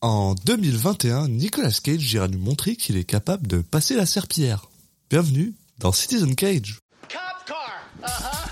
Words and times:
En 0.00 0.36
2021, 0.44 1.26
Nicolas 1.26 1.80
Cage 1.82 2.12
ira 2.12 2.28
nous 2.28 2.38
montrer 2.38 2.76
qu'il 2.76 2.96
est 2.96 3.02
capable 3.02 3.48
de 3.48 3.58
passer 3.58 3.96
la 3.96 4.06
serpillière. 4.06 4.70
Bienvenue 5.10 5.54
dans 5.78 5.90
Citizen 5.90 6.36
Cage. 6.36 6.78
Cop 7.08 7.18
car. 7.44 7.82
Uh-huh. 8.04 8.48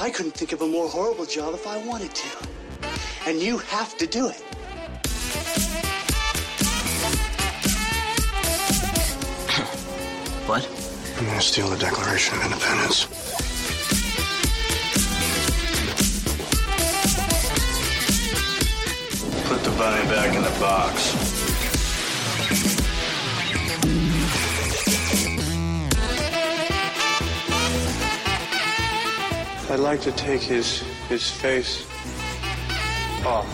I 0.00 0.10
couldn't 0.10 0.32
think 0.32 0.54
of 0.54 0.62
a 0.62 0.66
more 0.66 0.88
horrible 0.88 1.26
job 1.26 1.54
if 1.54 1.66
I 1.66 1.86
wanted 1.86 2.10
to. 2.14 3.28
And 3.28 3.42
you 3.42 3.58
have 3.70 3.94
to 3.98 4.06
do 4.06 4.30
it. 4.30 4.42
What? 10.46 10.66
I'm 11.18 11.26
gonna 11.26 11.42
steal 11.42 11.68
the 11.68 11.76
Declaration 11.76 12.38
of 12.38 12.44
Independence? 12.46 13.47
Bunny 19.78 20.04
back 20.08 20.34
in 20.34 20.42
the 20.42 20.58
box. 20.58 21.14
I'd 29.70 29.78
like 29.78 30.00
to 30.00 30.10
take 30.10 30.42
his 30.42 30.82
his 31.08 31.30
face 31.30 31.84
off. 33.24 33.46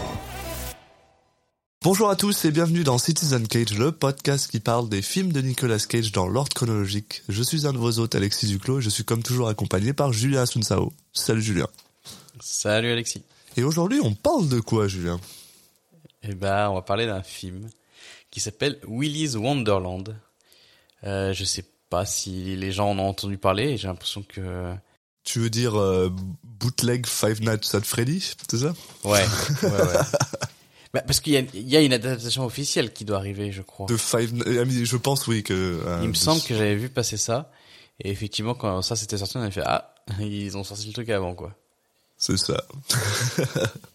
Bonjour 1.83 2.09
à 2.09 2.17
tous 2.17 2.47
et 2.47 2.51
bienvenue 2.51 2.85
dans 2.85 2.97
Citizen 2.97 3.47
Cage, 3.47 3.77
le 3.77 3.93
podcast 3.93 4.51
qui 4.51 4.61
parle 4.61 4.89
des 4.89 5.03
films 5.03 5.33
de 5.33 5.43
Nicolas 5.43 5.79
Cage 5.79 6.13
dans 6.13 6.27
l'ordre 6.27 6.55
chronologique. 6.55 7.23
Je 7.29 7.43
suis 7.43 7.67
un 7.67 7.75
de 7.75 7.79
vos 7.79 7.99
hôtes, 7.99 8.15
Alexis 8.15 8.47
Duclos, 8.47 8.79
et 8.79 8.83
je 8.83 8.89
suis 8.89 9.05
comme 9.05 9.23
toujours 9.23 9.49
accompagné 9.49 9.93
par 9.93 10.15
Julien 10.15 10.41
Asunsao. 10.41 10.95
Salut 11.13 11.43
Julien. 11.43 11.69
Salut 12.41 12.91
Alexis. 12.91 13.23
Et 13.59 13.65
aujourd'hui, 13.65 14.01
on 14.03 14.15
parle 14.15 14.49
de 14.49 14.61
quoi, 14.61 14.89
Julien? 14.89 15.21
Eh 16.27 16.35
ben, 16.35 16.71
on 16.71 16.75
va 16.75 16.83
parler 16.83 17.07
d'un 17.07 17.23
film 17.23 17.69
qui 18.31 18.41
s'appelle 18.41 18.79
Willy's 18.89 19.35
Wonderland. 19.37 20.17
Euh, 21.05 21.33
je 21.33 21.45
sais 21.45 21.65
pas 21.91 22.07
si 22.07 22.57
les 22.57 22.73
gens 22.73 22.91
en 22.91 22.99
ont 22.99 23.09
entendu 23.09 23.37
parler. 23.39 23.77
J'ai 23.77 23.89
l'impression 23.89 24.23
que 24.23 24.75
Tu 25.23 25.39
veux 25.39 25.51
dire 25.51 25.79
euh, 25.79 26.11
bootleg 26.43 27.07
Five 27.07 27.43
Nights 27.43 27.75
at 27.75 27.83
Freddy, 27.83 28.21
c'est 28.51 28.57
ça? 28.59 28.75
Ouais, 29.05 29.25
ouais, 29.63 29.71
ouais. 29.71 29.95
Bah, 30.95 31.03
parce 31.03 31.21
qu'il 31.21 31.33
y 31.35 31.37
a, 31.37 31.41
il 31.55 31.69
y 31.69 31.77
a 31.77 31.81
une 31.81 31.93
adaptation 31.93 32.45
officielle 32.47 32.93
qui 32.93 33.05
doit 33.05 33.19
arriver, 33.19 33.51
je 33.53 33.63
crois. 33.63 33.87
De 33.87 33.97
Five, 33.97 34.33
euh, 34.47 34.65
je 34.85 34.97
pense 34.97 35.27
oui 35.27 35.43
que. 35.43 35.53
euh, 35.53 35.99
Il 36.03 36.09
me 36.09 36.13
de- 36.13 36.19
semble 36.19 36.41
que 36.43 36.55
j'avais 36.55 36.77
vu 36.77 36.89
passer 36.89 37.17
ça. 37.17 37.51
Et 38.01 38.11
effectivement, 38.11 38.55
quand 38.55 38.81
ça 38.83 38.97
s'était 38.97 39.19
sorti, 39.19 39.37
on 39.37 39.41
avait 39.43 39.51
fait 39.51 39.63
ah, 39.65 39.95
ils 40.21 40.57
ont 40.57 40.65
sorti 40.65 40.87
le 40.87 40.93
truc 40.93 41.11
avant 41.11 41.35
quoi. 41.35 41.55
C'est 42.17 42.37
ça. 42.39 42.63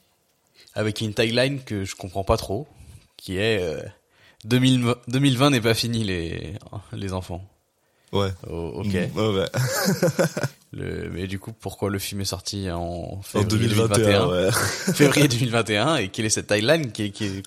Avec 0.76 1.02
une 1.02 1.14
tagline 1.14 1.62
que 1.64 1.84
je 1.86 1.96
comprends 1.96 2.24
pas 2.24 2.38
trop, 2.38 2.68
qui 3.18 3.38
est 3.38 3.62
euh, 3.62 3.82
2000 4.46 4.96
2020 5.08 5.50
n'est 5.50 5.62
pas 5.62 5.74
fini 5.74 6.04
les 6.04 6.54
les 6.94 7.14
enfants. 7.14 7.44
Ouais. 8.12 8.32
Oh, 8.50 8.72
ok. 8.84 8.88
Mm, 8.88 9.20
ouais. 9.36 9.46
Le, 10.72 11.10
mais 11.10 11.26
du 11.26 11.40
coup, 11.40 11.52
pourquoi 11.52 11.90
le 11.90 11.98
film 11.98 12.22
est 12.22 12.26
sorti 12.26 12.70
en 12.70 13.22
février 13.24 13.50
2021, 13.50 13.88
2021, 13.98 14.28
ouais. 14.28 14.52
février 14.94 15.28
2021 15.28 15.96
et 15.96 16.10
quelle 16.10 16.26
est 16.26 16.30
cette 16.30 16.46
tagline 16.46 16.92
qui 16.92 17.12
qui 17.12 17.26
est 17.26 17.44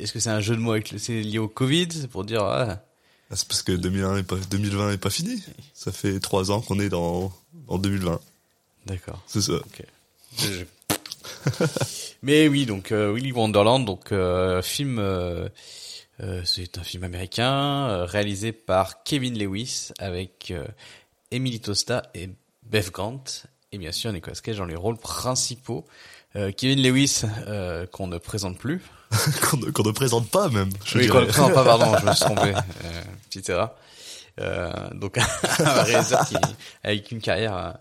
Est-ce 0.00 0.12
que 0.12 0.20
c'est 0.20 0.30
un 0.30 0.40
jeu 0.40 0.54
de 0.54 0.60
mots 0.60 0.70
avec 0.72 0.94
c'est 0.98 1.20
lié 1.20 1.38
au 1.38 1.48
Covid 1.48 1.88
c'est 1.90 2.06
pour 2.06 2.24
dire 2.24 2.44
ah, 2.44 2.80
Ah, 3.28 3.34
C'est 3.34 3.48
parce 3.48 3.62
que 3.62 3.72
2001 3.72 4.18
est 4.18 4.22
pas, 4.22 4.36
2020 4.50 4.92
est 4.92 4.98
pas 4.98 5.10
fini. 5.10 5.42
Ça 5.74 5.90
fait 5.90 6.20
trois 6.20 6.52
ans 6.52 6.60
qu'on 6.60 6.78
est 6.78 6.88
dans, 6.90 7.32
en 7.66 7.78
2020. 7.78 8.20
d'accord. 8.86 9.20
C'est 9.26 9.42
ça. 9.42 9.54
Ok. 9.54 9.82
Je- 10.38 10.64
Mais 12.22 12.48
oui, 12.48 12.66
donc 12.66 12.92
euh, 12.92 13.12
Willy 13.12 13.32
Wonderland, 13.32 13.84
donc 13.84 14.12
euh, 14.12 14.62
film, 14.62 14.98
euh, 14.98 15.48
euh, 16.20 16.42
c'est 16.44 16.78
un 16.78 16.82
film 16.82 17.04
américain 17.04 17.88
euh, 17.88 18.04
réalisé 18.04 18.52
par 18.52 19.02
Kevin 19.02 19.38
Lewis 19.38 19.90
avec 19.98 20.50
euh, 20.50 20.66
Emily 21.30 21.60
Tosta 21.60 22.02
et 22.14 22.30
Bev 22.62 22.90
Grant 22.90 23.24
et 23.72 23.78
bien 23.78 23.92
sûr 23.92 24.12
Nicolas 24.12 24.36
Cage 24.42 24.58
dans 24.58 24.66
les 24.66 24.76
rôles 24.76 24.98
principaux. 24.98 25.84
Euh, 26.36 26.50
Kevin 26.52 26.82
Lewis 26.82 27.22
euh, 27.46 27.86
qu'on 27.86 28.06
ne 28.06 28.18
présente 28.18 28.58
plus. 28.58 28.80
qu'on 29.50 29.56
ne, 29.58 29.70
qu'on 29.70 29.82
ne 29.82 29.90
présente 29.90 30.30
pas 30.30 30.48
même. 30.48 30.70
Je 30.84 30.98
oui, 30.98 31.08
qu'on 31.08 31.20
ne 31.20 31.26
présente 31.26 31.52
pas, 31.52 31.64
pardon, 31.64 31.94
je 31.98 32.06
me 32.06 32.12
suis 32.12 32.24
trompé. 32.24 32.52
Euh, 32.84 33.02
petite 33.28 33.48
erreur. 33.48 33.74
Euh, 34.40 34.72
donc 34.94 35.18
un 35.18 35.82
réalisateur 35.82 36.26
qui 36.26 36.36
avec 36.82 37.10
une 37.10 37.20
carrière. 37.20 37.74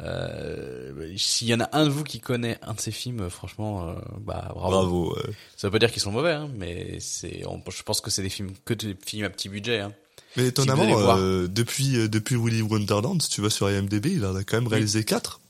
Euh, 0.00 1.12
S'il 1.16 1.48
y 1.48 1.54
en 1.54 1.60
a 1.60 1.68
un 1.76 1.84
de 1.84 1.90
vous 1.90 2.04
qui 2.04 2.20
connaît 2.20 2.58
un 2.62 2.74
de 2.74 2.80
ces 2.80 2.90
films, 2.90 3.28
franchement, 3.28 3.88
euh, 3.88 3.94
bah 4.20 4.50
bravo. 4.54 4.70
Bravo. 4.70 5.14
ouais. 5.16 5.34
Ça 5.56 5.68
veut 5.68 5.72
pas 5.72 5.78
dire 5.78 5.92
qu'ils 5.92 6.02
sont 6.02 6.12
mauvais, 6.12 6.32
hein, 6.32 6.50
mais 6.56 6.98
c'est, 7.00 7.42
je 7.42 7.82
pense 7.82 8.00
que 8.00 8.10
c'est 8.10 8.22
des 8.22 8.30
films 8.30 8.52
que 8.64 8.74
des 8.74 8.96
films 9.04 9.24
à 9.24 9.30
petit 9.30 9.48
budget. 9.48 9.80
Hein. 9.80 9.92
Mais 10.36 10.46
étonnamment, 10.46 11.18
euh, 11.18 11.46
depuis 11.46 11.96
euh, 11.96 12.08
depuis 12.08 12.36
Willy 12.36 12.62
Wonderland, 12.62 13.20
si 13.20 13.28
tu 13.28 13.42
vas 13.42 13.50
sur 13.50 13.68
IMDb, 13.70 14.06
il 14.06 14.24
en 14.24 14.34
a 14.34 14.44
quand 14.44 14.56
même 14.56 14.68
réalisé 14.68 15.04
quatre. 15.04 15.40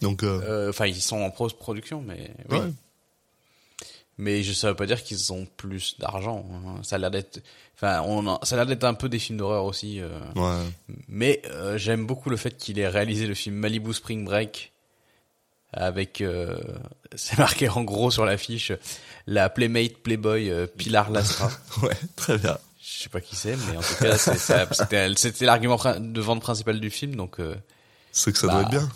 Donc 0.00 0.24
Enfin, 0.68 0.86
ils 0.86 1.00
sont 1.02 1.20
en 1.20 1.30
post-production, 1.30 2.02
mais 2.06 2.30
oui. 2.50 2.58
Mais 4.18 4.42
je, 4.42 4.52
ça 4.52 4.68
veut 4.68 4.76
pas 4.76 4.86
dire 4.86 5.02
qu'ils 5.02 5.32
ont 5.32 5.46
plus 5.56 5.98
d'argent. 5.98 6.44
hein. 6.66 6.80
Ça 6.82 6.96
a 6.96 6.98
l'air 6.98 7.10
d'être, 7.10 7.42
enfin, 7.76 8.02
on, 8.02 8.38
ça 8.44 8.54
a 8.54 8.58
l'air 8.58 8.66
d'être 8.66 8.84
un 8.84 8.94
peu 8.94 9.08
des 9.08 9.18
films 9.18 9.38
d'horreur 9.38 9.64
aussi. 9.64 10.00
euh. 10.00 10.08
Ouais. 10.36 10.70
Mais 11.08 11.40
euh, 11.46 11.78
j'aime 11.78 12.06
beaucoup 12.06 12.28
le 12.30 12.36
fait 12.36 12.56
qu'il 12.56 12.78
ait 12.78 12.88
réalisé 12.88 13.26
le 13.26 13.34
film 13.34 13.56
Malibu 13.56 13.92
Spring 13.94 14.24
Break 14.24 14.72
avec, 15.72 16.20
euh, 16.20 16.58
c'est 17.14 17.38
marqué 17.38 17.68
en 17.68 17.82
gros 17.82 18.10
sur 18.10 18.24
l'affiche, 18.26 18.72
la 19.26 19.48
playmate 19.48 19.96
Playboy 20.02 20.52
Pilar 20.76 21.10
Lastra. 21.10 21.50
Ouais, 21.82 21.96
très 22.16 22.36
bien. 22.38 22.58
Je 22.84 23.04
sais 23.04 23.08
pas 23.08 23.20
qui 23.20 23.34
c'est, 23.36 23.56
mais 23.56 23.76
en 23.76 23.80
tout 23.80 23.94
cas, 24.00 24.18
c'était 25.16 25.44
l'argument 25.46 25.78
de 25.98 26.20
vente 26.20 26.40
principal 26.42 26.78
du 26.80 26.90
film, 26.90 27.14
donc 27.16 27.36
C'est 28.10 28.32
que 28.32 28.38
ça 28.38 28.48
Bah, 28.48 28.52
doit 28.54 28.62
être 28.62 28.70
bien. 28.70 28.88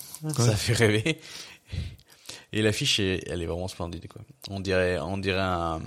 ça 0.44 0.54
fait 0.56 0.72
rêver. 0.74 1.20
Et 2.52 2.62
l'affiche, 2.62 3.00
elle 3.00 3.42
est 3.42 3.46
vraiment 3.46 3.68
splendide, 3.68 4.06
quoi. 4.08 4.22
On 4.50 4.60
dirait, 4.60 4.98
on 5.00 5.18
dirait 5.18 5.40
un, 5.40 5.80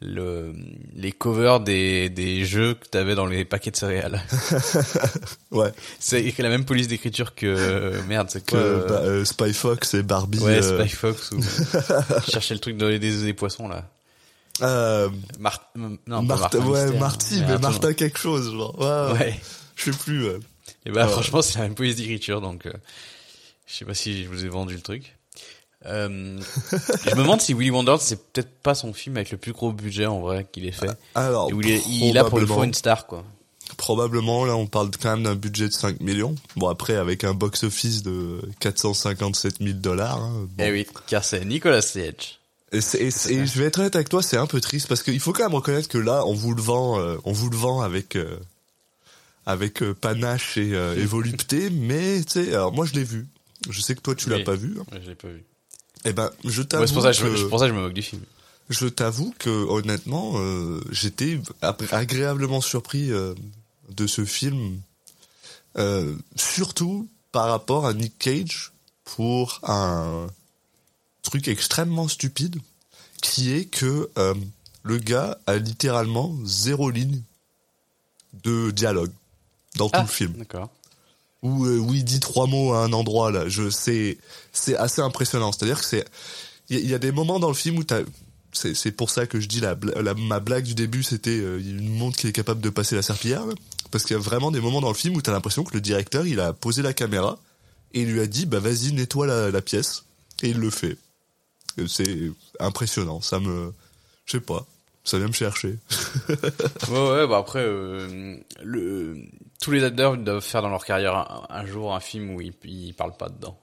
le, 0.00 0.52
les 0.94 1.10
covers 1.10 1.60
des, 1.60 2.10
des 2.10 2.44
jeux 2.44 2.74
que 2.74 2.86
t'avais 2.86 3.14
dans 3.14 3.26
les 3.26 3.44
paquets 3.44 3.70
de 3.70 3.76
céréales. 3.76 4.20
Ouais. 5.50 5.72
C'est 5.98 6.36
la 6.38 6.48
même 6.50 6.64
police 6.66 6.86
d'écriture 6.88 7.34
que, 7.34 7.98
merde, 8.08 8.28
c'est 8.30 8.44
Que 8.44 8.50
quoi? 8.50 8.58
euh, 8.60 8.88
bah, 8.88 9.00
euh, 9.04 9.24
Spy 9.24 9.54
Fox 9.54 9.94
et 9.94 10.02
Barbie. 10.02 10.38
Ouais, 10.40 10.62
euh, 10.62 10.80
Spy 10.84 10.88
Fox 10.94 11.32
ou 11.32 11.40
je 12.26 12.30
cherchais 12.30 12.52
le 12.54 12.60
truc 12.60 12.76
dans 12.76 12.88
les 12.88 12.98
des, 12.98 13.22
des 13.22 13.32
poissons 13.32 13.66
là. 13.68 13.88
euh, 14.60 15.08
Mar 15.38 15.70
non, 15.76 16.22
Martha, 16.22 16.58
ouais. 16.58 16.92
Marty, 16.98 17.40
Mais 17.40 17.52
mais 17.54 17.58
Martha 17.58 17.94
quelque 17.94 18.18
chose, 18.18 18.52
genre. 18.52 18.78
Ouais. 18.78 19.18
Ouais. 19.18 19.40
Je 19.76 19.90
sais 19.90 19.96
plus. 19.96 20.26
ouais. 20.28 20.38
Et 20.84 20.90
bah 20.90 21.08
franchement, 21.08 21.40
c'est 21.42 21.58
la 21.58 21.64
même 21.64 21.74
police 21.74 21.96
d'écriture 21.96 22.40
donc 22.42 22.66
euh, 22.66 22.72
je 23.66 23.74
sais 23.74 23.84
pas 23.86 23.94
si 23.94 24.24
je 24.24 24.28
vous 24.28 24.44
ai 24.44 24.48
vendu 24.48 24.74
le 24.74 24.80
truc. 24.82 25.15
Euh, 25.86 26.38
je 27.04 27.10
me 27.14 27.22
demande 27.22 27.40
si 27.40 27.54
Willy 27.54 27.70
Wonderland 27.70 28.00
c'est 28.00 28.16
peut-être 28.32 28.50
pas 28.62 28.74
son 28.74 28.92
film 28.92 29.16
avec 29.16 29.30
le 29.30 29.36
plus 29.38 29.52
gros 29.52 29.72
budget 29.72 30.06
en 30.06 30.20
vrai 30.20 30.46
qu'il 30.50 30.66
ait 30.66 30.72
fait. 30.72 30.90
Alors, 31.14 31.48
Et 31.50 31.52
où 31.52 31.60
il, 31.60 31.70
est, 31.70 31.82
il 31.88 32.18
a 32.18 32.24
pour 32.24 32.38
le 32.40 32.46
fois 32.46 32.64
une 32.64 32.74
star 32.74 33.06
quoi. 33.06 33.24
Probablement, 33.76 34.44
là, 34.44 34.54
on 34.56 34.66
parle 34.66 34.90
quand 35.00 35.10
même 35.10 35.24
d'un 35.24 35.34
budget 35.34 35.66
de 35.66 35.72
5 35.72 36.00
millions. 36.00 36.36
Bon, 36.54 36.68
après, 36.68 36.94
avec 36.94 37.24
un 37.24 37.34
box-office 37.34 38.04
de 38.04 38.40
457 38.60 39.56
000 39.60 39.72
dollars. 39.74 40.22
hein, 40.22 40.46
bon. 40.56 40.64
Eh 40.64 40.70
oui, 40.70 40.86
car 41.08 41.24
c'est 41.24 41.44
Nicolas 41.44 41.82
Cage. 41.82 42.38
Et, 42.72 42.80
je 42.80 43.58
vais 43.58 43.64
être 43.66 43.80
honnête 43.80 43.96
avec 43.96 44.08
toi, 44.08 44.22
c'est 44.22 44.36
un 44.36 44.46
peu 44.46 44.60
triste 44.60 44.86
parce 44.88 45.02
qu'il 45.02 45.18
faut 45.20 45.32
quand 45.32 45.42
même 45.44 45.54
reconnaître 45.54 45.88
que 45.88 45.98
là, 45.98 46.24
on 46.26 46.32
vous 46.34 46.54
le 46.54 46.62
vend, 46.62 46.98
euh, 47.00 47.16
on 47.24 47.32
vous 47.32 47.50
le 47.50 47.56
vend 47.56 47.80
avec 47.80 48.14
euh, 48.16 48.38
avec 49.46 49.82
panache 49.94 50.56
et, 50.58 50.70
et 50.96 51.04
volupté, 51.04 51.70
mais 51.70 52.22
tu 52.24 52.44
sais, 52.44 52.54
alors 52.54 52.72
moi 52.72 52.86
je 52.86 52.92
l'ai 52.94 53.04
vu. 53.04 53.26
Je 53.70 53.80
sais 53.80 53.94
que 53.94 54.00
toi 54.00 54.14
tu 54.14 54.28
l'as 54.30 54.36
Oui. 54.36 54.44
pas 54.44 54.54
vu. 54.56 54.76
hein. 54.80 54.84
Je 55.02 55.08
l'ai 55.08 55.14
pas 55.14 55.28
vu. 55.28 55.44
Eh 56.04 56.12
ben, 56.12 56.30
je 56.44 56.62
Ouais, 56.62 56.66
t'avoue 56.68 56.86
c'est 56.86 56.92
pour 56.94 57.02
ça 57.02 57.10
que 57.12 57.16
je, 57.16 57.22
que- 57.26 57.36
c'est 57.36 57.48
pour 57.48 57.58
ça 57.58 57.66
que 57.66 57.72
je 57.72 57.76
me 57.76 57.82
moque 57.82 57.92
du 57.94 58.02
film. 58.02 58.22
je 58.70 58.86
t'avoue 58.86 59.34
que 59.38 59.50
honnêtement, 59.50 60.32
euh, 60.36 60.80
j'étais 60.90 61.40
ag- 61.62 61.88
agréablement 61.92 62.60
surpris 62.60 63.10
euh, 63.10 63.34
de 63.90 64.06
ce 64.06 64.24
film, 64.24 64.80
euh, 65.78 66.14
surtout 66.36 67.08
par 67.32 67.48
rapport 67.48 67.86
à 67.86 67.92
Nick 67.94 68.18
Cage 68.18 68.72
pour 69.04 69.60
un 69.64 70.26
truc 71.22 71.48
extrêmement 71.48 72.08
stupide, 72.08 72.56
qui 73.20 73.52
est 73.52 73.64
que 73.66 74.08
le 74.82 74.98
gars 74.98 75.38
a 75.46 75.56
littéralement 75.56 76.36
zéro 76.44 76.90
ligne 76.90 77.20
de 78.44 78.70
dialogue 78.70 79.10
dans 79.76 79.88
tout 79.88 79.96
Ah, 79.98 80.02
le 80.02 80.08
film 80.08 80.32
d'accord. 80.34 80.70
Où, 81.46 81.66
euh, 81.66 81.78
où 81.78 81.94
il 81.94 82.04
dit 82.04 82.20
trois 82.20 82.46
mots 82.46 82.72
à 82.72 82.78
un 82.84 82.92
endroit 82.92 83.30
là. 83.30 83.48
Je 83.48 83.70
c'est 83.70 84.18
c'est 84.52 84.76
assez 84.76 85.00
impressionnant. 85.00 85.52
C'est-à-dire 85.52 85.78
que 85.80 85.84
c'est 85.86 86.04
il 86.68 86.88
y, 86.88 86.94
a- 86.94 86.98
des 86.98 87.12
moments 87.12 87.38
dans 87.38 87.48
le 87.48 87.54
film 87.54 87.78
où 87.78 87.84
t'as 87.84 88.00
c'est 88.52 88.90
pour 88.92 89.10
ça 89.10 89.26
que 89.26 89.38
je 89.40 89.46
dis 89.48 89.60
la, 89.60 89.76
la- 90.02 90.14
ma 90.14 90.40
blague 90.40 90.64
du 90.64 90.74
début 90.74 91.02
c'était 91.02 91.38
euh, 91.38 91.60
nous 91.62 91.92
montre 91.94 92.16
qu'il 92.16 92.28
est 92.30 92.32
capable 92.32 92.60
de 92.60 92.70
passer 92.70 92.94
la 92.96 93.02
serpillière 93.02 93.44
parce 93.90 94.04
qu'il 94.04 94.16
y 94.16 94.18
a 94.18 94.22
vraiment 94.22 94.50
des 94.50 94.60
moments 94.60 94.80
dans 94.80 94.88
le 94.88 94.94
film 94.94 95.14
où 95.16 95.22
t'as 95.22 95.32
l'impression 95.32 95.62
que 95.62 95.74
le 95.74 95.80
directeur 95.80 96.26
il 96.26 96.40
a 96.40 96.52
posé 96.54 96.80
la 96.82 96.92
caméra 96.94 97.38
et 97.92 98.02
il 98.02 98.10
lui 98.12 98.20
a 98.20 98.26
dit 98.26 98.46
bah 98.46 98.58
vas-y 98.58 98.92
nettoie 98.92 99.26
la, 99.26 99.50
la 99.50 99.62
pièce 99.62 100.04
et 100.42 100.48
il 100.50 100.58
le 100.58 100.70
fait 100.70 100.96
c'est 101.86 102.30
impressionnant. 102.58 103.20
Ça 103.20 103.38
me, 103.38 103.72
je 104.24 104.32
sais 104.32 104.40
pas, 104.40 104.66
ça 105.04 105.18
vient 105.18 105.26
me 105.28 105.32
chercher. 105.34 105.76
ouais, 106.88 107.10
ouais, 107.10 107.26
bah 107.26 107.36
après, 107.38 107.62
euh, 107.62 108.36
le, 108.62 109.18
tous 109.60 109.70
les 109.72 109.84
acteurs 109.84 110.16
doivent 110.16 110.40
faire 110.42 110.62
dans 110.62 110.68
leur 110.68 110.84
carrière 110.84 111.14
un, 111.14 111.46
un 111.48 111.66
jour 111.66 111.94
un 111.94 112.00
film 112.00 112.34
où 112.34 112.40
ils, 112.40 112.52
ils 112.64 112.94
parlent 112.94 113.16
pas 113.16 113.28
dedans. 113.28 113.58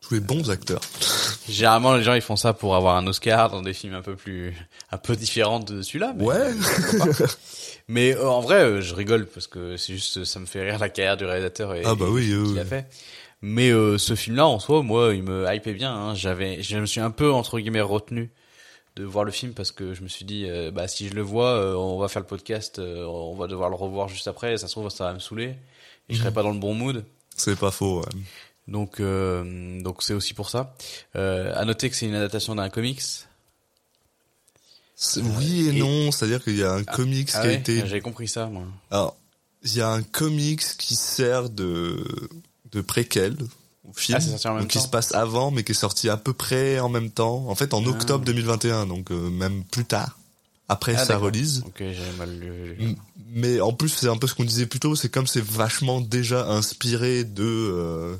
Tous 0.00 0.14
les 0.14 0.20
bons 0.20 0.50
acteurs. 0.50 0.80
Généralement, 1.48 1.94
les 1.94 2.02
gens 2.02 2.14
ils 2.14 2.22
font 2.22 2.36
ça 2.36 2.52
pour 2.54 2.74
avoir 2.74 2.96
un 2.96 3.06
Oscar 3.06 3.50
dans 3.50 3.60
des 3.60 3.74
films 3.74 3.94
un 3.94 4.02
peu 4.02 4.16
plus, 4.16 4.54
un 4.90 4.96
peu 4.98 5.14
différents 5.16 5.60
de 5.60 5.82
celui-là. 5.82 6.14
Mais, 6.16 6.24
Ouais. 6.24 6.50
mais 7.88 8.14
euh, 8.16 8.28
en 8.28 8.40
vrai, 8.40 8.62
euh, 8.62 8.80
je 8.80 8.94
rigole 8.94 9.26
parce 9.26 9.46
que 9.46 9.76
c'est 9.76 9.92
juste, 9.92 10.24
ça 10.24 10.38
me 10.40 10.46
fait 10.46 10.62
rire 10.62 10.78
la 10.78 10.88
carrière 10.88 11.16
du 11.16 11.24
réalisateur 11.24 11.74
et 11.74 11.82
Ah 11.84 11.94
bah 11.94 12.06
oui, 12.08 12.26
qu'il 12.26 12.58
a 12.58 12.64
fait. 12.64 12.86
Mais 13.42 13.70
euh, 13.70 13.98
ce 13.98 14.14
film-là, 14.14 14.46
en 14.46 14.58
soi, 14.58 14.82
moi, 14.82 15.14
il 15.14 15.22
me 15.22 15.46
hypait 15.52 15.72
bien. 15.72 15.92
Hein. 15.94 16.14
J'avais, 16.14 16.62
je 16.62 16.76
me 16.78 16.86
suis 16.86 17.00
un 17.00 17.10
peu 17.10 17.30
entre 17.32 17.58
guillemets 17.58 17.80
retenu 17.80 18.30
de 18.96 19.04
voir 19.04 19.24
le 19.24 19.30
film 19.32 19.52
parce 19.54 19.72
que 19.72 19.94
je 19.94 20.02
me 20.02 20.08
suis 20.08 20.24
dit, 20.24 20.44
euh, 20.48 20.70
bah 20.70 20.88
si 20.88 21.08
je 21.08 21.14
le 21.14 21.22
vois, 21.22 21.50
euh, 21.54 21.74
on 21.74 21.98
va 21.98 22.08
faire 22.08 22.20
le 22.22 22.26
podcast, 22.26 22.78
euh, 22.78 23.04
on 23.04 23.34
va 23.36 23.46
devoir 23.46 23.70
le 23.70 23.76
revoir 23.76 24.08
juste 24.08 24.26
après. 24.28 24.56
Ça 24.58 24.66
se 24.66 24.72
trouve, 24.72 24.88
ça 24.90 25.04
va 25.04 25.14
me 25.14 25.18
saouler 25.20 25.54
et 26.08 26.14
je 26.14 26.18
serai 26.18 26.32
pas 26.32 26.42
dans 26.42 26.50
le 26.52 26.58
bon 26.58 26.74
mood. 26.74 27.04
C'est 27.36 27.58
pas 27.58 27.70
faux. 27.70 28.00
ouais. 28.00 28.06
Donc, 28.68 29.00
donc 29.00 30.02
c'est 30.02 30.14
aussi 30.14 30.34
pour 30.34 30.50
ça. 30.50 30.74
À 31.14 31.64
noter 31.64 31.88
que 31.90 31.96
c'est 31.96 32.06
une 32.06 32.14
adaptation 32.14 32.54
d'un 32.54 32.68
comics. 32.68 33.00
C'est- 34.94 35.22
Oui 35.22 35.68
et, 35.68 35.76
et- 35.76 35.80
non, 35.80 36.10
c'est-à-dire 36.12 36.42
qu'il 36.44 36.56
y 36.58 36.62
a 36.62 36.72
un 36.72 36.84
comics 36.84 37.30
Ah 37.34 37.40
qui 37.42 37.46
a 37.48 37.52
été. 37.52 37.78
J'avais 37.78 38.00
compris 38.02 38.28
ça, 38.28 38.46
moi. 38.46 38.64
Alors, 38.90 39.16
il 39.62 39.74
y 39.76 39.80
a 39.80 39.88
un 39.88 40.02
comics 40.02 40.62
qui 40.78 40.94
sert 40.94 41.48
de 41.50 42.04
de 42.72 42.80
préquel 42.82 43.36
film, 43.94 44.18
Ah, 44.18 44.20
c'est 44.20 44.30
sorti 44.30 44.48
en 44.48 44.52
même 44.54 44.62
donc 44.62 44.70
qui 44.70 44.80
se 44.80 44.88
passe 44.88 45.14
avant, 45.14 45.50
mais 45.50 45.64
qui 45.64 45.72
est 45.72 45.74
sorti 45.74 46.08
à 46.08 46.16
peu 46.16 46.32
près 46.32 46.80
en 46.80 46.88
même 46.88 47.10
temps. 47.10 47.46
En 47.48 47.54
fait, 47.54 47.74
en 47.74 47.84
Ah. 47.84 47.88
octobre 47.88 48.24
2021, 48.24 48.86
donc 48.86 49.10
euh, 49.10 49.30
même 49.30 49.64
plus 49.64 49.84
tard, 49.84 50.18
après 50.68 50.94
Ah, 50.96 51.04
sa 51.04 51.16
release. 51.18 51.64
Mal 52.18 52.38
lu. 52.38 52.96
Mais 53.32 53.60
en 53.60 53.72
plus, 53.72 53.88
c'est 53.88 54.08
un 54.08 54.16
peu 54.16 54.26
ce 54.26 54.34
qu'on 54.34 54.44
disait 54.44 54.66
plus 54.66 54.80
tôt, 54.80 54.94
c'est 54.96 55.08
comme 55.08 55.26
c'est 55.26 55.42
vachement 55.44 56.00
déjà 56.00 56.46
inspiré 56.48 57.24
de 57.24 57.42
euh, 57.44 58.16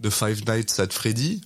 de 0.00 0.10
Five 0.10 0.42
Nights 0.48 0.78
at 0.80 0.88
Freddy. 0.90 1.40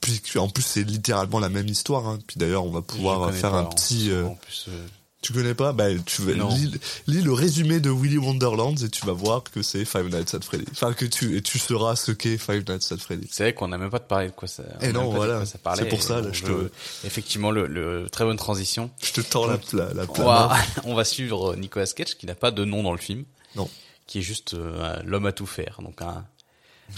Puis 0.00 0.38
en 0.38 0.48
plus, 0.50 0.62
c'est 0.62 0.82
littéralement 0.82 1.38
la 1.40 1.48
même 1.48 1.66
histoire. 1.66 2.06
Hein. 2.06 2.18
Puis 2.26 2.36
d'ailleurs, 2.38 2.64
on 2.66 2.70
va 2.70 2.82
pouvoir 2.82 3.32
faire 3.32 3.52
pas, 3.52 3.58
un 3.60 3.64
petit. 3.64 4.10
euh, 4.10 4.26
En 4.26 4.34
plus, 4.34 4.66
euh, 4.68 4.86
tu 5.24 5.32
connais 5.32 5.54
pas? 5.54 5.72
Bah, 5.72 5.86
tu 6.04 6.20
vas 6.22 6.32
lis, 6.54 6.70
lis 7.06 7.22
le 7.22 7.32
résumé 7.32 7.80
de 7.80 7.90
Willy 7.90 8.18
Wonderland 8.18 8.78
et 8.82 8.88
tu 8.90 9.06
vas 9.06 9.12
voir 9.14 9.42
que 9.42 9.62
c'est 9.62 9.84
Five 9.86 10.14
Nights 10.14 10.34
at 10.34 10.40
Freddy. 10.42 10.66
Enfin, 10.72 10.92
que 10.92 11.06
tu 11.06 11.36
et 11.36 11.40
tu 11.42 11.58
sauras 11.58 11.96
ce 11.96 12.12
qu'est 12.12 12.36
Five 12.36 12.64
Nights 12.68 12.92
at 12.92 12.98
Freddy. 12.98 13.26
c'est 13.30 13.42
vrai 13.44 13.54
qu'on 13.54 13.68
n'a 13.68 13.78
même 13.78 13.88
pas 13.90 13.98
de 14.00 14.04
parler 14.04 14.26
de 14.28 14.32
quoi 14.32 14.46
ça. 14.48 14.62
on 14.74 14.78
Eh 14.82 14.92
non, 14.92 15.10
voilà. 15.10 15.42
C'est 15.46 15.88
pour 15.88 16.02
ça, 16.02 16.18
et 16.18 16.22
là, 16.22 16.28
je 16.32 16.44
veut- 16.44 16.70
Effectivement, 17.04 17.50
le, 17.50 17.66
le 17.66 18.08
très 18.10 18.24
bonne 18.24 18.36
transition. 18.36 18.90
Je 19.02 19.12
te 19.12 19.20
tends 19.22 19.46
la, 19.46 19.58
la, 19.72 19.94
la, 19.94 20.04
On 20.10 20.24
va, 20.24 20.56
on 20.84 20.94
va 20.94 21.04
suivre 21.04 21.56
Nicolas 21.56 21.86
Cage 21.86 22.16
qui 22.16 22.26
n'a 22.26 22.34
pas 22.34 22.50
de 22.50 22.64
nom 22.64 22.82
dans 22.82 22.92
le 22.92 22.98
film. 22.98 23.24
Non. 23.56 23.68
Qui 24.06 24.18
est 24.18 24.22
juste 24.22 24.52
euh, 24.54 24.96
l'homme 25.06 25.24
à 25.26 25.32
tout 25.32 25.46
faire. 25.46 25.78
Donc 25.82 26.02
un, 26.02 26.24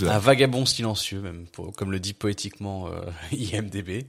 un 0.04 0.18
vagabond 0.18 0.66
silencieux, 0.66 1.20
même 1.20 1.46
pour- 1.52 1.72
comme 1.76 1.92
le 1.92 2.00
dit 2.00 2.12
poétiquement 2.12 2.88
euh, 2.88 3.02
IMDb, 3.32 4.04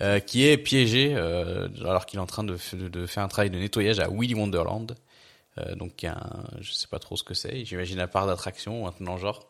euh, 0.00 0.20
qui 0.20 0.46
est 0.46 0.56
piégé 0.56 1.14
euh, 1.14 1.68
alors 1.80 2.06
qu'il 2.06 2.18
est 2.18 2.22
en 2.22 2.26
train 2.26 2.44
de, 2.44 2.56
de, 2.72 2.88
de 2.88 3.06
faire 3.06 3.22
un 3.22 3.28
travail 3.28 3.50
de 3.50 3.58
nettoyage 3.58 4.00
à 4.00 4.08
Willy 4.08 4.34
Wonderland. 4.34 4.96
Euh, 5.58 5.74
donc 5.76 6.02
il 6.02 6.06
y 6.06 6.08
a 6.08 6.16
un, 6.16 6.44
je 6.60 6.72
sais 6.72 6.88
pas 6.88 6.98
trop 6.98 7.16
ce 7.16 7.22
que 7.22 7.34
c'est. 7.34 7.64
J'imagine 7.64 8.00
un 8.00 8.08
parc 8.08 8.26
d'attraction, 8.26 8.86
un 8.88 8.90
truc 8.92 9.06
dans 9.06 9.14
le 9.14 9.20
genre, 9.20 9.48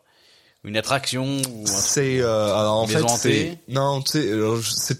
une 0.65 0.77
attraction 0.77 1.37
ou 1.51 1.63
un. 1.63 1.65
C'est 1.65 2.19
euh, 2.21 2.55
en 2.55 2.87
fait 2.87 3.07
c'est 3.09 3.59
non 3.67 4.03
c'est 4.05 4.29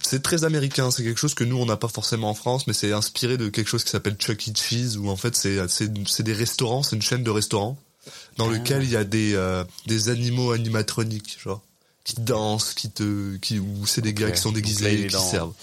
c'est 0.04 0.22
très 0.22 0.44
américain 0.46 0.92
c'est 0.92 1.04
quelque 1.04 1.20
chose 1.20 1.34
que 1.34 1.44
nous 1.44 1.58
on 1.58 1.66
n'a 1.66 1.78
pas 1.78 1.88
forcément 1.88 2.30
en 2.30 2.34
France 2.34 2.68
mais 2.68 2.74
c'est 2.74 2.92
inspiré 2.92 3.38
de 3.38 3.50
quelque 3.50 3.68
chose 3.68 3.84
qui 3.84 3.90
s'appelle 3.90 4.16
Chuck 4.16 4.48
E. 4.48 4.52
Cheese 4.56 4.98
où 4.98 5.10
en 5.10 5.16
fait 5.16 5.36
c'est 5.36 5.68
c'est 5.68 6.24
des 6.24 6.34
restaurants 6.34 6.84
c'est 6.84 6.96
une 6.96 7.02
chaîne 7.02 7.24
de 7.24 7.32
restaurants 7.32 7.78
dans 8.38 8.48
lequel 8.48 8.84
il 8.84 8.92
y 8.92 8.96
a 8.96 9.04
des 9.04 9.34
euh, 9.34 9.64
des 9.88 10.10
animaux 10.10 10.52
animatroniques 10.52 11.38
genre 11.42 11.62
qui 12.06 12.16
dansent 12.22 12.74
qui 12.74 12.90
te 12.90 13.36
qui 13.38 13.60
ou 13.60 13.86
c'est 13.86 14.02
des 14.02 14.14
gars 14.14 14.32
qui 14.32 14.40
sont 14.40 14.54
déguisés 14.54 14.94
et 15.04 15.08
qui 15.08 15.14
dans- 15.14 15.20
servent 15.30 15.54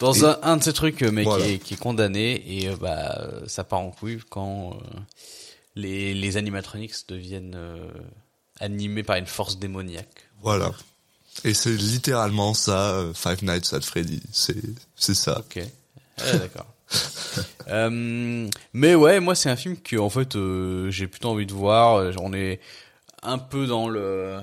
Dans 0.00 0.12
Et- 0.12 0.24
un, 0.24 0.38
un 0.42 0.56
de 0.58 0.62
ces 0.62 0.74
trucs, 0.74 1.00
euh, 1.02 1.10
mais 1.10 1.22
Voilà. 1.22 1.46
qui, 1.46 1.52
est, 1.52 1.58
qui 1.58 1.72
est 1.74 1.76
condamné 1.78 2.42
et 2.46 2.68
euh, 2.68 2.76
bah 2.76 3.30
ça 3.46 3.64
part 3.64 3.80
en 3.80 3.90
couille 3.90 4.20
quand 4.28 4.72
euh, 4.74 4.98
les 5.76 6.12
les 6.12 6.36
animatronics 6.36 6.92
deviennent 7.08 7.54
euh, 7.56 7.88
animés 8.60 9.02
par 9.04 9.16
une 9.16 9.26
force 9.26 9.58
démoniaque. 9.58 10.28
voilà 10.42 10.70
et 11.44 11.54
c'est 11.54 11.74
littéralement 11.76 12.52
ça 12.54 13.04
Five 13.14 13.44
Nights 13.44 13.72
at 13.72 13.80
Freddy 13.82 14.20
c'est 14.32 14.56
c'est 14.96 15.14
ça 15.14 15.38
Ok. 15.38 15.62
Ah, 16.18 16.32
d'accord. 16.38 16.66
Euh, 17.68 18.48
mais 18.72 18.94
ouais, 18.94 19.18
moi 19.18 19.34
c'est 19.34 19.50
un 19.50 19.56
film 19.56 19.76
que 19.76 19.96
en 19.96 20.08
fait 20.08 20.36
euh, 20.36 20.88
j'ai 20.90 21.08
plutôt 21.08 21.30
envie 21.30 21.46
de 21.46 21.52
voir. 21.52 22.12
On 22.22 22.32
est 22.32 22.60
un 23.24 23.38
peu 23.38 23.66
dans 23.66 23.88
le 23.88 24.38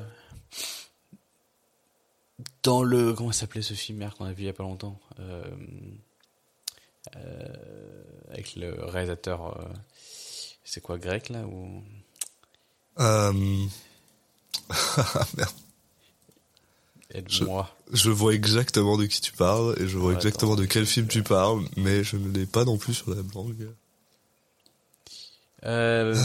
dans 2.63 2.83
le 2.83 3.13
comment 3.13 3.31
s'appelait 3.31 3.61
ce 3.61 3.73
film 3.73 3.99
merde 3.99 4.13
qu'on 4.15 4.25
a 4.25 4.33
vu 4.33 4.43
il 4.43 4.45
y 4.45 4.49
a 4.49 4.53
pas 4.53 4.63
longtemps 4.63 4.99
euh, 5.19 5.43
euh, 7.15 8.03
avec 8.31 8.55
le 8.55 8.73
réalisateur 8.85 9.57
euh, 9.59 9.65
c'est 10.63 10.81
quoi 10.81 10.97
grec 10.97 11.29
là 11.29 11.45
ou? 11.45 11.83
Merde. 15.37 15.49
Aide-moi. 17.13 17.69
Je 17.91 18.09
vois 18.09 18.33
exactement 18.33 18.97
de 18.97 19.05
qui 19.05 19.21
tu 19.21 19.33
parles 19.33 19.75
et 19.79 19.87
je 19.87 19.97
vois 19.97 20.09
Ouais, 20.11 20.15
exactement 20.15 20.53
attends, 20.53 20.61
de 20.61 20.65
quel 20.67 20.85
film 20.87 21.07
tu 21.07 21.21
parles, 21.21 21.63
mais 21.77 22.03
je 22.03 22.17
ne 22.17 22.31
l'ai 22.31 22.47
pas 22.47 22.65
non 22.65 22.77
plus 22.77 22.95
sur 22.95 23.11
la 23.11 23.21
langue. 23.35 23.69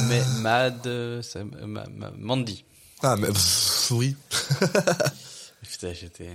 mais 0.09 0.23
Mad 0.41 0.87
euh, 0.87 1.21
ça- 1.21 1.45
Ma- 1.45 1.87
Ma- 1.89 2.11
Mandy. 2.13 2.65
Ah, 3.03 3.17
mais 3.17 3.29
oui. 3.91 4.17
J'étais. 5.81 6.31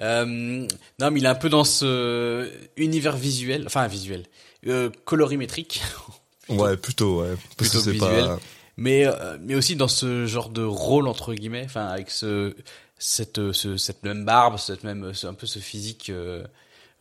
Euh, 0.00 0.24
non, 0.24 1.10
mais 1.10 1.20
il 1.20 1.24
est 1.24 1.28
un 1.28 1.34
peu 1.34 1.48
dans 1.48 1.64
ce 1.64 2.50
univers 2.76 3.16
visuel, 3.16 3.64
enfin 3.66 3.86
visuel, 3.88 4.24
euh, 4.66 4.90
colorimétrique, 5.04 5.82
Ouais, 6.48 6.76
plutôt, 6.76 7.22
ouais. 7.22 7.34
Parce 7.56 7.70
plutôt 7.70 7.84
que 7.84 7.90
visuel, 7.90 8.24
pas. 8.26 8.38
mais 8.76 9.04
euh, 9.06 9.36
mais 9.40 9.56
aussi 9.56 9.74
dans 9.74 9.88
ce 9.88 10.26
genre 10.26 10.48
de 10.50 10.62
rôle 10.62 11.08
entre 11.08 11.34
guillemets, 11.34 11.64
enfin 11.64 11.86
avec 11.86 12.10
ce 12.10 12.54
cette 12.98 13.38
euh, 13.38 13.52
ce, 13.52 13.76
cette 13.76 14.04
même 14.04 14.24
barbe, 14.24 14.56
cette 14.58 14.84
même 14.84 15.12
ce- 15.12 15.26
un 15.26 15.34
peu 15.34 15.46
ce 15.48 15.58
physique 15.58 16.08
euh, 16.10 16.46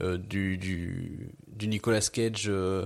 euh, 0.02 0.18
du 0.18 0.58
du 0.58 1.30
du 1.48 1.68
Nicolas 1.68 2.02
Cage. 2.02 2.46
euh, 2.48 2.86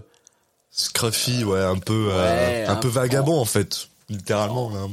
Scruffy, 0.71 1.43
ouais, 1.45 1.62
un 1.63 1.77
peu, 1.79 2.09
euh, 2.12 2.62
Ouais, 2.62 2.65
un 2.65 2.74
un- 2.74 2.75
peu 2.75 2.89
vagabond 2.89 3.39
en 3.39 3.45
fait, 3.45 3.88
littéralement. 4.09 4.71
hein. 4.75 4.91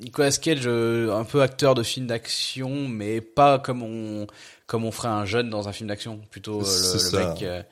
Nicolas 0.00 0.30
Cage, 0.32 0.62
euh, 0.66 1.12
un 1.14 1.24
peu 1.24 1.42
acteur 1.42 1.74
de 1.74 1.82
film 1.82 2.06
d'action, 2.06 2.88
mais 2.88 3.20
pas 3.20 3.58
comme 3.58 3.82
on 3.82 4.26
comme 4.66 4.84
on 4.84 4.92
ferait 4.92 5.08
un 5.08 5.24
jeune 5.26 5.50
dans 5.50 5.68
un 5.68 5.72
film 5.72 5.88
d'action. 5.88 6.20
Plutôt 6.30 6.62
euh, 6.64 7.10
le, 7.12 7.18
mec 7.28 7.42
euh, 7.42 7.62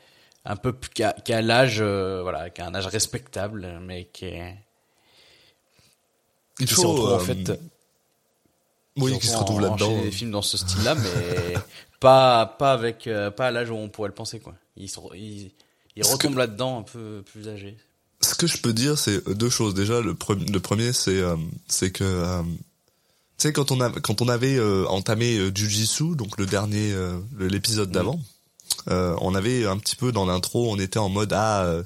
un 0.45 0.57
peu 0.57 0.73
plus- 0.73 0.91
qui 0.91 1.03
a, 1.03 1.13
qui 1.13 1.33
a 1.33 1.41
l'âge, 1.43 1.79
euh, 1.81 2.21
voilà, 2.23 2.51
qui 2.51 2.61
a 2.61 2.67
un 2.67 2.75
âge 2.75 2.87
respectable, 2.87 3.79
mais 3.83 4.05
qui 4.13 4.27
est 4.27 4.55
Il 6.61 6.67
qui 6.67 6.75
se 6.75 6.81
faut. 6.81 6.93
retrouve 6.93 7.13
en 7.13 7.19
fait. 7.21 7.61
oui, 8.97 9.19
qui 9.19 9.27
se 9.27 9.37
retrouve 9.37 9.61
là-dedans. 9.61 10.03
des 10.03 10.11
films 10.11 10.31
dans 10.33 10.43
ce 10.43 10.57
style-là, 10.57 10.95
mais 10.97 11.55
pas 12.01 12.47
pas 12.47 12.73
avec 12.73 13.09
pas 13.37 13.47
à 13.47 13.51
l'âge 13.51 13.71
où 13.71 13.75
on 13.77 13.89
pourrait 13.89 14.09
le 14.09 14.15
penser 14.15 14.41
quoi. 14.41 14.55
Il 14.77 14.89
se 14.89 14.99
re- 15.01 15.15
il, 15.17 15.51
il 15.97 16.03
Parce 16.03 16.13
retombe 16.15 16.37
là-dedans 16.37 16.79
un 16.81 16.83
peu 16.83 17.23
plus 17.25 17.49
âgé. 17.49 17.77
Ce 18.21 18.35
que 18.35 18.47
je 18.47 18.59
peux 18.59 18.73
dire, 18.73 18.99
c'est 18.99 19.29
deux 19.31 19.51
choses. 19.51 19.75
Déjà, 19.75 20.01
le, 20.01 20.15
pre- 20.15 20.51
le 20.51 20.61
premier, 20.61 20.93
c'est 20.93 21.21
euh, 21.21 21.37
c'est 21.69 21.91
que 21.93 22.03
euh, 22.05 22.43
tu 22.43 22.49
sais 23.39 23.53
quand 23.53 23.71
on 23.71 23.81
a 23.81 23.91
quand 23.91 24.21
on 24.23 24.29
avait 24.29 24.57
euh, 24.57 24.87
entamé 24.89 25.39
euh, 25.39 25.53
Jujitsu, 25.55 26.17
donc 26.17 26.37
le 26.39 26.47
dernier 26.47 26.93
euh, 26.93 27.19
l'épisode 27.39 27.93
d'avant, 27.93 28.21
euh, 28.89 29.15
on 29.21 29.35
avait 29.37 29.67
un 29.67 29.79
petit 29.79 29.95
peu 29.95 30.11
dans 30.11 30.27
l'intro, 30.27 30.71
on 30.73 30.79
était 30.79 30.99
en 30.99 31.09
mode 31.09 31.33
ah 31.33 31.63
euh, 31.65 31.85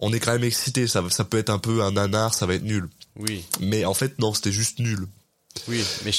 on 0.00 0.12
est 0.12 0.18
quand 0.18 0.32
même 0.32 0.42
excité, 0.44 0.88
ça 0.88 1.02
ça 1.10 1.24
peut 1.24 1.38
être 1.38 1.50
un 1.50 1.58
peu 1.58 1.82
un 1.82 1.92
nanar, 1.92 2.34
ça 2.34 2.46
va 2.46 2.54
être 2.54 2.64
nul. 2.64 2.88
Oui, 3.16 3.44
Mais 3.60 3.84
en 3.84 3.94
fait 3.94 4.18
non, 4.18 4.34
c'était 4.34 4.52
juste 4.52 4.80
nul. 4.80 5.06
Oui, 5.68 5.82
mais 6.04 6.10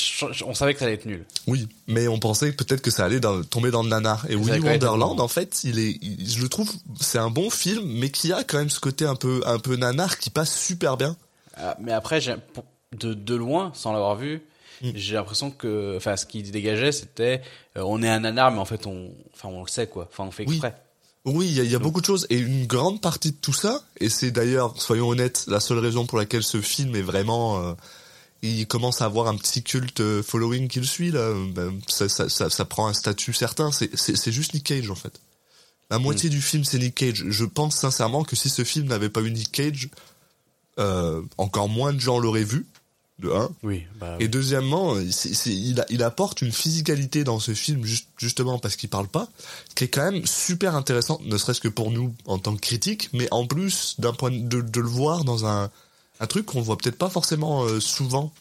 on 0.45 0.53
savait 0.53 0.73
que 0.73 0.79
ça 0.79 0.85
allait 0.85 0.95
être 0.95 1.05
nul. 1.05 1.25
Oui, 1.47 1.67
mais 1.87 2.07
on 2.07 2.19
pensait 2.19 2.51
peut-être 2.51 2.81
que 2.81 2.91
ça 2.91 3.05
allait 3.05 3.19
dans- 3.19 3.43
tomber 3.43 3.71
dans 3.71 3.83
le 3.83 3.89
nanar. 3.89 4.25
Et 4.29 4.35
Willy 4.35 4.59
Wonderland, 4.59 5.19
en 5.19 5.27
fait, 5.27 5.63
il 5.63 5.79
est, 5.79 5.97
il- 6.01 6.29
je 6.29 6.41
le 6.41 6.49
trouve, 6.49 6.71
c'est 6.99 7.17
un 7.19 7.29
bon 7.29 7.49
film, 7.49 7.83
mais 7.85 8.09
qui 8.09 8.31
a 8.33 8.43
quand 8.43 8.57
même 8.57 8.69
ce 8.69 8.79
côté 8.79 9.05
un 9.05 9.15
peu, 9.15 9.41
un 9.45 9.59
peu 9.59 9.75
nanar 9.75 10.17
qui 10.19 10.29
passe 10.29 10.57
super 10.59 10.97
bien. 10.97 11.15
Ah, 11.55 11.75
mais 11.81 11.91
après, 11.93 12.19
de, 12.99 13.13
de 13.13 13.35
loin, 13.35 13.71
sans 13.73 13.91
l'avoir 13.93 14.15
vu, 14.15 14.41
Mm. 14.81 14.91
j'ai 14.93 15.15
l'impression 15.15 15.49
que, 15.49 15.95
enfin, 15.97 16.15
ce 16.17 16.27
qui 16.27 16.43
dégageait, 16.43 16.91
c'était, 16.91 17.41
euh, 17.77 17.81
on 17.83 18.03
est 18.03 18.09
un 18.09 18.19
nanar, 18.19 18.51
mais 18.51 18.59
en 18.59 18.65
fait, 18.65 18.85
on, 18.85 19.11
enfin, 19.33 19.49
on 19.49 19.63
le 19.63 19.67
sait, 19.67 19.87
quoi. 19.87 20.07
Enfin, 20.11 20.25
on 20.27 20.29
fait 20.31 20.43
exprès. 20.43 20.75
Oui, 21.25 21.47
il 21.47 21.53
y 21.55 21.59
a, 21.59 21.63
il 21.63 21.71
y 21.71 21.75
a 21.75 21.79
beaucoup 21.79 21.99
de 21.99 22.05
choses 22.05 22.27
et 22.29 22.37
une 22.37 22.67
grande 22.67 23.01
partie 23.01 23.31
de 23.31 23.37
tout 23.41 23.53
ça, 23.53 23.81
et 23.99 24.07
c'est 24.07 24.29
d'ailleurs, 24.29 24.79
soyons 24.79 25.09
honnêtes, 25.09 25.45
la 25.47 25.59
seule 25.59 25.79
raison 25.79 26.05
pour 26.05 26.19
laquelle 26.19 26.43
ce 26.43 26.61
film 26.61 26.95
est 26.95 27.01
vraiment 27.01 27.59
euh, 27.61 27.73
il 28.51 28.67
commence 28.67 29.01
à 29.01 29.05
avoir 29.05 29.27
un 29.27 29.35
petit 29.37 29.63
culte 29.63 29.99
euh, 30.01 30.23
following 30.23 30.67
qui 30.67 30.79
le 30.79 30.85
suit 30.85 31.11
là. 31.11 31.33
Ben, 31.53 31.79
ça, 31.87 32.07
ça, 32.09 32.29
ça, 32.29 32.49
ça 32.49 32.65
prend 32.65 32.87
un 32.87 32.93
statut 32.93 33.33
certain. 33.33 33.71
C'est, 33.71 34.31
juste 34.31 34.53
Nick 34.53 34.63
Cage 34.65 34.89
en 34.89 34.95
fait. 34.95 35.19
La 35.89 35.99
moitié 35.99 36.29
du 36.29 36.41
film 36.41 36.63
c'est 36.65 36.79
Nick 36.79 36.95
Cage. 36.95 37.23
Je 37.27 37.45
pense 37.45 37.75
sincèrement 37.75 38.23
que 38.23 38.35
si 38.35 38.49
ce 38.49 38.63
film 38.63 38.87
n'avait 38.87 39.09
pas 39.09 39.21
eu 39.21 39.31
Nick 39.31 39.51
Cage, 39.51 39.89
euh, 40.79 41.21
encore 41.37 41.69
moins 41.69 41.93
de 41.93 41.99
gens 41.99 42.19
l'auraient 42.19 42.43
vu. 42.43 42.65
De 43.19 43.31
un. 43.31 43.49
Oui, 43.63 43.83
bah, 43.99 44.15
Et 44.19 44.27
deuxièmement, 44.27 44.93
il, 44.99 45.79
a- 45.81 45.85
il 45.89 46.03
apporte 46.03 46.43
une 46.43 46.51
physicalité 46.51 47.23
dans 47.23 47.39
ce 47.39 47.55
film 47.55 47.83
juste, 47.83 48.09
justement 48.17 48.59
parce 48.59 48.75
qu'il 48.75 48.89
parle 48.89 49.07
pas, 49.07 49.27
qui 49.73 49.85
est 49.85 49.87
quand 49.87 50.11
même 50.11 50.23
super 50.27 50.75
intéressante, 50.75 51.25
ne 51.25 51.35
serait-ce 51.35 51.59
que 51.59 51.67
pour 51.67 51.89
nous 51.89 52.13
en 52.27 52.37
tant 52.37 52.53
que 52.55 52.61
critiques, 52.61 53.09
mais 53.13 53.27
en 53.31 53.47
plus 53.47 53.95
d'un 53.97 54.13
point 54.13 54.29
de, 54.29 54.37
de, 54.37 54.61
de 54.61 54.79
le 54.81 54.87
voir 54.87 55.23
dans 55.23 55.47
un, 55.47 55.71
un 56.19 56.27
truc 56.27 56.45
qu'on 56.45 56.61
voit 56.61 56.77
peut-être 56.77 56.97
pas 56.97 57.09
forcément 57.09 57.63
euh, 57.63 57.79
souvent. 57.79 58.33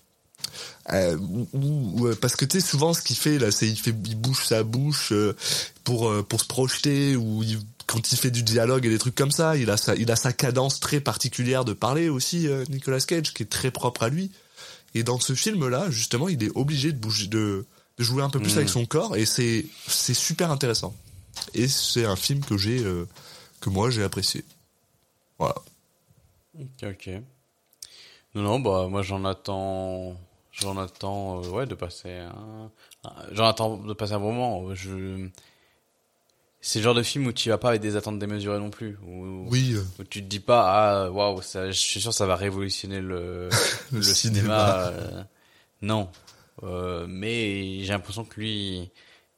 Euh, 0.93 1.17
ou- 1.17 1.49
ou- 1.55 2.07
euh, 2.07 2.15
parce 2.21 2.37
que 2.37 2.45
tu 2.45 2.61
sais 2.61 2.67
souvent 2.67 2.95
ce 2.95 3.03
qu'il 3.03 3.17
fait 3.17 3.39
là 3.39 3.51
c'est 3.51 3.67
il 3.69 3.77
fait 3.79 3.95
il 4.05 4.17
bouge 4.17 4.45
sa 4.47 4.63
bouche 4.63 5.11
euh, 5.13 5.35
pour 5.83 6.09
euh, 6.09 6.23
pour 6.23 6.41
se 6.41 6.47
projeter 6.47 7.17
ou 7.17 7.43
il- 7.43 7.59
quand 7.87 8.13
il 8.13 8.19
fait 8.19 8.31
du 8.31 8.43
dialogue 8.43 8.87
et 8.87 8.89
des 8.91 8.99
trucs 8.99 9.15
comme 9.17 9.33
ça 9.33 9.57
il 9.57 9.71
a 9.71 9.77
sa 9.77 9.97
il 9.97 10.11
a 10.13 10.17
sa 10.17 10.33
cadence 10.33 10.79
très 10.79 11.01
particulière 11.01 11.65
de 11.65 11.73
parler 11.73 12.09
aussi 12.09 12.47
euh, 12.47 12.65
Nicolas 12.69 13.01
Cage 13.01 13.33
qui 13.35 13.43
est 13.43 13.47
très 13.51 13.71
propre 13.73 14.05
à 14.05 14.09
lui 14.09 14.31
et 14.95 15.03
dans 15.03 15.19
ce 15.19 15.35
film 15.35 15.67
là 15.69 15.91
justement 15.91 16.29
il 16.29 16.43
est 16.45 16.51
obligé 16.55 16.93
de 16.93 16.99
bouger 16.99 17.27
de 17.27 17.67
de 17.99 18.05
jouer 18.05 18.23
un 18.23 18.31
peu 18.31 18.39
plus 18.39 18.53
Mhm. 18.53 18.59
avec 18.59 18.69
son 18.69 18.87
corps 18.87 19.17
et 19.17 19.27
c'est 19.27 19.67
c'est 19.89 20.15
super 20.15 20.51
intéressant 20.53 20.95
et 21.55 21.67
c'est 21.67 22.05
un 22.05 22.17
film 22.17 22.45
que 22.45 22.57
j'ai 22.57 22.79
euh, 22.85 23.07
que 23.61 23.71
moi 23.71 23.91
j'ai 23.91 24.05
apprécié 24.05 24.45
voilà 25.39 25.57
Ok, 26.59 26.85
ok. 26.85 27.11
Non, 28.37 28.43
non, 28.43 28.61
bah 28.61 28.87
moi 28.91 29.01
j'en 29.01 29.25
attends, 29.25 30.15
j'en 30.53 30.77
attends, 30.77 31.43
euh, 31.43 31.49
ouais, 31.49 31.67
de 31.67 31.75
passer 31.75 32.11
un, 32.19 32.71
j'en 33.33 33.47
attends 33.47 33.79
de 33.79 33.95
passer 33.95 34.13
un 34.13 34.21
bon 34.21 34.33
moment. 34.33 34.75
Je, 34.75 35.29
c'est 36.61 36.81
le 36.81 36.85
genre 36.85 36.95
de 36.95 37.03
film 37.03 37.27
où 37.27 37.33
tu 37.33 37.49
vas 37.49 37.57
pas 37.57 37.71
avec 37.71 37.81
des 37.81 37.97
attentes 37.97 38.19
démesurées 38.19 38.59
non 38.59 38.69
plus. 38.71 38.99
Où, 39.07 39.47
oui 39.49 39.73
euh, 39.75 39.83
où 39.99 40.05
tu 40.05 40.21
te 40.23 40.27
dis 40.29 40.41
pas, 40.41 41.05
ah, 41.07 41.11
waouh, 41.11 41.41
je 41.41 41.71
suis 41.73 42.01
sûr 42.01 42.11
que 42.11 42.17
ça 42.17 42.27
va 42.27 42.37
révolutionner 42.37 43.01
le, 43.01 43.49
Le 43.93 43.99
le, 43.99 44.03
cinéma. 44.03 44.13
cinéma. 44.13 44.87
euh, 44.89 45.25
non. 45.81 46.11
Euh, 46.63 47.07
mais 47.09 47.81
j'ai 47.85 47.93
l'impression 47.93 48.25
que 48.25 48.39
lui, 48.41 48.91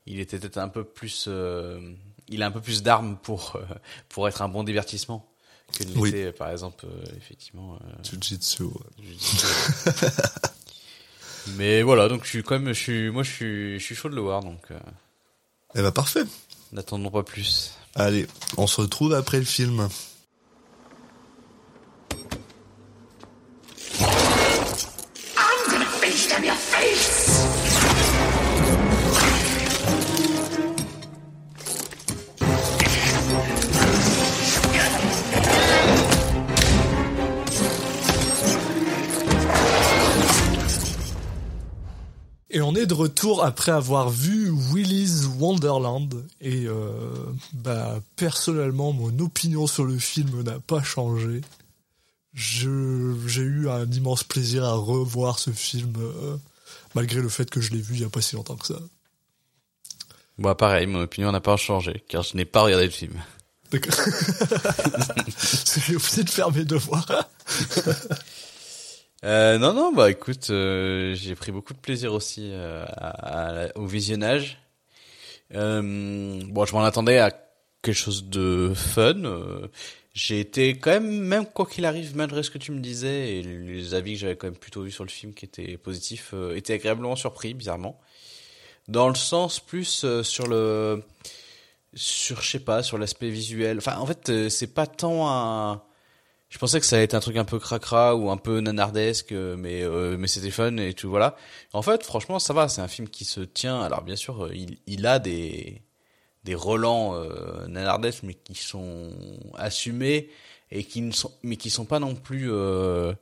il 0.07 0.19
était 0.21 0.39
peut-être 0.41 0.59
un 0.59 0.69
peu 0.69 0.83
plus, 0.85 1.27
euh, 1.29 1.81
il 2.29 2.43
a 2.43 2.47
un 2.47 2.51
peu 2.51 2.61
plus 2.61 2.83
d'armes 2.83 3.17
pour, 3.17 3.61
pour 4.09 4.27
être 4.27 4.43
un 4.43 4.49
bon 4.49 4.65
divertissement 4.65 5.29
que 5.77 5.85
ne 5.85 5.97
Oui. 5.99 6.11
l'était, 6.11 6.33
par 6.33 6.51
exemple, 6.51 6.87
euh, 6.87 7.05
effectivement, 7.17 7.75
euh, 7.83 8.03
Jiu-Jitsu 8.03 8.63
ouais. 8.65 8.73
Mais 11.57 11.83
voilà, 11.83 12.09
donc 12.09 12.25
je 12.25 12.29
suis 12.29 12.43
quand 12.43 12.59
même, 12.59 12.73
je 12.75 12.79
suis, 12.81 13.11
moi 13.11 13.23
je 13.23 13.31
suis, 13.31 13.79
je 13.81 13.85
suis 13.85 13.95
chaud 13.95 14.09
de 14.11 14.15
le 14.15 14.21
voir, 14.21 14.43
donc 14.43 14.61
euh, 14.71 14.79
eh 15.75 15.83
ben 15.83 15.91
parfait 15.93 16.25
n'attendons 16.73 17.11
pas 17.11 17.23
plus. 17.23 17.73
allez 17.95 18.27
on 18.59 18.67
se 18.67 18.81
retrouve 18.83 19.15
après 19.15 19.39
le 19.39 19.45
film 19.47 19.89
Et 42.51 42.63
on 42.63 42.75
est 42.75 42.87
de 42.87 42.95
retour 42.95 43.45
après 43.45 43.73
avoir 43.73 44.09
vu 44.09 44.51
Willy's 44.51 45.27
Wonderland. 45.39 46.25
Et 46.41 46.67
euh, 46.67 47.11
bah 47.53 48.01
personnellement, 48.17 48.93
mon 48.93 49.19
opinion 49.19 49.67
sur 49.67 49.85
le 49.85 49.99
film 49.99 50.43
n'a 50.43 50.59
pas 50.59 50.83
changé. 50.83 51.43
Je 52.33 53.15
j'ai 53.27 53.43
eu 53.43 53.69
un 53.69 53.91
immense 53.91 54.25
plaisir 54.25 54.65
à 54.65 54.75
revoir 54.75 55.39
ce 55.39 55.51
film, 55.51 55.93
euh, 55.99 56.37
malgré 56.95 57.21
le 57.21 57.29
fait 57.29 57.51
que 57.51 57.61
je 57.61 57.73
l'ai 57.73 57.81
vu 57.81 57.95
il 57.97 58.01
y 58.01 58.05
a 58.05 58.09
pas 58.09 58.23
si 58.23 58.37
longtemps 58.37 58.57
que 58.57 58.67
ça. 58.67 58.81
Bon, 60.39 60.55
pareil, 60.55 60.87
mon 60.87 61.03
opinion 61.03 61.33
n'a 61.33 61.41
pas 61.41 61.57
changé, 61.57 62.05
car 62.09 62.23
je 62.23 62.37
n'ai 62.37 62.45
pas 62.45 62.63
regardé 62.63 62.87
le 62.87 62.93
film. 62.93 63.15
D'accord. 63.73 63.93
J'ai 65.87 65.97
oublié 65.97 66.23
de 66.23 66.31
faire 66.31 66.51
mes 66.53 66.65
devoirs. 66.65 67.29
Euh, 69.25 69.59
non, 69.59 69.73
non, 69.75 69.93
bah 69.93 70.11
écoute, 70.11 70.51
euh, 70.51 71.15
j'ai 71.15 71.35
pris 71.35 71.51
beaucoup 71.51 71.75
de 71.75 71.79
plaisir 71.79 72.13
aussi 72.15 72.51
euh, 72.53 72.87
au 73.75 73.85
visionnage. 73.87 74.59
Euh, 75.55 76.41
bon, 76.47 76.65
je 76.65 76.73
m'en 76.75 76.85
attendais 76.85 77.19
à 77.19 77.31
quelque 77.83 77.95
chose 77.97 78.25
de 78.29 78.73
fun. 78.75 79.25
euh, 79.25 79.69
j'ai 80.15 80.41
été 80.41 80.79
quand 80.79 80.91
même, 80.91 81.09
même 81.11 81.47
quoi 81.47 81.67
qu'il 81.67 81.85
arrive, 81.85 82.17
malgré 82.17 82.43
ce 82.43 82.51
que 82.51 82.59
tu 82.59 82.73
me 82.73 82.81
disais 82.81 83.39
et 83.39 83.43
les 83.43 83.95
avis 83.95 84.15
que 84.15 84.21
j'avais 84.21 84.37
quand 84.37 84.47
même 84.49 84.57
plutôt 84.57 84.83
vus 84.83 84.91
sur 84.93 85.05
le 85.05 85.11
film 85.11 85.35
qui 85.35 85.45
étaient 85.45 85.77
positifs, 85.77 86.31
euh, 86.35 86.57
été 86.57 86.73
agréablement 86.75 87.17
surpris, 87.17 87.55
bizarrement. 87.55 88.01
Dans 88.89 89.09
le 89.09 89.15
sens 89.17 89.61
plus 89.61 90.07
sur 90.23 90.47
le, 90.47 91.03
sur 91.95 92.41
je 92.41 92.51
sais 92.51 92.61
pas, 92.61 92.83
sur 92.83 92.99
l'aspect 92.99 93.31
visuel. 93.31 93.79
Enfin, 93.79 93.99
en 93.99 94.07
fait, 94.07 94.49
c'est 94.49 94.75
pas 94.75 94.87
tant 94.87 95.29
un 95.29 95.83
je 96.49 96.59
pensais 96.59 96.81
que 96.81 96.87
ça 96.87 96.97
allait 96.97 97.05
être 97.05 97.15
un 97.15 97.21
truc 97.21 97.37
un 97.37 97.45
peu 97.45 97.59
cracra 97.59 98.17
ou 98.17 98.31
un 98.31 98.37
peu 98.37 98.61
nanardesque, 98.61 99.33
euh, 99.33 99.57
mais 99.57 99.83
euh, 99.83 100.17
mais 100.19 100.29
c'était 100.29 100.51
fun 100.51 100.77
et 100.79 100.95
tout 100.95 101.11
voilà. 101.11 101.37
En 101.73 101.83
fait, 101.83 102.03
franchement, 102.05 102.39
ça 102.39 102.55
va. 102.55 102.69
C'est 102.69 102.81
un 102.81 102.89
film 102.89 103.09
qui 103.09 103.25
se 103.25 103.41
tient. 103.41 103.81
Alors 103.81 104.03
bien 104.03 104.17
sûr, 104.17 104.47
euh, 104.47 104.55
il 104.55 104.79
il 104.87 105.07
a 105.07 105.19
des 105.19 105.83
des 106.45 106.55
relents 106.55 107.15
euh, 107.15 107.67
nanardesques, 107.67 108.23
mais 108.23 108.35
qui 108.35 108.55
sont 108.55 109.11
assumés 109.57 110.31
et 110.71 110.85
qui 110.85 111.03
ne 111.03 111.13
sont 111.13 111.33
mais 111.43 111.57
qui 111.57 111.71
sont 111.71 111.85
pas 111.85 111.99
non 111.99 112.15
plus 112.15 112.51
euh, 112.51 113.13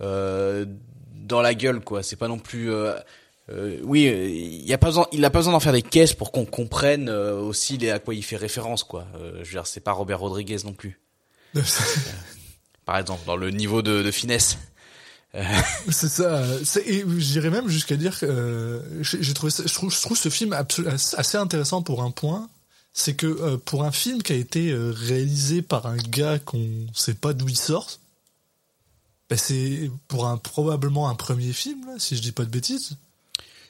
euh, 0.00 0.64
dans 1.14 1.42
la 1.42 1.54
gueule 1.54 1.80
quoi. 1.80 2.02
C'est 2.02 2.16
pas 2.16 2.28
non 2.28 2.38
plus 2.38 2.70
euh, 3.50 3.80
oui, 3.82 4.04
il 4.04 4.66
y 4.66 4.74
a 4.74 4.78
pas 4.78 4.88
besoin, 4.88 5.06
il 5.12 5.24
a 5.24 5.30
pas 5.30 5.38
besoin 5.38 5.52
d'en 5.52 5.60
faire 5.60 5.72
des 5.72 5.82
caisses 5.82 6.12
pour 6.12 6.32
qu'on 6.32 6.44
comprenne 6.44 7.08
euh, 7.08 7.38
aussi 7.40 7.78
les, 7.78 7.90
à 7.90 7.98
quoi 7.98 8.14
il 8.14 8.22
fait 8.22 8.36
référence 8.36 8.84
quoi. 8.84 9.06
Euh, 9.16 9.36
je 9.42 9.48
veux 9.48 9.52
dire, 9.52 9.66
c'est 9.66 9.80
pas 9.80 9.92
Robert 9.92 10.20
Rodriguez 10.20 10.58
non 10.64 10.74
plus 10.74 11.00
par 12.88 12.96
exemple, 12.96 13.20
dans 13.26 13.36
le 13.36 13.50
niveau 13.50 13.82
de, 13.82 14.02
de 14.02 14.10
finesse. 14.10 14.56
C'est 15.90 16.08
ça. 16.08 16.42
Et 16.86 17.04
j'irais 17.18 17.50
même 17.50 17.68
jusqu'à 17.68 17.96
dire 17.96 18.18
que 18.18 18.24
euh, 18.24 19.02
j'ai 19.02 19.34
trouvé, 19.34 19.50
ça- 19.52 19.62
je 19.66 19.74
trouve, 19.74 19.92
je 19.94 20.00
trouve 20.00 20.16
ce 20.16 20.30
film 20.30 20.54
assez 20.54 21.36
intéressant 21.36 21.82
pour 21.82 22.02
un 22.02 22.10
point, 22.10 22.48
c'est 22.94 23.14
que 23.14 23.26
euh, 23.26 23.56
pour 23.58 23.84
un 23.84 23.92
film 23.92 24.22
qui 24.22 24.32
a 24.32 24.36
été 24.36 24.70
euh, 24.70 24.90
réalisé 24.90 25.60
par 25.60 25.84
un 25.86 25.98
gars 25.98 26.38
qu'on 26.38 26.86
sait 26.94 27.12
pas 27.12 27.34
d'où 27.34 27.46
il 27.46 27.58
sort, 27.58 27.98
ben 29.28 29.36
c'est 29.38 29.90
pour 30.08 30.26
un 30.26 30.38
probablement 30.38 31.10
un 31.10 31.14
premier 31.14 31.52
film, 31.52 31.84
là, 31.86 31.92
si 31.98 32.16
je 32.16 32.22
dis 32.22 32.32
pas 32.32 32.46
de 32.46 32.50
bêtises. 32.50 32.96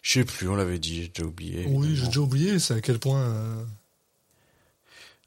Je 0.03 0.13
sais 0.21 0.25
plus, 0.25 0.49
on 0.49 0.55
l'avait 0.55 0.79
dit, 0.79 1.03
j'ai 1.03 1.09
déjà 1.09 1.27
oublié. 1.27 1.67
Oui, 1.69 1.97
j'ai 1.97 2.07
déjà 2.07 2.21
oublié, 2.21 2.59
c'est 2.61 2.75
à 2.75 2.81
quel 2.81 3.01
point. 3.01 3.21
euh, 3.21 3.65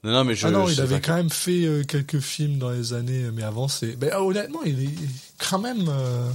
Non, 0.04 0.12
non, 0.12 0.24
mais 0.24 0.36
je. 0.36 0.48
ah 0.48 0.52
non, 0.52 0.66
je 0.68 0.74
il 0.74 0.82
avait 0.82 1.00
quand 1.00 1.16
même 1.16 1.30
fait 1.30 1.66
euh, 1.66 1.84
quelques 1.84 2.20
films 2.20 2.58
dans 2.58 2.72
les 2.72 2.94
années, 2.94 3.30
mais 3.34 3.44
avant 3.44 3.68
c'est. 3.68 3.96
Ben 3.96 4.14
honnêtement, 4.16 4.64
il 4.64 4.84
est 4.84 4.94
quand 5.38 5.60
même. 5.60 5.86
euh, 5.90 6.32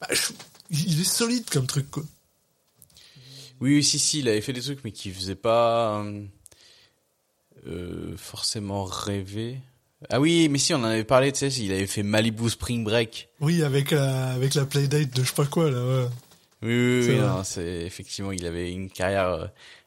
bah, 0.00 0.08
je- 0.10 0.32
Il 0.70 1.00
est 1.00 1.04
solide 1.04 1.48
comme 1.50 1.66
truc 1.66 1.90
quoi. 1.90 2.02
Oui, 3.60 3.74
oui, 3.76 3.84
si, 3.84 3.98
si, 3.98 4.20
il 4.20 4.28
avait 4.28 4.40
fait 4.40 4.52
des 4.52 4.60
trucs, 4.62 4.84
mais 4.84 4.92
qui 4.92 5.10
faisaient 5.10 5.34
pas 5.34 6.00
euh, 6.02 6.22
euh, 7.66 8.16
forcément 8.16 8.84
rêver. 8.84 9.58
Ah 10.08 10.18
oui, 10.20 10.48
mais 10.48 10.58
si, 10.58 10.72
on 10.72 10.78
en 10.78 10.84
avait 10.84 11.04
parlé, 11.04 11.30
tu 11.32 11.38
sais, 11.40 11.48
il 11.62 11.72
avait 11.72 11.86
fait 11.86 12.02
Malibu 12.02 12.48
Spring 12.48 12.84
Break. 12.84 13.28
Oui, 13.40 13.62
avec 13.62 13.90
la, 13.90 14.30
avec 14.32 14.54
la 14.54 14.64
playdate 14.64 15.10
de 15.14 15.22
je 15.22 15.28
sais 15.28 15.34
pas 15.34 15.44
quoi, 15.44 15.70
là, 15.70 15.78
ouais. 15.84 16.08
Oui, 16.62 16.68
oui, 17.08 17.18
oui, 17.20 17.40
c'est 17.44 17.82
effectivement, 17.82 18.32
il 18.32 18.46
avait 18.46 18.72
une 18.72 18.90
carrière 18.90 19.28
euh, 19.28 19.46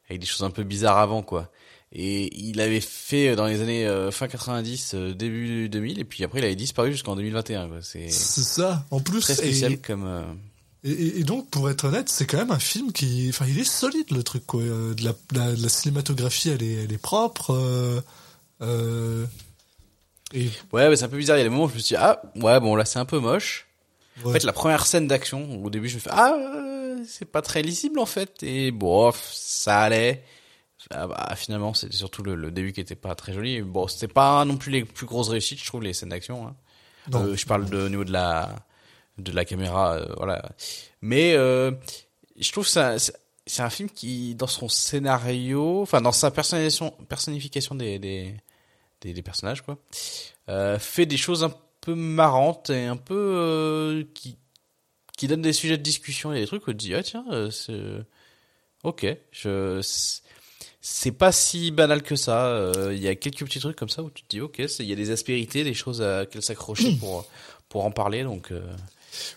avec 0.09 0.19
des 0.21 0.25
choses 0.27 0.43
un 0.43 0.51
peu 0.51 0.63
bizarres 0.63 0.97
avant, 0.99 1.23
quoi. 1.23 1.49
Et 1.95 2.35
il 2.35 2.59
avait 2.59 2.81
fait 2.81 3.29
euh, 3.29 3.35
dans 3.35 3.45
les 3.45 3.61
années 3.61 3.85
euh, 3.85 4.09
fin 4.09 4.27
90, 4.27 4.91
euh, 4.95 5.13
début 5.13 5.69
2000, 5.69 5.99
et 5.99 6.03
puis 6.03 6.23
après 6.23 6.39
il 6.39 6.45
avait 6.45 6.55
disparu 6.55 6.91
jusqu'en 6.91 7.15
2021, 7.15 7.67
quoi. 7.67 7.77
C'est 7.81 8.09
ça. 8.09 8.83
En 8.89 8.99
plus, 8.99 9.21
très 9.21 9.33
et, 9.33 9.35
spécial 9.35 9.77
comme. 9.79 10.05
euh, 10.05 10.23
et, 10.83 10.91
et- 10.91 11.19
et 11.19 11.23
donc, 11.23 11.49
pour 11.51 11.69
être 11.69 11.85
honnête, 11.85 12.09
c'est 12.09 12.25
quand 12.25 12.37
même 12.37 12.51
un 12.51 12.57
film 12.59 12.91
qui, 12.91 13.27
enfin, 13.29 13.45
il 13.47 13.59
est 13.59 13.63
solide, 13.63 14.09
le 14.11 14.23
truc, 14.23 14.45
quoi. 14.47 14.61
Euh, 14.61 14.93
De 14.95 15.03
la, 15.05 15.13
la, 15.55 15.69
cinématographie, 15.69 16.49
elle 16.49 16.63
est, 16.63 16.83
elle 16.85 16.91
est 16.93 16.97
propre, 16.97 17.53
et, 20.33 20.49
Ouais, 20.71 20.89
mais 20.89 20.95
c'est 20.95 21.05
un 21.05 21.09
peu 21.09 21.17
bizarre. 21.17 21.37
Il 21.37 21.41
y 21.41 21.41
a 21.41 21.45
des 21.45 21.49
moments 21.49 21.65
où 21.65 21.69
je 21.69 21.75
me 21.75 21.79
suis 21.79 21.93
dit, 21.95 22.01
ah, 22.01 22.21
ouais, 22.35 22.59
bon, 22.59 22.75
là, 22.75 22.85
c'est 22.85 22.99
un 22.99 23.05
peu 23.05 23.19
moche. 23.19 23.67
En 24.25 24.31
fait, 24.31 24.43
la 24.43 24.53
première 24.53 24.85
scène 24.85 25.07
d'action, 25.07 25.63
au 25.63 25.69
début, 25.69 25.89
je 25.89 25.95
me 25.95 25.99
fais, 25.99 26.09
ah, 26.11 26.35
c'est 27.07 27.25
pas 27.31 27.41
très 27.41 27.61
lisible, 27.61 27.99
en 27.99 28.05
fait. 28.05 28.41
Et 28.41 28.71
bon, 28.71 29.11
ça 29.31 29.81
allait. 29.81 30.23
Ah, 30.91 31.07
bah, 31.07 31.33
finalement, 31.35 31.73
c'était 31.73 31.95
surtout 31.95 32.23
le, 32.23 32.35
le 32.35 32.51
début 32.51 32.73
qui 32.73 32.81
était 32.81 32.95
pas 32.95 33.15
très 33.15 33.33
joli. 33.33 33.61
Bon, 33.61 33.87
c'était 33.87 34.07
pas 34.11 34.43
non 34.45 34.57
plus 34.57 34.71
les 34.71 34.83
plus 34.85 35.05
grosses 35.05 35.29
réussites, 35.29 35.59
je 35.61 35.65
trouve, 35.65 35.83
les 35.83 35.93
scènes 35.93 36.09
d'action. 36.09 36.47
Hein. 36.47 36.55
Euh, 37.19 37.35
je 37.35 37.45
parle 37.45 37.69
de, 37.69 37.77
au 37.77 37.89
niveau 37.89 38.03
de 38.05 38.11
la, 38.13 38.55
de 39.17 39.31
la 39.31 39.45
caméra, 39.45 39.93
euh, 39.95 40.13
voilà. 40.17 40.41
Mais 41.01 41.33
euh, 41.35 41.71
je 42.39 42.51
trouve 42.51 42.67
ça 42.67 42.97
c'est- 42.99 43.13
un 43.59 43.69
film 43.69 43.89
qui 43.89 44.35
dans 44.35 44.47
son 44.47 44.69
scénario, 44.69 45.81
enfin 45.81 45.99
dans 46.01 46.13
sa 46.13 46.31
personnalisation 46.31 46.91
personnification 47.09 47.75
des 47.75 47.99
des 47.99 48.33
des, 49.01 49.13
des 49.13 49.21
personnages 49.21 49.61
quoi, 49.63 49.77
fait 50.79 51.05
des 51.05 51.17
choses 51.17 51.43
un 51.43 51.53
peu 51.81 51.93
marrantes 51.93 52.69
et 52.69 52.85
un 52.85 52.95
peu 52.95 54.07
qui 54.13 54.37
qui 55.17 55.27
donnent 55.27 55.41
des 55.41 55.51
sujets 55.53 55.77
de 55.77 55.83
discussion 55.83 56.31
et 56.33 56.39
des 56.39 56.47
trucs 56.47 56.65
où 56.67 56.71
tu 56.71 56.77
te 56.77 56.83
dis 56.83 56.95
ah 56.95 57.03
tiens 57.03 57.25
c'est 57.51 57.81
ok 58.83 59.05
je 59.31 59.81
c'est 60.85 61.13
pas 61.13 61.31
si 61.31 61.71
banal 61.71 62.03
que 62.03 62.15
ça. 62.17 62.47
euh, 62.47 62.93
Il 62.93 63.01
y 63.01 63.07
a 63.07 63.15
quelques 63.15 63.45
petits 63.45 63.59
trucs 63.59 63.77
comme 63.77 63.89
ça 63.89 64.03
où 64.03 64.09
tu 64.09 64.21
te 64.23 64.27
dis 64.29 64.41
ok, 64.41 64.61
il 64.79 64.85
y 64.85 64.91
a 64.91 64.95
des 64.95 65.09
aspérités, 65.11 65.63
des 65.63 65.73
choses 65.73 66.01
à 66.01 66.25
quelles 66.25 66.43
s'accrocher 66.43 66.93
pour 66.99 67.25
pour 67.69 67.85
en 67.85 67.91
parler. 67.91 68.23
Donc 68.23 68.51
euh, 68.51 68.61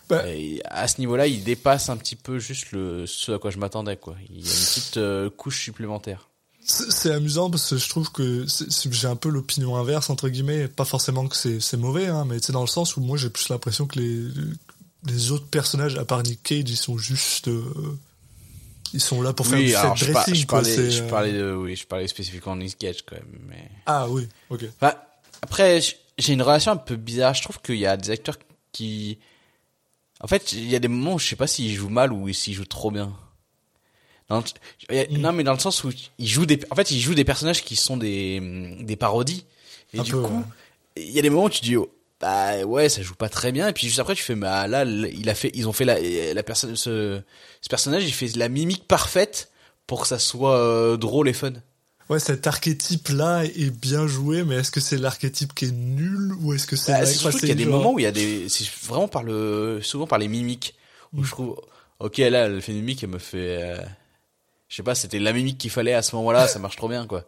Bah- 0.09 0.25
à 0.65 0.87
ce 0.87 0.99
niveau-là, 0.99 1.27
il 1.27 1.43
dépasse 1.43 1.89
un 1.89 1.97
petit 1.97 2.15
peu 2.17 2.37
juste 2.37 2.71
le 2.73 3.07
ce 3.07 3.31
à 3.31 3.39
quoi 3.39 3.49
je 3.49 3.57
m'attendais 3.59 3.95
quoi. 3.95 4.15
Il 4.29 4.35
y 4.45 4.49
a 4.49 4.51
une 4.53 4.65
petite 4.65 4.97
euh, 4.97 5.29
couche 5.29 5.63
supplémentaire. 5.63 6.27
C'est 6.69 7.11
amusant 7.13 7.49
parce 7.49 7.69
que 7.69 7.77
je 7.77 7.87
trouve 7.87 8.11
que 8.11 8.45
j'ai 8.91 9.07
un 9.07 9.15
peu 9.15 9.29
l'opinion 9.29 9.77
inverse 9.77 10.09
entre 10.09 10.27
guillemets, 10.27 10.67
pas 10.67 10.83
forcément 10.83 11.25
que 11.29 11.35
c'est 11.37 11.61
c'est 11.61 11.77
mauvais, 11.77 12.07
hein, 12.07 12.25
mais 12.27 12.39
c'est 12.41 12.51
dans 12.51 12.59
le 12.59 12.67
sens 12.67 12.97
où 12.97 12.99
moi 12.99 13.15
j'ai 13.17 13.29
plus 13.29 13.47
l'impression 13.47 13.87
que 13.87 13.97
les 13.99 14.23
les 15.05 15.31
autres 15.31 15.47
personnages 15.47 15.95
à 15.95 16.03
part 16.03 16.23
Nick 16.23 16.43
Cage 16.43 16.63
ils 16.67 16.75
sont 16.75 16.97
juste 16.97 17.47
euh, 17.47 17.63
ils 18.93 19.01
sont 19.01 19.21
là 19.21 19.33
pour 19.33 19.45
faire 19.47 19.57
oui, 19.59 19.65
du 19.65 19.71
set 19.71 19.81
je, 19.95 20.11
par- 20.11 20.23
dressing 20.23 20.35
je 20.35 20.45
quoi. 20.47 20.59
parlais, 20.61 20.91
je 20.91 21.03
euh, 21.03 21.07
parlais 21.09 21.33
de, 21.33 21.53
oui, 21.55 21.75
je 21.75 21.85
parlais 21.87 22.07
spécifiquement 22.07 22.55
de 22.55 22.61
Nick 22.63 22.77
Cage 22.77 23.03
quand 23.05 23.15
même. 23.15 23.39
Mais 23.49 23.69
Ah 23.85 24.07
oui, 24.09 24.27
ok. 24.49 24.63
Enfin, 24.81 24.93
après, 25.41 25.79
j'ai 26.17 26.33
une 26.33 26.41
relation 26.41 26.71
un 26.71 26.77
peu 26.77 26.95
bizarre. 26.95 27.33
Je 27.33 27.41
trouve 27.43 27.59
qu'il 27.61 27.75
y 27.77 27.85
a 27.85 27.95
des 27.97 28.09
acteurs 28.11 28.37
qui, 28.71 29.17
en 30.21 30.27
fait, 30.27 30.53
il 30.53 30.69
y 30.69 30.75
a 30.75 30.79
des 30.79 30.87
moments 30.87 31.15
où 31.15 31.19
je 31.19 31.27
sais 31.27 31.35
pas 31.35 31.47
s'ils 31.47 31.73
jouent 31.75 31.89
mal 31.89 32.11
ou 32.13 32.31
s'ils 32.33 32.53
jouent 32.53 32.65
trop 32.65 32.91
bien. 32.91 33.13
Mm. 34.29 34.41
non, 35.19 35.31
mais 35.31 35.43
dans 35.43 35.53
le 35.53 35.59
sens 35.59 35.83
où 35.83 35.91
ils 36.17 36.27
jouent 36.27 36.45
des, 36.45 36.59
en 36.69 36.75
fait, 36.75 36.91
ils 36.91 36.99
jouent 36.99 37.15
des 37.15 37.23
personnages 37.23 37.63
qui 37.63 37.75
sont 37.75 37.97
des, 37.97 38.75
des 38.81 38.95
parodies. 38.95 39.45
Et 39.93 39.99
Un 39.99 40.03
du 40.03 40.11
peu, 40.11 40.21
coup, 40.21 40.35
ouais. 40.35 40.43
il 41.03 41.11
y 41.11 41.19
a 41.19 41.21
des 41.21 41.29
moments 41.29 41.45
où 41.45 41.49
tu 41.49 41.61
dis, 41.61 41.77
oh, 41.77 41.89
bah 42.19 42.63
ouais, 42.63 42.89
ça 42.89 43.01
joue 43.01 43.15
pas 43.15 43.29
très 43.29 43.51
bien. 43.51 43.67
Et 43.67 43.73
puis 43.73 43.87
juste 43.87 43.99
après, 43.99 44.15
tu 44.15 44.23
fais, 44.23 44.35
bah 44.35 44.67
là, 44.67 44.83
il 44.85 45.29
a 45.29 45.35
fait, 45.35 45.51
ils 45.53 45.67
ont 45.67 45.73
fait 45.73 45.85
la, 45.85 45.99
la 46.33 46.43
personne, 46.43 46.75
ce, 46.75 47.21
ce 47.61 47.69
personnage, 47.69 48.03
il 48.05 48.13
fait 48.13 48.35
la 48.35 48.49
mimique 48.49 48.87
parfaite 48.87 49.51
pour 49.85 50.01
que 50.01 50.07
ça 50.07 50.19
soit 50.19 50.57
euh, 50.57 50.97
drôle 50.97 51.29
et 51.29 51.33
fun. 51.33 51.53
Ouais, 52.09 52.19
cet 52.19 52.47
archétype-là 52.47 53.43
est 53.43 53.69
bien 53.69 54.07
joué, 54.07 54.43
mais 54.43 54.55
est-ce 54.55 54.71
que 54.71 54.79
c'est 54.79 54.97
l'archétype 54.97 55.53
qui 55.53 55.65
est 55.65 55.71
nul 55.71 56.33
ou 56.39 56.53
est-ce 56.53 56.65
que 56.65 56.77
c'est 56.77 56.93
Bah, 56.93 57.05
c'est 57.05 57.29
qu'il 57.31 57.49
y 57.49 57.51
a 57.51 57.55
des 57.55 57.65
moments 57.65 57.93
où 57.93 57.99
il 57.99 58.03
y 58.03 58.05
a 58.05 58.11
des, 58.11 58.47
c'est 58.47 58.65
vraiment 58.85 59.09
par 59.09 59.23
le, 59.23 59.81
souvent 59.81 60.07
par 60.07 60.17
les 60.17 60.29
mimiques, 60.29 60.75
où 61.13 61.23
je 61.23 61.31
trouve, 61.31 61.61
ok, 61.99 62.17
là, 62.19 62.45
elle 62.45 62.61
fait 62.61 62.71
une 62.71 62.79
mimique, 62.79 63.03
elle 63.03 63.09
me 63.09 63.19
fait, 63.19 63.61
euh, 63.61 63.77
je 64.69 64.75
sais 64.77 64.83
pas, 64.83 64.95
c'était 64.95 65.19
la 65.19 65.33
mimique 65.33 65.57
qu'il 65.57 65.69
fallait 65.69 65.93
à 65.93 66.01
ce 66.01 66.15
moment-là, 66.15 66.47
ça 66.47 66.59
marche 66.59 66.77
trop 66.77 66.87
bien, 66.87 67.05
quoi. 67.07 67.25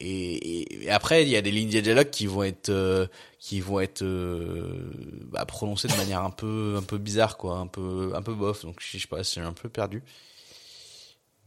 Et, 0.00 0.88
après, 0.90 1.22
il 1.22 1.28
y 1.28 1.36
a 1.36 1.42
des 1.42 1.50
lignes 1.50 1.70
de 1.70 1.80
dialogue 1.80 2.10
qui 2.10 2.26
vont 2.26 2.42
être, 2.42 2.68
euh, 2.68 3.06
qui 3.38 3.60
vont 3.60 3.80
être, 3.80 4.02
euh, 4.02 4.92
bah, 5.30 5.44
prononcées 5.46 5.88
de 5.88 5.96
manière 5.96 6.22
un 6.22 6.30
peu, 6.30 6.74
un 6.76 6.82
peu 6.82 6.98
bizarre, 6.98 7.36
quoi, 7.36 7.56
un 7.58 7.66
peu, 7.66 8.12
un 8.14 8.22
peu 8.22 8.34
bof. 8.34 8.62
Donc, 8.64 8.76
je 8.80 8.98
sais 8.98 9.06
pas, 9.08 9.24
c'est 9.24 9.40
un 9.40 9.52
peu 9.52 9.68
perdu. 9.68 10.02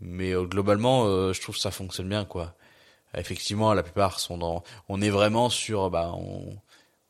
Mais 0.02 0.32
euh, 0.34 0.44
globalement, 0.46 1.06
euh, 1.06 1.34
je 1.34 1.42
trouve 1.42 1.56
que 1.56 1.62
ça 1.62 1.72
fonctionne 1.72 2.10
bien, 2.10 2.26
quoi. 2.26 2.56
Effectivement, 3.16 3.74
la 3.74 3.84
plupart 3.84 4.20
sont 4.20 4.38
dans, 4.38 4.64
on 4.88 5.02
est 5.02 5.10
vraiment 5.10 5.50
sur, 5.50 5.90
bah, 5.90 6.12
on, 6.16 6.58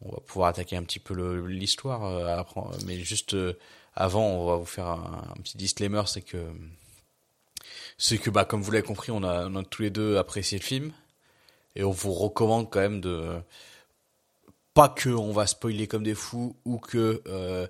on 0.01 0.11
va 0.11 0.19
pouvoir 0.25 0.49
attaquer 0.49 0.77
un 0.77 0.83
petit 0.83 0.99
peu 0.99 1.13
l'histoire, 1.45 2.05
euh, 2.05 2.41
mais 2.85 2.99
juste 2.99 3.33
euh, 3.33 3.57
avant, 3.95 4.25
on 4.25 4.45
va 4.47 4.55
vous 4.55 4.65
faire 4.65 4.87
un, 4.87 5.27
un 5.37 5.41
petit 5.41 5.57
disclaimer, 5.57 6.03
c'est 6.07 6.21
que 6.21 6.51
c'est 7.97 8.17
que 8.17 8.29
bah 8.29 8.45
comme 8.45 8.61
vous 8.61 8.71
l'avez 8.71 8.85
compris, 8.85 9.11
on 9.11 9.23
a, 9.23 9.47
on 9.49 9.55
a 9.57 9.63
tous 9.63 9.81
les 9.81 9.89
deux 9.89 10.17
apprécié 10.17 10.57
le 10.57 10.63
film 10.63 10.93
et 11.75 11.83
on 11.83 11.91
vous 11.91 12.13
recommande 12.13 12.69
quand 12.69 12.79
même 12.79 13.01
de 13.01 13.39
pas 14.73 14.89
que 14.89 15.09
on 15.09 15.31
va 15.31 15.47
spoiler 15.47 15.87
comme 15.87 16.03
des 16.03 16.15
fous 16.15 16.55
ou 16.65 16.77
que 16.77 17.21
euh, 17.27 17.67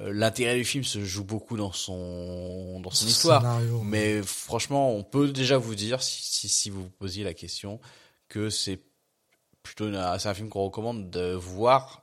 euh, 0.00 0.12
l'intérêt 0.12 0.56
du 0.56 0.64
film 0.64 0.84
se 0.84 1.04
joue 1.04 1.24
beaucoup 1.24 1.56
dans 1.56 1.72
son 1.72 2.80
dans 2.80 2.90
son 2.90 3.04
Son 3.04 3.10
histoire. 3.10 3.40
scénario, 3.42 3.80
Mais 3.82 4.22
franchement, 4.22 4.92
on 4.94 5.02
peut 5.04 5.28
déjà 5.32 5.58
vous 5.58 5.74
dire 5.74 6.02
si 6.02 6.22
si, 6.22 6.48
si 6.48 6.70
vous 6.70 6.82
vous 6.84 6.90
posiez 6.98 7.24
la 7.24 7.34
question 7.34 7.80
que 8.28 8.48
c'est 8.50 8.80
plutôt 9.62 9.90
c'est 10.18 10.28
un 10.28 10.34
film 10.34 10.48
qu'on 10.48 10.64
recommande 10.64 11.10
de 11.10 11.32
voir 11.34 12.02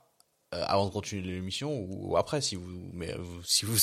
euh, 0.54 0.62
avant 0.66 0.86
de 0.86 0.90
continuer 0.92 1.22
l'émission 1.22 1.74
ou, 1.76 2.12
ou 2.12 2.16
après 2.16 2.40
si 2.40 2.54
vous 2.54 2.70
mais 2.92 3.12
vous- 3.18 3.42
si 3.42 3.64
vous 3.64 3.76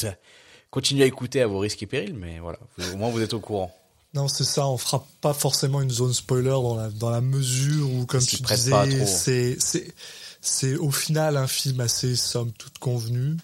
continuez 0.71 1.03
à 1.03 1.07
écouter 1.07 1.41
à 1.41 1.47
vos 1.47 1.59
risques 1.59 1.83
et 1.83 1.87
périls 1.87 2.13
mais 2.15 2.39
voilà 2.39 2.57
vous- 2.77 2.93
au 2.93 2.97
moins 2.97 3.09
vous 3.09 3.21
êtes 3.21 3.33
au 3.33 3.39
courant 3.41 3.75
Non, 4.15 4.27
c'est 4.29 4.45
ça, 4.45 4.65
on 4.67 4.77
fera 4.77 5.05
pas 5.21 5.33
forcément 5.33 5.81
une 5.81 5.91
zone 5.91 6.13
spoiler 6.13 6.49
dans 6.49 6.75
la, 6.75 6.89
dans 6.89 7.09
la 7.09 7.21
mesure 7.21 7.89
où, 7.91 8.05
comme 8.05 8.25
tu 8.25 8.37
disais, 8.41 9.05
c'est, 9.05 9.57
c'est, 9.59 9.93
c'est 10.41 10.75
au 10.77 10.89
final 10.89 11.35
un 11.37 11.47
film 11.47 11.81
assez 11.81 12.15
somme 12.15 12.51
toute 12.53 12.77
convenu. 12.79 13.35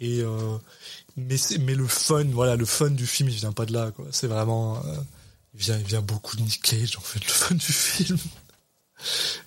Et, 0.00 0.20
euh, 0.20 0.56
mais 1.16 1.36
c'est, 1.36 1.58
mais 1.58 1.74
le 1.74 1.86
fun, 1.86 2.24
voilà, 2.32 2.56
le 2.56 2.64
fun 2.64 2.90
du 2.90 3.06
film, 3.06 3.28
il 3.28 3.34
vient 3.34 3.52
pas 3.52 3.66
de 3.66 3.72
là, 3.74 3.90
quoi. 3.90 4.06
C'est 4.10 4.28
vraiment, 4.28 4.78
euh, 4.78 4.94
il 5.54 5.60
vient, 5.60 5.78
il 5.78 5.84
vient 5.84 6.00
beaucoup 6.00 6.36
de 6.36 6.42
Nick 6.42 6.62
Cage, 6.62 6.96
en 6.96 7.00
fait, 7.02 7.18
le 7.24 7.30
fun 7.32 7.54
du 7.56 7.72
film. 7.72 8.16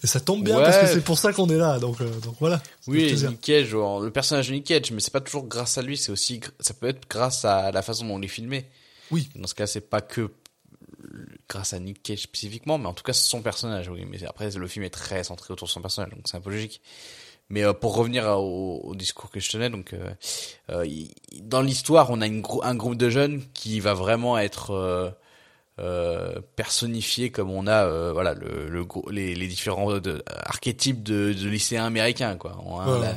Et 0.03 0.07
ça 0.07 0.19
tombe 0.21 0.43
bien 0.45 0.57
Ouais. 0.57 0.63
parce 0.63 0.77
que 0.77 0.87
c'est 0.87 1.01
pour 1.03 1.17
ça 1.17 1.33
qu'on 1.33 1.49
est 1.49 1.57
là, 1.57 1.79
donc, 1.79 1.99
euh, 2.01 2.19
donc 2.21 2.35
voilà. 2.39 2.61
Oui. 2.87 3.13
Nick 3.13 3.41
Cage 3.41 3.71
le 3.73 4.09
personnage 4.09 4.47
de 4.47 4.53
Nick 4.53 4.65
Cage 4.67 4.91
mais 4.91 5.01
c'est 5.01 5.11
pas 5.11 5.19
toujours 5.19 5.45
grâce 5.45 5.77
à 5.77 5.81
lui 5.81 5.97
c'est 5.97 6.09
aussi 6.11 6.39
ça 6.61 6.73
peut 6.73 6.87
être 6.87 7.01
grâce 7.09 7.43
à 7.43 7.69
la 7.71 7.81
façon 7.81 8.05
dont 8.07 8.13
on 8.15 8.21
est 8.21 8.29
filmé 8.29 8.65
Oui. 9.11 9.27
dans 9.35 9.47
ce 9.47 9.53
cas 9.53 9.67
c'est 9.67 9.81
pas 9.81 9.99
que 9.99 10.31
grâce 11.51 11.73
à 11.73 11.79
Nick 11.79 12.01
Cage 12.03 12.19
spécifiquement 12.23 12.77
mais 12.77 12.87
en 12.87 12.93
tout 12.93 13.03
cas 13.03 13.13
son 13.13 13.41
personnage 13.41 13.89
oui 13.89 14.05
mais 14.09 14.23
après 14.25 14.49
le 14.51 14.67
film 14.67 14.83
est 14.85 14.89
très 14.89 15.23
centré 15.23 15.51
autour 15.53 15.67
de 15.67 15.71
son 15.71 15.81
personnage 15.81 16.11
donc 16.11 16.21
c'est 16.25 16.37
un 16.37 16.41
peu 16.41 16.49
logique 16.51 16.81
mais 17.49 17.63
euh, 17.63 17.73
pour 17.73 17.95
revenir 17.95 18.25
à- 18.27 18.39
au, 18.39 18.79
au 18.83 18.95
discours 18.95 19.29
que 19.29 19.41
je 19.41 19.49
tenais, 19.51 19.69
donc 19.69 19.91
euh, 19.93 20.09
euh, 20.69 20.85
dans 21.41 21.61
l'histoire, 21.61 22.09
on 22.09 22.21
a 22.21 22.25
une 22.27 22.39
grou- 22.41 22.61
un 22.63 22.75
groupe 22.75 22.95
de 22.95 23.09
jeunes 23.09 23.43
qui 23.53 23.81
va 23.81 23.93
vraiment 23.93 24.37
être 24.37 24.71
personnifié 26.55 27.31
comme 27.31 27.49
on 27.49 27.67
a 27.67 28.11
voilà 28.13 28.33
le, 28.33 28.85
les, 29.09 29.35
les 29.35 29.47
différents 29.47 29.99
de- 29.99 30.23
archétypes 30.27 31.03
de, 31.03 31.33
de 31.33 31.49
lycéens 31.49 31.85
américains 31.85 32.37
quoi. 32.37 32.57
On 32.65 32.79
a 32.79 32.87
Ouais. 32.93 32.99
la, 33.01 33.15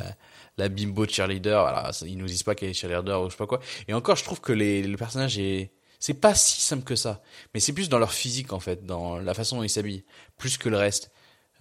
la 0.56 0.68
bimbo 0.68 1.06
cheerleader, 1.06 1.60
voilà, 1.62 1.90
ils 2.06 2.16
nous 2.16 2.26
disent 2.26 2.42
pas 2.42 2.54
qu'elle 2.54 2.70
est 2.70 2.74
cheerleader 2.74 3.20
ou 3.20 3.26
je 3.26 3.30
sais 3.32 3.36
pas 3.36 3.46
quoi. 3.46 3.60
Et 3.88 3.94
encore, 3.94 4.16
je 4.16 4.24
trouve 4.24 4.40
que 4.40 4.52
les, 4.52 4.82
le 4.82 4.96
personnage 4.96 5.38
est 5.38 5.70
c'est 6.04 6.12
pas 6.12 6.34
si 6.34 6.60
simple 6.60 6.84
que 6.84 6.96
ça, 6.96 7.22
mais 7.54 7.60
c'est 7.60 7.72
plus 7.72 7.88
dans 7.88 7.98
leur 7.98 8.12
physique 8.12 8.52
en 8.52 8.60
fait, 8.60 8.84
dans 8.84 9.16
la 9.16 9.32
façon 9.32 9.56
dont 9.56 9.62
ils 9.62 9.70
s'habillent, 9.70 10.04
plus 10.36 10.58
que 10.58 10.68
le 10.68 10.76
reste. 10.76 11.10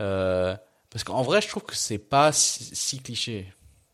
Euh, 0.01 0.53
parce 0.89 1.05
qu'en 1.05 1.21
vrai, 1.21 1.41
je 1.41 1.47
trouve 1.47 1.63
que 1.63 1.77
c'est 1.77 1.97
pas 1.97 2.33
si, 2.33 2.69
si 2.75 2.99
cliché. 2.99 3.53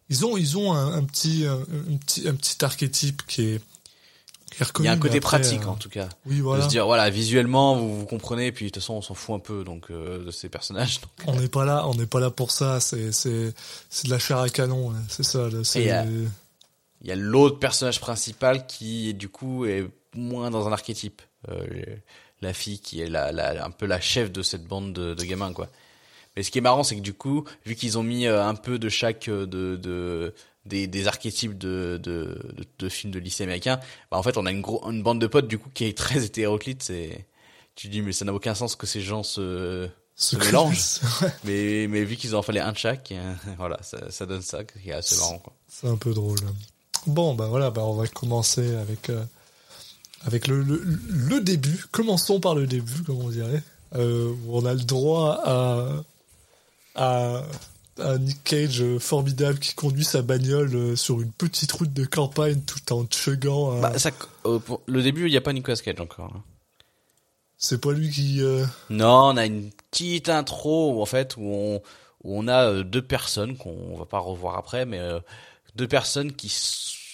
Ils 0.09 0.25
ont, 0.25 0.37
ils 0.37 0.57
ont 0.57 0.73
un, 0.73 0.91
un 0.97 1.03
petit, 1.03 1.45
un, 1.45 1.59
un 1.59 1.97
petit, 1.97 2.27
un 2.27 2.33
petit 2.33 2.65
archétype 2.65 3.27
qui 3.27 3.41
est, 3.43 3.61
qui 4.49 4.55
est 4.55 4.61
Il 4.61 4.63
reconnu. 4.63 4.87
y 4.87 4.89
a 4.89 4.93
un 4.93 4.97
côté 4.97 5.17
après, 5.19 5.37
pratique 5.39 5.61
euh, 5.61 5.67
en 5.67 5.75
tout 5.75 5.89
cas. 5.89 6.09
Oui, 6.25 6.39
voilà. 6.39 6.61
De 6.61 6.65
se 6.65 6.69
dire 6.71 6.87
voilà, 6.87 7.11
visuellement 7.11 7.75
vous, 7.75 7.99
vous 7.99 8.05
comprenez, 8.07 8.47
et 8.47 8.51
puis 8.51 8.65
de 8.65 8.69
toute 8.71 8.81
façon 8.81 8.95
on 8.95 9.01
s'en 9.03 9.13
fout 9.13 9.35
un 9.35 9.39
peu 9.39 9.63
donc 9.63 9.91
euh, 9.91 10.25
de 10.25 10.31
ces 10.31 10.49
personnages. 10.49 10.99
donc. 11.01 11.11
On 11.27 11.35
n'est 11.39 11.47
pas 11.47 11.63
là, 11.63 11.87
on 11.87 11.93
n'est 11.93 12.07
pas 12.07 12.19
là 12.19 12.31
pour 12.31 12.49
ça. 12.49 12.79
C'est, 12.79 13.11
c'est, 13.11 13.53
c'est 13.91 14.07
de 14.07 14.11
la 14.11 14.17
chair 14.17 14.39
à 14.39 14.49
canon. 14.49 14.89
hein. 14.93 15.03
C'est 15.09 15.21
ça. 15.21 15.47
C'est, 15.63 15.83
Il 15.83 17.07
y 17.07 17.11
a 17.11 17.15
l'autre 17.15 17.59
personnage 17.59 18.01
principal 18.01 18.65
qui 18.65 19.13
du 19.13 19.29
coup 19.29 19.65
est 19.65 19.87
moins 20.15 20.49
dans 20.51 20.67
un 20.67 20.71
archétype. 20.71 21.21
Euh, 21.49 21.65
la 22.41 22.53
fille 22.53 22.79
qui 22.79 23.01
est 23.01 23.07
la, 23.09 23.31
la, 23.31 23.65
un 23.65 23.71
peu 23.71 23.85
la 23.85 23.99
chef 23.99 24.31
de 24.31 24.41
cette 24.41 24.65
bande 24.65 24.93
de, 24.93 25.13
de 25.13 25.23
gamins 25.23 25.51
quoi. 25.53 25.67
Mais 26.35 26.43
ce 26.43 26.51
qui 26.51 26.57
est 26.57 26.61
marrant 26.61 26.83
c'est 26.83 26.95
que 26.95 27.01
du 27.01 27.13
coup 27.13 27.43
vu 27.65 27.75
qu'ils 27.75 27.97
ont 27.97 28.03
mis 28.03 28.27
euh, 28.27 28.43
un 28.45 28.55
peu 28.55 28.79
de 28.79 28.87
chaque 28.89 29.27
euh, 29.27 29.45
de, 29.45 29.75
de 29.75 30.33
des, 30.65 30.87
des 30.87 31.07
archétypes 31.07 31.57
de, 31.57 31.99
de, 32.01 32.39
de, 32.55 32.65
de 32.77 32.89
films 32.89 33.11
de 33.11 33.19
lycée 33.19 33.43
américain, 33.43 33.79
bah 34.11 34.17
en 34.17 34.23
fait 34.23 34.37
on 34.37 34.45
a 34.45 34.51
une, 34.51 34.61
gros, 34.61 34.81
une 34.89 35.01
bande 35.03 35.19
de 35.19 35.27
potes 35.27 35.47
du 35.47 35.57
coup 35.57 35.69
qui 35.73 35.85
est 35.85 35.97
très 35.97 36.23
hétéroclite. 36.23 36.83
C'est 36.83 37.25
tu 37.75 37.87
te 37.87 37.91
dis 37.91 38.01
mais 38.01 38.11
ça 38.13 38.23
n'a 38.25 38.33
aucun 38.33 38.55
sens 38.55 38.75
que 38.75 38.85
ces 38.87 39.01
gens 39.01 39.23
se 39.23 39.89
se 40.15 40.35
se 40.35 40.45
mélange. 40.45 40.65
connaissent. 40.65 41.01
Ouais, 41.21 41.31
mais 41.43 41.87
mais 41.89 42.03
vu 42.05 42.15
qu'ils 42.15 42.35
en 42.35 42.41
fallait 42.41 42.59
un 42.61 42.71
de 42.71 42.77
chaque, 42.77 43.13
voilà 43.57 43.81
ça, 43.81 44.11
ça 44.11 44.25
donne 44.25 44.41
ça 44.41 44.63
qui 44.63 44.89
est 44.89 44.93
assez 44.93 45.17
marrant 45.17 45.39
quoi. 45.39 45.53
c'est 45.67 45.87
un 45.87 45.97
peu 45.97 46.13
drôle. 46.13 46.39
Bon, 47.07 47.33
bah 47.33 47.47
voilà, 47.47 47.71
bah 47.71 47.83
on 47.85 47.93
va 47.95 48.07
commencer 48.07 48.75
avec 48.75 49.09
euh, 49.09 49.23
avec 50.25 50.47
le, 50.47 50.61
le, 50.63 50.81
le 50.83 51.41
début. 51.41 51.85
Commençons 51.91 52.39
par 52.39 52.55
le 52.55 52.67
début, 52.67 53.03
comme 53.03 53.19
on 53.19 53.29
dirait. 53.29 53.63
Euh, 53.95 54.31
où 54.45 54.57
on 54.57 54.65
a 54.65 54.73
le 54.73 54.81
droit 54.81 55.41
à 55.45 56.03
à 56.95 57.43
un 58.01 58.17
Nick 58.19 58.43
Cage 58.43 58.81
euh, 58.81 58.99
formidable 58.99 59.59
qui 59.59 59.73
conduit 59.73 60.03
sa 60.05 60.21
bagnole 60.21 60.75
euh, 60.75 60.95
sur 60.95 61.21
une 61.21 61.31
petite 61.31 61.71
route 61.71 61.91
de 61.91 62.05
campagne 62.05 62.61
tout 62.61 62.93
en 62.93 63.05
chuggant. 63.09 63.75
euh, 63.77 63.81
Bah, 63.81 63.97
ça, 63.99 64.11
euh, 64.45 64.59
pour 64.59 64.81
le 64.85 65.01
début, 65.01 65.25
il 65.27 65.31
n'y 65.31 65.37
a 65.37 65.41
pas 65.41 65.53
Nicolas 65.53 65.77
Cage 65.77 65.99
encore. 65.99 66.31
hein. 66.35 66.43
c'est 67.57 67.81
pas 67.81 67.91
lui 67.91 68.09
qui. 68.09 68.41
euh, 68.41 68.65
Non, 68.89 69.29
on 69.33 69.37
a 69.37 69.45
une 69.45 69.71
petite 69.91 70.29
intro 70.29 71.01
en 71.01 71.05
fait 71.05 71.35
où 71.37 71.41
on 71.43 71.81
où 72.23 72.37
on 72.37 72.47
a 72.49 72.83
deux 72.83 73.01
personnes 73.01 73.55
qu'on 73.57 73.97
va 73.97 74.05
pas 74.05 74.19
revoir 74.19 74.57
après, 74.57 74.85
mais 74.85 74.99
deux 75.75 75.87
personnes 75.87 76.33
qui, 76.33 76.53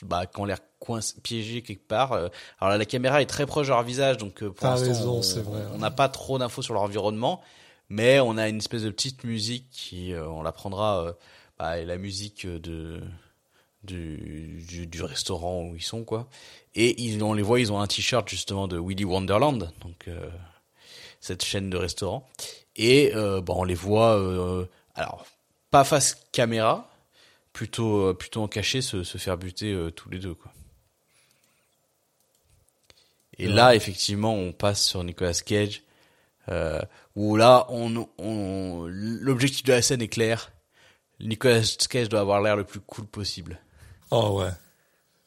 bah, 0.02 0.26
qui 0.26 0.40
ont 0.40 0.46
l'air 0.46 0.58
coincées, 0.86 1.16
piégées 1.24 1.62
quelque 1.62 1.88
part. 1.88 2.12
Euh, 2.14 2.28
Alors 2.60 2.72
là, 2.72 2.78
la 2.78 2.86
caméra 2.86 3.22
est 3.22 3.26
très 3.26 3.46
proche 3.46 3.68
de 3.68 3.72
leur 3.72 3.84
visage, 3.84 4.18
donc 4.18 4.42
euh, 4.44 4.50
pour 4.52 4.62
l'instant, 4.86 5.06
on- 5.74 5.78
n'a 5.80 5.92
pas 5.92 6.10
trop 6.10 6.38
d'infos 6.38 6.62
sur 6.62 6.74
leur 6.74 6.84
environnement, 6.84 7.42
mais 7.90 8.20
on 8.20 8.38
a 8.38 8.48
une 8.50 8.58
espèce 8.58 8.84
de 8.84 8.90
petite 8.90 9.24
musique 9.24 9.68
qui, 9.72 10.14
euh, 10.14 10.28
on 10.28 10.42
la 10.44 10.52
prendra, 10.52 11.14
bah, 11.60 11.84
la 11.84 11.98
musique 11.98 12.46
de 12.48 13.02
du, 13.84 14.64
du, 14.68 14.88
du 14.88 15.04
restaurant 15.04 15.64
où 15.64 15.76
ils 15.76 15.84
sont 15.84 16.04
quoi. 16.04 16.28
Et 16.74 17.00
ils, 17.04 17.24
on 17.24 17.34
les 17.34 17.44
voit, 17.44 17.60
ils 17.60 17.72
ont 17.72 17.80
un 17.80 17.86
t-shirt 17.88 18.28
justement 18.28 18.68
de 18.68 18.80
Willy 18.80 19.06
Wonderland, 19.06 19.72
donc 19.82 20.08
euh, 20.08 20.28
cette 21.22 21.44
chaîne 21.46 21.70
de 21.70 21.78
restaurants. 21.78 22.28
Et 22.76 23.12
euh, 23.16 23.42
bon, 23.42 23.58
on 23.60 23.64
les 23.64 23.76
voit, 23.76 24.18
euh, 24.18 24.66
alors 24.96 25.26
pas 25.70 25.84
face 25.84 26.18
caméra, 26.32 26.90
plutôt 27.54 28.14
plutôt 28.16 28.42
en 28.42 28.48
cachet, 28.48 28.82
se, 28.82 29.04
se 29.04 29.18
faire 29.20 29.38
buter 29.38 29.78
tous 29.96 30.10
les 30.10 30.18
deux 30.20 30.34
quoi. 30.34 30.52
Et 33.38 33.48
là, 33.48 33.76
effectivement, 33.76 34.34
on 34.34 34.52
passe 34.54 34.84
sur 34.84 35.04
Nicolas 35.04 35.34
Cage, 35.34 35.84
euh, 36.50 36.80
où 37.16 37.36
là, 37.36 37.66
on, 37.70 38.08
on 38.18 38.86
l'objectif 38.88 39.64
de 39.64 39.74
la 39.74 39.82
scène 39.82 40.02
est 40.02 40.08
clair. 40.08 40.52
Nicolas 41.20 41.62
Cage 41.90 42.10
doit 42.10 42.20
avoir 42.22 42.42
l'air 42.42 42.56
le 42.56 42.64
plus 42.64 42.80
cool 42.80 43.06
possible. 43.06 43.60
Oh 44.12 44.40
ouais. 44.42 44.50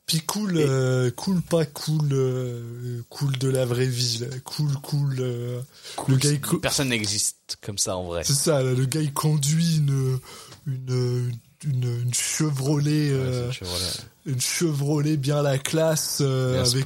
Puis 0.07 0.21
cool, 0.23 0.57
euh, 0.57 1.11
cool 1.11 1.42
pas 1.42 1.66
cool, 1.66 2.09
euh, 2.12 3.03
cool 3.11 3.37
de 3.37 3.51
la 3.51 3.66
vraie 3.66 3.85
vie, 3.87 4.18
là. 4.21 4.29
cool, 4.42 4.73
cool. 4.83 5.16
euh, 5.21 5.61
le 6.09 6.16
gars, 6.16 6.31
Personne 6.62 6.88
n'existe 6.88 7.59
comme 7.61 7.77
ça 7.77 7.94
en 7.94 8.05
vrai. 8.05 8.25
c'est 8.25 8.33
ça, 8.33 8.62
là, 8.62 8.73
le 8.73 8.87
gars 8.87 9.03
il 9.03 9.12
conduit 9.12 9.77
une 9.77 10.18
une 10.66 11.29
une, 11.29 11.38
une 11.64 12.12
Chevrolet, 12.14 13.11
euh, 13.11 13.51
c'est 13.51 13.59
Chevrolet. 13.59 13.85
une 14.27 14.40
Chevrolet 14.40 15.16
bien 15.16 15.42
la 15.42 15.59
classe, 15.59 16.18
euh, 16.21 16.64
avec 16.64 16.85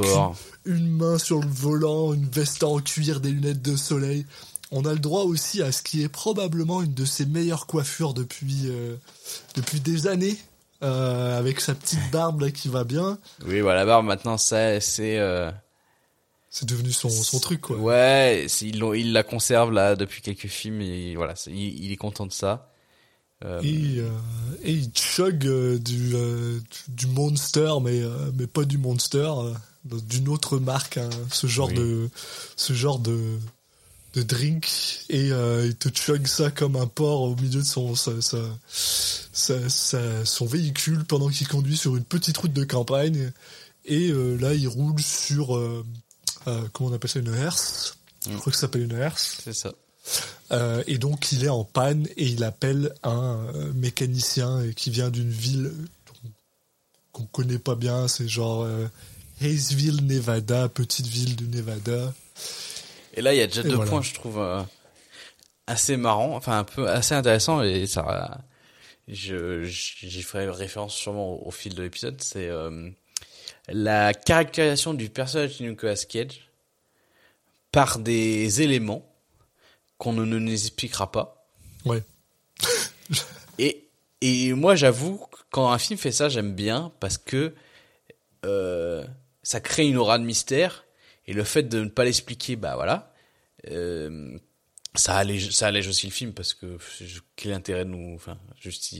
une, 0.64 0.74
une 0.76 0.88
main 0.90 1.18
sur 1.18 1.40
le 1.40 1.48
volant, 1.48 2.14
une 2.14 2.28
veste 2.28 2.62
en 2.64 2.78
cuir, 2.80 3.20
des 3.20 3.30
lunettes 3.30 3.62
de 3.62 3.76
soleil. 3.76 4.24
On 4.70 4.86
a 4.86 4.92
le 4.94 4.98
droit 4.98 5.24
aussi 5.24 5.60
à 5.62 5.70
ce 5.70 5.82
qui 5.82 6.02
est 6.02 6.08
probablement 6.08 6.80
une 6.82 6.94
de 6.94 7.04
ses 7.04 7.26
meilleures 7.26 7.66
coiffures 7.66 8.14
depuis 8.14 8.62
euh, 8.68 8.96
depuis 9.54 9.80
des 9.80 10.06
années, 10.06 10.38
euh, 10.82 11.38
avec 11.38 11.60
sa 11.60 11.74
petite 11.74 12.00
barbe 12.12 12.40
là 12.40 12.50
qui 12.50 12.68
va 12.68 12.84
bien. 12.84 13.18
Oui, 13.46 13.60
voilà, 13.60 13.80
la 13.80 13.86
barbe 13.86 14.06
maintenant, 14.06 14.38
ça, 14.38 14.80
c'est. 14.80 15.18
Euh, 15.18 15.50
C'est 16.48 16.66
devenu 16.66 16.90
son, 16.92 17.10
son 17.10 17.38
truc, 17.40 17.60
quoi. 17.60 17.76
ouais, 17.76 18.46
il 18.62 19.12
la 19.12 19.22
conserve 19.22 19.72
là 19.72 19.94
depuis 19.96 20.22
quelques 20.22 20.48
films 20.48 20.80
et 20.80 21.14
voilà, 21.16 21.34
il 21.48 21.92
est 21.92 21.96
content 21.96 22.24
de 22.24 22.32
ça. 22.32 22.71
Euh, 23.44 23.60
Et, 23.62 23.98
euh, 23.98 24.08
et 24.62 24.72
il 24.72 24.90
chug 24.94 25.46
euh, 25.46 25.78
du, 25.78 26.12
euh, 26.14 26.60
du 26.88 27.06
Monster, 27.08 27.72
mais, 27.82 28.02
mais 28.38 28.46
pas 28.46 28.64
du 28.64 28.78
Monster, 28.78 29.32
d'une 29.84 30.28
autre 30.28 30.58
marque, 30.58 30.98
hein, 30.98 31.10
ce 31.30 31.46
genre 31.48 31.68
Oui. 31.68 31.74
de 31.74 32.08
ce 32.56 32.72
genre 32.72 32.98
de, 33.00 33.18
de 34.14 34.22
drink. 34.22 34.68
Et 35.08 35.28
il 35.28 35.74
te 35.76 35.88
chug 35.88 36.26
ça 36.26 36.50
comme 36.50 36.76
un 36.76 36.86
porc 36.86 37.22
au 37.22 37.34
milieu 37.36 37.60
de 37.62 37.66
son, 37.66 37.94
sa, 37.96 38.12
sa- 39.68 40.24
son 40.24 40.46
véhicule 40.46 41.04
pendant 41.04 41.28
qu'il 41.28 41.48
conduit 41.48 41.76
sur 41.76 41.96
une 41.96 42.04
petite 42.04 42.36
route 42.38 42.52
de 42.52 42.64
campagne. 42.64 43.32
Et 43.84 44.12
là, 44.12 44.54
il 44.54 44.68
roule 44.68 45.00
sur, 45.02 45.58
comment 46.72 46.90
on 46.90 46.92
appelle 46.92 47.10
ça, 47.10 47.18
une 47.18 47.34
herse. 47.34 47.96
Je 48.30 48.36
crois 48.36 48.52
que 48.52 48.56
ça 48.56 48.62
s'appelle 48.62 48.82
une 48.82 48.92
herse. 48.96 49.38
c'est 49.42 49.52
ça. 49.52 49.72
Euh, 50.50 50.82
et 50.86 50.98
donc 50.98 51.32
il 51.32 51.44
est 51.44 51.48
en 51.48 51.64
panne 51.64 52.06
et 52.16 52.26
il 52.26 52.44
appelle 52.44 52.92
un 53.02 53.46
euh, 53.54 53.72
mécanicien 53.74 54.70
qui 54.76 54.90
vient 54.90 55.10
d'une 55.10 55.30
ville 55.30 55.72
qu'on 57.12 57.24
connaît 57.26 57.58
pas 57.58 57.74
bien, 57.74 58.08
c'est 58.08 58.26
genre 58.26 58.62
euh, 58.62 58.86
Hayesville, 59.40 60.06
Nevada, 60.06 60.68
petite 60.68 61.06
ville 61.06 61.36
du 61.36 61.46
Nevada. 61.46 62.12
Et 63.14 63.20
là, 63.20 63.34
il 63.34 63.38
y 63.38 63.42
a 63.42 63.46
déjà 63.46 63.60
Et 63.60 63.64
deux 63.64 63.74
voilà. 63.74 63.90
points, 63.90 64.02
je 64.02 64.14
trouve, 64.14 64.38
euh, 64.38 64.62
assez 65.66 65.96
marrants, 65.98 66.34
enfin 66.34 66.58
un 66.58 66.64
peu 66.64 66.88
assez 66.88 67.14
intéressants 67.14 67.62
et 67.62 67.86
ça, 67.86 68.40
je 69.08 69.64
j'y 69.64 70.22
ferai 70.22 70.48
référence 70.48 70.94
sûrement 70.94 71.34
au, 71.34 71.48
au 71.48 71.50
fil 71.50 71.74
de 71.74 71.82
l'épisode. 71.82 72.20
C'est 72.22 72.50
la 73.68 74.14
caractérisation 74.14 74.94
du 74.94 75.08
personnage 75.10 75.58
de 75.58 75.68
Nicolas 75.68 75.96
Cage 75.96 76.48
par 77.70 77.98
des 77.98 78.62
éléments 78.62 79.11
qu'on 80.02 80.12
ne 80.12 80.24
nous 80.24 80.52
expliquera 80.52 81.12
pas. 81.12 81.46
Ouais. 81.84 82.02
Et, 83.58 83.88
et 84.20 84.52
moi, 84.52 84.74
j'avoue, 84.74 85.24
quand 85.50 85.70
un 85.70 85.78
film 85.78 85.96
fait 85.96 86.10
ça, 86.10 86.28
j'aime 86.28 86.54
bien 86.54 86.92
parce 86.98 87.18
que 87.18 87.54
euh, 88.44 89.04
ça 89.44 89.60
crée 89.60 89.86
une 89.86 89.96
aura 89.96 90.18
de 90.18 90.24
mystère. 90.24 90.84
Et 91.26 91.32
le 91.32 91.44
fait 91.44 91.62
de 91.62 91.84
ne 91.84 91.88
pas 91.88 92.04
l'expliquer, 92.04 92.56
bah 92.56 92.74
voilà, 92.74 93.14
euh, 93.70 94.36
ça 94.96 95.14
allège, 95.14 95.50
ça 95.50 95.68
allège 95.68 95.86
aussi 95.86 96.08
le 96.08 96.12
film 96.12 96.32
parce 96.32 96.52
que 96.52 96.78
quel 97.36 97.52
intérêt 97.52 97.84
de 97.84 97.90
nous, 97.90 98.16
enfin, 98.16 98.38
juste 98.60 98.92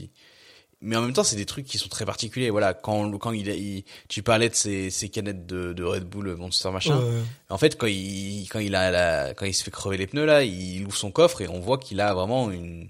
Mais 0.83 0.97
en 0.97 1.01
même 1.01 1.13
temps, 1.13 1.23
c'est 1.23 1.37
des 1.37 1.45
trucs 1.45 1.65
qui 1.65 1.77
sont 1.77 1.87
très 1.87 2.05
particuliers. 2.05 2.49
Voilà, 2.49 2.73
quand 2.73 3.09
quand 3.17 3.31
il, 3.31 3.47
il 3.47 3.83
tu 4.09 4.21
parlais 4.21 4.49
de 4.49 4.55
ces, 4.55 4.89
ces 4.89 5.07
canettes 5.07 5.45
de, 5.45 5.71
de 5.71 5.83
Red 5.83 6.03
Bull 6.03 6.35
Monster 6.35 6.71
machin. 6.71 6.97
Ouais. 6.97 7.21
En 7.49 7.57
fait, 7.57 7.77
quand 7.77 7.87
il 7.87 8.47
quand 8.49 8.59
il 8.59 8.75
a 8.75 8.91
la, 8.91 9.33
quand 9.33 9.45
il 9.45 9.53
se 9.53 9.63
fait 9.63 9.71
crever 9.71 9.97
les 9.97 10.07
pneus 10.07 10.25
là, 10.25 10.43
il 10.43 10.85
ouvre 10.85 10.97
son 10.97 11.11
coffre 11.11 11.41
et 11.41 11.47
on 11.47 11.61
voit 11.61 11.77
qu'il 11.77 12.01
a 12.01 12.13
vraiment 12.13 12.51
une, 12.51 12.89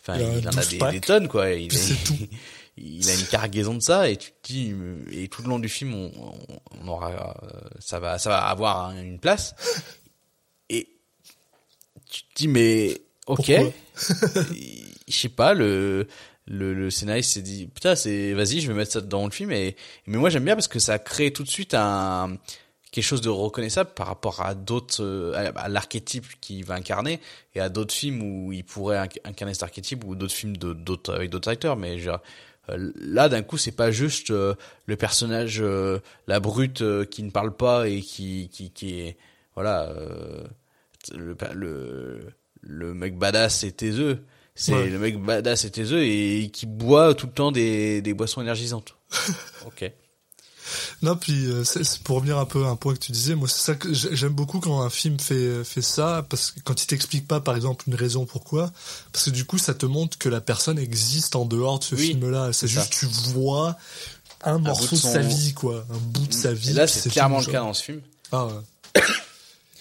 enfin, 0.00 0.18
Il 0.18 0.48
en 0.48 0.52
a 0.52 0.64
12 0.64 0.78
des, 0.90 1.00
tonnes 1.00 1.28
quoi. 1.28 1.50
Il, 1.50 1.68
tout. 1.68 2.16
il 2.76 3.08
a 3.08 3.14
une 3.14 3.26
cargaison 3.26 3.74
de 3.74 3.80
ça 3.82 4.08
et 4.08 4.16
tu 4.16 4.30
te 4.30 4.52
dis 4.52 4.74
et 5.12 5.28
tout 5.28 5.42
le 5.42 5.48
long 5.48 5.58
du 5.58 5.68
film 5.68 5.94
on, 5.94 6.10
on 6.80 6.88
aura 6.88 7.36
euh, 7.42 7.60
ça 7.78 8.00
va 8.00 8.18
ça 8.18 8.30
va 8.30 8.38
avoir 8.46 8.92
une 8.92 9.18
place 9.18 9.54
et 10.70 10.88
tu 12.10 12.22
te 12.22 12.34
dis 12.34 12.48
mais 12.48 13.02
ok 13.26 13.52
je 15.08 15.14
sais 15.14 15.28
pas 15.28 15.52
le 15.52 16.08
le, 16.46 16.74
le 16.74 16.90
scénariste 16.90 17.32
s'est 17.32 17.42
dit 17.42 17.66
putain 17.66 17.94
c'est 17.94 18.32
vas-y 18.32 18.60
je 18.60 18.68
vais 18.68 18.74
mettre 18.74 18.92
ça 18.92 19.00
dans 19.00 19.24
le 19.24 19.30
film. 19.30 19.50
Mais 19.50 19.76
moi 20.06 20.30
j'aime 20.30 20.44
bien 20.44 20.54
parce 20.54 20.68
que 20.68 20.78
ça 20.78 20.98
crée 20.98 21.32
tout 21.32 21.42
de 21.44 21.48
suite 21.48 21.74
un 21.74 22.36
quelque 22.90 23.04
chose 23.04 23.22
de 23.22 23.30
reconnaissable 23.30 23.90
par 23.94 24.06
rapport 24.06 24.42
à 24.42 24.54
d'autres 24.54 25.02
euh, 25.02 25.52
à, 25.56 25.68
l'archétype 25.68 26.26
qu'il 26.40 26.64
va 26.64 26.74
incarner 26.74 27.20
et 27.54 27.60
à 27.60 27.68
d'autres 27.70 27.94
films 27.94 28.22
où 28.22 28.52
il 28.52 28.64
pourrait 28.64 28.98
inc- 28.98 29.18
incarner 29.24 29.54
cet 29.54 29.62
archétype 29.62 30.04
ou 30.04 30.14
d'autres 30.14 30.34
films 30.34 30.56
de 30.58 30.72
d'autres 30.74 31.14
avec 31.14 31.30
d'autres 31.30 31.48
acteurs. 31.48 31.76
Mais 31.76 31.96
euh, 32.06 32.18
là 32.68 33.28
d'un 33.28 33.42
coup 33.42 33.56
c'est 33.56 33.72
pas 33.72 33.90
juste 33.90 34.30
euh, 34.30 34.54
le 34.86 34.96
personnage 34.96 35.62
la 36.26 36.40
brute 36.40 36.82
qui 37.08 37.22
ne 37.22 37.30
parle 37.30 37.56
pas 37.56 37.88
et 37.88 38.00
qui 38.02 38.50
qui 38.52 38.70
qui 38.70 39.00
est 39.00 39.16
voilà 39.54 39.92
le 41.14 41.36
le 41.54 42.20
le 42.60 42.94
mec 42.94 43.16
badass 43.18 43.64
et 43.64 43.72
taiseux 43.72 44.24
c'est 44.54 44.72
Ouais. 44.74 44.88
le 44.88 44.98
mec 44.98 45.18
badass 45.22 45.64
et 45.64 45.70
taiseux 45.70 46.02
et 46.04 46.50
qui 46.52 46.66
boit 46.66 47.14
tout 47.14 47.26
le 47.26 47.32
temps 47.32 47.52
des 47.52 48.02
des 48.02 48.14
boissons 48.14 48.40
énergisantes 48.42 48.94
ok 49.66 49.90
Non, 51.02 51.16
puis 51.16 51.46
euh, 51.46 51.64
c'est 51.64 51.98
pour 52.02 52.16
revenir 52.16 52.38
un 52.38 52.44
peu 52.46 52.64
à 52.64 52.68
un 52.68 52.76
point 52.76 52.94
que 52.94 52.98
tu 53.00 53.12
disais, 53.12 53.34
moi 53.34 53.48
c'est 53.48 53.60
ça 53.60 53.74
que 53.74 53.92
j'ai- 53.92 54.14
j'aime 54.14 54.32
beaucoup 54.32 54.60
quand 54.60 54.80
un 54.80 54.88
film 54.90 55.18
fait 55.18 55.64
fait 55.64 55.82
ça, 55.82 56.24
parce 56.30 56.52
que 56.52 56.60
quand 56.60 56.80
il 56.82 56.86
t'explique 56.86 57.26
pas 57.26 57.40
par 57.40 57.56
exemple 57.56 57.84
une 57.88 57.94
raison 57.94 58.24
pourquoi, 58.26 58.70
parce 59.12 59.24
que 59.26 59.30
du 59.30 59.44
coup 59.44 59.58
ça 59.58 59.74
te 59.74 59.84
montre 59.86 60.16
que 60.18 60.28
la 60.28 60.40
personne 60.40 60.78
existe 60.78 61.34
en 61.36 61.44
dehors 61.44 61.78
de 61.80 61.84
ce 61.84 61.94
Oui, 61.96 62.06
film-là. 62.08 62.52
C'est 62.52 62.68
juste 62.68 62.92
tu 62.92 63.06
vois 63.06 63.76
un 64.44 64.58
morceau 64.58 64.96
de, 64.96 65.00
de 65.02 65.06
sa 65.06 65.18
vie, 65.20 65.52
quoi, 65.54 65.84
un 65.90 65.96
bout 65.98 66.26
de 66.26 66.32
sa 66.34 66.52
vie. 66.52 66.70
et 66.70 66.74
là 66.74 66.86
c'est 66.86 67.10
clairement 67.10 67.40
le 67.40 67.46
cas 67.46 67.60
dans 67.60 67.74
ce 67.74 67.82
film 67.84 68.00
Ah 68.30 68.46
ouais. 68.46 68.52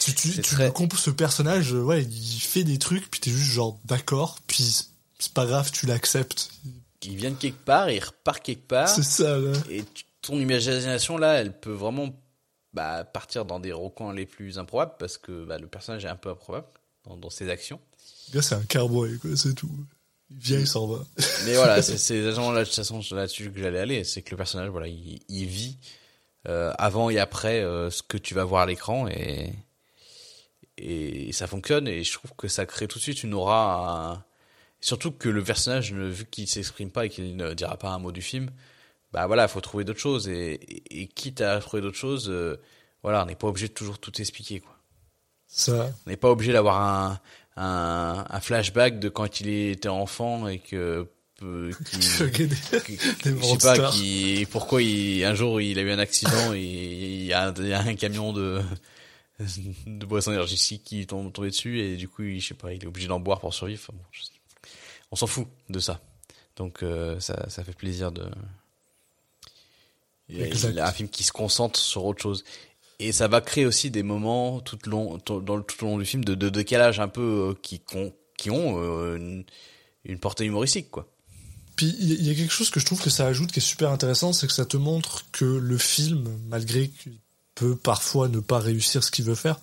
tu 0.04 0.14
tu, 0.16 0.32
tu 0.34 0.42
très- 0.42 0.72
compres 0.72 0.98
ce 0.98 1.10
personnage, 1.12 1.74
euh, 1.74 1.82
ouais, 1.84 2.04
il 2.04 2.40
fait 2.42 2.64
des 2.64 2.78
trucs, 2.80 3.10
puis 3.12 3.20
t'es 3.20 3.32
juste 3.32 3.52
genre 3.52 3.80
d'accord, 3.86 4.40
puis 4.48 4.64
c'est- 4.64 5.34
pas 5.34 5.46
grave, 5.46 5.72
tu 5.72 5.86
l'acceptes. 5.86 6.50
il 7.04 7.16
vient 7.16 7.30
de 7.32 7.36
quelque 7.36 7.64
part 7.64 7.90
il 7.90 8.00
repart 8.04 8.42
quelque 8.44 8.68
part 8.68 8.90
C'est 8.90 9.04
ça, 9.04 9.38
là. 9.38 9.54
et 9.70 9.84
ton 10.22 10.40
imagination 10.40 11.18
là 11.18 11.34
elle 11.36 11.52
peut 11.58 11.72
vraiment 11.72 12.10
bah, 12.74 13.04
partir 13.04 13.46
dans 13.46 13.60
des 13.60 13.72
recoins 13.74 14.14
les 14.14 14.26
plus 14.26 14.58
improbables 14.58 14.94
parce 15.00 15.18
que 15.18 15.46
bah, 15.46 15.58
le 15.60 15.68
personnage 15.68 16.06
est 16.06 16.10
un 16.10 16.16
peu 16.16 16.30
improbable 16.30 16.66
dans, 17.06 17.18
dans 17.18 17.30
ses 17.30 17.50
actions 17.50 17.80
Le 18.30 18.36
gars, 18.36 18.42
c'est 18.42 18.56
un 18.56 18.64
cowboy, 18.64 19.18
quoi, 19.20 19.32
c'est 19.36 19.54
tout. 19.54 19.70
Il 20.32 20.38
vient, 20.38 20.60
il 20.60 20.68
s'en 20.68 20.88
va. 20.88 21.04
Mais 21.46 21.56
voilà, 21.56 21.82
c'est 21.82 21.98
c'est 21.98 22.16
exactement 22.20 22.52
là, 22.52 22.62
de 22.62 22.66
toute 22.66 22.76
façon 22.76 23.02
là-dessus 23.12 23.52
que 23.52 23.60
j'allais 23.60 23.80
aller, 23.80 24.04
c'est 24.04 24.22
que 24.22 24.32
le 24.32 24.38
personnage, 24.38 24.70
voilà, 24.70 24.88
il, 24.88 25.20
il 25.28 25.46
vit 25.46 25.78
euh, 26.48 26.74
avant 26.78 27.10
et 27.10 27.20
après 27.20 27.62
euh, 27.62 27.90
ce 27.92 28.02
que 28.04 28.18
tu 28.18 28.34
vas 28.34 28.44
voir 28.46 28.62
à 28.62 28.66
l'écran 28.66 29.08
et 29.08 29.54
et 30.82 31.32
ça 31.32 31.48
fonctionne 31.48 31.88
et 31.88 32.04
je 32.04 32.14
trouve 32.14 32.32
que 32.38 32.48
ça 32.48 32.66
crée 32.66 32.88
tout 32.88 32.98
de 32.98 33.04
suite 33.04 33.24
une 33.24 33.34
aura, 33.34 34.26
surtout 34.80 35.12
que 35.12 35.30
le 35.30 35.44
personnage, 35.44 35.94
vu 35.94 36.26
qu'il 36.26 36.48
s'exprime 36.48 36.92
pas 36.92 37.06
et 37.06 37.10
qu'il 37.10 37.36
ne 37.36 37.54
dira 37.54 37.78
pas 37.78 37.90
un 37.90 38.00
mot 38.00 38.12
du 38.12 38.22
film, 38.22 38.50
bah 39.12 39.28
voilà, 39.28 39.48
faut 39.48 39.62
trouver 39.62 39.84
d'autres 39.84 40.00
choses. 40.00 40.28
Et, 40.28 40.54
et, 40.54 41.02
et 41.02 41.08
quitte 41.08 41.42
à 41.42 41.60
trouver 41.60 41.82
d'autres 41.82 41.98
choses, 41.98 42.30
euh, 42.30 42.60
voilà, 43.04 43.24
on 43.24 43.26
n'est 43.26 43.36
pas 43.36 43.48
obligé 43.48 43.68
de 43.68 43.74
toujours 43.74 44.00
tout 44.00 44.20
expliquer 44.22 44.60
quoi. 44.60 44.76
Ça, 45.48 45.92
On 46.06 46.10
n'est 46.10 46.18
pas 46.18 46.30
obligé 46.30 46.54
d'avoir 46.54 46.82
un, 46.82 47.20
un, 47.58 48.26
un 48.30 48.40
flashback 48.40 49.00
de 49.00 49.10
quand 49.10 49.42
il 49.42 49.50
était 49.50 49.90
enfant 49.90 50.48
et 50.48 50.60
que 50.60 51.08
euh, 51.44 51.72
qui, 51.86 52.02
je 52.02 53.44
sais 53.44 53.58
pas 53.58 53.90
qui 53.92 54.48
pourquoi 54.52 54.82
il 54.82 55.26
un 55.26 55.34
jour 55.34 55.60
il 55.60 55.80
a 55.80 55.82
eu 55.82 55.90
un 55.90 55.98
accident 55.98 56.54
et 56.54 56.62
il 56.62 57.26
y 57.26 57.34
a 57.34 57.48
un, 57.48 57.54
il 57.56 57.68
y 57.68 57.74
a 57.74 57.82
un 57.82 57.96
camion 57.96 58.32
de 58.32 58.62
de 59.88 60.06
boissons 60.06 60.32
énergétiques 60.32 60.84
qui 60.84 61.06
tombe 61.08 61.32
tombé 61.34 61.50
dessus 61.50 61.80
et 61.80 61.98
du 61.98 62.08
coup 62.08 62.24
il, 62.24 62.40
je 62.40 62.48
sais 62.50 62.54
pas 62.54 62.74
il 62.74 62.84
est 62.84 62.88
obligé 62.88 63.08
d'en 63.08 63.20
boire 63.20 63.40
pour 63.40 63.54
survivre. 63.54 63.82
Enfin, 63.84 63.94
bon, 63.98 64.04
je 64.12 64.22
sais- 64.24 64.32
on 65.12 65.16
s'en 65.16 65.28
fout 65.28 65.48
de 65.70 65.80
ça. 65.80 66.02
Donc 66.56 66.84
euh, 66.84 67.20
ça 67.20 67.50
ça 67.50 67.64
fait 67.64 67.74
plaisir 67.76 68.12
de 68.12 68.30
il 70.30 70.38
y 70.40 70.80
a- 70.80 70.88
un 70.88 70.92
film 70.92 71.10
qui 71.10 71.24
se 71.24 71.32
concentre 71.32 71.80
sur 71.80 72.06
autre 72.06 72.22
chose. 72.22 72.44
Et 73.00 73.12
ça 73.12 73.28
va 73.28 73.42
créer 73.42 73.66
aussi 73.66 73.90
des 73.92 74.04
moments 74.04 74.60
tout 74.62 74.78
long 74.86 75.18
tout, 75.20 75.42
dans 75.42 75.62
tout 75.62 75.84
au 75.84 75.88
long 75.88 75.98
du 75.98 76.06
film 76.06 76.24
de, 76.24 76.36
de 76.36 76.50
décalage 76.50 77.00
un 77.00 77.08
peu 77.08 77.50
euh, 77.52 77.54
qui 77.62 77.82
qui 78.38 78.50
ont, 78.50 78.82
euh, 78.82 79.18
une, 79.18 79.44
une 80.06 80.20
portée 80.20 80.46
humoristique 80.46 80.90
quoi. 80.92 81.08
Puis 81.76 81.96
il 82.00 82.24
y, 82.28 82.30
a- 82.30 82.36
quelque 82.36 82.52
chose 82.54 82.70
que 82.70 82.80
je 82.80 82.86
trouve 82.86 83.02
que 83.02 83.10
ça 83.10 83.26
ajoute 83.26 83.52
qui 83.52 83.60
est 83.60 83.62
super 83.62 83.90
intéressant, 83.90 84.34
c'est 84.34 84.46
que 84.46 84.54
ça 84.54 84.66
te 84.66 84.78
montre 84.78 85.26
que 85.32 85.46
le 85.46 85.78
film, 85.80 86.28
malgré 86.48 86.92
peut 87.62 87.76
parfois 87.76 88.28
ne 88.28 88.40
pas 88.40 88.60
réussir 88.60 89.04
ce 89.04 89.12
qu'il 89.12 89.26
veut 89.26 89.36
faire, 89.36 89.60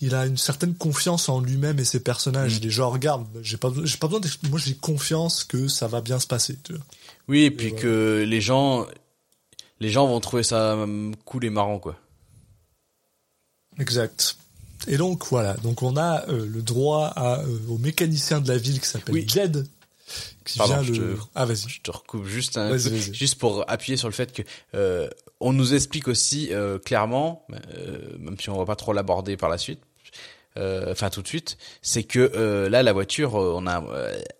il 0.00 0.14
a 0.14 0.26
une 0.26 0.36
certaine 0.36 0.74
confiance 0.74 1.28
en 1.28 1.40
lui-même 1.40 1.78
et 1.78 1.84
ses 1.84 2.00
personnages. 2.00 2.54
Mm. 2.54 2.58
Il 2.62 2.66
est 2.66 2.70
genre, 2.70 2.92
regarde, 2.92 3.26
j'ai 3.42 3.56
pas, 3.56 3.70
besoin- 3.70 3.86
j'ai 3.86 3.96
pas 3.96 4.06
besoin 4.08 4.20
moi 4.50 4.58
j'ai 4.62 4.74
confiance 4.74 5.44
que 5.44 5.66
ça 5.68 5.86
va 5.88 6.00
bien 6.00 6.18
se 6.18 6.26
passer. 6.26 6.58
Tu 6.62 6.74
vois. 6.74 6.84
Oui, 7.28 7.44
et 7.44 7.50
puis 7.50 7.74
que 7.74 8.24
les 8.28 8.40
gens, 8.40 8.86
les 9.80 9.88
gens 9.90 10.06
vont 10.06 10.20
trouver 10.20 10.42
ça 10.42 10.74
hum, 10.76 11.14
cool 11.24 11.44
et 11.46 11.50
marrant, 11.50 11.78
quoi. 11.78 11.96
Exact. 13.78 14.36
Et 14.86 14.96
donc 14.96 15.26
voilà, 15.26 15.54
donc 15.54 15.82
on 15.82 15.96
a 15.96 16.28
euh, 16.28 16.46
le 16.46 16.62
droit 16.62 17.06
à, 17.16 17.40
euh, 17.40 17.58
au 17.68 17.78
mécanicien 17.78 18.40
de 18.40 18.48
la 18.48 18.58
ville 18.58 18.80
qui 18.80 18.86
s'appelle 18.86 19.14
Oui. 19.14 19.24
Jed, 19.26 19.66
qui 20.44 20.58
Pardon, 20.58 20.74
vient 20.80 20.82
je 20.94 21.00
le. 21.00 21.14
te- 21.16 21.20
Ah 21.34 21.44
vas-y. 21.46 21.68
Je 21.68 21.80
te 21.80 21.90
recoupe 21.90 22.24
juste 22.26 22.56
un 22.58 22.70
Vas-y, 22.70 22.84
peu, 22.90 22.96
vas-y. 22.96 23.14
juste 23.14 23.36
pour 23.36 23.68
appuyer 23.70 23.96
sur 23.96 24.08
le 24.08 24.14
fait 24.14 24.32
que 24.32 24.42
euh, 24.74 25.08
on 25.40 25.52
nous 25.52 25.74
explique 25.74 26.08
aussi 26.08 26.48
euh, 26.52 26.78
clairement, 26.78 27.46
euh, 27.76 28.16
même 28.18 28.38
si 28.40 28.50
on 28.50 28.58
va 28.58 28.64
pas 28.64 28.76
trop 28.76 28.92
l'aborder 28.92 29.36
par 29.36 29.48
la 29.48 29.58
suite, 29.58 29.80
euh, 30.56 30.90
enfin 30.90 31.10
tout 31.10 31.22
de 31.22 31.28
suite, 31.28 31.56
c'est 31.82 32.02
que 32.02 32.18
euh, 32.34 32.68
là 32.68 32.82
la 32.82 32.92
voiture, 32.92 33.36
euh, 33.36 33.52
on 33.54 33.66
a, 33.66 33.84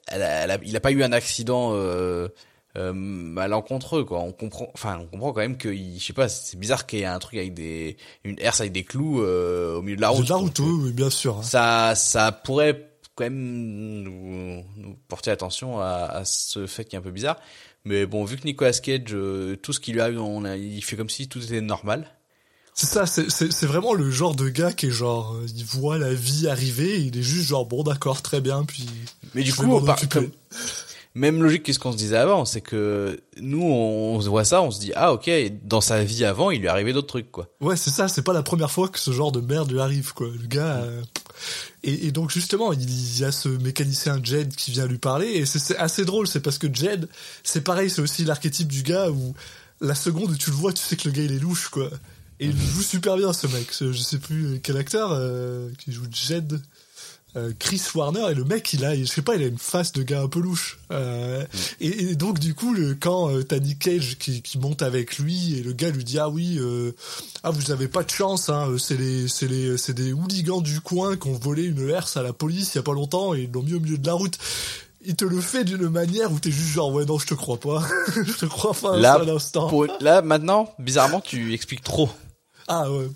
elle 0.08 0.22
a- 0.22 0.44
elle 0.44 0.50
a- 0.50 0.58
il 0.64 0.76
a 0.76 0.80
pas 0.80 0.90
eu 0.90 1.02
un 1.04 1.12
accident 1.12 1.70
euh, 1.74 2.28
euh, 2.76 2.92
malencontreux 2.92 4.04
quoi. 4.04 4.18
On 4.20 4.32
comprend, 4.32 4.68
enfin 4.74 4.98
on 5.00 5.06
comprend 5.06 5.32
quand 5.32 5.40
même 5.40 5.56
que, 5.58 5.68
il- 5.68 5.98
je 6.00 6.04
sais 6.06 6.12
pas, 6.12 6.28
c'est 6.28 6.58
bizarre 6.58 6.86
qu'il 6.86 6.98
y 6.98 7.02
ait 7.02 7.06
un 7.06 7.18
truc 7.20 7.38
avec 7.38 7.54
des, 7.54 7.96
une 8.24 8.36
herse 8.40 8.60
avec 8.60 8.72
des 8.72 8.84
clous 8.84 9.22
euh, 9.22 9.76
au 9.76 9.82
milieu 9.82 9.96
de 9.96 10.00
la 10.00 10.08
route. 10.08 10.24
de 10.24 10.28
la 10.30 10.36
route, 10.36 10.58
oui, 10.58 10.80
oui, 10.86 10.92
bien 10.92 11.10
sûr. 11.10 11.38
hein. 11.38 11.42
ça 11.42 11.94
ça 11.94 12.32
pourrait 12.32 12.90
quand 13.14 13.24
même 13.24 14.02
nous, 14.02 14.64
nous 14.76 14.96
porter 15.08 15.30
attention 15.30 15.80
à, 15.80 15.86
à 16.06 16.24
ce 16.24 16.66
fait 16.66 16.84
qui 16.84 16.94
est 16.94 16.98
un 16.98 17.02
peu 17.02 17.10
bizarre 17.10 17.36
mais 17.84 18.06
bon 18.06 18.24
vu 18.24 18.36
que 18.36 18.44
Nicolas 18.44 18.72
Cage 18.72 19.02
euh, 19.12 19.56
tout 19.56 19.72
ce 19.72 19.80
qui 19.80 19.92
lui 19.92 20.00
arrive 20.00 20.20
on 20.20 20.44
a, 20.44 20.56
il 20.56 20.82
fait 20.82 20.96
comme 20.96 21.10
si 21.10 21.28
tout 21.28 21.42
était 21.42 21.60
normal. 21.60 22.10
C'est 22.74 22.86
ça, 22.86 23.06
c'est- 23.06 23.66
vraiment 23.66 23.92
le 23.92 24.08
genre 24.08 24.36
de 24.36 24.48
gars 24.48 24.72
qui 24.72 24.86
est 24.86 24.90
genre, 24.92 25.34
euh, 25.34 25.46
il 25.56 25.64
voit 25.64 25.98
la 25.98 26.14
vie 26.14 26.46
arriver, 26.46 26.94
et 26.94 27.00
il 27.00 27.18
est 27.18 27.22
juste 27.22 27.48
genre, 27.48 27.66
bon 27.66 27.82
d'accord, 27.82 28.22
très 28.22 28.40
bien, 28.40 28.62
puis... 28.64 28.86
mais 29.34 29.42
du 29.42 29.52
coup 29.52 29.62
par- 29.84 29.96
comme- 30.08 30.30
même 31.14 31.42
logique 31.42 31.64
que 31.64 31.72
ce 31.72 31.78
qu'on 31.78 31.92
se 31.92 31.96
disait 31.96 32.16
avant 32.16 32.44
c'est 32.44 32.60
que 32.60 33.20
nous 33.40 33.62
on, 33.62 34.20
se 34.20 34.28
voit 34.28 34.44
ça 34.44 34.62
on 34.62 34.70
se 34.70 34.78
dit 34.78 34.92
ah 34.94 35.12
ok 35.12 35.30
dans 35.64 35.80
sa 35.80 36.04
vie 36.04 36.24
avant 36.24 36.50
il 36.50 36.60
lui 36.60 36.68
arrivait 36.68 36.92
d'autres 36.92 37.08
trucs 37.08 37.32
quoi 37.32 37.48
Ouais, 37.60 37.76
c'est 37.76 37.90
ça, 37.90 38.08
c'est 38.08 38.22
pas 38.22 38.32
la 38.32 38.42
première 38.42 38.70
fois 38.70 38.88
que 38.88 38.98
ce 38.98 39.10
genre 39.10 39.32
de 39.32 39.40
merde 39.40 39.70
lui 39.70 39.80
arrive, 39.80 40.12
quoi. 40.14 40.28
Le 40.28 40.46
gars... 40.46 40.76
euh, 40.76 41.02
Et, 41.82 42.12
donc 42.12 42.30
justement, 42.30 42.72
il 42.72 43.18
y 43.18 43.24
a 43.24 43.32
ce 43.32 43.48
mécanicien 43.48 44.20
Jed 44.22 44.54
qui 44.54 44.70
vient 44.70 44.86
lui 44.86 44.98
parler, 44.98 45.26
et 45.28 45.46
c'est 45.46 45.76
assez 45.76 46.04
drôle, 46.04 46.26
c'est 46.26 46.40
parce 46.40 46.58
que 46.58 46.72
Jed, 46.72 47.08
c'est 47.42 47.62
pareil, 47.62 47.90
c'est 47.90 48.00
aussi 48.00 48.24
l'archétype 48.24 48.68
du 48.68 48.82
gars 48.82 49.10
où 49.10 49.34
la 49.80 49.94
seconde 49.94 50.30
où 50.30 50.36
tu 50.36 50.50
le 50.50 50.56
vois, 50.56 50.72
tu 50.72 50.82
sais 50.82 50.96
que 50.96 51.08
le 51.08 51.14
gars 51.14 51.22
il 51.22 51.32
est 51.32 51.38
louche, 51.38 51.68
quoi. 51.68 51.90
Et 52.40 52.46
il 52.46 52.56
joue 52.56 52.82
super 52.82 53.16
bien 53.16 53.32
ce 53.32 53.48
mec. 53.48 53.68
Je 53.80 53.92
sais 53.92 54.18
plus 54.18 54.60
quel 54.62 54.76
acteur 54.76 55.10
euh, 55.12 55.70
qui 55.78 55.92
joue 55.92 56.04
Jed. 56.10 56.60
Euh, 57.38 57.52
Chris 57.58 57.80
Warner 57.94 58.26
et 58.30 58.34
le 58.34 58.44
mec 58.44 58.72
il 58.72 58.84
a 58.84 58.94
je 58.96 59.04
sais 59.04 59.22
pas 59.22 59.36
il 59.36 59.42
a 59.42 59.46
une 59.46 59.58
face 59.58 59.92
de 59.92 60.02
gars 60.02 60.20
un 60.22 60.28
peu 60.28 60.40
louche. 60.40 60.78
Euh, 60.92 61.44
et, 61.80 62.10
et 62.10 62.14
donc 62.14 62.38
du 62.38 62.54
coup 62.54 62.74
le, 62.74 62.94
quand 62.94 63.30
euh, 63.30 63.42
t'as 63.42 63.58
Nick 63.58 63.78
Cage 63.78 64.16
qui, 64.18 64.42
qui 64.42 64.58
monte 64.58 64.82
avec 64.82 65.18
lui 65.18 65.56
et 65.58 65.62
le 65.62 65.72
gars 65.72 65.90
lui 65.90 66.04
dit 66.04 66.18
ah 66.18 66.28
oui 66.28 66.58
euh, 66.60 66.92
ah 67.44 67.50
vous 67.50 67.70
avez 67.70 67.88
pas 67.88 68.02
de 68.02 68.10
chance 68.10 68.48
hein 68.48 68.74
c'est 68.78 68.96
les 68.98 69.28
c'est 69.28 69.48
les 69.48 69.78
c'est 69.78 69.94
des 69.94 70.12
hooligans 70.12 70.60
du 70.60 70.80
coin 70.80 71.16
qui 71.16 71.28
ont 71.28 71.38
volé 71.38 71.64
une 71.64 71.88
herse 71.88 72.16
à 72.16 72.22
la 72.22 72.32
police 72.32 72.74
il 72.74 72.76
y 72.76 72.80
a 72.80 72.82
pas 72.82 72.92
longtemps 72.94 73.34
et 73.34 73.42
ils 73.42 73.50
l'ont 73.52 73.62
mis 73.62 73.74
au 73.74 73.80
milieu 73.80 73.98
de 73.98 74.06
la 74.06 74.14
route. 74.14 74.36
Il 75.04 75.14
te 75.14 75.24
le 75.24 75.40
fait 75.40 75.62
d'une 75.64 75.88
manière 75.88 76.32
où 76.32 76.38
t'es 76.40 76.50
juste 76.50 76.70
genre 76.72 76.92
ouais 76.92 77.04
non 77.04 77.18
je 77.18 77.26
te 77.26 77.34
crois 77.34 77.58
pas. 77.60 77.82
Je 78.16 78.32
te 78.32 78.46
crois 78.46 78.74
pas 78.74 78.90
un 78.94 78.98
Là, 78.98 79.20
instant. 79.32 79.68
Pour- 79.68 79.86
là 80.00 80.22
maintenant 80.22 80.74
bizarrement 80.78 81.20
tu 81.20 81.54
expliques 81.54 81.84
trop. 81.84 82.10
Ah 82.66 82.90
ouais 82.90 83.08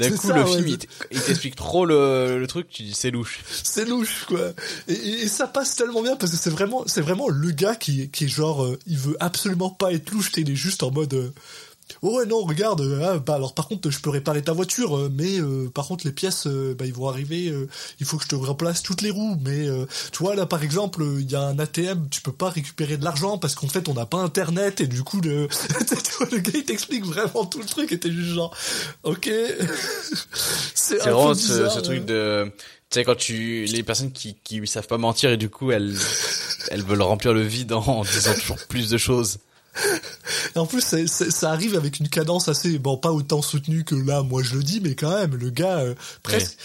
d'un 0.00 0.10
coup 0.10 0.28
ça, 0.28 0.36
le 0.36 0.44
ouais, 0.44 0.62
film 0.62 0.76
il 1.10 1.20
t'explique 1.20 1.56
trop 1.56 1.86
le, 1.86 2.38
le 2.38 2.46
truc 2.46 2.68
tu 2.68 2.82
dis 2.82 2.94
c'est 2.94 3.10
louche. 3.10 3.40
C'est 3.62 3.84
louche 3.86 4.24
quoi. 4.28 4.52
Et, 4.88 4.92
et- 4.92 5.22
et 5.22 5.28
ça 5.28 5.46
passe 5.46 5.76
tellement 5.76 6.02
bien 6.02 6.16
parce 6.16 6.32
que 6.32 6.38
c'est 6.38 6.50
vraiment 6.50 6.84
c'est 6.86 7.00
vraiment 7.00 7.28
le 7.28 7.50
gars 7.50 7.74
qui 7.74 8.10
qui 8.10 8.24
est 8.24 8.28
genre 8.28 8.64
euh, 8.64 8.78
il 8.86 8.98
veut 8.98 9.16
absolument 9.20 9.70
pas 9.70 9.92
être 9.92 10.10
louche 10.10 10.30
il 10.36 10.50
est 10.50 10.56
juste 10.56 10.82
en 10.82 10.90
mode 10.90 11.14
euh, 11.14 11.32
oh 12.00 12.18
ouais 12.18 12.26
non 12.26 12.42
regarde 12.42 12.80
euh, 12.80 13.00
ah, 13.02 13.18
bah 13.18 13.34
alors 13.34 13.54
par 13.54 13.68
contre 13.68 13.90
je 13.90 14.00
peux 14.00 14.10
réparer 14.10 14.42
ta 14.42 14.52
voiture 14.52 14.96
euh, 14.96 15.12
mais 15.12 15.40
euh, 15.40 15.68
par 15.68 15.86
contre 15.86 16.06
les 16.06 16.12
pièces 16.12 16.46
euh, 16.46 16.74
bah 16.78 16.86
ils 16.86 16.94
vont 16.94 17.08
arriver 17.08 17.48
euh, 17.48 17.68
il 18.00 18.06
faut 18.06 18.16
que 18.16 18.24
je 18.24 18.28
te 18.28 18.34
remplace 18.34 18.82
toutes 18.82 19.02
les 19.02 19.10
roues 19.10 19.36
mais 19.44 19.68
euh, 19.68 19.86
tu 20.12 20.18
vois 20.22 20.34
là 20.34 20.46
par 20.46 20.62
exemple 20.62 21.02
il 21.18 21.30
y 21.30 21.34
a 21.34 21.42
un 21.42 21.58
ATM 21.58 22.08
tu 22.10 22.20
peux 22.22 22.32
pas 22.32 22.50
récupérer 22.50 22.96
de 22.96 23.04
l'argent 23.04 23.38
parce 23.38 23.54
qu'en 23.54 23.68
fait 23.68 23.88
on 23.88 23.94
n'a 23.94 24.06
pas 24.06 24.18
internet 24.18 24.80
et 24.80 24.86
du 24.86 25.02
coup 25.02 25.20
le 25.20 25.48
le 26.32 26.38
gars 26.38 26.52
il 26.54 26.64
t'explique 26.64 27.04
vraiment 27.04 27.44
tout 27.44 27.60
le 27.60 27.66
truc 27.66 27.92
et 27.92 27.98
t'es 27.98 28.10
juste 28.10 28.34
genre 28.34 28.56
ok 29.02 29.30
c'est 30.74 30.98
vraiment 30.98 31.34
ce, 31.34 31.68
ce 31.68 31.78
hein. 31.78 31.82
truc 31.82 32.04
de, 32.04 32.50
tu 32.92 32.98
sais, 32.98 33.04
quand 33.04 33.16
tu, 33.16 33.64
les 33.64 33.82
personnes 33.82 34.12
qui, 34.12 34.36
qui 34.44 34.66
savent 34.66 34.86
pas 34.86 34.98
mentir 34.98 35.30
et 35.30 35.38
du 35.38 35.48
coup, 35.48 35.72
elles, 35.72 35.96
elles 36.70 36.82
veulent 36.82 37.00
remplir 37.00 37.32
le 37.32 37.40
vide 37.40 37.72
en 37.72 38.02
disant 38.02 38.34
toujours 38.34 38.58
plus 38.68 38.90
de 38.90 38.98
choses. 38.98 39.38
Et 40.54 40.58
en 40.58 40.66
plus, 40.66 40.82
ça 41.06 41.50
arrive 41.50 41.76
avec 41.76 41.98
une 41.98 42.08
cadence 42.08 42.48
assez, 42.48 42.78
bon, 42.78 42.96
pas 42.96 43.12
autant 43.12 43.40
soutenue 43.40 43.84
que 43.84 43.94
là, 43.94 44.22
moi 44.22 44.42
je 44.42 44.56
le 44.56 44.62
dis, 44.62 44.80
mais 44.80 44.94
quand 44.94 45.14
même, 45.14 45.34
le 45.34 45.50
gars, 45.50 45.78
euh, 45.78 45.94
presque, 46.22 46.58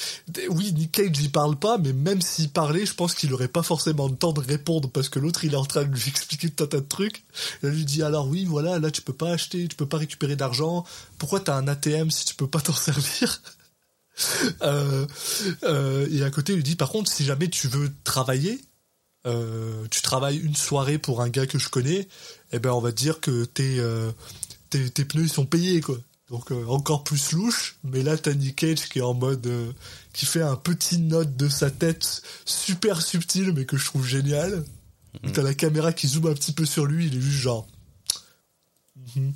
oui, 0.50 0.74
Nick 0.74 0.92
Cage, 0.92 1.18
il 1.20 1.32
parle 1.32 1.56
pas, 1.56 1.78
mais 1.78 1.94
même 1.94 2.22
s'il 2.22 2.50
parlait, 2.50 2.86
je 2.86 2.94
pense 2.94 3.16
qu'il 3.16 3.34
aurait 3.34 3.48
pas 3.48 3.64
forcément 3.64 4.08
le 4.08 4.16
temps 4.16 4.34
de 4.34 4.42
répondre 4.42 4.90
parce 4.90 5.08
que 5.10 5.20
l'autre, 5.20 5.46
il 5.46 5.54
est 5.54 5.58
en 5.58 5.66
train 5.66 5.84
de 5.84 5.94
lui 5.94 6.04
expliquer 6.08 6.50
tout 6.50 6.64
un 6.64 6.68
tas 6.68 6.80
de 6.80 6.88
trucs. 6.88 7.24
Et 7.64 7.68
là, 7.68 7.70
lui 7.70 7.86
dit, 7.86 8.04
alors 8.04 8.28
oui, 8.28 8.46
voilà, 8.46 8.80
là, 8.80 8.92
tu 8.92 9.02
peux 9.02 9.14
pas 9.14 9.32
acheter, 9.32 9.68
tu 9.68 9.76
peux 9.76 9.88
pas 9.88 9.98
récupérer 9.98 10.36
d'argent. 10.36 10.84
Pourquoi 11.18 11.40
t'as 11.40 11.56
un 11.56 11.68
ATM 11.68 12.12
si 12.12 12.26
tu 12.26 12.36
peux 12.36 12.48
pas 12.48 12.60
t'en 12.62 12.74
servir? 12.74 13.42
Euh, 14.64 15.06
euh, 15.64 16.08
et 16.12 16.24
à 16.24 16.32
côté, 16.32 16.54
il 16.54 16.58
lui 16.58 16.64
dit, 16.64 16.76
par 16.76 16.90
contre, 16.90 17.12
si 17.12 17.24
jamais 17.24 17.48
tu 17.48 17.68
veux 17.68 17.92
travailler, 18.04 18.60
euh, 19.26 19.86
tu 19.92 20.02
travailles 20.02 20.38
une 20.38 20.56
soirée 20.56 20.98
pour 20.98 21.22
un 21.22 21.30
gars 21.30 21.46
que 21.46 21.60
je 21.60 21.70
connais, 21.70 22.08
eh 22.52 22.60
ben 22.60 22.72
on 22.72 22.80
va 22.80 22.92
dire 22.92 23.20
que 23.20 23.46
tes, 23.46 23.80
euh, 23.80 24.12
tes, 24.70 24.90
tes 24.90 25.06
pneus 25.06 25.24
ils 25.24 25.30
sont 25.30 25.46
payés 25.46 25.82
quoi. 25.82 25.98
Donc 26.30 26.52
euh, 26.52 26.66
encore 26.68 27.04
plus 27.04 27.32
louche, 27.32 27.78
mais 27.84 28.04
là 28.04 28.18
t'as 28.18 28.34
Nick 28.34 28.58
Cage 28.58 28.90
qui 28.90 29.00
est 29.00 29.04
en 29.04 29.14
mode 29.14 29.46
euh, 29.48 29.72
qui 30.14 30.26
fait 30.26 30.42
un 30.42 30.56
petit 30.56 31.00
note 31.00 31.36
de 31.38 31.48
sa 31.48 31.72
tête 31.72 32.22
super 32.46 33.02
subtil 33.02 33.54
mais 33.54 33.66
que 33.66 33.78
je 33.78 33.86
trouve 33.86 34.06
génial. 34.06 34.64
Où 35.24 35.32
T'as 35.32 35.42
la 35.42 35.56
caméra 35.56 35.94
qui 35.94 36.08
zoome 36.08 36.28
un 36.28 36.34
petit 36.34 36.52
peu 36.52 36.66
sur 36.66 36.86
lui, 36.86 37.08
il 37.08 37.18
est 37.18 37.22
juste 37.22 37.40
genre. 37.40 37.68
Mhm. 39.16 39.34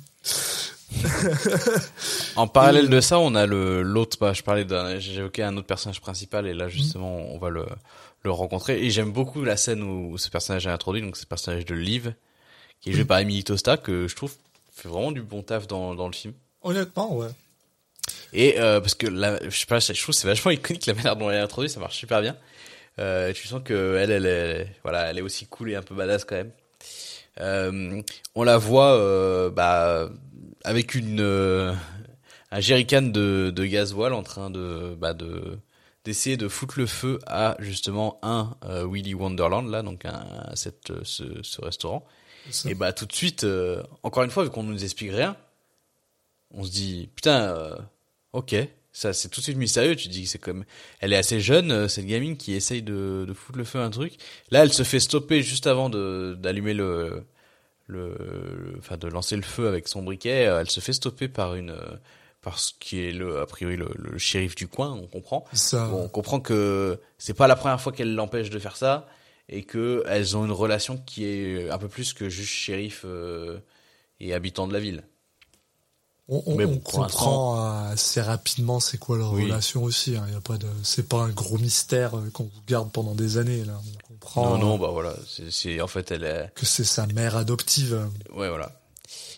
En 2.36 2.46
parallèle 2.46 2.88
de 2.88 3.00
ça, 3.00 3.18
on 3.18 3.34
a 3.34 3.46
le, 3.46 3.82
l'autre, 3.82 4.16
bah, 4.20 4.32
je 4.32 4.42
parlais 4.42 4.64
d'un, 4.64 4.98
évoqué 4.98 5.42
un 5.42 5.56
autre 5.56 5.66
personnage 5.66 6.00
principal 6.00 6.46
et 6.46 6.54
là, 6.54 6.68
justement, 6.68 7.16
on 7.32 7.38
va 7.38 7.50
le, 7.50 7.66
le 8.22 8.30
rencontrer. 8.30 8.84
Et 8.84 8.90
j'aime 8.90 9.12
beaucoup 9.12 9.42
la 9.42 9.56
scène 9.56 9.82
où 9.82 10.16
ce 10.18 10.30
personnage 10.30 10.66
est 10.66 10.70
introduit, 10.70 11.02
donc 11.02 11.16
c'est 11.16 11.24
le 11.24 11.28
personnage 11.28 11.64
de 11.64 11.74
Liv, 11.74 12.14
qui 12.82 12.90
est 12.90 12.92
joué 12.92 13.04
par 13.06 13.20
Emily 13.20 13.42
Tosta, 13.44 13.78
que 13.78 14.06
je 14.08 14.14
trouve 14.14 14.34
fait 14.74 14.88
vraiment 14.88 15.12
du 15.12 15.22
bon 15.22 15.42
taf 15.42 15.66
dans, 15.66 15.94
dans 15.94 16.08
le 16.08 16.12
film. 16.12 16.34
Honnêtement, 16.62 17.16
ouais. 17.16 17.28
Et 18.32 18.58
euh, 18.58 18.80
parce 18.80 18.94
que 18.94 19.06
là, 19.06 19.38
je 19.44 19.56
sais 19.56 19.66
pas, 19.66 19.78
je 19.78 20.02
trouve 20.02 20.14
c'est 20.14 20.26
vachement 20.26 20.50
iconique 20.50 20.86
la 20.86 20.94
manière 20.94 21.16
dont 21.16 21.30
elle 21.30 21.36
est 21.36 21.40
introduite, 21.40 21.72
ça 21.72 21.80
marche 21.80 21.96
super 21.96 22.20
bien. 22.20 22.36
Euh, 22.98 23.32
tu 23.32 23.46
sens 23.46 23.62
que 23.64 23.96
elle, 23.96 24.10
elle 24.10 24.26
est, 24.26 24.68
voilà, 24.82 25.10
elle 25.10 25.18
est 25.18 25.22
aussi 25.22 25.46
cool 25.46 25.70
et 25.70 25.76
un 25.76 25.82
peu 25.82 25.94
badass 25.94 26.24
quand 26.24 26.36
même. 26.36 26.50
Euh, 27.40 28.02
on 28.34 28.42
la 28.42 28.58
voit, 28.58 29.50
bah, 29.50 30.10
avec 30.64 30.94
une 30.94 31.76
un 32.50 32.60
jerrycan 32.60 33.02
de, 33.02 33.50
de 33.54 33.64
gasoil 33.64 34.12
en 34.12 34.22
train 34.22 34.50
de, 34.50 34.94
bah, 34.98 35.14
de 35.14 35.58
d'essayer 36.04 36.36
de 36.36 36.48
foutre 36.48 36.78
le 36.78 36.86
feu 36.86 37.20
à 37.26 37.56
justement 37.60 38.18
un 38.22 38.56
Willy 38.84 39.14
Wonderland 39.14 39.70
là, 39.70 39.82
donc 39.82 40.04
un, 40.04 40.24
cette, 40.54 40.92
ce, 41.04 41.24
ce 41.42 41.60
restaurant. 41.60 42.04
Et 42.68 42.74
bah 42.74 42.92
tout 42.92 43.06
de 43.06 43.12
suite, 43.12 43.44
euh, 43.44 43.82
encore 44.02 44.22
une 44.24 44.30
fois, 44.30 44.44
vu 44.44 44.50
qu'on 44.50 44.62
nous 44.62 44.82
explique 44.84 45.10
rien, 45.12 45.36
on 46.50 46.64
se 46.64 46.70
dit 46.70 47.08
putain, 47.14 47.42
euh, 47.56 47.76
ok, 48.32 48.54
Ça, 48.94 49.12
c'est 49.14 49.28
tout 49.28 49.40
de 49.40 49.44
suite 49.44 49.56
mystérieux. 49.56 49.96
Tu 49.96 50.08
dis 50.08 50.24
que 50.24 50.28
c'est 50.28 50.38
comme, 50.38 50.64
elle 51.00 51.12
est 51.14 51.16
assez 51.16 51.40
jeune, 51.40 51.70
euh, 51.72 51.88
cette 51.88 52.06
gamine 52.06 52.36
qui 52.36 52.52
essaye 52.52 52.82
de, 52.82 53.24
de 53.26 53.32
foutre 53.32 53.56
le 53.58 53.64
feu 53.64 53.78
à 53.80 53.84
un 53.84 53.90
truc. 53.90 54.14
Là, 54.50 54.62
elle 54.64 54.72
se 54.72 54.82
fait 54.82 55.00
stopper 55.00 55.42
juste 55.42 55.66
avant 55.66 55.88
de 55.88 56.36
d'allumer 56.38 56.74
le, 56.74 57.24
le, 57.86 58.08
le- 58.18 58.74
enfin 58.78 58.96
de 58.98 59.08
lancer 59.08 59.36
le 59.36 59.42
feu 59.42 59.66
avec 59.68 59.88
son 59.88 60.02
briquet. 60.02 60.46
Euh, 60.46 60.60
Elle 60.60 60.70
se 60.70 60.80
fait 60.80 60.92
stopper 60.92 61.28
par 61.28 61.54
une, 61.54 61.70
euh, 61.70 61.96
par 62.42 62.58
ce 62.58 62.72
qui 62.80 63.00
est 63.00 63.12
le, 63.12 63.40
a 63.40 63.46
priori 63.46 63.76
le, 63.76 63.88
le 63.94 64.18
shérif 64.18 64.54
du 64.56 64.68
coin. 64.68 64.90
On 64.92 65.06
comprend. 65.06 65.46
Ça, 65.54 65.86
Bon, 65.88 66.02
on 66.04 66.08
comprend 66.08 66.40
que 66.40 66.98
c'est 67.16 67.34
pas 67.34 67.46
la 67.46 67.56
première 67.56 67.80
fois 67.80 67.92
qu'elle 67.92 68.14
l'empêche 68.14 68.50
de 68.50 68.58
faire 68.58 68.76
ça 68.76 69.08
et 69.48 69.64
que 69.64 70.02
elles 70.06 70.36
ont 70.36 70.44
une 70.44 70.52
relation 70.52 70.96
qui 70.98 71.24
est 71.24 71.70
un 71.70 71.78
peu 71.78 71.88
plus 71.88 72.12
que 72.12 72.28
juste 72.28 72.52
shérif 72.52 73.02
euh, 73.04 73.58
et 74.20 74.32
habitant 74.34 74.66
de 74.68 74.72
la 74.72 74.80
ville. 74.80 75.02
on, 76.28 76.42
on- 76.46 76.54
mais 76.56 76.66
bon, 76.66 76.74
on 76.74 76.78
comprend 76.78 77.84
assez 77.90 78.20
rapidement 78.20 78.80
c'est 78.80 78.98
quoi 78.98 79.18
leur 79.18 79.32
Oui. 79.32 79.44
relation 79.44 79.82
aussi. 79.82 80.16
Hein. 80.16 80.26
Y 80.32 80.36
a 80.36 80.40
pas 80.40 80.56
de, 80.58 80.66
c'est 80.82 81.08
pas 81.08 81.18
un 81.22 81.30
gros 81.30 81.58
mystère 81.58 82.16
euh, 82.16 82.30
qu'on 82.32 82.50
garde 82.66 82.90
pendant 82.92 83.14
des 83.14 83.36
années 83.38 83.64
là. 83.64 83.78
On 83.84 84.06
comprend 84.14 84.50
non, 84.50 84.58
non, 84.58 84.74
euh, 84.76 84.78
bah 84.78 84.88
voilà, 84.92 85.14
c'est 85.50 85.80
en 85.80 85.88
fait 85.88 86.10
elle 86.12 86.24
est, 86.24 86.52
que 86.54 86.64
c'est 86.64 86.84
sa 86.84 87.06
mère 87.08 87.36
adoptive. 87.36 88.08
ouais 88.34 88.48
voilà. 88.48 88.78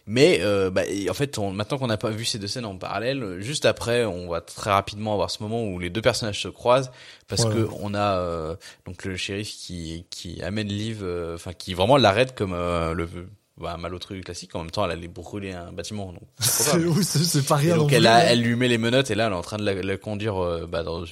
Mais 0.07 0.41
euh, 0.43 0.71
bah, 0.71 0.83
en 1.09 1.15
fait, 1.15 1.39
on, 1.39 1.51
maintenant 1.51 1.79
qu'on 1.79 1.87
n'a 1.87 1.97
pas 1.97 2.11
vu 2.11 2.25
ces 2.27 2.39
deux 2.39 2.47
scènes 2.47 2.67
en 2.67 2.77
parallèle, 2.77 3.23
euh, 3.23 3.41
juste 3.41 3.65
après, 3.65 4.05
on 4.05 4.29
va 4.29 4.43
très 4.43 4.71
rapidement 4.71 5.15
avoir 5.15 5.31
ce 5.31 5.43
moment 5.43 5.65
où 5.65 5.79
les 5.79 5.89
deux 5.89 6.03
personnages 6.03 6.43
se 6.43 6.49
croisent 6.49 6.91
parce 7.27 7.43
Voilà. 7.43 7.63
que 7.63 7.69
on 7.81 7.95
a 7.95 8.19
euh, 8.19 8.55
donc 8.87 9.05
le 9.07 9.17
shérif 9.17 9.49
qui 9.51 10.05
qui 10.11 10.43
amène 10.43 10.69
Liv, 10.69 11.01
euh, 11.03 11.37
enfin 11.37 11.53
qui 11.55 11.73
vraiment 11.73 11.97
l'arrête 11.97 12.35
comme 12.35 12.53
euh, 12.53 12.93
le 12.93 13.09
bah, 13.57 13.77
malotru 13.79 14.21
classique. 14.21 14.55
En 14.55 14.61
même 14.61 14.71
temps, 14.71 14.85
elle 14.85 14.91
allait 14.91 15.09
brûler 15.09 15.53
un 15.53 15.73
bâtiment, 15.73 16.13
donc 16.13 16.23
C'est 16.39 17.47
pas 17.47 17.57
rien. 17.57 17.77
donc 17.77 17.93
elle, 17.93 18.07
a, 18.07 18.17
hein. 18.17 18.23
elle 18.27 18.43
lui 18.43 18.57
met 18.57 18.69
les 18.69 18.79
menottes 18.79 19.11
et 19.11 19.15
là 19.15 19.27
elle 19.29 19.33
est 19.33 19.37
en 19.37 19.41
train 19.43 19.57
de 19.57 19.65
la, 19.65 19.73
la 19.75 19.97
conduire 19.97 20.67
bah, 20.69 20.83
dans, 20.83 21.05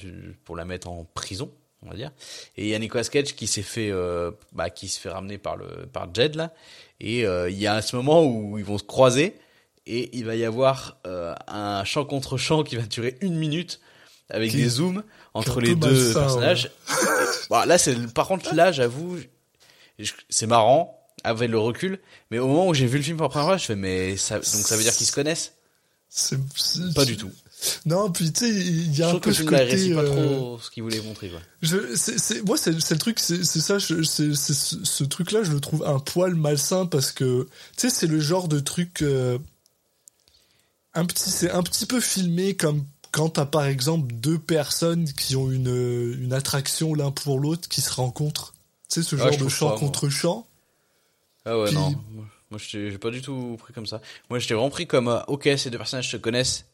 pour 0.45 0.55
la 0.55 0.65
mettre 0.65 0.87
en 0.89 1.03
prison, 1.15 1.49
on 1.85 1.89
va 1.89 1.95
dire. 1.95 2.11
Et 2.57 2.63
il 2.63 2.69
y 2.69 2.75
a 2.75 2.79
Nicolas 2.79 3.03
Cage 3.03 3.35
qui 3.35 3.47
s'est 3.47 3.61
fait, 3.61 3.89
euh, 3.91 4.31
bah, 4.51 4.69
qui 4.69 4.87
se 4.87 4.99
fait 4.99 5.09
ramener 5.09 5.37
par 5.37 5.57
le 5.57 5.67
par 5.91 6.13
Jed 6.13 6.35
là. 6.35 6.53
Et 6.99 7.25
euh, 7.25 7.49
il 7.49 7.57
y 7.59 7.67
a 7.67 7.81
ce 7.81 7.95
moment 7.95 8.23
où 8.25 8.57
ils 8.57 8.63
vont 8.65 8.77
se 8.77 8.83
croiser 8.83 9.35
et 9.85 10.09
il 10.17 10.25
va 10.25 10.35
y 10.35 10.45
avoir 10.45 10.97
euh, 11.07 11.35
un 11.47 11.83
champ 11.83 12.05
contre 12.05 12.37
champ 12.37 12.63
qui 12.63 12.75
va 12.77 12.83
durer 12.83 13.17
une 13.21 13.35
minute 13.35 13.81
avec 14.29 14.51
Qui- 14.51 14.57
des 14.57 14.69
zooms 14.69 15.03
entre 15.33 15.59
les 15.61 15.75
deux 15.75 16.13
personnages. 16.13 16.71
Bon, 17.49 17.65
là 17.67 17.77
c'est 17.77 17.95
par 18.13 18.27
contre 18.27 18.55
là 18.55 18.71
j'avoue 18.71 19.17
c'est 20.29 20.47
marrant 20.47 20.99
avec 21.25 21.49
le 21.49 21.57
recul, 21.59 21.99
mais 22.31 22.39
au 22.39 22.47
moment 22.47 22.67
où 22.67 22.73
j'ai 22.73 22.85
vu 22.85 22.97
le 22.97 23.03
film 23.03 23.17
pour 23.17 23.25
la 23.25 23.29
première 23.29 23.47
fois, 23.47 23.57
je 23.57 23.65
fais 23.65 23.75
mais 23.75 24.17
ça 24.17 24.35
donc 24.35 24.43
ça 24.45 24.75
veut 24.77 24.83
dire 24.83 24.93
qu'ils 24.95 25.07
se 25.07 25.11
connaissent? 25.11 25.53
C'est- 26.09 26.37
Pas 26.95 27.05
du 27.05 27.17
tout. 27.17 27.31
Non, 27.85 28.11
puis 28.11 28.31
tu 28.33 28.39
sais, 28.41 28.49
il 28.49 28.91
y 28.91 28.95
Je 28.95 29.03
a 29.03 29.09
un 29.09 29.13
que 29.13 29.19
peu 29.19 29.29
le 29.29 29.35
ce 29.35 29.43
côté. 29.43 29.93
pas 29.93 30.01
euh, 30.01 30.37
trop 30.37 30.59
ce 30.59 30.69
qu'il 30.69 30.83
voulait 30.83 31.01
montrer. 31.01 31.29
Quoi. 31.29 31.39
Je, 31.61 31.95
c'est, 31.95 32.19
c'est, 32.19 32.41
moi, 32.45 32.57
c'est, 32.57 32.79
c'est 32.81 32.93
le 32.95 32.99
truc, 32.99 33.19
c'est, 33.19 33.43
c'est 33.43 33.61
ça, 33.61 33.77
je- 33.79 34.03
c'est, 34.03 34.33
c'est 34.35 34.53
ce, 34.53 34.83
ce 34.83 35.03
truc-là, 35.03 35.43
je 35.43 35.51
le 35.51 35.59
trouve 35.61 35.85
un 35.85 35.99
poil 35.99 36.35
malsain 36.35 36.85
parce 36.85 37.11
que, 37.11 37.47
tu 37.77 37.87
sais, 37.87 37.89
c'est 37.89 38.07
le 38.07 38.19
genre 38.19 38.47
de 38.47 38.59
truc, 38.59 39.01
euh, 39.01 39.37
un 40.93 41.05
petit, 41.05 41.29
c'est 41.29 41.51
un 41.51 41.63
petit 41.63 41.85
peu 41.85 41.99
filmé 41.99 42.55
comme 42.55 42.85
quand 43.11 43.29
t'as 43.29 43.45
par 43.45 43.65
exemple 43.65 44.13
deux 44.13 44.39
personnes 44.39 45.05
qui 45.13 45.35
ont 45.35 45.49
une, 45.51 46.15
une 46.19 46.33
attraction 46.33 46.93
l'un 46.95 47.11
pour 47.11 47.39
l'autre 47.39 47.69
qui 47.69 47.81
se 47.81 47.91
rencontrent. 47.93 48.53
Tu 48.89 49.01
sais, 49.01 49.07
ce 49.09 49.15
Ah, 49.15 49.29
genre 49.31 49.37
de 49.37 49.47
chant 49.49 49.65
pas, 49.67 49.71
moi. 49.73 49.79
contre 49.79 50.09
chant. 50.09 50.47
Ah 51.45 51.57
ouais, 51.57 51.65
Puis- 51.67 51.75
non. 51.75 51.95
Moi, 52.51 52.59
je 52.63 52.69
t'ai 52.69 52.91
j'ai 52.91 52.97
pas 52.99 53.09
du 53.09 53.21
tout 53.21 53.55
pris 53.59 53.73
comme 53.73 53.87
ça. 53.87 53.99
Moi, 54.29 54.37
j'étais 54.37 54.53
vraiment 54.53 54.69
pris 54.69 54.85
comme, 54.85 55.07
euh, 55.07 55.19
ok, 55.27 55.49
ces 55.57 55.69
deux 55.71 55.77
personnages 55.79 56.09
se 56.11 56.17
connaissent. 56.17 56.65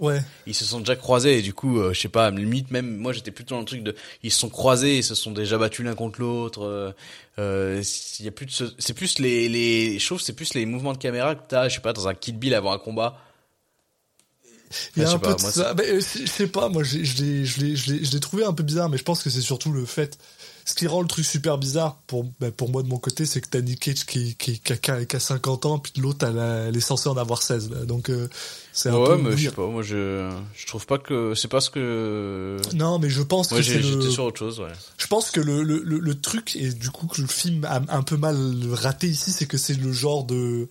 Ouais. 0.00 0.20
Ils 0.46 0.54
se 0.54 0.64
sont 0.64 0.80
déjà 0.80 0.96
croisés 0.96 1.38
et 1.38 1.42
du 1.42 1.54
coup, 1.54 1.78
euh, 1.78 1.92
je 1.92 2.00
sais 2.00 2.08
pas, 2.08 2.30
limite 2.30 2.70
même, 2.72 2.96
moi 2.96 3.12
j'étais 3.12 3.30
plutôt 3.30 3.54
dans 3.54 3.60
le 3.60 3.66
truc 3.66 3.84
de, 3.84 3.94
ils 4.24 4.32
se 4.32 4.38
sont 4.40 4.48
croisés, 4.48 4.98
ils 4.98 5.04
se 5.04 5.14
sont 5.14 5.30
déjà 5.30 5.58
battus 5.58 5.84
l'un 5.84 5.94
contre 5.94 6.20
l'autre. 6.20 6.62
Euh, 6.64 6.92
euh, 7.38 7.82
y 8.18 8.26
a 8.26 8.32
plus 8.32 8.46
de, 8.46 8.50
ce- 8.50 8.72
c'est 8.78 8.94
plus 8.94 9.18
les, 9.20 9.48
les, 9.48 9.98
je 10.00 10.04
trouve, 10.06 10.18
que 10.18 10.24
c'est 10.24 10.32
plus 10.32 10.54
les 10.54 10.66
mouvements 10.66 10.92
de 10.92 10.98
caméra 10.98 11.34
que 11.36 11.42
t'as, 11.46 11.68
je 11.68 11.74
sais 11.76 11.80
pas, 11.80 11.92
dans 11.92 12.08
un 12.08 12.14
Kid 12.14 12.36
Bill 12.38 12.54
avant 12.54 12.72
un 12.72 12.78
combat. 12.78 13.20
Il 14.96 15.02
y 15.02 15.04
a 15.04 15.10
un 15.10 15.18
peu 15.18 15.26
pas, 15.28 15.34
de 15.34 15.42
moi, 15.42 15.52
ça. 15.52 15.74
Euh, 15.78 16.00
je 16.00 16.26
sais 16.26 16.46
pas, 16.48 16.68
moi, 16.70 16.82
j'ai- 16.82 17.04
je 17.04 17.22
l'ai, 17.22 17.44
je 17.44 17.60
l'ai, 17.60 17.76
je 17.76 17.92
l'ai, 17.92 18.04
je 18.04 18.10
l'ai 18.12 18.20
trouvé 18.20 18.44
un 18.44 18.54
peu 18.54 18.62
bizarre, 18.62 18.88
mais 18.88 18.96
je 18.96 19.04
pense 19.04 19.22
que 19.22 19.28
c'est 19.30 19.42
surtout 19.42 19.70
le 19.70 19.84
fait. 19.84 20.18
Ce 20.64 20.74
qui 20.74 20.86
rend 20.86 21.02
le 21.02 21.08
truc 21.08 21.24
super 21.24 21.58
bizarre 21.58 21.96
pour, 22.06 22.24
ben, 22.38 22.52
pour 22.52 22.70
moi 22.70 22.84
de 22.84 22.88
mon 22.88 22.98
côté, 22.98 23.26
c'est 23.26 23.40
que 23.40 23.48
t'as 23.48 23.60
Nick 23.60 23.80
Cage 23.80 24.06
qui, 24.06 24.36
qui, 24.36 24.60
qui, 24.60 24.72
a, 24.72 24.76
qui 24.76 24.90
a- 24.92 25.04
qui 25.04 25.16
a 25.16 25.20
50 25.20 25.66
ans, 25.66 25.78
puis 25.80 25.92
l'autre, 26.00 26.24
elle, 26.24 26.76
est 26.76 26.80
censée 26.80 27.08
en 27.08 27.16
avoir 27.16 27.42
16. 27.42 27.70
là. 27.70 27.84
Donc, 27.84 28.10
euh, 28.10 28.28
c'est 28.72 28.88
un 28.90 28.96
Ouais, 28.96 29.16
peu. 29.16 29.16
mais 29.18 29.36
je 29.36 29.48
sais 29.48 29.54
pas, 29.54 29.66
moi 29.66 29.82
je, 29.82 30.30
je 30.54 30.66
trouve 30.66 30.86
pas 30.86 30.98
que, 30.98 31.34
c'est 31.34 31.48
pas 31.48 31.60
ce 31.60 31.68
que, 31.70 32.58
Non, 32.74 32.98
mais 33.00 33.10
je 33.10 33.22
pense 33.22 33.50
moi 33.50 33.58
que 33.60 33.66
j'étais 33.66 33.80
le. 33.80 34.08
sur 34.10 34.24
autre 34.24 34.38
chose, 34.38 34.60
ouais. 34.60 34.72
Je 34.98 35.06
pense 35.08 35.30
que 35.32 35.40
le, 35.40 35.64
le, 35.64 35.82
le, 35.84 35.98
le 35.98 36.20
truc, 36.20 36.54
et 36.54 36.70
du 36.72 36.90
coup 36.90 37.08
que 37.08 37.20
le 37.20 37.26
film 37.26 37.64
a 37.64 37.82
un 37.88 38.02
peu 38.02 38.16
mal 38.16 38.36
raté 38.72 39.08
ici, 39.08 39.32
c'est 39.32 39.46
que 39.46 39.58
c'est 39.58 39.74
le 39.74 39.92
genre 39.92 40.24
de... 40.24 40.68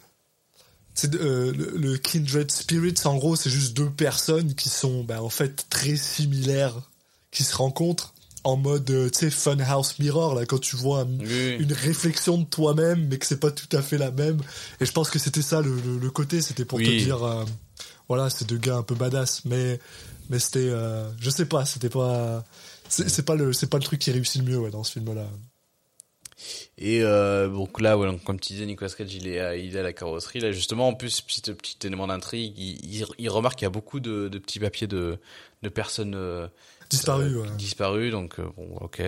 C'est 0.93 1.15
euh, 1.15 1.51
le, 1.53 1.71
le 1.77 1.97
Kindred 1.97 2.51
Spirits, 2.51 2.95
en 3.05 3.15
gros, 3.17 3.35
c'est 3.35 3.49
juste 3.49 3.73
deux 3.75 3.89
personnes 3.89 4.55
qui 4.55 4.69
sont 4.69 5.03
ben, 5.03 5.19
en 5.19 5.29
fait 5.29 5.65
très 5.69 5.95
similaires, 5.95 6.75
qui 7.31 7.43
se 7.43 7.55
rencontrent 7.55 8.13
en 8.43 8.57
mode, 8.57 8.89
euh, 8.89 9.09
tu 9.09 9.19
sais, 9.19 9.29
Funhouse 9.29 9.99
Mirror, 9.99 10.35
là, 10.35 10.45
quand 10.45 10.59
tu 10.59 10.75
vois 10.75 11.01
un- 11.01 11.19
Oui, 11.19 11.25
oui. 11.29 11.55
une 11.59 11.73
réflexion 11.73 12.37
de 12.39 12.45
toi-même, 12.45 13.07
mais 13.07 13.17
que 13.17 13.25
c'est 13.25 13.39
pas 13.39 13.51
tout 13.51 13.75
à 13.75 13.81
fait 13.81 13.97
la 13.97 14.11
même. 14.11 14.41
Et 14.79 14.85
je 14.85 14.91
pense 14.91 15.09
que 15.09 15.19
c'était 15.19 15.41
ça 15.43 15.61
le, 15.61 15.75
le, 15.85 15.97
le 15.99 16.09
côté, 16.09 16.41
c'était 16.41 16.65
pour 16.65 16.79
te 16.79 16.83
dire, 17.03 17.23
euh, 17.23 17.45
voilà, 18.07 18.29
c'est 18.29 18.47
deux 18.47 18.57
gars 18.57 18.77
un 18.77 18.83
peu 18.83 18.95
badass, 18.95 19.45
mais 19.45 19.79
mais 20.29 20.39
c'était, 20.39 20.59
euh, 20.69 21.09
je 21.19 21.29
sais 21.29 21.45
pas, 21.45 21.65
c'était 21.65 21.89
pas, 21.89 22.43
c'est 22.89 23.25
pas 23.25 23.35
le, 23.35 23.53
c'est 23.53 23.67
pas 23.69 23.77
le 23.77 23.83
truc 23.83 23.99
qui 23.99 24.11
réussit 24.11 24.41
le 24.41 24.49
mieux 24.49 24.57
ouais, 24.59 24.71
dans 24.71 24.83
ce 24.83 24.93
film-là. 24.93 25.27
Et 26.77 27.01
euh, 27.03 27.47
donc 27.49 27.79
là, 27.79 27.97
ouais, 27.97 28.07
donc, 28.07 28.23
comme 28.23 28.39
tu 28.39 28.53
disais, 28.53 28.65
Nicolas 28.65 28.89
Cage, 28.89 29.13
il 29.13 29.27
est, 29.27 29.39
à, 29.39 29.55
il 29.55 29.75
est 29.75 29.79
à 29.79 29.83
la 29.83 29.93
carrosserie. 29.93 30.39
Là, 30.39 30.51
justement, 30.51 30.87
en 30.87 30.95
plus, 30.95 31.21
petit, 31.21 31.41
petit 31.41 31.77
élément 31.85 32.07
d'intrigue, 32.07 32.53
il, 32.57 32.83
il, 32.83 33.05
il 33.19 33.29
remarque 33.29 33.59
qu'il 33.59 33.65
y 33.65 33.67
a 33.67 33.71
beaucoup 33.71 33.99
de, 33.99 34.27
de 34.29 34.39
petits 34.39 34.59
papiers 34.59 34.87
de, 34.87 35.19
de 35.61 35.69
personnes 35.69 36.15
Disparu. 36.91 37.35
euh, 37.37 37.41
ouais. 37.41 37.49
disparues. 37.57 38.11
Donc, 38.11 38.39
euh, 38.39 38.45
bon, 38.57 38.77
ok. 38.81 39.01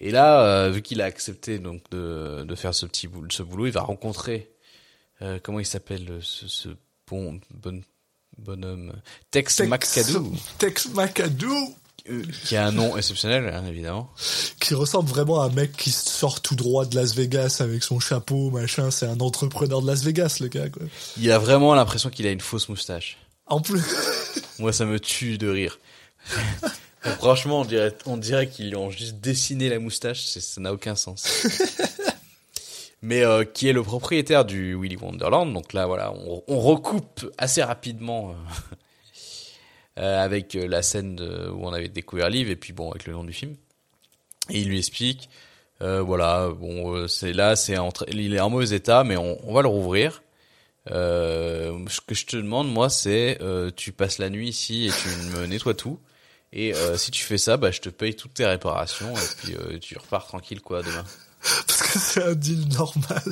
Et 0.00 0.10
là, 0.10 0.44
euh, 0.64 0.70
vu 0.70 0.82
qu'il 0.82 1.00
a 1.00 1.04
accepté 1.04 1.58
donc 1.58 1.82
de, 1.90 2.44
de 2.46 2.54
faire 2.54 2.74
ce 2.74 2.86
petit 2.86 3.06
boulot, 3.06 3.28
ce 3.30 3.42
boulot, 3.42 3.66
il 3.66 3.72
va 3.72 3.82
rencontrer 3.82 4.50
euh, 5.20 5.38
comment 5.42 5.60
il 5.60 5.66
s'appelle 5.66 6.18
ce, 6.22 6.48
ce 6.48 6.68
bon, 7.08 7.38
bon 7.50 7.82
bonhomme? 8.38 8.92
Tex, 9.30 9.56
Tex- 9.56 9.68
McAdoo, 9.68 10.32
Tex 10.58 10.88
McAdoo, 10.94 11.74
qui 12.46 12.56
a 12.56 12.66
un 12.66 12.72
nom 12.72 12.96
exceptionnel, 12.96 13.46
hein, 13.54 13.64
évidemment. 13.68 14.10
qui 14.58 14.74
ressemble 14.74 15.08
vraiment 15.08 15.40
à 15.40 15.44
un 15.46 15.50
mec 15.50 15.70
qui 15.76 15.92
sort 15.92 16.40
tout 16.42 16.56
droit 16.56 16.84
de 16.84 16.96
Las 16.96 17.14
Vegas 17.14 17.58
avec 17.60 17.84
son 17.84 18.00
chapeau, 18.00 18.50
machin. 18.50 18.90
C'est 18.90 19.06
un 19.06 19.20
entrepreneur 19.20 19.80
de 19.82 19.86
Las 19.86 20.02
Vegas, 20.02 20.38
le 20.40 20.48
gars. 20.48 20.68
Quoi. 20.68 20.82
Il 21.18 21.30
a 21.30 21.38
vraiment 21.38 21.76
l'impression 21.76 22.10
qu'il 22.10 22.26
a 22.26 22.32
une 22.32 22.40
fausse 22.40 22.68
moustache. 22.68 23.18
En 23.46 23.60
plus, 23.60 23.84
Moi, 24.58 24.72
ça 24.72 24.84
me 24.84 24.98
tue 24.98 25.38
de 25.38 25.48
rire. 25.48 25.78
Franchement, 27.02 27.60
on 27.60 27.64
dirait, 27.64 27.92
on 28.06 28.16
dirait 28.16 28.48
qu'ils 28.48 28.68
lui 28.70 28.76
ont 28.76 28.90
juste 28.90 29.16
dessiné 29.16 29.68
la 29.68 29.78
moustache, 29.78 30.22
ça 30.24 30.60
n'a 30.60 30.72
aucun 30.72 30.94
sens. 30.94 31.46
Mais 33.02 33.24
euh, 33.24 33.44
qui 33.44 33.68
est 33.68 33.72
le 33.72 33.82
propriétaire 33.82 34.44
du 34.44 34.76
Willy 34.80 34.96
Wonderland, 34.96 35.52
donc 35.52 35.72
là, 35.72 35.86
voilà, 35.86 36.12
on, 36.12 36.44
on 36.46 36.60
recoupe 36.60 37.28
assez 37.36 37.60
rapidement 37.62 38.30
euh, 38.30 38.34
euh, 39.98 40.22
avec 40.24 40.54
euh, 40.54 40.68
la 40.68 40.82
scène 40.82 41.16
de- 41.16 41.50
où 41.50 41.66
on 41.66 41.72
avait 41.72 41.88
découvert 41.88 42.30
Liv 42.30 42.48
et 42.48 42.54
puis 42.56 42.72
bon, 42.72 42.90
avec 42.92 43.06
le 43.06 43.12
nom 43.12 43.24
du 43.24 43.32
film. 43.32 43.56
Et 44.50 44.60
il 44.60 44.68
lui 44.68 44.78
explique, 44.78 45.28
euh, 45.82 46.00
voilà, 46.00 46.48
bon, 46.50 46.94
euh, 46.94 47.08
c'est 47.08 47.32
là, 47.32 47.56
c'est 47.56 47.76
il 48.12 48.34
est 48.34 48.40
en 48.40 48.50
mauvais 48.50 48.76
état, 48.76 49.02
mais 49.02 49.16
on, 49.16 49.36
on 49.48 49.52
va 49.52 49.62
le 49.62 49.68
rouvrir. 49.68 50.22
Euh, 50.90 51.76
ce 51.88 52.00
que 52.00 52.14
je 52.14 52.26
te 52.26 52.36
demande, 52.36 52.70
moi, 52.72 52.88
c'est 52.88 53.38
euh, 53.40 53.70
tu 53.74 53.90
passes 53.90 54.18
la 54.18 54.30
nuit 54.30 54.48
ici 54.48 54.86
et 54.86 54.90
tu 54.90 55.08
me 55.36 55.46
nettoies 55.46 55.74
tout. 55.74 55.98
Et 56.52 56.74
euh, 56.74 56.96
si 56.98 57.10
tu 57.10 57.24
fais 57.24 57.38
ça, 57.38 57.56
bah, 57.56 57.70
je 57.70 57.80
te 57.80 57.88
paye 57.88 58.14
toutes 58.14 58.34
tes 58.34 58.44
réparations 58.46 59.14
et 59.16 59.26
puis 59.38 59.54
euh, 59.54 59.78
tu 59.78 59.96
repars 59.96 60.26
tranquille 60.26 60.60
quoi 60.60 60.82
demain. 60.82 61.04
parce 61.66 61.82
que 61.82 61.98
c'est 61.98 62.22
un 62.24 62.34
deal 62.34 62.68
normal. 62.68 63.22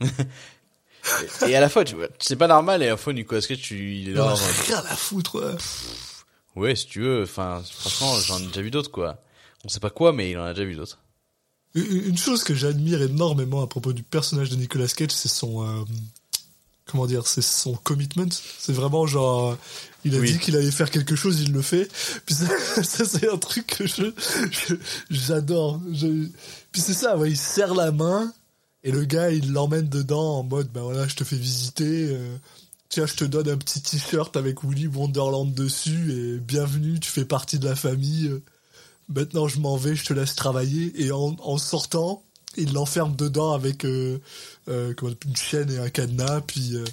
Et, 0.00 1.50
et 1.50 1.56
à 1.56 1.60
la 1.60 1.68
fois, 1.70 1.84
tu 1.84 1.94
vois, 1.94 2.08
c'est 2.18 2.36
pas 2.36 2.46
normal 2.46 2.82
et 2.82 2.86
à 2.86 2.90
la 2.90 2.96
fois 2.98 3.12
Nicolas 3.14 3.40
Cage, 3.40 3.60
tu 3.62 3.94
il 3.96 4.08
est 4.08 4.10
Il 4.12 4.14
là. 4.16 4.34
genre, 4.34 4.38
rien 4.66 4.78
à 4.88 4.96
foutre. 4.96 5.40
ouais. 5.42 5.56
ouais, 6.62 6.76
si 6.76 6.86
tu 6.86 7.00
veux. 7.00 7.22
Enfin, 7.22 7.62
franchement, 7.78 8.14
j'en 8.20 8.38
ai 8.38 8.46
déjà 8.46 8.60
vu 8.62 8.70
d'autres 8.70 8.90
quoi. 8.90 9.18
On 9.64 9.68
sait 9.68 9.80
pas 9.80 9.90
quoi, 9.90 10.12
mais 10.12 10.30
il 10.30 10.38
en 10.38 10.44
a 10.44 10.52
déjà 10.52 10.66
vu 10.66 10.74
d'autres. 10.76 10.98
Une 11.74 12.08
une 12.08 12.18
chose 12.18 12.44
que 12.44 12.54
j'admire 12.54 13.00
énormément 13.00 13.62
à 13.62 13.66
propos 13.66 13.92
du 13.92 14.02
personnage 14.02 14.50
de 14.50 14.56
Nicolas 14.56 14.88
Cage, 14.88 15.10
c'est 15.12 15.28
son 15.28 15.64
euh, 15.66 15.84
comment 16.90 17.06
dire, 17.06 17.26
c'est 17.26 17.42
son 17.42 17.74
commitment. 17.74 18.28
C'est 18.58 18.72
vraiment 18.72 19.06
genre, 19.06 19.50
euh, 19.52 19.56
il 20.04 20.14
a 20.16 20.18
Oui. 20.18 20.32
dit 20.32 20.38
qu'il 20.38 20.56
allait 20.56 20.70
faire 20.70 20.90
quelque 20.90 21.14
chose, 21.16 21.40
il 21.40 21.52
le 21.52 21.62
fait. 21.62 21.88
Puis 22.26 22.34
ça, 22.34 22.46
ça, 22.82 23.04
c'est 23.04 23.28
un 23.30 23.38
truc 23.38 23.66
que 23.66 23.86
je 23.86 24.12
j'adore. 25.10 25.80
Je, 25.92 26.26
puis 26.72 26.80
c'est 26.80 26.94
ça, 26.94 27.16
ouais, 27.16 27.30
il 27.30 27.36
serre 27.36 27.74
la 27.74 27.92
main 27.92 28.32
et 28.82 28.92
le 28.92 29.04
gars 29.04 29.30
il 29.30 29.52
l'emmène 29.52 29.88
dedans 29.88 30.38
en 30.38 30.42
mode, 30.42 30.68
ben 30.72 30.82
voilà, 30.82 31.06
je 31.08 31.16
te 31.16 31.24
fais 31.24 31.36
visiter. 31.36 32.08
euh, 32.10 32.36
tiens, 32.88 33.06
je 33.06 33.14
te 33.14 33.24
donne 33.24 33.48
un 33.48 33.56
petit 33.56 33.80
t-shirt 33.80 34.36
avec 34.36 34.64
Willy 34.64 34.86
Wonderland 34.86 35.52
dessus 35.54 36.12
et 36.12 36.38
bienvenue, 36.40 36.98
tu 37.00 37.10
fais 37.10 37.24
partie 37.24 37.58
de 37.58 37.68
la 37.68 37.76
famille. 37.76 38.30
Maintenant, 39.08 39.48
je 39.48 39.58
m'en 39.58 39.76
vais, 39.76 39.96
je 39.96 40.04
te 40.04 40.12
laisse 40.12 40.34
travailler. 40.36 40.92
Et 41.04 41.10
en, 41.10 41.36
en 41.40 41.58
sortant, 41.58 42.22
il 42.56 42.72
l'enferme 42.72 43.14
dedans 43.16 43.52
avec 43.52 43.84
euh, 43.84 44.18
euh, 44.68 44.94
une 45.24 45.36
chaîne 45.36 45.70
et 45.70 45.78
un 45.78 45.90
cadenas. 45.90 46.40
Puis 46.42 46.76
euh, 46.76 46.84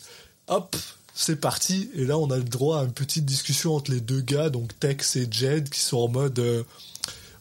hop, 0.47 0.75
c'est 1.13 1.37
parti. 1.37 1.89
Et 1.95 2.05
là, 2.05 2.17
on 2.17 2.29
a 2.31 2.37
le 2.37 2.43
droit 2.43 2.81
à 2.81 2.83
une 2.83 2.93
petite 2.93 3.25
discussion 3.25 3.75
entre 3.75 3.91
les 3.91 4.01
deux 4.01 4.21
gars, 4.21 4.49
donc 4.49 4.77
Tex 4.79 5.15
et 5.15 5.27
Jed, 5.29 5.69
qui 5.69 5.79
sont 5.79 5.97
en 5.97 6.07
mode 6.07 6.65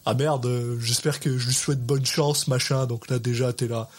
ah 0.05 0.13
merde, 0.13 0.77
j'espère 0.79 1.19
que 1.19 1.37
je 1.37 1.47
lui 1.47 1.53
souhaite 1.53 1.85
bonne 1.85 2.05
chance, 2.05 2.47
machin. 2.47 2.85
Donc 2.85 3.09
là, 3.09 3.19
déjà, 3.19 3.51
t'es 3.51 3.67
là. 3.67 3.89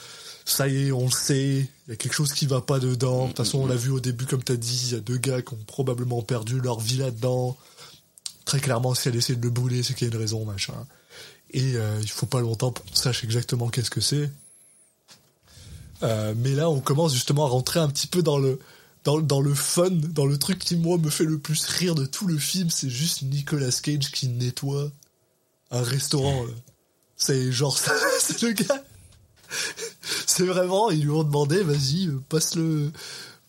Ça 0.47 0.67
y 0.67 0.87
est, 0.87 0.93
on 0.93 1.05
le 1.05 1.11
sait. 1.11 1.69
Il 1.87 1.91
y 1.91 1.93
a 1.93 1.97
quelque 1.97 2.15
chose 2.15 2.33
qui 2.33 2.47
va 2.47 2.63
pas 2.63 2.81
dedans. 2.81 3.25
De 3.25 3.29
toute 3.29 3.37
façon, 3.37 3.59
on 3.59 3.67
l'a 3.67 3.75
vu 3.77 3.91
au 3.91 4.01
début, 4.01 4.25
comme 4.25 4.43
t'as 4.43 4.57
dit. 4.57 4.85
Il 4.87 4.93
y 4.95 4.97
a 4.97 5.01
deux 5.01 5.19
gars 5.19 5.43
qui 5.43 5.53
ont 5.53 5.65
probablement 5.67 6.23
perdu 6.23 6.61
leur 6.63 6.81
vie 6.81 6.97
là-dedans. 6.97 7.59
Très 8.47 8.59
clairement, 8.59 8.95
si 8.95 9.11
elle 9.11 9.17
essaie 9.17 9.35
de 9.35 9.43
le 9.43 9.51
bouler, 9.51 9.83
c'est 9.83 9.93
qu'il 9.93 10.09
y 10.09 10.11
a 10.11 10.15
une 10.15 10.19
raison, 10.19 10.47
machin. 10.47 10.73
Et 11.51 11.77
euh, 11.77 11.99
il 12.03 12.11
faut 12.11 12.27
pas 12.27 12.41
longtemps 12.41 12.73
pour 12.73 12.85
qu'on 12.85 12.95
sache 12.95 13.25
exactement 13.25 13.69
qu'est-ce 13.69 13.91
que 13.91 14.01
c'est. 14.01 14.31
Euh, 16.03 16.35
mais 16.37 16.53
là, 16.53 16.69
on 16.71 16.81
commence 16.81 17.15
justement 17.15 17.47
à 17.47 17.49
rentrer 17.49 17.81
un 17.81 17.89
petit 17.89 18.07
peu 18.07 18.23
dans 18.23 18.39
le 18.39 18.59
dans, 19.05 19.21
dans 19.21 19.41
le 19.41 19.55
fun, 19.55 19.91
dans 19.91 20.27
le 20.27 20.39
truc 20.39 20.59
qui 20.59 20.77
moi 20.77 20.99
me 20.99 21.09
fait 21.09 21.25
le 21.25 21.39
plus 21.39 21.65
rire 21.67 21.95
de 21.95 22.05
tout 22.05 22.27
le 22.27 22.37
film, 22.37 22.69
c'est 22.69 22.91
juste 22.91 23.23
Nicolas 23.23 23.71
Cage 23.83 24.11
qui 24.11 24.29
nettoie 24.29 24.91
un 25.71 25.83
restaurant. 25.83 26.45
C'est 27.17 27.51
genre 27.53 27.79
c'est 28.21 28.43
le 28.43 28.53
gars. 28.53 28.85
C'est 30.27 30.45
vraiment, 30.45 30.91
ils 30.91 31.03
lui 31.03 31.11
ont 31.11 31.25
demandé, 31.25 31.63
vas-y, 31.63 32.11
passe 32.29 32.55
le 32.55 32.93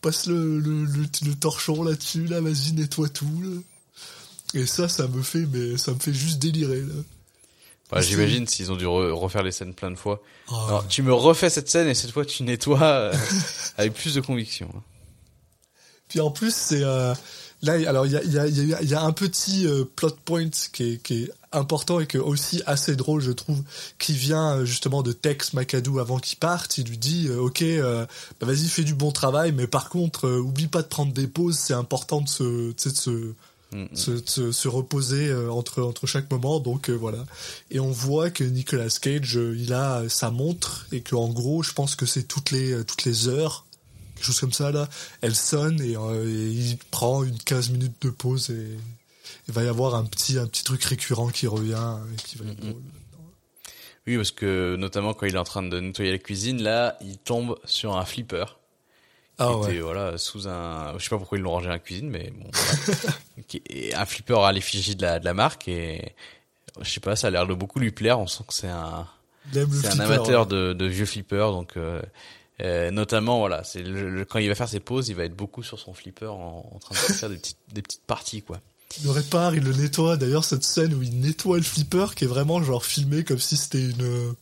passe 0.02 0.28
le, 0.28 0.60
le, 0.60 1.36
torchon 1.36 1.84
là-dessus, 1.84 2.26
là, 2.26 2.40
vas-y, 2.40 2.72
nettoie 2.72 3.10
tout. 3.10 3.64
Et 4.54 4.66
ça, 4.66 4.88
ça 4.88 5.08
me 5.08 5.22
fait, 5.22 5.46
mais 5.46 5.78
ça 5.78 5.94
me 5.94 6.00
fait 6.00 6.14
juste 6.14 6.40
délirer 6.40 6.82
là. 6.82 6.94
Bah, 7.92 8.02
C'est- 8.02 8.10
J'imagine 8.10 8.46
s'ils 8.48 8.72
ont 8.72 8.76
dû 8.76 8.86
re- 8.86 9.12
refaire 9.12 9.44
les 9.44 9.52
scènes 9.52 9.74
plein 9.74 9.90
de 9.92 9.96
fois. 9.96 10.22
Ah, 10.50 10.66
Alors, 10.68 10.88
tu 10.88 11.02
me 11.02 11.14
refais 11.14 11.50
cette 11.50 11.70
scène 11.70 11.88
et 11.88 11.96
cette 11.96 12.12
fois 12.12 12.26
tu 12.26 12.44
nettoies 12.44 12.82
euh, 12.84 13.14
avec 13.78 13.94
plus 13.94 14.14
de 14.16 14.22
conviction. 14.22 14.70
hein. 14.76 14.82
Puis 16.08 16.20
en 16.22 16.32
plus, 16.32 16.54
c'est 16.56 16.84
euh, 16.84 17.14
là, 17.62 17.74
alors 17.88 18.06
il 18.08 18.12
y 18.14 18.18
a, 18.18 18.24
y, 18.24 18.38
a, 18.40 18.48
y, 18.48 18.74
a, 18.74 18.82
y 18.82 18.94
a 18.96 19.02
un 19.04 19.12
petit 19.12 19.68
euh, 19.68 19.84
plot 19.96 20.16
point 20.26 20.50
qui 20.74 20.94
est, 20.94 20.98
qui 21.04 21.24
est 21.24 21.32
important 21.52 22.00
et 22.00 22.08
que 22.08 22.18
aussi 22.18 22.62
assez 22.66 22.96
drôle, 22.96 23.22
je 23.22 23.32
trouve, 23.32 23.62
qui 24.00 24.14
vient 24.14 24.58
euh, 24.58 24.66
justement 24.66 25.04
de 25.04 25.12
Tex 25.12 25.54
McAdoo 25.54 26.00
avant 26.00 26.18
qu'il 26.18 26.38
parte. 26.40 26.78
Il 26.80 26.88
lui 26.90 26.98
dit, 26.98 27.28
euh, 27.28 27.38
ok, 27.42 27.62
euh, 27.62 28.06
bah, 28.40 28.48
vas-y, 28.48 28.68
fais 28.68 28.84
du 28.84 28.96
bon 28.96 29.12
travail, 29.12 29.52
mais 29.52 29.68
par 29.68 29.90
contre, 29.90 30.28
euh, 30.28 30.40
oublie 30.40 30.68
pas 30.68 30.82
de 30.82 30.88
prendre 30.88 31.14
des 31.14 31.28
pauses. 31.28 31.58
C'est 31.60 31.74
important 31.74 32.26
se, 32.26 32.44
de 32.72 32.76
se 32.96 33.34
Se, 33.94 34.18
se, 34.26 34.52
se 34.52 34.68
reposer 34.68 35.28
euh, 35.28 35.52
entre 35.52 35.84
entre 35.84 36.08
chaque 36.08 36.32
moment 36.32 36.60
donc 36.60 36.90
euh, 36.90 36.94
voilà 36.94 37.24
et 37.70 37.80
on 37.80 37.92
voit 37.92 38.32
que 38.32 38.44
Nicolas 38.44 38.90
Cage 39.00 39.38
euh, 39.38 39.56
il 39.56 39.74
a 39.74 40.10
sa 40.10 40.32
montre 40.32 40.88
et 40.92 41.02
que 41.02 41.14
en 41.14 41.30
gros 41.30 41.62
je 41.62 41.74
pense 41.74 41.96
que 41.96 42.08
c'est 42.08 42.24
toutes 42.24 42.50
les 42.50 42.72
euh, 42.72 42.84
toutes 42.84 43.04
les 43.04 43.28
heures 43.28 43.68
quelque 44.16 44.26
chose 44.26 44.40
comme 44.40 44.54
ça 44.54 44.72
là 44.72 44.90
elle 45.22 45.36
sonne 45.36 45.80
et, 45.82 45.96
euh, 45.96 46.26
et 46.26 46.50
il 46.50 46.78
prend 46.90 47.24
une 47.24 47.38
15 47.38 47.70
minutes 47.70 48.02
de 48.02 48.10
pause 48.10 48.50
et 48.50 48.76
il 49.48 49.54
va 49.54 49.64
y 49.64 49.68
avoir 49.68 49.94
un 49.94 50.06
petit 50.06 50.40
un 50.40 50.48
petit 50.48 50.64
truc 50.64 50.84
récurrent 50.84 51.30
qui 51.30 51.46
revient 51.46 51.98
et 52.12 52.16
qui 52.24 52.40
va 52.40 52.50
être 52.50 52.60
drôle. 52.60 52.82
Oui, 54.08 54.16
parce 54.16 54.32
que 54.32 54.76
notamment 54.78 55.14
quand 55.14 55.28
il 55.28 55.36
est 55.36 55.40
en 55.40 55.44
train 55.44 55.62
de 55.62 55.80
nettoyer 55.80 56.12
la 56.12 56.18
cuisine, 56.18 56.64
là, 56.64 56.98
il 57.02 57.20
tombe 57.20 57.60
sur 57.66 57.96
un 57.96 58.06
flipper. 58.06 58.59
Qui 59.40 59.46
Ah 59.48 59.54
était, 59.64 59.72
ouais. 59.78 59.80
voilà, 59.80 60.18
sous 60.18 60.48
un, 60.50 60.94
je 60.98 61.04
sais 61.04 61.10
pas 61.10 61.18
pourquoi 61.18 61.38
ils 61.38 61.42
l'ont 61.42 61.52
rangé 61.52 61.68
dans 61.68 61.72
la 61.72 61.80
cuisine, 61.80 62.10
mais 62.10 62.32
bon, 62.36 62.50
voilà. 62.54 63.16
Un 64.02 64.06
flipper 64.06 64.40
à 64.44 64.52
l'effigie 64.52 64.96
de 64.96 65.02
la, 65.02 65.20
de 65.20 65.26
la 65.26 65.34
marque 65.34 65.68
et, 65.70 66.14
je 66.82 66.90
sais 66.90 67.00
pas, 67.00 67.16
ça 67.16 67.28
a 67.28 67.30
l'air 67.30 67.48
de 67.48 67.54
beaucoup 67.54 67.80
lui 67.80 67.92
plaire. 67.92 68.20
On 68.20 68.28
sent 68.28 68.44
que 68.48 68.54
c'est 68.54 68.68
un, 68.68 69.08
c'est 69.54 69.62
un 69.62 69.68
flipper, 69.68 70.02
amateur 70.02 70.42
ouais. 70.42 70.48
de, 70.48 70.74
de 70.74 70.86
vieux 70.86 71.06
flippers, 71.06 71.52
donc, 71.52 71.78
euh, 71.78 72.02
euh, 72.62 72.92
notamment, 72.92 73.40
voilà, 73.40 73.64
c'est 73.64 73.82
le- 73.82 74.10
le- 74.10 74.26
quand 74.26 74.40
il 74.40 74.50
va 74.50 74.56
faire 74.56 74.68
ses 74.68 74.82
pauses, 74.82 75.08
il 75.08 75.16
va 75.16 75.24
être 75.24 75.36
beaucoup 75.36 75.64
sur 75.64 75.80
son 75.80 75.94
flipper 75.94 76.28
en, 76.32 76.70
en 76.76 76.80
train 76.80 76.94
de 76.94 77.00
faire 77.14 77.30
des 77.30 77.38
petites, 77.38 77.58
des 77.74 77.82
petites 77.82 78.06
parties, 78.06 78.42
quoi. 78.42 78.60
Il 79.00 79.06
le 79.06 79.12
répare, 79.12 79.56
il 79.56 79.64
le 79.64 79.72
nettoie. 79.72 80.18
D'ailleurs, 80.18 80.44
cette 80.44 80.64
scène 80.64 80.94
où 80.96 81.02
il 81.02 81.20
nettoie 81.22 81.58
le 81.58 81.64
flipper, 81.64 82.08
qui 82.16 82.26
est 82.26 82.28
vraiment 82.28 82.62
genre 82.62 82.84
filmé 82.84 83.24
comme 83.24 83.40
si 83.40 83.56
c'était 83.56 83.82
une 83.84 84.34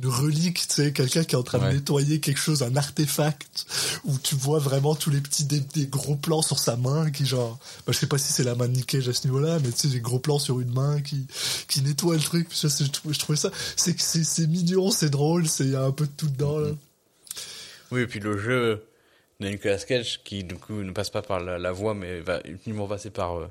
une 0.00 0.08
relique, 0.08 0.66
tu 0.68 0.74
sais, 0.74 0.92
quelqu'un 0.92 1.24
qui 1.24 1.34
est 1.34 1.38
en 1.38 1.42
train 1.42 1.58
Ouais. 1.58 1.70
de 1.70 1.74
nettoyer 1.78 2.20
quelque 2.20 2.38
chose, 2.38 2.62
un 2.62 2.76
artefact, 2.76 3.66
où 4.04 4.16
tu 4.18 4.34
vois 4.36 4.58
vraiment 4.60 4.94
tous 4.94 5.10
les 5.10 5.20
petits 5.20 5.44
des, 5.44 5.60
des 5.60 5.86
gros 5.86 6.14
plans 6.14 6.40
sur 6.42 6.58
sa 6.58 6.76
main, 6.76 7.10
qui 7.10 7.26
genre, 7.26 7.58
bah, 7.86 7.92
je 7.92 7.98
sais 7.98 8.06
pas 8.06 8.18
si 8.18 8.32
c'est 8.32 8.44
la 8.44 8.54
main 8.54 8.68
de 8.68 8.80
Cage 8.80 9.08
à 9.08 9.12
ce 9.12 9.26
niveau-là, 9.26 9.58
mais 9.64 9.72
tu 9.72 9.78
sais, 9.78 9.88
des 9.88 10.00
gros 10.00 10.18
plans 10.20 10.38
sur 10.38 10.60
une 10.60 10.72
main 10.72 11.00
qui 11.00 11.26
qui 11.68 11.82
nettoie 11.82 12.14
le 12.14 12.20
truc. 12.22 12.48
Je, 12.52 12.86
trouvais, 12.88 13.14
je 13.14 13.18
trouvais 13.18 13.36
ça, 13.38 13.50
c'est 13.76 13.94
que 13.94 14.02
c'est 14.02 14.24
c'est 14.24 14.46
mignon, 14.46 14.90
c'est 14.90 15.10
drôle, 15.10 15.48
c'est 15.48 15.64
il 15.64 15.70
y 15.72 15.76
a 15.76 15.82
un 15.82 15.92
peu 15.92 16.06
de 16.06 16.12
tout 16.16 16.28
dedans 16.28 16.58
là. 16.58 16.70
Oui, 17.90 18.02
et 18.02 18.06
puis 18.06 18.20
le 18.20 18.38
jeu 18.38 18.84
de 19.40 19.48
Nicolas 19.48 19.78
Cage, 19.78 20.20
qui 20.24 20.44
du 20.44 20.54
coup 20.56 20.74
ne 20.82 20.92
passe 20.92 21.10
pas 21.10 21.22
par 21.22 21.40
la, 21.40 21.58
la 21.58 21.72
voix, 21.72 21.94
mais 21.94 22.20
va 22.20 22.40
uniquement 22.44 22.86
passer 22.86 23.10
par, 23.10 23.38
euh, 23.38 23.48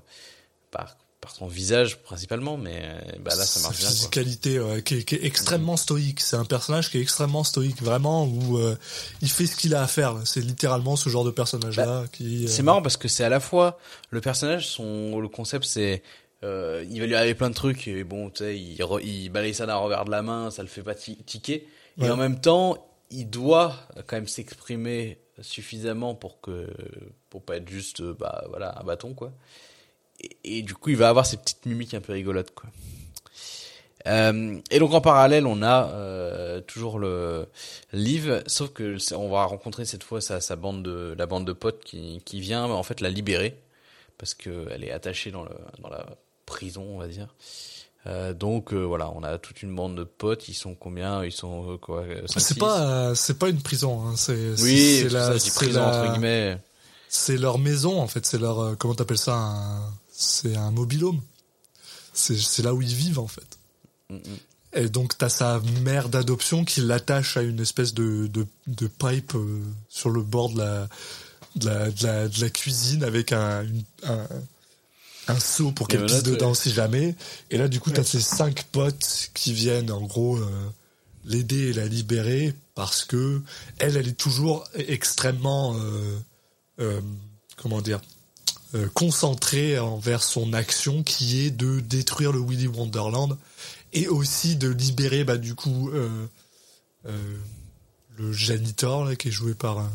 par, 0.72 0.96
par 1.22 1.32
son 1.36 1.48
visage 1.48 2.02
principalement, 2.04 2.58
mais 2.58 2.80
euh, 2.84 3.00
bah 3.20 3.36
là 3.36 3.44
ça 3.46 3.60
marche 3.62 3.78
bien. 3.80 3.88
Quoi. 3.88 3.96
physicalité 3.96 4.60
ouais, 4.60 4.84
qui, 4.84 4.96
est, 5.00 5.04
qui 5.04 5.16
est 5.16 5.26
extrêmement 5.26 5.76
stoïque. 5.76 6.20
C'est 6.22 6.36
un 6.36 6.46
personnage 6.46 6.92
qui 6.92 7.00
est 7.00 7.02
extrêmement 7.02 7.44
stoïque, 7.44 7.82
vraiment, 7.82 8.26
où 8.26 8.58
euh, 8.60 8.76
il 9.22 9.30
fait 9.30 9.48
ce 9.48 9.56
qu'il 9.56 9.74
a 9.74 9.82
à 9.82 9.88
faire. 9.88 10.16
C'est 10.26 10.42
littéralement 10.42 10.96
ce 10.96 11.10
genre 11.10 11.24
de 11.24 11.32
personnage-là 11.32 12.06
qui. 12.12 12.46
euh, 12.46 12.48
C'est 12.48 12.62
marrant 12.64 12.82
parce 12.84 12.98
que 12.98 13.08
c'est 13.08 13.24
à 13.24 13.30
la 13.30 13.40
fois 13.40 13.80
le 14.12 14.22
personnage, 14.22 14.68
son 14.68 15.20
le 15.20 15.28
concept 15.28 15.66
c'est 15.66 16.04
euh, 16.44 16.86
il 16.90 17.00
va 17.00 17.08
lui 17.08 17.16
arriver 17.16 17.34
plein 17.34 17.50
de 17.50 17.56
trucs 17.56 17.88
et 17.88 18.04
bon 18.04 18.30
tu 18.30 18.44
sais 18.44 18.60
il, 18.60 18.78
re- 18.84 19.04
il 19.04 19.30
balaye 19.30 19.56
ça 19.56 19.66
d'un 19.66 19.76
revers 19.78 20.06
de 20.06 20.12
la 20.12 20.22
main, 20.22 20.52
ça 20.52 20.62
le 20.62 20.68
fait 20.68 20.84
pas 20.84 20.94
ti- 20.96 21.18
tiquer 21.26 21.68
Ouais. 21.98 22.06
et 22.06 22.12
en 22.12 22.16
même 22.16 22.40
temps 22.40 22.78
il 23.10 23.28
doit 23.28 23.76
quand 24.06 24.18
même 24.18 24.28
s'exprimer 24.28 25.18
suffisamment 25.42 26.14
pour 26.14 26.40
que 26.42 26.68
pour 27.32 27.42
pas 27.44 27.58
être 27.58 27.68
juste 27.68 28.02
euh, 28.02 28.16
bah 28.20 28.46
voilà 28.50 28.78
un 28.80 28.84
bâton 28.84 29.16
quoi. 29.16 29.32
Et, 30.22 30.38
et 30.44 30.62
du 30.62 30.74
coup 30.74 30.90
il 30.90 30.98
va 30.98 31.10
avoir 31.10 31.26
ces 31.26 31.38
petites 31.38 31.66
mimiques 31.66 31.94
un 31.94 32.02
peu 32.02 32.14
rigolotes 32.14 32.54
quoi. 32.56 32.70
Euh, 34.06 34.58
et 34.72 34.80
donc 34.80 34.94
en 34.94 35.02
parallèle, 35.02 35.46
on 35.46 35.62
a 35.62 35.88
euh, 35.90 36.62
toujours 36.62 36.98
le 36.98 37.46
Liv, 37.92 38.42
sauf 38.48 38.72
que 38.72 38.96
on 39.16 39.30
va 39.30 39.44
rencontrer 39.46 39.84
cette 39.84 40.04
fois 40.04 40.22
sa, 40.22 40.40
sa 40.40 40.56
bande 40.56 40.82
de 40.84 41.14
la 41.18 41.26
bande 41.26 41.46
de 41.46 41.52
potes 41.52 41.84
qui, 41.84 42.22
qui 42.24 42.40
vient 42.40 42.64
en 42.66 42.84
fait 42.84 43.02
la 43.02 43.10
libérer 43.10 43.58
parce 44.18 44.34
que 44.34 44.68
elle 44.72 44.84
est 44.86 44.92
attachée 44.92 45.30
dans 45.32 45.44
le 45.44 45.52
dans 45.82 45.90
la 45.90 46.06
prison, 46.46 46.86
on 46.90 46.98
va 46.98 47.08
dire. 47.08 47.28
Euh, 48.06 48.34
donc 48.34 48.72
euh, 48.72 48.78
voilà, 48.86 49.12
on 49.14 49.24
a 49.24 49.38
toute 49.40 49.62
une 49.62 49.76
bande 49.76 49.98
de 49.98 50.06
potes. 50.06 50.48
Ils 50.48 50.54
sont 50.54 50.74
combien? 50.74 51.26
Ils 51.26 51.34
sont 51.34 51.74
euh, 51.74 51.78
quoi 51.78 52.04
euh, 52.04 52.22
C'est 52.28 52.58
pas, 52.58 53.14
c'est 53.14 53.38
pas 53.38 53.50
une 53.50 53.62
prison. 53.62 54.02
Hein. 54.08 54.14
C'est, 54.16 54.54
Oui, 54.62 55.00
c'est 55.02 55.10
la, 55.10 55.32
prison 55.54 55.82
la- 55.82 55.88
entre 56.04 56.12
guillemets. 56.14 56.58
C'est 57.10 57.36
leur 57.38 57.58
maison 57.60 58.00
en 58.00 58.08
fait. 58.08 58.26
C'est 58.26 58.38
leur, 58.38 58.78
comment 58.78 58.96
t'appelles 58.96 59.18
ça 59.18 59.34
un- 59.36 59.92
C'est 60.20 60.56
un 60.56 60.72
mobilhome. 60.72 61.22
C'est, 62.12 62.64
là 62.64 62.74
où 62.74 62.82
ils 62.82 62.96
vivent 62.96 63.20
en 63.20 63.28
fait. 63.28 63.60
Mm. 64.10 64.18
Et 64.74 64.90
donc 64.90 65.16
t'as 65.16 65.30
sa 65.30 65.60
mère 65.84 66.10
d'adoption 66.10 66.66
qui 66.66 66.82
l'attache 66.82 67.38
à 67.38 67.44
une 67.44 67.60
espèce 67.60 67.94
de 67.94 68.26
de, 68.26 68.48
de 68.66 68.88
pipe 68.88 69.36
euh, 69.36 69.62
sur 69.90 70.10
le 70.10 70.24
bord 70.24 70.50
de 70.50 70.58
la 70.58 70.90
de 71.56 71.66
la, 71.70 71.92
de 71.92 72.04
la, 72.04 72.28
de 72.28 72.42
la 72.42 72.50
cuisine 72.50 73.04
avec 73.04 73.32
un 73.32 73.62
une- 73.64 73.84
un, 74.04 74.28
un 75.28 75.40
seau 75.40 75.72
pour 75.72 75.88
qu'elle 75.88 76.06
pisse 76.08 76.24
dedans 76.24 76.50
ouais. 76.50 76.56
si 76.56 76.72
jamais. 76.72 77.16
Et 77.52 77.58
là 77.60 77.68
du 77.68 77.80
coup 77.80 77.92
t'as 77.92 78.04
ces 78.04 78.20
cinq 78.22 78.64
potes 78.72 79.30
qui 79.36 79.54
viennent 79.54 79.92
en 79.92 80.02
gros 80.02 80.38
euh, 80.38 80.70
l'aider 81.26 81.70
et 81.70 81.74
la 81.74 81.86
libérer 81.86 82.56
parce 82.74 83.06
que 83.06 83.42
elle 83.78 83.96
elle 83.98 84.08
est 84.08 84.18
toujours 84.18 84.64
extrêmement 84.74 85.78
euh, 86.80 87.02
comment 87.56 87.82
dire 87.82 88.02
euh, 88.76 88.88
concentrée 88.94 89.80
envers 89.80 90.24
son 90.24 90.54
action 90.54 91.04
qui 91.04 91.42
est 91.46 91.52
de 91.52 91.80
détruire 91.80 92.32
le 92.32 92.40
Willy 92.40 92.68
Wonderland 92.68 93.38
et 93.94 94.08
aussi 94.08 94.56
de 94.56 94.68
libérer 94.70 95.24
bah 95.24 95.38
du 95.38 95.56
coup 95.56 95.90
euh, 95.92 96.26
euh, 97.08 97.38
le 98.18 98.32
janitor 98.34 99.06
là 99.06 99.16
qui 99.16 99.30
est 99.30 99.32
joué 99.32 99.54
par 99.54 99.80
un 99.80 99.92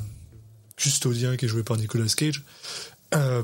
custodien 0.77 1.37
qui 1.37 1.45
est 1.45 1.49
joué 1.49 1.63
par 1.63 1.77
Nicolas 1.77 2.07
Cage 2.17 2.43
euh, 3.15 3.43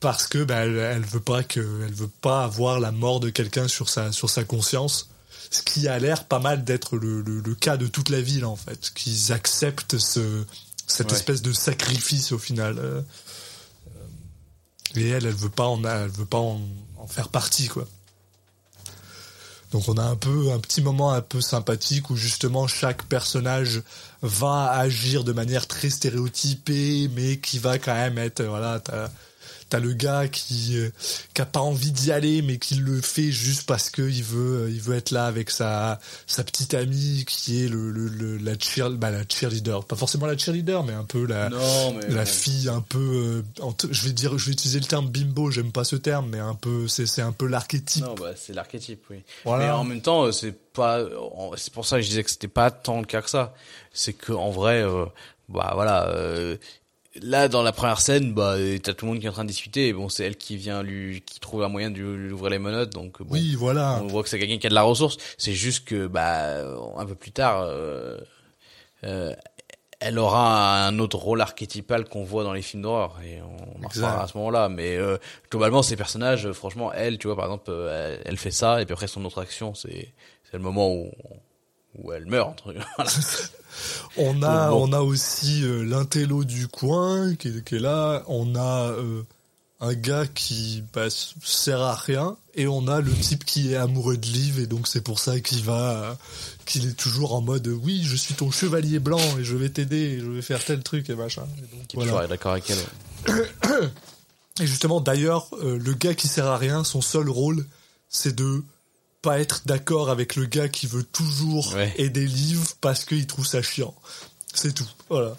parce 0.00 0.28
que 0.28 0.44
bah, 0.44 0.64
elle, 0.64 0.76
elle 0.78 1.04
veut 1.04 1.18
pas 1.20 1.42
que 1.42 1.60
elle 1.84 1.92
veut 1.94 2.10
pas 2.20 2.44
avoir 2.44 2.78
la 2.78 2.92
mort 2.92 3.18
de 3.20 3.30
quelqu'un 3.30 3.66
sur 3.66 3.88
sa 3.88 4.12
sur 4.12 4.30
sa 4.30 4.44
conscience 4.44 5.10
ce 5.50 5.62
qui 5.62 5.88
a 5.88 5.98
l'air 5.98 6.24
pas 6.24 6.38
mal 6.38 6.62
d'être 6.62 6.96
le, 6.96 7.22
le, 7.22 7.40
le 7.40 7.54
cas 7.54 7.76
de 7.76 7.86
toute 7.88 8.10
la 8.10 8.20
ville 8.20 8.44
en 8.44 8.54
fait 8.56 8.92
qu'ils 8.94 9.32
acceptent 9.32 9.98
ce 9.98 10.44
cette 10.86 11.10
Ouais. 11.10 11.16
espèce 11.18 11.42
de 11.42 11.52
sacrifice 11.52 12.32
au 12.32 12.38
final 12.38 12.78
euh, 12.78 13.02
elle 15.06 15.26
elle 15.26 15.34
veut 15.34 15.48
pas 15.48 15.66
en 15.66 15.82
elle 15.84 16.10
veut 16.10 16.26
pas 16.26 16.38
en, 16.38 16.60
faire 17.08 17.28
partie 17.28 17.68
quoi 17.68 17.86
Donc 19.72 19.88
on 19.88 19.96
a 19.96 20.02
un 20.02 20.16
peu 20.16 20.52
un 20.52 20.58
petit 20.58 20.82
moment 20.82 21.12
un 21.12 21.22
peu 21.22 21.40
sympathique 21.40 22.10
où 22.10 22.16
justement 22.16 22.66
chaque 22.66 23.04
personnage 23.04 23.82
va 24.22 24.70
agir 24.72 25.24
de 25.24 25.32
manière 25.32 25.66
très 25.66 25.90
stéréotypée, 25.90 27.08
mais 27.14 27.38
qui 27.38 27.58
va 27.58 27.78
quand 27.78 27.94
même 27.94 28.18
être 28.18 28.42
voilà. 28.42 28.82
T'as 29.68 29.80
le 29.80 29.92
gars 29.92 30.28
qui 30.28 30.78
euh, 30.78 30.90
qui 31.34 31.42
a 31.42 31.46
pas 31.46 31.60
envie 31.60 31.92
d'y 31.92 32.10
aller 32.10 32.42
mais 32.42 32.58
qui 32.58 32.76
le 32.76 33.00
fait 33.00 33.30
juste 33.30 33.64
parce 33.66 33.90
que 33.90 34.02
il 34.02 34.22
veut 34.22 34.64
euh, 34.64 34.70
il 34.70 34.80
veut 34.80 34.96
être 34.96 35.10
là 35.10 35.26
avec 35.26 35.50
sa 35.50 36.00
sa 36.26 36.42
petite 36.44 36.74
amie 36.74 37.24
qui 37.26 37.64
est 37.64 37.68
le, 37.68 37.90
le, 37.90 38.08
le- 38.08 38.36
la 38.38 38.58
cheer 38.58 38.90
bah, 38.90 39.10
la 39.10 39.22
cheerleader 39.28 39.84
pas 39.84 39.96
forcément 39.96 40.26
la 40.26 40.36
cheerleader 40.38 40.84
mais 40.84 40.92
un 40.94 41.04
peu 41.04 41.26
la 41.26 41.48
Non, 41.50 41.92
mais 41.94 42.08
la 42.14 42.24
fille 42.24 42.68
un 42.68 42.80
peu 42.80 43.42
euh, 43.60 43.72
je 43.90 44.04
vais 44.06 44.12
dire 44.12 44.38
je 44.38 44.46
vais 44.46 44.52
utiliser 44.52 44.80
le 44.80 44.86
terme 44.86 45.08
bimbo 45.08 45.50
j'aime 45.50 45.72
pas 45.72 45.84
ce 45.84 45.96
terme 45.96 46.28
mais 46.30 46.38
un 46.38 46.54
peu 46.54 46.88
c'est 46.88 47.06
c'est 47.06 47.22
un 47.22 47.32
peu 47.32 47.46
l'archétype 47.46 48.04
Non, 48.04 48.14
bah, 48.14 48.32
c'est 48.36 48.52
l'archétype, 48.54 49.02
oui. 49.10 49.22
Voilà. 49.44 49.64
Mais 49.66 49.70
en 49.70 49.84
même 49.84 50.00
temps, 50.00 50.24
euh, 50.24 50.32
c'est 50.32 50.52
pas, 50.72 51.00
c'est 51.56 51.72
pour 51.72 51.84
ça 51.86 51.96
que 51.96 52.02
je 52.02 52.08
disais 52.08 52.22
que 52.24 52.30
c'était 52.30 52.48
pas 52.48 52.70
tant 52.70 53.00
le 53.00 53.06
cas 53.06 53.22
que 53.22 53.30
ça. 53.30 53.54
C'est 53.92 54.12
que, 54.12 54.32
en 54.32 54.50
vrai, 54.50 54.82
euh, 54.82 55.04
bah, 55.48 55.72
voilà, 55.74 56.08
euh, 56.10 56.56
là, 57.22 57.48
dans 57.48 57.62
la 57.62 57.72
première 57.72 58.00
scène, 58.00 58.32
bah, 58.32 58.56
t'as 58.82 58.94
tout 58.94 59.06
le 59.06 59.12
monde 59.12 59.20
qui 59.20 59.26
est 59.26 59.28
en 59.28 59.32
train 59.32 59.44
de 59.44 59.48
discuter, 59.48 59.88
et 59.88 59.92
bon, 59.92 60.08
c'est 60.08 60.24
elle 60.24 60.36
qui 60.36 60.56
vient 60.56 60.82
lui, 60.82 61.22
qui 61.22 61.40
trouve 61.40 61.62
un 61.62 61.68
moyen 61.68 61.90
de 61.90 61.98
lui 61.98 62.32
ouvrir 62.32 62.50
les 62.50 62.58
menottes, 62.58 62.92
donc, 62.92 63.22
bon. 63.22 63.26
oui 63.30 63.54
voilà 63.56 64.00
On 64.02 64.06
voit 64.06 64.22
que 64.22 64.28
c'est 64.28 64.38
quelqu'un 64.38 64.58
qui 64.58 64.66
a 64.66 64.70
de 64.70 64.74
la 64.74 64.82
ressource. 64.82 65.16
C'est 65.36 65.52
juste 65.52 65.84
que, 65.86 66.06
bah, 66.06 66.62
un 66.96 67.06
peu 67.06 67.14
plus 67.14 67.32
tard, 67.32 67.62
euh, 67.62 68.18
euh, 69.04 69.34
elle 70.00 70.18
aura 70.18 70.86
un 70.86 70.98
autre 71.00 71.16
rôle 71.16 71.40
archétypal 71.40 72.04
qu'on 72.08 72.22
voit 72.22 72.44
dans 72.44 72.52
les 72.52 72.62
films 72.62 72.82
d'horreur 72.82 73.16
et 73.24 73.40
on 73.42 73.78
en 73.80 73.82
Exact. 73.88 73.96
reparlera 73.96 74.24
à 74.24 74.28
ce 74.28 74.36
moment-là. 74.38 74.68
Mais 74.68 74.96
euh, 74.96 75.18
globalement, 75.50 75.82
ces 75.82 75.96
personnages, 75.96 76.46
euh, 76.46 76.52
franchement, 76.52 76.92
elle, 76.92 77.18
tu 77.18 77.26
vois, 77.26 77.34
par 77.34 77.46
exemple, 77.46 77.70
euh, 77.70 78.16
elle, 78.16 78.22
elle 78.26 78.36
fait 78.36 78.52
ça 78.52 78.80
et 78.80 78.84
puis 78.86 78.92
après 78.92 79.08
son 79.08 79.24
autre 79.24 79.40
action, 79.40 79.74
c'est 79.74 80.12
c'est 80.50 80.56
le 80.56 80.62
moment 80.62 80.90
où 80.92 81.10
où 81.98 82.12
elle 82.12 82.26
meurt. 82.26 82.48
Entre... 82.50 82.74
voilà. 82.96 83.10
On 84.16 84.42
a, 84.42 84.70
Bon. 84.70 84.88
on 84.88 84.92
a 84.92 85.00
aussi 85.00 85.62
euh, 85.62 85.82
l'intello 85.84 86.42
du 86.42 86.66
coin 86.66 87.34
qui 87.36 87.48
est, 87.48 87.64
qui 87.64 87.76
est 87.76 87.78
là. 87.80 88.24
On 88.26 88.56
a 88.56 88.90
euh, 88.90 89.22
un 89.80 89.94
gars 89.94 90.26
qui 90.26 90.82
bah, 90.92 91.06
sert 91.10 91.80
à 91.80 91.94
rien. 91.94 92.36
Et 92.56 92.66
on 92.66 92.88
a 92.88 93.00
le 93.00 93.12
type 93.12 93.44
qui 93.44 93.72
est 93.72 93.76
amoureux 93.76 94.16
de 94.16 94.26
Liv. 94.26 94.58
Et 94.58 94.66
donc 94.66 94.88
c'est 94.88 95.00
pour 95.02 95.20
ça 95.20 95.38
qu'il 95.38 95.62
va, 95.62 96.16
qu'il 96.66 96.88
est 96.88 96.96
toujours 96.96 97.34
en 97.34 97.40
mode 97.40 97.68
oui, 97.68 98.02
je 98.04 98.16
suis 98.16 98.34
ton 98.34 98.50
chevalier 98.50 98.98
blanc 98.98 99.20
et 99.38 99.44
je 99.44 99.54
vais 99.56 99.68
t'aider, 99.68 99.96
et 99.96 100.20
je 100.20 100.26
vais 100.26 100.42
faire 100.42 100.64
tel 100.64 100.82
truc 100.82 101.08
et 101.10 101.14
machin. 101.14 101.46
Et 101.58 101.76
donc, 101.76 101.86
Qui 101.86 101.96
est 101.96 102.00
voilà. 102.00 102.12
toujours 102.12 102.28
d'accord 102.28 102.52
avec 102.52 102.70
elle. 102.70 103.90
Et 104.60 104.66
justement, 104.66 105.00
d'ailleurs, 105.00 105.46
euh, 105.62 105.78
le 105.78 105.94
gars 105.94 106.14
qui 106.14 106.26
sert 106.26 106.46
à 106.46 106.56
rien, 106.58 106.82
son 106.82 107.00
seul 107.00 107.28
rôle, 107.28 107.64
c'est 108.08 108.34
de 108.34 108.64
pas 109.22 109.40
être 109.40 109.62
d'accord 109.66 110.10
avec 110.10 110.36
le 110.36 110.46
gars 110.46 110.68
qui 110.68 110.86
veut 110.86 111.02
toujours 111.02 111.74
Ouais. 111.74 111.92
aider 111.96 112.26
Liv 112.26 112.74
parce 112.80 113.04
qu'il 113.04 113.26
trouve 113.26 113.46
ça 113.46 113.62
chiant. 113.62 113.94
C'est 114.54 114.72
tout. 114.74 114.86
Voilà. 115.08 115.36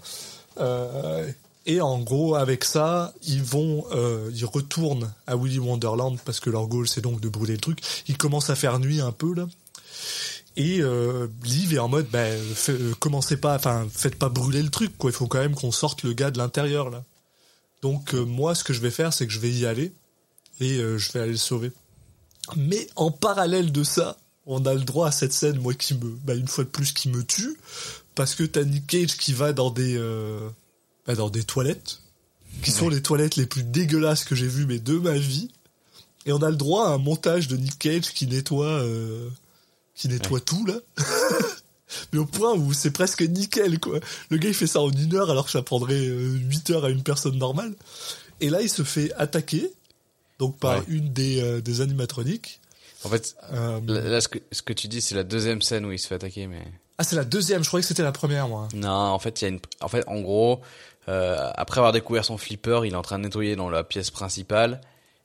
Euh, 0.59 1.31
et 1.65 1.81
en 1.81 1.99
gros, 1.99 2.35
avec 2.35 2.63
ça, 2.65 3.13
ils 3.23 3.43
vont, 3.43 3.85
euh, 3.91 4.29
ils 4.33 4.45
retournent 4.45 5.11
à 5.27 5.35
Willy 5.37 5.59
Wonderland 5.59 6.17
parce 6.25 6.39
que 6.39 6.49
leur 6.49 6.67
goal 6.67 6.87
c'est 6.87 7.01
donc 7.01 7.21
de 7.21 7.29
brûler 7.29 7.53
le 7.53 7.59
truc. 7.59 7.79
Il 8.07 8.17
commence 8.17 8.49
à 8.49 8.55
faire 8.55 8.79
nuit 8.79 9.01
un 9.01 9.11
peu 9.11 9.33
là. 9.35 9.47
Et 10.57 10.81
euh, 10.81 11.27
Liv 11.43 11.73
est 11.73 11.79
en 11.79 11.87
mode, 11.87 12.07
ben, 12.11 12.37
fait- 12.55 12.73
euh, 12.73 12.93
commencez 12.99 13.37
pas, 13.37 13.55
enfin, 13.55 13.87
faites 13.93 14.15
pas 14.15 14.29
brûler 14.29 14.61
le 14.63 14.69
truc, 14.69 14.97
quoi. 14.97 15.09
Il 15.11 15.13
faut 15.13 15.27
quand 15.27 15.39
même 15.39 15.55
qu'on 15.55 15.71
sorte 15.71 16.03
le 16.03 16.13
gars 16.13 16.31
de 16.31 16.37
l'intérieur 16.37 16.89
là. 16.89 17.03
Donc 17.81 18.13
euh, 18.13 18.25
moi, 18.25 18.55
ce 18.55 18.63
que 18.65 18.73
je 18.73 18.81
vais 18.81 18.91
faire, 18.91 19.13
c'est 19.13 19.25
que 19.25 19.31
je 19.31 19.39
vais 19.39 19.51
y 19.51 19.65
aller 19.65 19.93
et 20.59 20.77
euh, 20.79 20.97
je 20.97 21.11
vais 21.13 21.21
aller 21.21 21.31
le 21.31 21.37
sauver. 21.37 21.71
Mais 22.55 22.87
en 22.95 23.11
parallèle 23.11 23.71
de 23.71 23.83
ça, 23.83 24.17
on 24.45 24.65
a 24.65 24.73
le 24.73 24.81
droit 24.81 25.07
à 25.07 25.11
cette 25.11 25.33
scène, 25.33 25.59
moi 25.59 25.73
qui 25.73 25.93
me, 25.93 26.17
bah, 26.23 26.33
une 26.33 26.47
fois 26.47 26.63
de 26.63 26.69
plus, 26.69 26.91
qui 26.91 27.09
me 27.09 27.23
tue, 27.23 27.57
parce 28.15 28.35
que 28.35 28.43
t'as 28.43 28.63
Nick 28.63 28.87
Cage 28.87 29.17
qui 29.17 29.33
va 29.33 29.53
dans 29.53 29.69
des, 29.69 29.95
euh, 29.97 30.49
bah, 31.05 31.15
dans 31.15 31.29
des 31.29 31.43
toilettes, 31.43 31.99
qui 32.63 32.71
sont 32.71 32.89
les 32.89 33.01
toilettes 33.01 33.35
les 33.35 33.45
plus 33.45 33.63
dégueulasses 33.63 34.25
que 34.25 34.35
j'ai 34.35 34.47
vues 34.47 34.65
mais 34.65 34.79
de 34.79 34.97
ma 34.97 35.13
vie. 35.13 35.49
Et 36.25 36.33
on 36.33 36.41
a 36.41 36.49
le 36.49 36.55
droit 36.55 36.87
à 36.87 36.93
un 36.93 36.97
montage 36.97 37.47
de 37.47 37.55
Nick 37.57 37.77
Cage 37.79 38.13
qui 38.13 38.27
nettoie, 38.27 38.65
euh, 38.65 39.29
qui 39.95 40.07
nettoie 40.07 40.41
tout 40.41 40.65
là. 40.65 40.75
mais 42.11 42.19
au 42.19 42.25
point 42.25 42.53
où 42.53 42.73
c'est 42.73 42.91
presque 42.91 43.21
nickel 43.21 43.79
quoi. 43.79 43.99
Le 44.29 44.37
gars 44.37 44.49
il 44.49 44.55
fait 44.55 44.67
ça 44.67 44.81
en 44.81 44.91
une 44.91 45.15
heure 45.15 45.29
alors 45.29 45.45
que 45.45 45.51
ça 45.51 45.61
prendrait 45.61 46.07
euh, 46.07 46.37
8 46.49 46.69
heures 46.71 46.85
à 46.85 46.89
une 46.89 47.03
personne 47.03 47.37
normale. 47.37 47.73
Et 48.41 48.49
là 48.49 48.61
il 48.61 48.69
se 48.69 48.83
fait 48.83 49.11
attaquer 49.13 49.71
donc 50.39 50.57
par 50.57 50.77
Ouais. 50.79 50.83
une 50.87 51.13
des, 51.13 51.41
euh, 51.41 51.61
des 51.61 51.81
animatroniques. 51.81 52.59
En 53.05 53.09
fait, 53.09 53.35
Euh, 53.53 53.79
là, 53.85 54.19
ce 54.21 54.27
que 54.27 54.39
ce 54.51 54.61
que 54.61 54.73
tu 54.73 54.87
dis, 54.87 54.99
c'est 55.01 55.15
la 55.15 55.23
deuxième 55.23 55.61
scène 55.61 55.85
où 55.85 55.91
il 55.91 55.99
se 55.99 56.07
fait 56.07 56.15
attaquer, 56.15 56.47
mais. 56.47 56.63
Ah 56.97 57.03
c'est 57.05 57.15
la 57.15 57.23
deuxième, 57.23 57.63
je 57.63 57.67
croyais 57.69 57.81
que 57.81 57.87
c'était 57.87 58.03
la 58.03 58.11
première 58.11 58.47
moi. 58.49 58.67
Non, 58.73 58.89
en 58.89 59.19
fait, 59.19 59.39
il 59.41 59.45
y 59.45 59.47
a 59.47 59.49
une. 59.51 59.59
En 59.79 59.87
fait, 59.87 60.03
en 60.07 60.19
gros, 60.19 60.59
euh, 61.07 61.49
après 61.55 61.79
avoir 61.79 61.93
découvert 61.93 62.25
son 62.25 62.37
flipper, 62.37 62.81
il 62.85 62.91
est 62.91 62.95
en 62.97 63.01
train 63.01 63.17
de 63.19 63.23
nettoyer 63.23 63.55
dans 63.55 63.69
la 63.69 63.83
pièce 63.85 64.09
principale. 64.11 64.81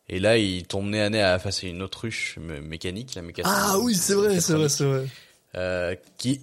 Et 0.08 0.20
là, 0.20 0.36
il 0.38 0.64
tombe 0.66 0.86
nez 0.86 1.00
à 1.00 1.10
nez 1.10 1.22
à 1.22 1.38
face 1.38 1.64
à 1.64 1.66
une 1.66 1.82
autruche 1.82 2.38
mé- 2.38 2.60
mécanique, 2.60 3.14
la 3.16 3.22
mécanique. 3.22 3.50
Ah 3.52 3.78
oui 3.80 3.94
c'est 3.96 4.14
vrai, 4.14 4.38
c'est 4.40 4.52
vrai, 4.52 4.68
c'est 4.68 4.84
vrai. 4.84 5.06
Euh, 5.56 5.96
qui, 6.18 6.42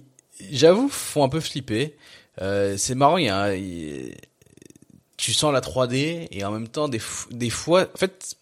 j'avoue, 0.50 0.88
font 0.88 1.22
un 1.24 1.28
peu 1.28 1.40
flipper. 1.40 1.96
Euh, 2.42 2.76
c'est 2.76 2.94
marrant, 2.94 3.16
il 3.18 3.26
y 3.26 3.28
a, 3.28 3.38
un- 3.40 3.52
il- 3.54 4.14
tu 5.16 5.32
sens 5.32 5.52
la 5.52 5.60
3D 5.60 6.28
et 6.30 6.44
en 6.44 6.50
même 6.50 6.68
temps 6.68 6.88
des, 6.88 7.00
des 7.30 7.50
fois, 7.50 7.86
en 7.94 7.98
fait, 7.98 8.34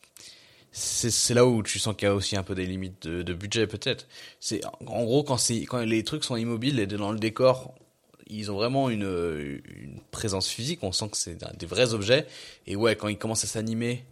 c'est 0.73 1.35
là 1.35 1.47
où 1.47 1.63
tu 1.63 1.79
sens 1.79 1.97
qu'il 1.97 2.07
y 2.07 2.11
a 2.11 2.15
aussi 2.15 2.37
un 2.37 2.43
peu 2.43 2.55
des 2.55 2.67
limites 2.67 3.07
de, 3.07 3.23
de 3.23 3.35
budget 3.35 3.67
peut-être. 3.67 4.07
C'est 4.39 4.61
en 4.87 5.05
gros 5.05 5.25
quand 5.25 5.37
c'est 5.37 5.63
quand 5.63 5.81
les 5.81 6.05
trucs 6.05 6.25
sont 6.25 6.37
immobiles 6.37 6.79
et 6.79 6.87
dans 6.87 7.13
le 7.13 7.19
décor, 7.19 7.75
ils 8.29 8.51
ont 8.51 8.55
vraiment 8.55 8.89
une, 8.89 9.61
une 9.65 10.01
présence 10.13 10.49
physique. 10.49 10.81
On 10.83 10.93
sent 10.93 11.09
que 11.11 11.17
c'est 11.17 11.39
des 11.59 11.67
vrais 11.67 11.93
objets. 11.93 12.27
Et 12.67 12.77
ouais, 12.77 12.95
quand 12.95 13.09
ils 13.09 13.19
commencent 13.19 13.45
à 13.45 13.49
s'animer, 13.49 14.05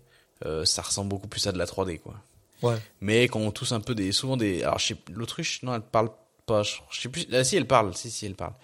euh, 0.44 0.64
ça 0.64 0.82
ressemble 0.82 1.08
beaucoup 1.08 1.28
plus 1.28 1.46
à 1.46 1.52
de 1.52 1.58
la 1.58 1.66
3D 1.66 2.00
quoi. 2.00 2.14
Ouais. 2.62 2.76
Mais 3.00 3.28
quand 3.28 3.40
on 3.40 3.52
tousse 3.52 3.72
un 3.72 3.80
peu 3.80 3.94
des, 3.94 4.10
souvent 4.10 4.36
des, 4.36 4.62
alors 4.62 4.80
l'autruche, 5.12 5.62
non, 5.62 5.74
elle 5.74 5.80
parle 5.80 6.10
pas, 6.46 6.64
je, 6.64 6.76
je 6.90 7.00
sais 7.00 7.08
plus, 7.08 7.26
ah, 7.32 7.44
si 7.44 7.56
elle 7.56 7.66
parle, 7.66 7.94
si, 7.94 8.10
si, 8.10 8.26
elle 8.26 8.34
parle. 8.34 8.54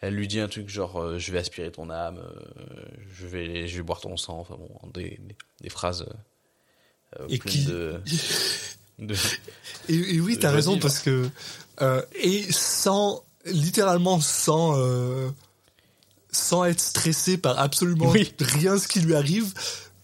Elle 0.00 0.14
lui 0.14 0.28
dit 0.28 0.40
un 0.40 0.48
truc 0.48 0.68
genre, 0.68 1.00
euh, 1.00 1.18
je 1.18 1.32
vais 1.32 1.38
aspirer 1.38 1.70
ton 1.70 1.90
âme, 1.90 2.18
euh, 2.18 2.84
je 3.14 3.26
vais, 3.26 3.66
je 3.68 3.76
vais 3.76 3.82
boire 3.82 4.00
ton 4.00 4.16
sang, 4.16 4.38
enfin 4.38 4.56
bon, 4.56 4.70
des, 4.94 5.18
des, 5.22 5.36
des 5.60 5.68
phrases, 5.68 6.06
Et 7.28 7.38
pleines 7.38 7.52
qui- 7.52 7.64
de, 7.66 8.00
de, 8.98 9.14
Et, 9.88 10.16
et 10.16 10.20
oui, 10.20 10.38
t'as 10.38 10.50
raison 10.50 10.72
vivre. 10.74 10.82
parce 10.82 10.98
que 11.00 11.28
euh, 11.82 12.02
et 12.20 12.44
sans 12.52 13.22
littéralement 13.46 14.20
sans 14.20 14.74
euh, 14.78 15.28
sans 16.30 16.64
être 16.64 16.80
stressé 16.80 17.36
par 17.38 17.58
absolument 17.58 18.10
Oui. 18.10 18.32
rien 18.40 18.78
ce 18.78 18.88
qui 18.88 19.00
lui 19.00 19.14
arrive, 19.14 19.52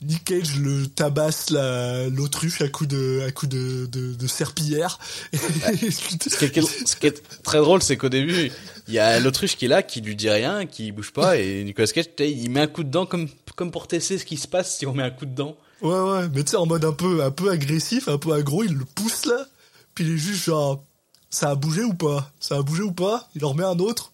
Nick 0.03 0.25
Cage 0.25 0.57
le 0.57 0.87
tabasse 0.87 1.51
la 1.51 2.09
l'autruche 2.09 2.63
à 2.63 2.69
coup 2.69 2.87
de 2.87 3.23
à 3.27 3.31
coup 3.33 3.47
de 3.47 3.87
de, 3.87 4.15
de 4.15 4.27
serpillière. 4.27 4.99
Ce 5.33 6.47
qui 6.47 6.59
est, 6.59 6.87
ce 6.87 6.97
qui 6.97 7.07
est 7.07 7.23
très 7.43 7.59
drôle, 7.59 7.83
c'est 7.83 7.97
qu'au 7.97 8.09
début, 8.09 8.51
il 8.89 8.95
y 8.95 8.99
a 8.99 9.21
l'autruche 9.21 9.57
qui 9.57 9.67
est 9.67 9.69
là, 9.69 9.83
qui 9.83 10.01
lui 10.01 10.17
dit 10.17 10.31
rien, 10.31 10.67
qui 10.67 10.91
bouge 10.93 11.13
pas, 11.13 11.37
et 11.37 11.65
Nicolas 11.65 11.89
Cage, 11.89 12.07
il 12.19 12.51
met 12.51 12.61
un 12.61 12.67
coup 12.67 12.83
de 12.83 12.91
dent 12.91 13.07
comme, 13.07 13.29
comme 13.57 13.71
pour 13.71 13.87
tester 13.89 14.19
ce 14.19 14.25
qui 14.25 14.37
se 14.37 14.49
passe 14.49 14.77
si 14.79 14.87
on 14.87 14.95
met 14.95 15.03
un 15.03 15.11
coup 15.11 15.27
de 15.27 15.35
dent. 15.35 15.57
Ouais 15.83 15.99
ouais, 15.99 16.29
mais 16.35 16.45
tu 16.45 16.53
sais 16.53 16.57
en 16.57 16.67
mode 16.67 16.85
un 16.85 16.93
peu 16.93 17.23
un 17.23 17.31
peu 17.31 17.51
agressif, 17.51 18.09
un 18.09 18.19
peu 18.19 18.33
aggro, 18.33 18.65
il 18.65 18.75
le 18.75 18.85
pousse 18.85 19.27
là, 19.27 19.47
puis 19.95 20.05
il 20.05 20.15
est 20.15 20.19
juste 20.19 20.45
genre 20.45 20.83
ça 21.31 21.51
a 21.51 21.55
bougé 21.55 21.85
ou 21.85 21.95
pas? 21.95 22.33
Ça 22.41 22.57
a 22.57 22.63
bougé 22.63 22.83
ou 22.83 22.93
pas? 22.93 23.29
Il 23.37 23.45
en 23.45 23.51
remet 23.51 23.65
un 23.65 23.79
autre. 23.79 24.13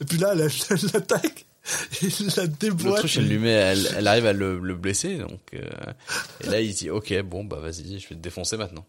Et 0.00 0.04
puis 0.04 0.18
là, 0.18 0.34
l'attaque. 0.34 1.45
Il 2.02 2.28
la 2.36 2.46
déboîte. 2.46 2.84
L'autruche, 2.84 3.16
elle 3.18 3.28
lui 3.28 3.38
met, 3.38 3.50
elle, 3.50 3.88
elle 3.96 4.06
arrive 4.06 4.26
à 4.26 4.32
le, 4.32 4.58
le 4.58 4.74
blesser, 4.74 5.16
donc, 5.18 5.40
euh, 5.54 5.62
et 6.42 6.46
là, 6.46 6.60
il 6.60 6.72
dit, 6.74 6.90
ok, 6.90 7.12
bon, 7.22 7.44
bah, 7.44 7.58
vas-y, 7.60 7.98
je 7.98 8.08
vais 8.08 8.14
te 8.14 8.20
défoncer 8.22 8.56
maintenant. 8.56 8.84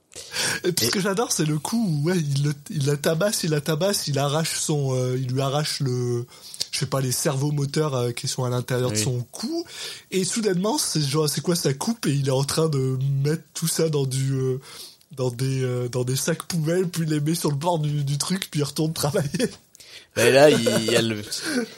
Et 0.63 0.71
puis 0.71 0.86
ce 0.86 0.91
que 0.91 0.99
j'adore, 0.99 1.32
c'est 1.32 1.45
le 1.45 1.57
coup 1.59 1.84
où 1.88 2.07
ouais, 2.09 2.17
il, 2.17 2.43
le- 2.43 2.53
il 2.69 2.86
la 2.86 2.97
tabasse, 2.97 3.43
il 3.43 3.49
la 3.51 3.61
tabasse, 3.61 4.07
il 4.07 4.19
arrache 4.19 4.59
son, 4.59 4.93
euh, 4.95 5.17
il 5.17 5.28
lui 5.32 5.41
arrache 5.41 5.80
le, 5.80 6.25
je 6.71 6.80
sais 6.80 6.86
pas, 6.86 7.01
les 7.01 7.11
cerveaux 7.11 7.51
moteurs 7.51 7.95
euh, 7.95 8.11
qui 8.11 8.28
sont 8.28 8.43
à 8.43 8.49
l'intérieur 8.49 8.91
de 8.91 8.95
son 9.03 9.21
cou. 9.32 9.65
Et 10.11 10.23
soudainement, 10.23 10.78
c'est 10.78 11.01
genre, 11.01 11.28
c'est 11.30 11.41
quoi 11.41 11.55
sa 11.55 11.73
coupe? 11.73 12.05
Et 12.05 12.11
il 12.13 12.28
est 12.28 12.32
en 12.32 12.43
train 12.43 12.69
de 12.69 12.97
mettre 13.23 13.43
tout 13.53 13.67
ça 13.67 13.89
dans 13.89 14.05
du, 14.05 14.36
dans 15.15 15.32
des, 15.32 15.63
euh, 15.63 15.88
dans 15.89 16.03
des 16.03 16.15
sacs 16.15 16.43
poubelles, 16.43 16.88
puis 16.88 17.05
les 17.05 17.19
met 17.19 17.36
sur 17.36 17.49
le 17.49 17.55
bord 17.57 17.80
du, 17.80 18.03
du 18.03 18.17
truc, 18.17 18.49
puis 18.51 18.59
il 18.59 18.63
retourne 18.63 18.93
travailler. 18.93 19.49
Et 20.18 20.32
là, 20.32 20.49
il, 20.49 20.59
il 20.61 20.91
y 20.91 20.95
a 20.95 21.01
le, 21.01 21.22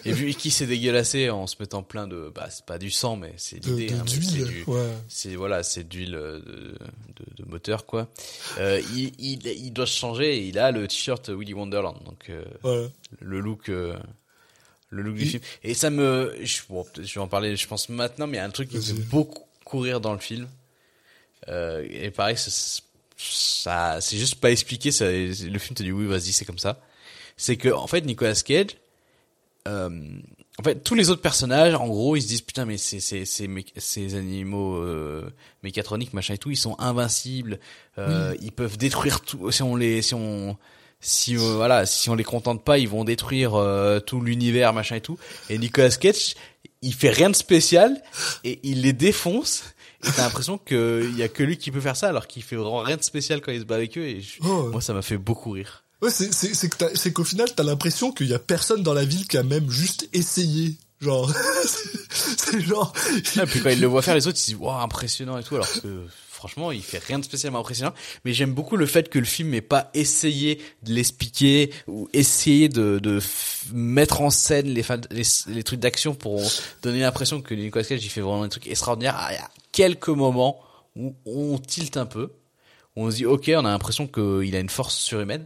et 0.06 0.12
vu 0.12 0.34
qu'il 0.34 0.52
s'est 0.52 0.66
dégueulassé 0.66 1.30
en 1.30 1.48
se 1.48 1.56
mettant 1.60 1.84
plein 1.84 2.08
de, 2.08 2.32
bah, 2.34 2.48
c'est 2.50 2.66
pas 2.66 2.78
du 2.78 2.90
sang, 2.92 3.16
mais 3.16 3.34
c'est 3.38 3.64
l'idée, 3.66 3.88
de- 3.88 3.96
hein, 3.96 4.04
c'est 4.08 4.20
d'huile. 4.20 4.46
du, 4.46 4.64
Ouais. 4.68 4.88
c'est 5.08 5.36
voilà, 5.36 5.64
c'est 5.64 5.88
d'huile 5.88 6.16
euh, 6.16 6.40
de, 6.40 6.54
de, 6.54 7.44
de 7.44 7.50
moteur 7.50 7.86
quoi. 7.86 8.08
Euh, 8.58 8.82
il, 8.96 9.12
il, 9.20 9.46
il 9.48 9.72
doit 9.74 9.86
se 9.88 9.98
changer. 9.98 10.38
Et 10.38 10.48
il 10.48 10.58
a 10.60 10.72
le 10.72 10.88
t-shirt 10.88 11.30
Willy 11.30 11.54
Wonderland, 11.54 12.04
donc 12.06 12.30
euh, 12.30 12.44
Voilà. 12.64 12.88
le 13.20 13.40
look, 13.40 13.70
euh, 13.70 13.96
le 14.90 15.02
look 15.04 15.16
du 15.16 15.24
Il- 15.24 15.30
film. 15.30 15.44
Et 15.64 15.74
ça 15.74 15.90
me, 15.90 16.36
je, 16.42 16.60
bon, 16.70 16.84
peut-être 16.84 17.08
je 17.08 17.14
vais 17.16 17.22
en 17.22 17.28
parler, 17.28 17.56
je 17.56 17.68
pense 17.68 17.90
maintenant, 17.90 18.28
mais 18.28 18.38
il 18.38 18.40
y 18.40 18.44
a 18.44 18.46
un 18.46 18.50
truc 18.52 18.70
qui 18.70 18.78
me 18.78 18.82
fait 18.82 18.94
beaucoup 18.94 19.44
courir 19.66 20.00
dans 20.02 20.14
le 20.14 20.20
film. 20.20 20.48
Euh, 21.48 21.86
et 21.90 22.12
pareil, 22.12 22.36
c'est- 22.38 22.82
ça, 23.18 24.00
c'est 24.02 24.18
juste 24.18 24.36
pas 24.36 24.50
expliqué. 24.52 24.92
Ça, 24.92 25.06
le 25.12 25.34
film 25.60 25.76
te 25.76 25.84
dit 25.84 25.92
oui, 25.92 26.06
vas-y, 26.06 26.32
c'est 26.32 26.46
comme 26.46 26.58
ça. 26.60 26.80
C'est 27.42 27.56
que 27.56 27.70
en 27.70 27.88
fait, 27.88 28.02
Nicolas 28.06 28.36
Cage, 28.36 28.76
euh, 29.68 29.90
en 30.60 30.64
fait, 30.64 30.84
tous 30.84 30.94
les 30.96 31.10
autres 31.10 31.22
personnages, 31.22 31.74
en 31.74 31.88
gros, 31.88 32.16
ils 32.18 32.22
se 32.22 32.28
disent 32.28 32.42
putain, 32.42 32.66
mais 32.66 32.78
ces 32.78 33.00
ces 33.00 33.24
ces, 33.26 34.16
animaux 34.16 34.76
euh, 34.76 35.30
mécatroniques, 35.64 36.14
machin 36.14 36.34
et 36.34 36.38
tout, 36.38 36.52
ils 36.52 36.58
sont 36.58 36.76
invincibles. 36.80 37.60
Euh, 37.98 38.36
Ils 38.42 38.52
peuvent 38.52 38.78
détruire 38.78 39.22
tout. 39.22 39.50
Si 39.52 39.64
on 39.64 39.76
les, 39.78 40.02
si 40.02 40.16
on 40.16 40.58
si 41.00 41.38
euh, 41.38 41.40
voilà, 41.56 41.86
si 41.86 42.10
on 42.10 42.16
les 42.16 42.26
contente 42.26 42.64
pas, 42.66 42.78
ils 42.78 42.90
vont 42.90 43.06
détruire 43.06 43.56
euh, 43.56 44.02
tout 44.02 44.20
l'univers, 44.20 44.74
machin 44.74 44.96
et 44.98 45.02
tout. 45.02 45.18
Et 45.50 45.58
Nicolas 45.58 45.92
Cage, 45.92 46.36
il 46.82 46.94
fait 46.94 47.10
rien 47.12 47.30
de 47.30 47.36
spécial 47.38 48.02
et 48.44 48.60
il 48.64 48.82
les 48.82 48.92
défonce. 48.94 49.64
Et 50.06 50.10
t'as 50.16 50.24
l'impression 50.24 50.58
qu'il 50.58 51.16
y 51.18 51.24
a 51.24 51.30
que 51.30 51.44
lui 51.44 51.58
qui 51.58 51.72
peut 51.72 51.82
faire 51.82 51.96
ça, 51.96 52.10
alors 52.10 52.28
qu'il 52.28 52.44
fait 52.44 52.56
vraiment 52.58 52.80
rien 52.80 52.98
de 52.98 53.04
spécial 53.04 53.40
quand 53.42 53.52
il 53.54 53.60
se 53.62 53.66
bat 53.66 53.76
avec 53.76 53.98
eux. 53.98 54.04
Et 54.06 54.20
je- 54.22 54.40
Oh. 54.44 54.70
moi, 54.72 54.82
ça 54.82 54.94
m'a 54.94 55.02
fait 55.02 55.18
beaucoup 55.18 55.52
rire. 55.52 55.84
Ouais, 56.02 56.10
c'est 56.12 57.14
qu'au 57.14 57.24
final 57.24 57.50
t'as 57.56 57.64
l'impression 57.64 58.12
qu'il 58.12 58.28
y 58.28 58.34
a 58.34 58.40
personne 58.40 58.84
dans 58.84 58.94
la 58.94 59.04
ville 59.06 59.28
qui 59.28 59.38
a 59.38 59.44
même 59.44 59.70
juste 59.70 60.08
essayé. 60.14 60.78
Genre, 61.02 61.32
c'est- 61.66 62.60
genre. 62.62 62.94
Et 63.16 63.46
puis 63.46 63.62
quand 63.62 63.70
il 63.70 63.80
le 63.80 63.88
voit 63.88 64.02
faire, 64.02 64.16
les 64.16 64.28
autres 64.28 64.38
ils 64.38 64.42
se 64.42 64.46
disent 64.52 64.56
waouh 64.60 64.82
impressionnant 64.82 65.38
et 65.38 65.44
tout, 65.44 65.56
alors 65.56 65.72
que 65.82 66.06
franchement 66.30 66.72
il 66.74 66.82
fait 66.84 67.02
rien 67.04 67.20
de 67.20 67.24
spécialement 67.26 67.60
impressionnant. 67.60 67.94
Mais 68.26 68.34
j'aime 68.34 68.54
beaucoup 68.54 68.76
le 68.78 68.86
fait 68.86 69.10
que 69.10 69.20
le 69.20 69.26
film 69.26 69.50
n'ait 69.52 69.62
pas 69.62 69.90
essayé 69.94 70.62
de 70.84 70.94
l'expliquer 70.94 71.72
ou 71.88 72.10
essayé 72.14 72.68
de, 72.70 73.00
de 73.00 73.22
mettre 73.74 74.22
en 74.22 74.30
scène 74.30 74.68
les, 74.68 74.84
les, 75.12 75.24
les 75.48 75.64
trucs 75.64 75.80
d'action 75.80 76.16
pour 76.16 76.42
donner 76.82 77.00
l'impression 77.02 77.42
que 77.42 77.54
Nicolas 77.54 77.86
Cage 77.86 78.04
il 78.04 78.10
fait 78.10 78.22
vraiment 78.22 78.44
des 78.44 78.50
trucs 78.50 78.68
extraordinaires. 78.68 79.16
Ah, 79.18 79.30
Il 79.32 79.36
y 79.36 79.40
a 79.40 79.50
quelques 79.72 80.10
moments 80.10 80.60
où 80.98 81.14
on 81.26 81.58
tilte 81.60 81.96
un 81.98 82.06
peu, 82.06 82.32
où 82.98 83.06
on 83.06 83.12
se 83.12 83.18
dit 83.18 83.26
ok 83.26 83.52
on 83.56 83.60
a 83.66 83.72
l'impression 83.72 84.06
qu'il 84.08 84.54
a 84.56 84.60
une 84.60 84.70
force 84.70 84.96
surhumaine. 84.96 85.46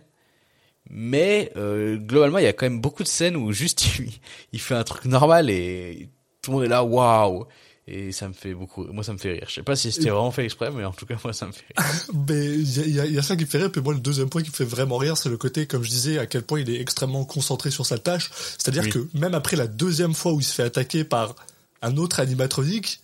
Mais 0.89 1.51
euh, 1.57 1.97
globalement, 1.97 2.37
il 2.39 2.43
y 2.43 2.47
a 2.47 2.53
quand 2.53 2.65
même 2.65 2.81
beaucoup 2.81 3.03
de 3.03 3.07
scènes 3.07 3.35
où 3.35 3.51
juste 3.51 3.85
il, 3.99 4.11
il 4.51 4.59
fait 4.59 4.75
un 4.75 4.83
truc 4.83 5.05
normal 5.05 5.49
et 5.49 6.09
tout 6.41 6.51
le 6.51 6.57
monde 6.57 6.65
est 6.65 6.69
là, 6.69 6.83
waouh 6.83 7.45
Et 7.87 8.11
ça 8.11 8.27
me 8.27 8.33
fait 8.33 8.53
beaucoup, 8.53 8.83
moi 8.91 9.03
ça 9.03 9.13
me 9.13 9.17
fait 9.17 9.31
rire. 9.33 9.45
Je 9.47 9.53
sais 9.55 9.63
pas 9.63 9.75
si 9.77 9.91
c'était 9.91 10.09
vraiment 10.09 10.31
fait 10.31 10.43
exprès, 10.43 10.71
mais 10.71 10.83
en 10.83 10.91
tout 10.91 11.05
cas 11.05 11.15
moi 11.23 11.31
ça 11.33 11.47
me 11.47 11.51
fait 11.53 11.63
rire. 11.77 11.93
Mais 12.27 12.45
il 12.53 12.89
y 12.95 12.99
a, 12.99 13.05
y 13.05 13.17
a- 13.17 13.21
ça 13.21 13.35
qui 13.35 13.43
me 13.45 13.49
fait 13.49 13.57
rire. 13.59 13.71
Puis 13.71 13.81
moi, 13.81 13.93
le 13.93 13.99
deuxième 14.01 14.29
point 14.29 14.41
qui 14.43 14.49
me 14.49 14.55
fait 14.55 14.65
vraiment 14.65 14.97
rire, 14.97 15.17
c'est 15.17 15.29
le 15.29 15.37
côté, 15.37 15.65
comme 15.67 15.83
je 15.83 15.89
disais, 15.89 16.17
à 16.19 16.25
quel 16.25 16.41
point 16.43 16.59
il 16.59 16.69
est 16.69 16.79
extrêmement 16.81 17.23
concentré 17.25 17.71
sur 17.71 17.85
sa 17.85 17.97
tâche. 17.97 18.29
C'est-à-dire 18.33 18.83
Oui. 18.83 18.89
que 18.89 19.07
même 19.17 19.33
après 19.33 19.55
la 19.55 19.67
deuxième 19.67 20.13
fois 20.13 20.33
où 20.33 20.39
il 20.41 20.43
se 20.43 20.53
fait 20.53 20.63
attaquer 20.63 21.03
par 21.05 21.35
un 21.81 21.97
autre 21.97 22.19
animatronique, 22.19 22.99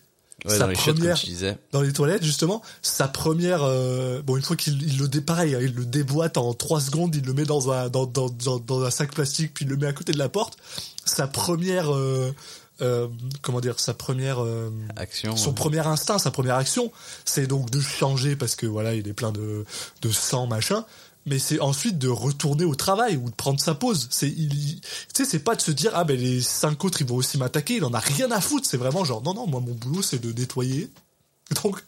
Ouais, 0.45 0.57
sa 0.57 0.67
dans 0.67 0.73
première 0.73 1.15
disais. 1.15 1.57
dans 1.71 1.81
les 1.81 1.91
toilettes 1.91 2.23
justement, 2.23 2.61
sa 2.81 3.07
première, 3.07 3.63
euh, 3.63 4.21
bon 4.21 4.37
une 4.37 4.43
fois 4.43 4.55
qu'il 4.55 4.81
il 4.81 4.97
le 4.97 5.07
dé, 5.07 5.21
pareil, 5.21 5.55
hein, 5.55 5.59
il 5.61 5.73
le 5.73 5.85
déboîte 5.85 6.37
en 6.37 6.53
trois 6.53 6.79
secondes, 6.79 7.13
il 7.15 7.25
le 7.25 7.33
met 7.33 7.43
dans 7.43 7.71
un 7.71 7.89
dans, 7.89 8.05
dans, 8.05 8.29
dans, 8.29 8.59
dans 8.59 8.83
un 8.83 8.91
sac 8.91 9.13
plastique, 9.13 9.53
puis 9.53 9.65
il 9.65 9.71
le 9.71 9.77
met 9.77 9.87
à 9.87 9.93
côté 9.93 10.13
de 10.13 10.17
la 10.17 10.29
porte. 10.29 10.57
Sa 11.05 11.27
première, 11.27 11.93
euh, 11.93 12.33
euh, 12.81 13.07
comment 13.41 13.59
dire, 13.59 13.79
sa 13.79 13.93
première 13.93 14.41
euh, 14.41 14.69
Action. 14.95 15.35
son 15.35 15.53
premier 15.53 15.85
instinct, 15.85 16.19
sa 16.19 16.31
première 16.31 16.55
action, 16.55 16.91
c'est 17.25 17.47
donc 17.47 17.69
de 17.69 17.81
changer 17.81 18.35
parce 18.35 18.55
que 18.55 18.65
voilà, 18.65 18.95
il 18.95 19.07
est 19.07 19.13
plein 19.13 19.31
de, 19.31 19.65
de 20.01 20.09
sang, 20.11 20.47
machin. 20.47 20.85
Mais 21.25 21.37
c'est 21.37 21.59
ensuite 21.59 21.97
de 21.99 22.07
retourner 22.07 22.63
au 22.65 22.75
travail 22.75 23.17
ou 23.17 23.29
de 23.29 23.35
prendre 23.35 23.59
sa 23.59 23.75
pause. 23.75 24.07
C'est, 24.09 24.29
il, 24.29 24.79
tu 24.81 24.87
sais, 25.13 25.25
c'est 25.25 25.39
pas 25.39 25.55
de 25.55 25.61
se 25.61 25.71
dire, 25.71 25.91
ah 25.93 26.03
ben 26.03 26.17
les 26.19 26.41
cinq 26.41 26.83
autres 26.85 27.01
ils 27.01 27.07
vont 27.07 27.17
aussi 27.17 27.37
m'attaquer, 27.37 27.75
il 27.75 27.83
en 27.83 27.93
a 27.93 27.99
rien 27.99 28.31
à 28.31 28.41
foutre. 28.41 28.67
C'est 28.67 28.77
vraiment 28.77 29.03
genre, 29.05 29.21
non, 29.21 29.33
non, 29.33 29.45
moi 29.45 29.59
mon 29.59 29.73
boulot 29.73 30.01
c'est 30.01 30.19
de 30.19 30.31
nettoyer. 30.31 30.89
Donc, 31.63 31.83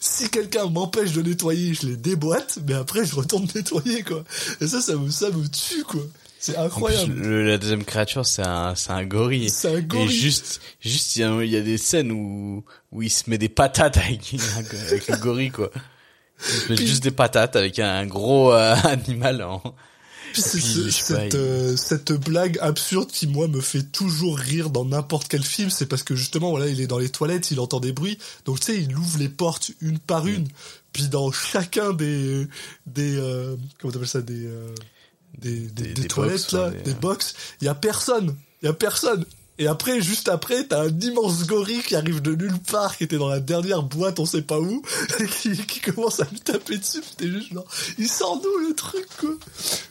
si 0.00 0.28
quelqu'un 0.30 0.66
m'empêche 0.68 1.12
de 1.12 1.22
nettoyer, 1.22 1.74
je 1.74 1.86
les 1.86 1.96
déboîte, 1.96 2.58
mais 2.66 2.74
après 2.74 3.04
je 3.04 3.14
retourne 3.14 3.46
nettoyer, 3.54 4.02
quoi. 4.02 4.24
Et 4.60 4.66
ça, 4.66 4.80
ça 4.80 4.94
me, 4.96 5.10
ça 5.10 5.30
me 5.30 5.46
tue, 5.48 5.82
quoi. 5.84 6.02
C'est 6.38 6.56
en 6.56 6.62
plus, 6.62 6.66
incroyable. 6.68 7.12
le- 7.14 7.46
la 7.46 7.58
deuxième 7.58 7.84
créature, 7.84 8.24
c'est 8.24 8.46
un, 8.46 8.74
c'est 8.74 8.92
un 8.92 9.04
gorille. 9.04 9.50
C'est 9.50 9.74
un 9.74 9.78
Et 9.78 9.82
gorille. 9.82 10.08
juste, 10.08 10.60
juste, 10.80 11.16
il 11.16 11.20
y 11.20 11.24
a, 11.24 11.42
il 11.44 11.50
y 11.50 11.56
a 11.56 11.60
des 11.60 11.76
scènes 11.76 12.12
où, 12.12 12.64
où 12.92 13.02
il 13.02 13.10
se 13.10 13.28
met 13.28 13.36
des 13.36 13.50
patates 13.50 13.98
avec, 13.98 14.34
avec 14.88 15.06
le 15.08 15.16
gorille, 15.18 15.50
quoi. 15.50 15.70
Juste 16.76 17.02
des 17.02 17.10
patates 17.10 17.56
avec 17.56 17.78
un 17.78 18.06
gros 18.06 18.52
euh, 18.52 18.74
animal 18.84 19.42
en, 19.42 19.62
Puis 20.32 20.42
c'est 20.42 20.60
ce- 20.60 20.90
cette, 20.90 21.34
euh, 21.34 21.76
cette 21.76 22.12
blague 22.12 22.58
absurde 22.60 23.10
qui 23.10 23.26
moi 23.26 23.48
me 23.48 23.60
fait 23.60 23.82
toujours 23.82 24.38
rire 24.38 24.70
dans 24.70 24.84
n'importe 24.84 25.28
quel 25.28 25.42
film, 25.42 25.70
c'est 25.70 25.86
parce 25.86 26.02
que 26.02 26.14
justement 26.14 26.50
voilà 26.50 26.68
il 26.68 26.80
est 26.80 26.86
dans 26.86 26.98
les 26.98 27.08
toilettes, 27.10 27.50
il 27.50 27.60
entend 27.60 27.80
des 27.80 27.92
bruits, 27.92 28.18
donc 28.44 28.60
tu 28.60 28.66
sais 28.72 28.78
il 28.80 28.96
ouvre 28.96 29.18
les 29.18 29.28
portes 29.28 29.70
une 29.80 29.98
par 29.98 30.26
une, 30.26 30.46
puis 30.92 31.08
dans 31.08 31.30
chacun 31.32 31.92
des 31.92 32.46
des 32.86 33.16
euh, 33.16 33.56
comment 33.80 33.92
t'appelles 33.92 34.08
ça 34.08 34.22
des 34.22 34.46
euh, 34.46 34.74
des, 35.38 35.60
des, 35.68 35.94
Des- 35.94 36.06
toilettes 36.08 36.50
box, 36.50 36.52
là, 36.52 36.70
des- 36.70 36.82
des 36.82 36.94
box, 36.94 37.34
il 37.60 37.64
y 37.64 37.68
a 37.68 37.74
personne, 37.74 38.36
il 38.62 38.66
y 38.66 38.68
a 38.68 38.72
personne. 38.72 39.24
Et 39.60 39.66
après, 39.66 40.00
juste 40.00 40.30
après, 40.30 40.64
t'as 40.64 40.84
un 40.84 41.00
immense 41.00 41.46
gorille 41.46 41.82
qui 41.82 41.94
arrive 41.94 42.22
de 42.22 42.34
nulle 42.34 42.58
part, 42.58 42.96
qui 42.96 43.04
était 43.04 43.18
dans 43.18 43.28
la 43.28 43.40
dernière 43.40 43.82
boîte, 43.82 44.18
on 44.18 44.24
sait 44.24 44.40
pas 44.40 44.58
où, 44.58 44.82
et 45.20 45.26
qui, 45.26 45.54
qui 45.66 45.80
commence 45.80 46.18
à 46.18 46.24
lui 46.32 46.40
taper 46.40 46.78
dessus. 46.78 47.02
T'es 47.18 47.28
juste 47.28 47.52
genre, 47.52 47.66
il 47.98 48.08
sort 48.08 48.40
d'où 48.40 48.66
le 48.66 48.74
truc, 48.74 49.06
quoi? 49.18 49.34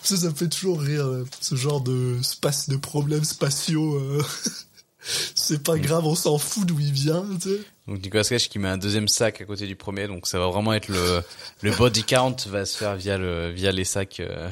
Ça, 0.02 0.18
ça 0.18 0.26
me 0.26 0.34
fait 0.34 0.48
toujours 0.48 0.82
rire, 0.82 1.06
euh, 1.06 1.24
ce 1.40 1.54
genre 1.54 1.82
de 1.82 2.18
space, 2.24 2.68
de 2.68 2.78
problèmes 2.78 3.24
spatiaux. 3.24 3.96
euh. 3.98 4.24
C'est 5.36 5.62
pas 5.62 5.78
grave, 5.78 6.06
on 6.06 6.16
s'en 6.16 6.40
fout 6.40 6.66
d'où 6.66 6.80
il 6.80 6.92
vient, 6.92 7.24
tu 7.40 7.50
sais. 7.50 7.60
Donc 7.88 8.02
Nicolas 8.02 8.24
Cage 8.24 8.50
qui 8.50 8.58
met 8.58 8.70
un 8.70 8.78
deuxième 8.78 9.08
sac 9.08 9.40
à 9.40 9.46
côté 9.46 9.68
du 9.68 9.76
premier, 9.76 10.08
donc 10.08 10.28
ça 10.28 10.40
va 10.40 10.48
vraiment 10.48 10.74
être 10.74 10.88
le 10.90 11.24
le 11.62 11.72
body 11.72 12.04
count 12.04 12.36
va 12.48 12.66
se 12.66 12.76
faire 12.78 12.96
via 12.96 13.18
le 13.18 13.50
via 13.50 13.72
les 13.72 13.86
sacs 13.86 14.20
euh, 14.20 14.50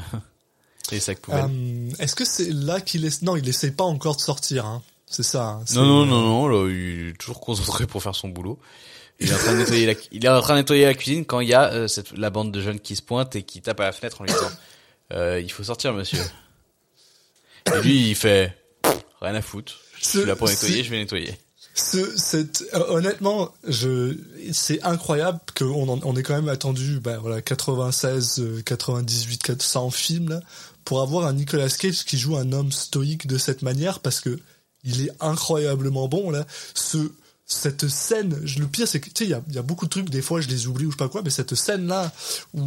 les 0.91 0.99
sacs 0.99 1.20
poubelles. 1.20 1.91
Est-ce 1.99 2.15
que 2.15 2.24
c'est 2.26 2.49
là 2.49 2.82
qu'il 2.82 3.05
est... 3.05 3.22
Non, 3.22 3.36
il 3.36 3.47
essaye 3.47 3.72
pas 3.72 3.84
encore 3.84 4.15
de 4.15 4.22
sortir, 4.22 4.65
hein. 4.65 4.82
C'est 5.10 5.24
ça. 5.24 5.43
hein. 5.45 5.64
Non 5.74 5.86
non 5.86 6.05
non 6.05 6.22
non, 6.22 6.47
là 6.47 6.70
il 6.70 7.10
est 7.10 7.18
toujours 7.18 7.39
concentré 7.39 7.88
pour 7.88 8.03
faire 8.03 8.16
son 8.16 8.28
boulot. 8.30 8.60
Il 9.20 9.30
est 9.30 9.34
en 9.34 9.38
train 9.38 9.53
de 9.53 9.58
nettoyer 9.60 9.86
la 9.88 9.93
il 10.12 10.24
est 10.26 10.30
en 10.30 10.41
train 10.41 10.53
de 10.53 10.60
nettoyer 10.60 10.86
la 10.86 10.93
cuisine 10.93 11.26
quand 11.26 11.39
il 11.39 11.47
y 11.49 11.53
a 11.53 11.72
euh, 11.74 11.88
cette 11.88 12.16
la 12.18 12.30
bande 12.30 12.51
de 12.51 12.62
jeunes 12.62 12.80
qui 12.80 12.95
se 12.95 13.01
pointe 13.01 13.36
et 13.36 13.43
qui 13.43 13.62
tape 13.62 13.80
à 13.80 13.86
la 13.86 13.91
fenêtre 13.91 14.22
en 14.22 14.26
lui 14.26 14.32
disant 14.34 14.51
euh, 15.14 15.39
il 15.41 15.51
faut 15.51 15.64
sortir 15.64 15.93
monsieur. 15.93 16.20
Et 17.74 17.82
lui 17.82 18.10
il 18.10 18.16
fait 18.16 18.55
rien 19.22 19.36
à 19.36 19.41
foutre. 19.41 19.80
Je 19.99 20.05
suis 20.08 20.26
là 20.26 20.36
pour 20.36 20.47
nettoyer, 20.47 20.84
je 20.84 20.89
vais 20.91 20.97
nettoyer. 20.99 21.38
Ce, 21.74 22.18
cette, 22.18 22.64
euh, 22.74 22.86
honnêtement, 22.89 23.53
je, 23.68 24.16
c'est 24.51 24.82
incroyable 24.84 25.39
qu'on 25.55 25.88
en- 25.89 25.99
on 26.03 26.16
ait 26.16 26.24
quand 26.24 26.34
même 26.36 26.49
attendu, 26.49 26.99
bah, 26.99 27.18
voilà, 27.20 27.39
96, 27.43 28.39
euh, 28.39 28.62
98, 28.64 29.43
400 29.43 29.91
films, 29.91 30.30
là, 30.30 30.39
pour 30.86 31.01
avoir 31.03 31.28
un 31.28 31.34
Nicolas 31.34 31.70
Cage 31.70 32.03
qui 32.03 32.18
joue 32.18 32.36
un 32.36 32.51
homme 32.51 32.72
stoïque 32.72 33.28
de 33.28 33.38
cette 33.38 33.62
manière, 33.62 33.99
parce 33.99 34.22
que 34.22 34.39
il 34.84 35.07
est 35.07 35.11
incroyablement 35.19 36.07
bon, 36.07 36.30
là. 36.30 36.45
Ce, 36.73 37.11
cette 37.45 37.88
scène, 37.88 38.38
le 38.57 38.67
pire, 38.67 38.88
c'est 38.88 38.99
que, 38.99 39.09
tu 39.09 39.13
sais, 39.19 39.25
il 39.25 39.32
y 39.32 39.34
a, 39.34 39.41
il 39.47 39.55
y 39.55 39.57
a 39.57 39.61
beaucoup 39.61 39.86
de 39.86 39.89
trucs, 39.89 40.09
des 40.09 40.21
fois, 40.21 40.41
je 40.41 40.49
les 40.49 40.67
oublie 40.67 40.86
ou 40.86 40.91
je 40.91 40.95
sais 40.95 41.03
pas 41.03 41.09
quoi, 41.09 41.21
mais 41.21 41.30
cette 41.30 41.55
scène-là, 41.55 42.11
où, 42.53 42.63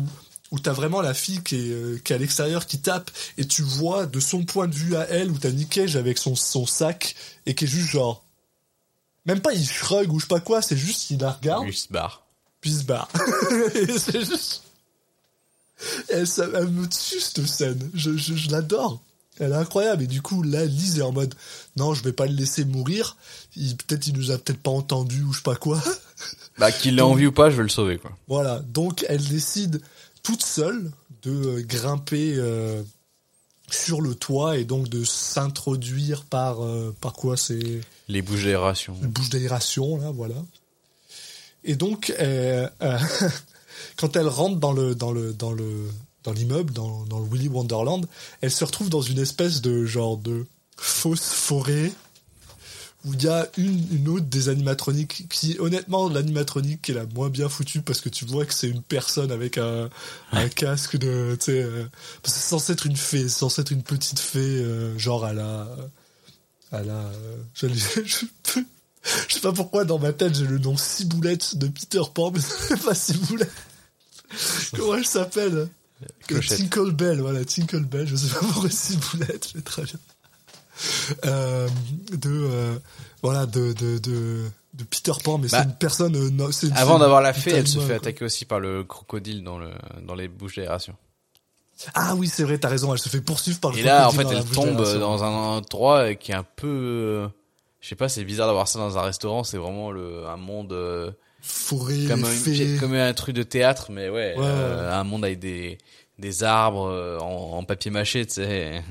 où 0.51 0.59
t'as 0.59 0.73
vraiment 0.73 1.03
la 1.03 1.15
fille 1.15 1.43
qui 1.43 1.57
est, 1.57 1.71
euh, 1.71 2.01
qui 2.03 2.13
est 2.13 2.17
à 2.17 2.19
l'extérieur, 2.19 2.67
qui 2.67 2.79
tape, 2.81 3.11
et 3.37 3.47
tu 3.47 3.63
vois 3.63 4.07
de 4.07 4.21
son 4.21 4.45
point 4.45 4.69
de 4.69 4.75
vue 4.75 4.97
à 4.97 5.07
elle, 5.09 5.31
où 5.31 5.39
t'as 5.39 5.51
Nick 5.51 5.69
Cage 5.69 5.97
avec 5.97 6.19
son, 6.19 6.35
son 6.35 6.67
sac, 6.67 7.15
et 7.47 7.55
qui 7.55 7.65
est 7.65 7.69
juste 7.69 7.91
genre, 7.91 8.25
même 9.27 9.41
pas 9.41 9.53
il 9.53 9.67
shrug 9.67 10.13
ou 10.13 10.19
je 10.19 10.25
sais 10.25 10.29
pas 10.29 10.41
quoi, 10.41 10.63
c'est 10.63 10.77
juste 10.77 11.11
il 11.11 11.19
la 11.19 11.33
regarde, 11.33 11.65
Lui 11.65 11.73
il 11.73 11.77
se 11.77 11.93
barre. 11.93 12.27
puis 12.61 12.71
il 12.71 12.79
se 12.79 12.85
barre. 12.85 13.09
Et 13.75 13.99
c'est 13.99 14.25
juste... 14.25 14.63
Elle, 16.09 16.27
ça, 16.27 16.47
elle 16.55 16.69
me 16.69 16.87
tue 16.87 17.21
cette 17.21 17.47
scène, 17.47 17.91
je, 17.95 18.17
je, 18.17 18.35
je 18.35 18.51
l'adore. 18.51 19.01
Elle 19.41 19.53
est 19.53 19.57
incroyable. 19.57 20.03
Et 20.03 20.07
du 20.07 20.23
coup, 20.23 20.43
là, 20.43 20.65
Lise 20.65 20.99
est 20.99 21.03
en 21.03 21.13
mode, 21.13 21.35
non, 21.77 21.95
je 21.95 22.05
vais 22.05 22.13
pas 22.13 22.27
le 22.27 22.35
laisser 22.35 22.65
mourir. 22.65 23.17
Il, 23.57 23.77
peut-être 23.77 24.07
il 24.07 24.15
nous 24.17 24.31
a 24.31 24.39
peut-être 24.39 24.61
pas 24.61 24.71
entendu 24.71 25.23
ou 25.23 25.33
je 25.33 25.39
sais 25.39 25.43
pas 25.43 25.57
quoi. 25.57 25.83
Bah 26.59 26.71
qu'il 26.71 26.97
l'ait 26.97 27.03
envie 27.03 27.27
ou 27.27 27.33
pas, 27.33 27.49
je 27.49 27.57
veux 27.57 27.63
le 27.63 27.71
sauver 27.71 27.97
quoi. 27.97 28.11
Voilà, 28.29 28.59
donc 28.59 29.07
elle 29.09 29.27
décide 29.27 29.81
toute 30.23 30.43
seule 30.43 30.91
de 31.23 31.31
euh, 31.31 31.63
grimper 31.67 32.35
euh, 32.37 32.83
sur 33.71 34.03
le 34.03 34.15
toit 34.15 34.59
et 34.59 34.65
donc 34.65 34.91
de 34.91 35.03
s'introduire 35.03 36.25
par 36.25 36.63
euh, 36.63 36.95
par 37.01 37.15
quoi 37.15 37.39
c'est 37.39 37.81
Les 38.09 38.21
bouches 38.21 38.45
d'aération. 38.45 38.95
une 39.03 39.09
bouche 39.09 39.31
d'aération 39.31 39.97
là, 39.97 40.11
voilà. 40.11 40.35
Et 41.65 41.77
donc 41.77 42.13
euh, 42.21 42.69
quand 43.97 44.15
elle 44.17 44.29
rentre 44.29 44.57
dans 44.57 44.73
le 44.73 44.95
dans 44.95 45.13
le 45.13 45.33
dans 45.33 45.53
le 45.53 45.89
dans 46.25 46.33
l'immeuble 46.33 46.73
dans 46.73 47.05
dans 47.05 47.19
le 47.19 47.27
Willy 47.27 47.49
Wonderland, 47.49 48.07
elle 48.41 48.51
se 48.51 48.65
retrouve 48.65 48.91
dans 48.91 49.03
une 49.03 49.19
espèce 49.19 49.61
de 49.61 49.85
genre 49.85 50.17
de 50.17 50.47
fausse 50.77 51.31
forêt 51.33 51.93
où 53.05 53.15
il 53.15 53.23
y 53.23 53.29
a 53.29 53.49
une, 53.57 53.87
une 53.93 54.09
autre 54.09 54.27
des 54.27 54.49
animatroniques 54.49 55.27
qui, 55.31 55.57
honnêtement, 55.59 56.09
l'animatronique 56.09 56.83
qui 56.83 56.93
est 56.93 56.95
la 56.95 57.07
moins 57.07 57.31
bien 57.31 57.49
foutue 57.49 57.81
parce 57.81 58.01
que 58.01 58.11
tu 58.11 58.27
vois 58.27 58.45
que 58.45 58.53
c'est 58.53 58.69
une 58.69 58.83
personne 58.83 59.33
avec 59.33 59.57
un, 59.57 59.89
un 60.33 60.49
casque 60.49 60.99
de, 60.99 61.37
tu 61.39 61.47
sais, 61.47 61.63
euh, 61.63 61.87
c'est 62.25 62.41
censé 62.41 62.73
être 62.73 62.87
une 62.87 62.97
fée, 62.97 63.23
c'est 63.23 63.39
censé 63.39 63.63
être 63.63 63.73
une 63.73 63.83
petite 63.83 64.19
fée, 64.19 64.39
euh, 64.39 64.99
genre 64.99 65.25
à 65.25 65.33
la, 65.33 65.67
à 66.73 66.83
la, 66.83 66.93
euh, 66.93 67.37
je, 67.55 67.69
je 67.69 69.35
sais 69.35 69.41
pas 69.41 69.53
pourquoi 69.53 69.87
dans 69.87 69.99
ma 69.99 70.13
tête 70.13 70.35
j'ai 70.35 70.47
le 70.47 70.59
nom 70.59 70.77
Ciboulette 70.77 71.57
de 71.57 71.69
Peter 71.69 72.03
Pan, 72.13 72.31
mais 72.31 72.41
c'est 72.69 72.83
pas 72.83 72.95
Ciboulette. 72.95 73.51
Comment 74.77 74.97
elle 74.97 75.07
s'appelle? 75.07 75.69
Clochette. 76.27 76.59
Tinkle 76.59 76.93
Bell, 76.93 77.21
voilà, 77.21 77.45
Tinkle 77.45 77.85
Bell, 77.85 78.07
je 78.07 78.17
sais 78.17 78.33
pas 78.33 78.41
pourquoi 78.53 78.71
c'est 78.71 78.97
boulette, 78.99 79.53
mais 79.55 79.63
très 79.63 79.83
bien. 79.83 79.99
Euh, 81.27 81.69
de, 82.13 82.31
euh, 82.31 82.79
voilà, 83.23 83.45
de, 83.47 83.73
de, 83.75 83.99
de, 83.99 84.45
de 84.75 84.85
Peter 84.85 85.13
Pan, 85.23 85.37
mais 85.39 85.49
Bah, 85.49 85.59
c'est 85.59 85.65
une 85.69 85.75
personne, 85.77 86.17
euh, 86.17 86.31
non, 86.31 86.51
une- 86.51 86.73
Avant 86.75 86.99
d'avoir 86.99 87.21
la 87.21 87.33
fée, 87.35 87.51
elle 87.53 87.69
se 87.69 87.81
fait 87.81 87.87
quoi. 87.87 87.97
attaquer 87.97 88.25
aussi 88.25 88.45
par 88.47 88.61
le 88.61 88.83
crocodile 88.85 89.45
dans 89.45 89.59
le 89.59 89.71
dans 90.07 90.15
les 90.15 90.29
bouches 90.29 90.57
d'aération. 90.57 90.95
Ah 91.95 92.15
oui, 92.15 92.29
c'est 92.29 92.45
vrai, 92.45 92.59
t'as 92.59 92.69
raison, 92.69 92.93
elle 92.93 92.99
se 92.99 93.09
fait 93.09 93.21
poursuivre 93.21 93.59
par 93.61 93.73
le 93.73 93.79
Et 93.79 93.83
là, 93.83 94.07
en 94.09 94.11
fait, 94.11 94.27
elle 94.31 94.45
tombe 94.45 94.77
dans 94.99 95.25
un 95.25 95.29
endroit 95.29 96.15
qui 96.15 96.33
est 96.33 96.35
un 96.35 96.45
peu, 96.57 96.67
euh, 96.67 97.29
je 97.81 97.89
sais 97.89 97.95
pas, 97.97 98.09
c'est 98.11 98.25
bizarre 98.25 98.47
d'avoir 98.47 98.69
ça 98.69 98.79
dans 98.79 98.99
un 98.99 99.03
restaurant. 99.03 99.45
C'est 99.45 99.57
vraiment 99.59 99.91
le 99.91 100.27
un 100.27 100.37
monde 100.37 101.15
Forêt, 101.43 102.05
comme 102.07 102.25
un, 102.25 102.79
comme 102.79 102.95
un 102.95 103.13
truc 103.15 103.35
de 103.35 103.43
théâtre, 103.43 103.91
mais 103.91 104.09
ouais, 104.09 104.35
Ouais, 104.37 104.45
euh, 104.45 104.93
un 104.93 105.05
monde 105.05 105.25
avec 105.25 105.39
des 105.39 105.79
des 106.19 106.45
arbres 106.45 106.87
euh, 106.87 107.19
en, 107.19 107.59
en 107.59 107.65
papier 107.65 107.91
mâché, 107.91 108.27
tu 108.27 108.35
sais. 108.35 108.83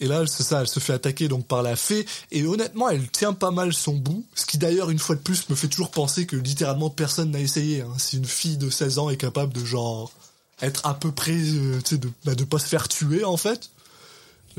Et 0.00 0.06
là, 0.06 0.24
c'est 0.26 0.44
ça, 0.44 0.60
elle 0.60 0.68
se 0.68 0.78
fait 0.78 0.92
attaquer 0.92 1.26
donc 1.26 1.46
par 1.46 1.62
la 1.62 1.74
fée. 1.74 2.06
Et 2.30 2.44
honnêtement, 2.44 2.88
elle 2.88 3.08
tient 3.10 3.32
pas 3.32 3.50
mal 3.50 3.72
son 3.72 3.94
bout. 3.94 4.24
Ce 4.34 4.46
qui 4.46 4.56
d'ailleurs, 4.58 4.90
une 4.90 4.98
fois 4.98 5.16
de 5.16 5.20
plus, 5.20 5.48
me 5.48 5.56
fait 5.56 5.66
toujours 5.66 5.90
penser 5.90 6.24
que 6.26 6.36
littéralement 6.36 6.90
personne 6.90 7.32
n'a 7.32 7.40
essayé. 7.40 7.80
Hein. 7.80 7.92
Si 7.98 8.16
une 8.16 8.24
fille 8.24 8.56
de 8.56 8.70
16 8.70 8.98
ans 8.98 9.10
est 9.10 9.16
capable 9.16 9.52
de 9.52 9.64
genre 9.64 10.12
être 10.62 10.86
à 10.86 10.94
peu 10.94 11.10
près, 11.10 11.36
euh, 11.36 11.80
tu 11.82 11.90
sais, 11.90 11.98
de, 11.98 12.10
bah, 12.24 12.34
de 12.34 12.44
pas 12.44 12.58
se 12.58 12.66
faire 12.66 12.88
tuer 12.88 13.24
en 13.24 13.36
fait. 13.36 13.70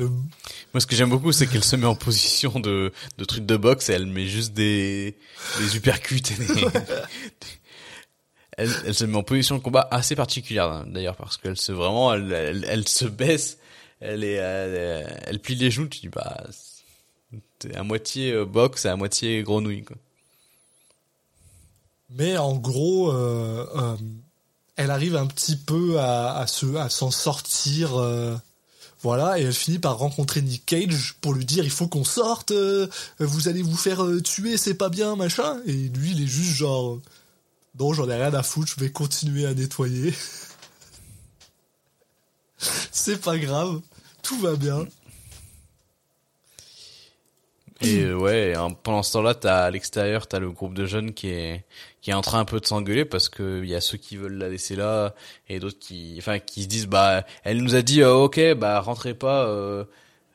Moi, 0.04 0.80
ce 0.80 0.86
que 0.86 0.94
j'aime 0.96 1.10
beaucoup, 1.10 1.32
c'est 1.32 1.46
qu'elle 1.46 1.64
se 1.64 1.76
met 1.76 1.86
en 1.86 1.94
position 1.94 2.58
de, 2.60 2.92
de 3.18 3.24
truc 3.24 3.44
de 3.46 3.56
boxe 3.56 3.88
et 3.88 3.92
elle 3.94 4.06
met 4.06 4.26
juste 4.26 4.52
des, 4.54 5.16
des 5.58 5.76
uppercuts. 5.76 6.16
et 6.30 6.44
des- 6.54 6.66
elle, 8.56 8.70
elle 8.86 8.94
se 8.94 9.04
met 9.04 9.16
en 9.16 9.22
position 9.22 9.56
de 9.56 9.62
combat 9.62 9.88
assez 9.90 10.14
particulière, 10.16 10.64
hein, 10.70 10.84
d'ailleurs, 10.86 11.16
parce 11.16 11.36
qu'elle 11.36 11.56
se 11.56 11.72
vraiment, 11.72 12.12
elle, 12.14 12.32
elle, 12.32 12.64
elle 12.68 12.88
se 12.88 13.04
baisse, 13.06 13.58
elle 14.00 14.24
est, 14.24 14.32
elle, 14.34 15.20
elle 15.26 15.38
plie 15.40 15.54
les 15.54 15.70
genoux, 15.70 15.88
tu 15.88 16.00
dis, 16.00 16.08
bah, 16.08 16.44
c'est 17.60 17.76
à 17.76 17.82
moitié 17.82 18.32
euh, 18.32 18.44
boxe 18.44 18.84
et 18.84 18.88
à 18.88 18.96
moitié 18.96 19.42
grenouille, 19.42 19.84
quoi. 19.84 19.96
Mais 22.12 22.36
en 22.36 22.56
gros, 22.56 23.12
euh, 23.12 23.66
euh, 23.76 23.96
elle 24.76 24.90
arrive 24.90 25.14
un 25.14 25.26
petit 25.26 25.56
peu 25.56 26.00
à, 26.00 26.36
à 26.38 26.46
se, 26.46 26.74
à 26.76 26.88
s'en 26.88 27.10
sortir. 27.10 27.96
euh, 28.00 28.34
voilà, 29.02 29.38
et 29.38 29.42
elle 29.42 29.54
finit 29.54 29.78
par 29.78 29.96
rencontrer 29.98 30.42
Nick 30.42 30.66
Cage 30.66 31.16
pour 31.20 31.32
lui 31.32 31.46
dire 31.46 31.64
il 31.64 31.70
faut 31.70 31.88
qu'on 31.88 32.04
sorte, 32.04 32.50
euh, 32.50 32.86
vous 33.18 33.48
allez 33.48 33.62
vous 33.62 33.76
faire 33.76 34.04
euh, 34.04 34.20
tuer, 34.20 34.58
c'est 34.58 34.74
pas 34.74 34.90
bien, 34.90 35.16
machin. 35.16 35.60
Et 35.66 35.72
lui, 35.72 36.12
il 36.12 36.22
est 36.22 36.26
juste 36.26 36.52
genre 36.52 37.00
non, 37.78 37.92
j'en 37.94 38.10
ai 38.10 38.16
rien 38.16 38.34
à 38.34 38.42
foutre, 38.42 38.72
je 38.76 38.84
vais 38.84 38.90
continuer 38.90 39.46
à 39.46 39.54
nettoyer. 39.54 40.12
c'est 42.92 43.20
pas 43.20 43.38
grave, 43.38 43.80
tout 44.22 44.38
va 44.38 44.56
bien. 44.56 44.86
Et 47.80 48.02
euh, 48.02 48.14
ouais, 48.14 48.54
hein, 48.54 48.68
pendant 48.82 49.02
ce 49.02 49.12
temps-là, 49.12 49.34
t'as 49.34 49.64
à 49.64 49.70
l'extérieur, 49.70 50.26
t'as 50.26 50.38
le 50.38 50.50
groupe 50.50 50.74
de 50.74 50.84
jeunes 50.84 51.14
qui 51.14 51.28
est 51.28 51.64
qui 52.02 52.10
est 52.10 52.14
en 52.14 52.22
train 52.22 52.40
un 52.40 52.44
peu 52.44 52.60
de 52.60 52.66
s'engueuler 52.66 53.04
parce 53.04 53.28
que 53.28 53.62
il 53.62 53.68
y 53.68 53.74
a 53.74 53.80
ceux 53.80 53.98
qui 53.98 54.16
veulent 54.16 54.38
la 54.38 54.48
laisser 54.48 54.74
là 54.76 55.14
et 55.48 55.58
d'autres 55.60 55.78
qui, 55.78 56.14
enfin, 56.18 56.38
qui 56.38 56.62
se 56.62 56.68
disent 56.68 56.86
bah, 56.86 57.24
elle 57.44 57.62
nous 57.62 57.74
a 57.74 57.82
dit 57.82 58.02
euh, 58.02 58.14
ok, 58.14 58.54
bah 58.54 58.80
rentrez 58.80 59.14
pas, 59.14 59.44
euh, 59.46 59.84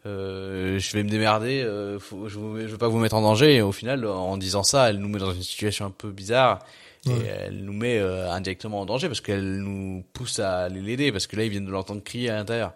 euh, 0.06 0.78
je 0.78 0.94
vais 0.94 1.04
me 1.04 1.10
démerder, 1.10 1.62
euh, 1.64 2.00
faut, 2.00 2.28
je, 2.30 2.38
vous- 2.38 2.60
je 2.60 2.66
veux 2.68 2.78
pas 2.78 2.88
vous 2.88 3.00
mettre 3.00 3.16
en 3.16 3.22
danger. 3.22 3.56
Et 3.56 3.62
au 3.62 3.72
final, 3.72 4.06
en 4.06 4.38
disant 4.38 4.64
ça, 4.64 4.90
elle 4.90 5.00
nous 5.00 5.08
met 5.10 5.20
dans 5.20 5.34
une 5.34 5.42
situation 5.44 5.86
un 5.86 5.92
peu 5.92 6.12
bizarre. 6.12 6.60
Et 7.08 7.10
Ouais. 7.10 7.38
elle 7.48 7.64
nous 7.64 7.74
met 7.74 8.00
euh, 8.00 8.32
indirectement 8.32 8.82
en 8.82 8.86
danger 8.88 9.08
parce 9.08 9.22
qu'elle 9.22 9.58
nous 9.60 10.04
pousse 10.14 10.40
à 10.40 10.62
aller 10.64 10.82
l'aider 10.82 11.12
parce 11.12 11.28
que 11.28 11.36
là 11.36 11.44
ils 11.44 11.52
viennent 11.52 11.68
de 11.68 11.72
l'entendre 11.72 12.04
crier 12.04 12.32
à 12.32 12.36
l'intérieur. 12.36 12.74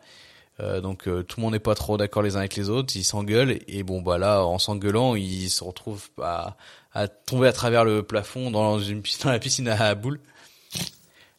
Euh, 0.59 0.81
donc 0.81 1.07
euh, 1.07 1.23
tout 1.23 1.39
le 1.39 1.43
monde 1.45 1.53
n'est 1.53 1.59
pas 1.59 1.73
trop 1.73 1.97
d'accord 1.97 2.21
les 2.21 2.35
uns 2.35 2.39
avec 2.39 2.55
les 2.55 2.69
autres, 2.69 2.93
ils 2.95 3.03
s'engueulent 3.03 3.57
et 3.67 3.81
bon 3.81 4.01
bah 4.03 4.19
là 4.19 4.43
en 4.45 4.59
s'engueulant 4.59 5.15
ils 5.15 5.49
se 5.49 5.63
retrouvent 5.63 6.09
à, 6.21 6.57
à 6.93 7.07
tomber 7.07 7.47
à 7.47 7.53
travers 7.53 7.85
le 7.85 8.03
plafond 8.03 8.51
dans 8.51 8.79
une 8.79 9.01
piscine, 9.01 9.21
dans 9.25 9.31
la 9.31 9.39
piscine 9.39 9.67
à 9.67 9.95
boules. 9.95 10.19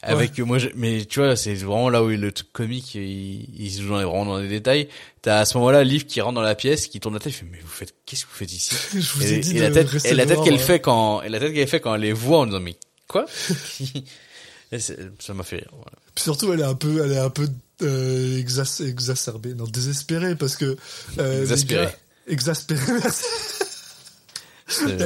Avec 0.02 0.38
moi, 0.38 0.56
je- 0.58 0.68
mais 0.76 1.04
tu 1.04 1.20
vois, 1.20 1.36
c'est 1.36 1.52
vraiment 1.52 1.90
là 1.90 2.02
où 2.02 2.08
le 2.08 2.32
truc 2.32 2.50
comique, 2.54 2.94
il, 2.94 3.46
il 3.60 3.70
se 3.70 3.82
joue 3.82 3.88
vraiment 3.94 4.24
dans 4.24 4.38
les 4.38 4.48
détails. 4.48 4.88
T'as 5.20 5.40
à 5.40 5.44
ce 5.44 5.58
moment-là 5.58 5.84
Liv 5.84 6.06
qui 6.06 6.22
rentre 6.22 6.36
dans 6.36 6.40
la 6.40 6.54
pièce, 6.54 6.86
qui 6.86 7.00
tourne 7.00 7.12
la 7.14 7.20
tête, 7.20 7.34
il 7.34 7.36
fait 7.36 7.46
mais 7.50 7.58
vous 7.60 7.68
faites, 7.68 7.92
qu'est-ce 8.06 8.24
que 8.24 8.30
vous 8.30 8.36
faites 8.36 8.50
ici? 8.52 8.74
Je 8.94 8.98
vous 9.12 9.22
et, 9.26 9.34
ai 9.34 9.38
dit 9.40 9.50
et 9.50 9.54
de 9.60 9.60
la 9.60 9.70
tête, 9.70 10.04
et 10.06 10.14
la 10.14 10.24
tête 10.24 10.42
qu'elle 10.42 10.54
ouais. 10.54 10.58
fait 10.58 10.80
quand, 10.80 11.20
et 11.20 11.28
la 11.28 11.38
tête 11.38 11.52
qu'elle 11.52 11.68
fait 11.68 11.80
quand 11.80 11.94
elle 11.94 12.00
les 12.00 12.14
voit 12.14 12.38
en 12.38 12.46
disant 12.46 12.60
mais 12.60 12.76
quoi? 13.08 13.26
Ça 14.78 15.34
m'a 15.34 15.42
fait 15.42 15.56
rire. 15.56 15.68
voilà. 15.72 15.92
Puis 16.14 16.22
surtout, 16.24 16.50
elle 16.52 16.60
est 16.60 16.64
un 16.64 16.74
peu, 16.76 17.04
elle 17.04 17.12
est 17.12 17.18
un 17.18 17.28
peu 17.28 17.48
euh, 17.82 18.38
exacerbée, 18.38 19.54
non 19.54 19.64
désespérée 19.64 20.34
parce 20.36 20.56
que 20.56 20.76
euh, 21.18 21.40
Exaspérée. 21.42 21.86
gars- 21.86 21.96
exaspérée. 22.28 22.80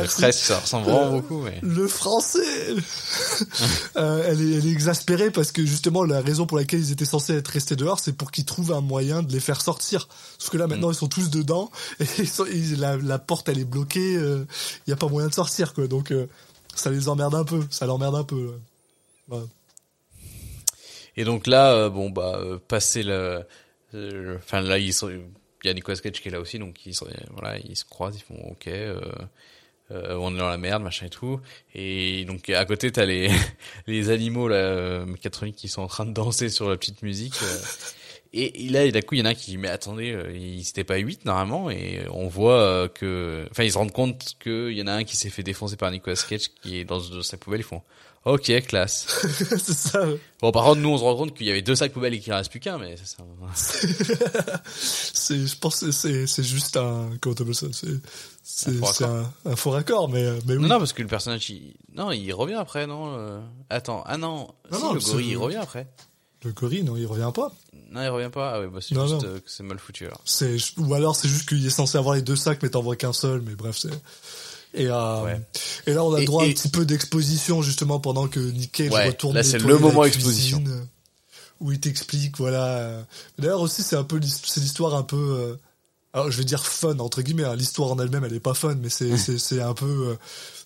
presque, 0.06 0.38
ça 0.44 0.58
ressemble 0.60 0.84
vraiment 0.86 1.06
Euh, 1.06 1.10
beaucoup, 1.10 1.40
mais. 1.40 1.58
Le 1.62 1.88
français 1.88 2.40
Euh, 3.96 4.24
elle, 4.26 4.40
est, 4.40 4.54
elle 4.58 4.66
est 4.66 4.70
exaspérée 4.72 5.30
parce 5.30 5.52
que 5.52 5.64
justement 5.64 6.04
la 6.04 6.20
raison 6.20 6.46
pour 6.46 6.56
laquelle 6.58 6.80
ils 6.80 6.92
étaient 6.92 7.04
censés 7.04 7.34
être 7.34 7.48
restés 7.48 7.76
dehors 7.76 8.00
c'est 8.00 8.12
pour 8.12 8.30
qu'ils 8.32 8.44
trouvent 8.44 8.72
un 8.72 8.80
moyen 8.80 9.22
de 9.22 9.32
les 9.32 9.40
faire 9.40 9.60
sortir. 9.60 10.08
Sauf 10.38 10.50
que 10.50 10.56
là 10.56 10.66
maintenant 10.66 10.90
ils 10.90 10.94
sont 10.96 11.08
tous 11.08 11.30
dedans 11.30 11.70
et, 12.00 12.04
ils 12.18 12.28
sont- 12.28 12.46
ils- 12.46 12.78
la, 12.78 12.96
la 12.96 13.18
porte 13.18 13.48
elle 13.48 13.58
est 13.58 13.64
bloquée, 13.64 14.14
il 14.14 14.46
y 14.90 14.92
a 14.92 14.96
pas 14.96 15.08
moyen 15.08 15.28
de 15.28 15.34
sortir 15.34 15.74
quoi. 15.74 15.86
Donc 15.86 16.10
euh, 16.12 16.26
ça 16.74 16.90
les 16.90 17.08
emmerde 17.08 17.34
un 17.34 17.44
peu, 17.44 17.60
ça 17.70 17.86
l'emmerde 17.86 18.16
un 18.16 18.24
peu. 18.24 18.54
ouais. 19.28 19.38
Et 21.16 21.24
donc 21.24 21.46
là, 21.46 21.72
euh, 21.74 21.88
bon 21.90 22.10
bah, 22.10 22.38
euh, 22.38 22.58
passer 22.58 23.02
le, 23.04 23.42
euh, 23.94 24.36
enfin 24.38 24.60
là 24.60 24.78
ils 24.78 24.92
sont, 24.92 25.08
il 25.10 25.66
y 25.66 25.68
a 25.68 25.74
Nicolas 25.74 25.96
Cage 25.98 26.20
qui 26.20 26.28
est 26.28 26.32
là 26.32 26.40
aussi, 26.40 26.58
donc 26.58 26.84
ils 26.86 26.94
voilà, 27.32 27.58
ils 27.58 27.76
se 27.76 27.84
croisent, 27.84 28.16
ils 28.16 28.22
font 28.22 28.40
ok, 28.50 28.66
euh, 28.66 29.00
euh, 29.91 30.16
on 30.16 30.35
est 30.35 30.39
dans 30.39 30.49
la 30.49 30.59
merde, 30.59 30.82
machin 30.82 31.07
et 31.07 31.11
tout. 31.11 31.41
Et 31.74 32.24
donc 32.24 32.49
à 32.51 32.64
côté 32.64 32.91
t'as 32.91 33.05
les 33.05 33.30
les 33.87 34.11
animaux 34.11 34.49
là, 34.49 34.57
euh, 34.57 35.07
mécatroniques 35.07 35.57
qui 35.57 35.68
sont 35.68 35.82
en 35.82 35.89
train 35.89 36.07
de 36.07 36.12
danser 36.12 36.49
sur 36.49 36.68
la 36.68 36.76
petite 36.76 37.03
musique. 37.03 37.35
euh, 37.43 37.59
et, 38.37 38.68
là, 38.68 38.91
d'un 38.91 39.01
coup, 39.01 39.14
il 39.14 39.18
y 39.18 39.22
en 39.22 39.26
a 39.26 39.28
un 39.28 39.35
qui 39.35 39.53
dit, 39.53 39.59
mais 39.59 39.68
attendez, 39.68 40.11
euh, 40.11 40.37
ils 40.37 40.68
étaient 40.68 40.82
pas 40.82 40.97
huit 40.97 41.24
normalement, 41.24 41.70
et 41.70 42.05
on 42.11 42.26
voit 42.26 42.61
euh, 42.61 42.89
que, 42.89 43.47
enfin, 43.53 43.62
ils 43.62 43.70
se 43.70 43.78
rendent 43.78 43.93
compte 43.93 44.35
qu'il 44.43 44.72
y 44.72 44.82
en 44.82 44.89
a 44.89 44.93
un 44.93 45.05
qui 45.05 45.16
s'est 45.16 45.30
fait 45.30 45.45
défoncer 45.45 45.76
par 45.76 45.93
Nicolas 45.93 46.16
Cage, 46.28 46.49
qui 46.61 46.80
est 46.80 46.85
dans 46.85 47.01
sa 47.22 47.37
poubelle, 47.37 47.61
ils 47.61 47.64
font, 47.64 47.82
ok, 48.24 48.66
classe. 48.66 49.06
c'est 49.58 49.74
ça. 49.74 50.06
Bon, 50.40 50.52
par 50.52 50.64
contre, 50.64 50.80
nous, 50.80 50.90
on 50.90 50.98
se 50.98 51.02
rend 51.02 51.16
compte 51.16 51.34
qu'il 51.34 51.46
y 51.46 51.50
avait 51.50 51.62
deux 51.62 51.74
sacs 51.74 51.92
poubelles 51.92 52.14
et 52.14 52.20
qu'il 52.20 52.32
en 52.32 52.36
reste 52.36 52.50
plus 52.50 52.60
qu'un, 52.60 52.78
mais 52.78 52.96
ça, 52.96 53.22
C'est, 54.74 55.46
je 55.46 55.58
pense 55.58 55.80
que 55.80 55.90
c'est, 55.90 56.26
c'est 56.26 56.42
juste 56.42 56.76
un, 56.76 57.10
comment 57.20 57.34
t'appelles 57.34 57.54
ça 57.54 57.66
C'est, 57.72 57.88
c'est, 58.42 59.04
Un 59.04 59.32
un, 59.46 59.56
faux 59.56 59.70
raccord, 59.70 60.08
mais, 60.08 60.24
euh, 60.24 60.38
mais 60.46 60.56
oui. 60.56 60.62
Non, 60.62 60.68
non, 60.68 60.78
parce 60.78 60.92
que 60.92 61.02
le 61.02 61.08
personnage, 61.08 61.48
il... 61.50 61.74
non, 61.94 62.12
il 62.12 62.32
revient 62.32 62.54
après, 62.54 62.86
non 62.86 63.14
euh, 63.16 63.40
Attends, 63.70 64.02
ah 64.06 64.16
non, 64.18 64.48
Non, 64.70 64.78
si, 64.78 64.84
non, 64.84 64.92
le 64.92 65.00
gorille, 65.00 65.30
il 65.30 65.36
revient 65.36 65.56
après. 65.56 65.86
Le 66.44 66.52
gorille, 66.52 66.82
non, 66.82 66.96
il 66.96 67.06
revient 67.06 67.32
pas. 67.34 67.52
Non, 67.90 68.02
il 68.02 68.08
revient 68.08 68.30
pas. 68.30 68.54
Ah 68.54 68.60
ouais, 68.60 68.66
bah 68.66 68.80
c'est 68.80 68.94
juste 68.94 69.24
euh, 69.24 69.38
que 69.38 69.50
c'est 69.50 69.62
mal 69.62 69.78
foutu 69.78 70.04
alors. 70.06 70.20
C'est, 70.24 70.56
ou 70.78 70.92
alors 70.94 71.16
c'est 71.16 71.28
juste 71.28 71.48
qu'il 71.48 71.64
est 71.64 71.70
censé 71.70 71.96
avoir 71.96 72.16
les 72.16 72.22
deux 72.22 72.36
sacs, 72.36 72.62
mais 72.62 72.68
t'en 72.68 72.82
vois 72.82 72.96
qu'un 72.96 73.12
seul, 73.12 73.40
mais 73.40 73.54
bref, 73.54 73.78
c'est. 73.78 73.90
Et, 74.74 74.86
euh, 74.88 75.22
Ouais. 75.24 75.40
et 75.86 75.92
là, 75.94 76.04
on 76.04 76.12
a 76.14 76.24
droit 76.24 76.42
à 76.42 76.46
et- 76.46 76.50
un 76.50 76.52
petit 76.52 76.68
peu 76.68 76.84
d'exposition, 76.84 77.62
justement, 77.62 78.00
pendant 78.00 78.26
que 78.28 78.40
Nick 78.40 78.72
Cage 78.72 78.90
Ouais, 78.90 79.06
retourne 79.06 79.34
là, 79.36 79.42
c'est 79.44 79.58
le 79.58 79.78
moment 79.78 80.04
exposition. 80.04 80.62
euh, 80.66 80.80
Où 81.60 81.70
il 81.72 81.78
t'explique, 81.80 82.36
voilà. 82.38 83.06
D'ailleurs, 83.38 83.60
aussi, 83.60 83.82
c'est 83.84 83.96
un 83.96 84.02
peu, 84.04 84.16
l'histoire 84.18 84.94
un 84.96 85.04
peu, 85.04 85.16
euh, 85.16 85.56
alors, 86.14 86.30
je 86.30 86.38
vais 86.38 86.44
dire 86.44 86.64
fun, 86.64 86.96
entre 87.00 87.22
guillemets, 87.22 87.42
hein. 87.42 87.56
l'histoire 87.56 87.90
en 87.90 87.98
elle-même, 87.98 88.24
elle 88.24 88.34
est 88.34 88.40
pas 88.40 88.54
fun, 88.54 88.76
mais 88.80 88.88
c'est, 88.88 89.16
c'est, 89.16 89.36
c'est 89.36 89.60
un 89.60 89.74
peu, 89.74 90.10
euh, 90.10 90.14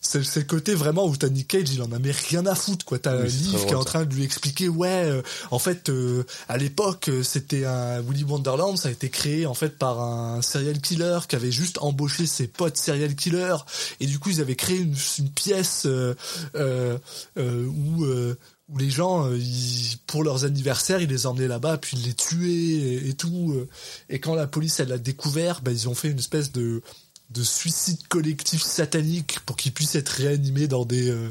c'est, 0.02 0.22
c'est 0.22 0.40
le 0.40 0.46
côté 0.46 0.74
vraiment 0.74 1.06
où 1.06 1.16
t'as 1.16 1.30
Nick 1.30 1.48
Cage, 1.48 1.70
il 1.72 1.80
en 1.82 1.90
a 1.90 1.98
mais 1.98 2.10
rien 2.10 2.44
à 2.44 2.54
foutre, 2.54 2.84
quoi. 2.84 2.98
T'as 2.98 3.16
Oui, 3.22 3.28
Liv 3.28 3.64
qui 3.64 3.72
est 3.72 3.74
en 3.74 3.82
train 3.82 4.04
de 4.04 4.14
lui 4.14 4.24
expliquer, 4.24 4.68
ouais, 4.68 5.06
euh, 5.06 5.22
en 5.50 5.58
fait, 5.58 5.88
euh, 5.88 6.24
à 6.50 6.58
l'époque, 6.58 7.08
euh, 7.08 7.22
c'était 7.22 7.64
un 7.64 8.02
Willy 8.02 8.24
Wonderland, 8.24 8.76
ça 8.76 8.90
a 8.90 8.92
été 8.92 9.08
créé 9.08 9.46
en 9.46 9.54
fait 9.54 9.78
par 9.78 10.00
un 10.00 10.42
serial 10.42 10.80
killer 10.80 11.18
qui 11.28 11.36
avait 11.36 11.50
juste 11.50 11.78
embauché 11.80 12.26
ses 12.26 12.46
potes 12.46 12.76
serial 12.76 13.14
killers 13.14 13.56
et 14.00 14.06
du 14.06 14.18
coup 14.18 14.30
ils 14.30 14.40
avaient 14.40 14.56
créé 14.56 14.78
une, 14.78 14.94
une 15.18 15.30
pièce 15.30 15.84
euh, 15.86 16.14
euh, 16.54 16.98
euh, 17.38 17.66
où 17.66 18.04
euh, 18.04 18.36
où 18.68 18.76
les 18.78 18.90
gens, 18.90 19.26
euh, 19.26 19.36
ils- 19.38 19.96
pour 20.06 20.22
leurs 20.24 20.44
anniversaires, 20.44 21.00
ils 21.00 21.08
les 21.08 21.26
emmenaient 21.26 21.48
là-bas, 21.48 21.78
puis 21.78 21.96
ils 21.96 22.04
les 22.06 22.14
tuaient 22.14 22.48
et, 22.50 23.08
et 23.08 23.14
tout. 23.14 23.52
euh. 23.56 23.68
Et 24.10 24.20
quand 24.20 24.34
la 24.34 24.46
police 24.46 24.78
elle 24.80 24.88
l'a 24.88 24.98
découvert, 24.98 25.60
bah, 25.62 25.70
ils 25.72 25.88
ont 25.88 25.94
fait 25.94 26.08
une 26.10 26.18
espèce 26.18 26.52
de 26.52 26.82
de 27.30 27.42
suicide 27.42 28.08
collectif 28.08 28.62
satanique 28.62 29.40
pour 29.44 29.56
qu'ils 29.56 29.72
puissent 29.72 29.96
être 29.96 30.08
réanimés 30.08 30.66
dans 30.66 30.86
des 30.86 31.10
euh, 31.10 31.30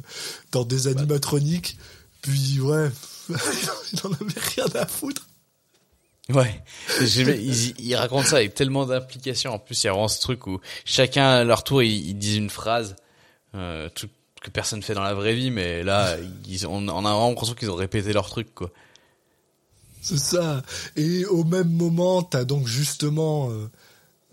dans 0.51 0.63
des 0.63 0.87
animatroniques. 0.87 1.77
Puis 2.21 2.59
ouais, 2.61 2.89
il 3.29 3.99
en 4.03 4.11
avait 4.13 4.39
rien 4.55 4.65
à 4.75 4.85
foutre. 4.85 5.27
Ouais. 6.29 6.61
Ils, 7.01 7.73
ils 7.79 7.95
racontent 7.95 8.27
ça 8.27 8.35
avec 8.37 8.53
tellement 8.53 8.85
d'implication. 8.85 9.53
En 9.53 9.59
plus, 9.59 9.81
il 9.83 9.85
y 9.85 9.89
a 9.89 9.93
vraiment 9.93 10.07
ce 10.09 10.19
truc 10.19 10.45
où 10.45 10.59
chacun 10.85 11.25
à 11.27 11.43
leur 11.43 11.63
tour, 11.63 11.81
ils, 11.81 12.09
ils 12.09 12.17
disent 12.17 12.35
une 12.37 12.49
phrase. 12.49 12.95
Euh, 13.55 13.87
tout, 13.95 14.09
que 14.47 14.51
personne 14.51 14.81
fait 14.81 14.93
dans 14.93 15.03
la 15.03 15.13
vraie 15.13 15.35
vie, 15.35 15.51
mais 15.51 15.83
là, 15.83 16.15
ils, 16.47 16.65
on, 16.67 16.87
on 16.87 17.05
a 17.05 17.11
vraiment 17.11 17.29
l'impression 17.29 17.53
qu'ils 17.55 17.69
ont 17.71 17.75
répété 17.75 18.13
leur 18.13 18.29
truc, 18.29 18.53
quoi. 18.55 18.71
C'est 20.01 20.17
ça. 20.19 20.61
Et 20.95 21.25
au 21.25 21.43
même 21.43 21.69
moment, 21.69 22.21
t'as 22.23 22.45
donc 22.45 22.65
justement 22.67 23.49
euh, 23.51 23.69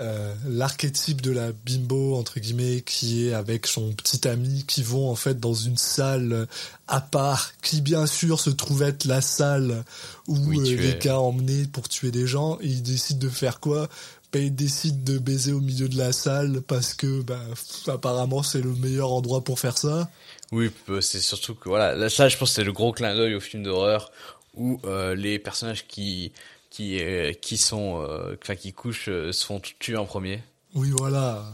euh, 0.00 0.34
l'archétype 0.46 1.20
de 1.20 1.30
la 1.32 1.52
bimbo 1.52 2.14
entre 2.16 2.38
guillemets 2.38 2.82
qui 2.82 3.26
est 3.26 3.32
avec 3.32 3.66
son 3.66 3.92
petit 3.92 4.26
ami 4.28 4.64
qui 4.68 4.82
vont 4.82 5.10
en 5.10 5.14
fait 5.16 5.38
dans 5.40 5.54
une 5.54 5.76
salle 5.76 6.32
euh, 6.32 6.46
à 6.86 7.00
part 7.00 7.52
qui 7.62 7.80
bien 7.80 8.06
sûr 8.06 8.38
se 8.40 8.50
trouve 8.50 8.82
être 8.82 9.04
la 9.04 9.20
salle 9.20 9.84
où 10.28 10.36
Oui, 10.46 10.58
euh, 10.58 10.76
les 10.76 10.90
es- 10.90 10.98
gars 10.98 11.18
emmenés 11.18 11.66
pour 11.72 11.88
tuer 11.88 12.10
des 12.10 12.26
gens 12.26 12.58
et 12.60 12.66
ils 12.66 12.82
décident 12.82 13.20
de 13.20 13.28
faire 13.28 13.58
quoi? 13.60 13.88
Ils 14.38 14.54
décident 14.54 15.12
de 15.12 15.18
baiser 15.18 15.52
au 15.52 15.60
milieu 15.60 15.88
de 15.88 15.96
la 15.96 16.12
salle 16.12 16.62
parce 16.62 16.94
que 16.94 17.22
bah, 17.22 17.40
apparemment 17.86 18.42
c'est 18.42 18.60
le 18.60 18.74
meilleur 18.74 19.12
endroit 19.12 19.42
pour 19.42 19.58
faire 19.58 19.78
ça. 19.78 20.10
Oui, 20.52 20.70
c'est 21.00 21.20
surtout 21.20 21.54
que 21.54 21.68
voilà, 21.68 21.94
là, 21.94 22.08
ça, 22.08 22.28
je 22.28 22.36
pense, 22.36 22.52
c'est 22.52 22.64
le 22.64 22.72
gros 22.72 22.92
clin 22.92 23.14
d'œil 23.14 23.34
au 23.34 23.40
film 23.40 23.62
d'horreur 23.62 24.12
où 24.54 24.80
euh, 24.84 25.14
les 25.14 25.38
personnages 25.38 25.86
qui 25.86 26.32
qui 26.74 27.00
euh, 27.00 27.32
qui 27.32 27.56
sont, 27.56 28.02
euh, 28.02 28.36
enfin, 28.42 28.56
qui 28.56 28.72
couchent, 28.72 29.08
euh, 29.08 29.30
se 29.30 29.46
font 29.46 29.60
tuer 29.78 29.96
en 29.96 30.06
premier. 30.06 30.42
Oui 30.74 30.90
voilà. 30.98 31.44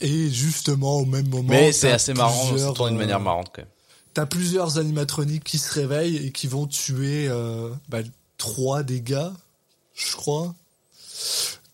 Et 0.00 0.28
justement 0.28 0.96
au 0.98 1.04
même 1.04 1.28
moment. 1.28 1.48
Mais 1.48 1.70
c'est 1.70 1.92
assez 1.92 2.14
marrant, 2.14 2.56
ça 2.56 2.72
tourne 2.72 2.90
d'une 2.90 2.98
manière 2.98 3.20
marrante 3.20 3.52
quand 3.54 3.62
même. 3.62 3.70
T'as 4.12 4.26
plusieurs 4.26 4.78
animatroniques 4.78 5.44
qui 5.44 5.58
se 5.58 5.72
réveillent 5.72 6.26
et 6.26 6.32
qui 6.32 6.48
vont 6.48 6.66
tuer 6.66 7.28
bah, 7.88 7.98
trois 8.38 8.82
des 8.82 9.00
gars, 9.02 9.32
je 9.94 10.16
crois. 10.16 10.54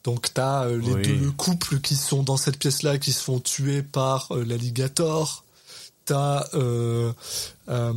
Donc 0.06 0.32
t'as 0.32 0.66
euh, 0.66 0.78
les 0.78 0.94
Oui. 0.94 1.02
deux 1.02 1.16
le 1.16 1.32
couple 1.32 1.80
qui 1.80 1.96
sont 1.96 2.22
dans 2.22 2.36
cette 2.36 2.58
pièce-là 2.58 2.96
qui 2.96 3.12
se 3.12 3.22
font 3.22 3.40
tuer 3.40 3.82
par 3.82 4.28
euh, 4.30 4.44
l'alligator. 4.44 5.44
T'as 6.04 6.46
euh, 6.54 7.12
euh, 7.68 7.92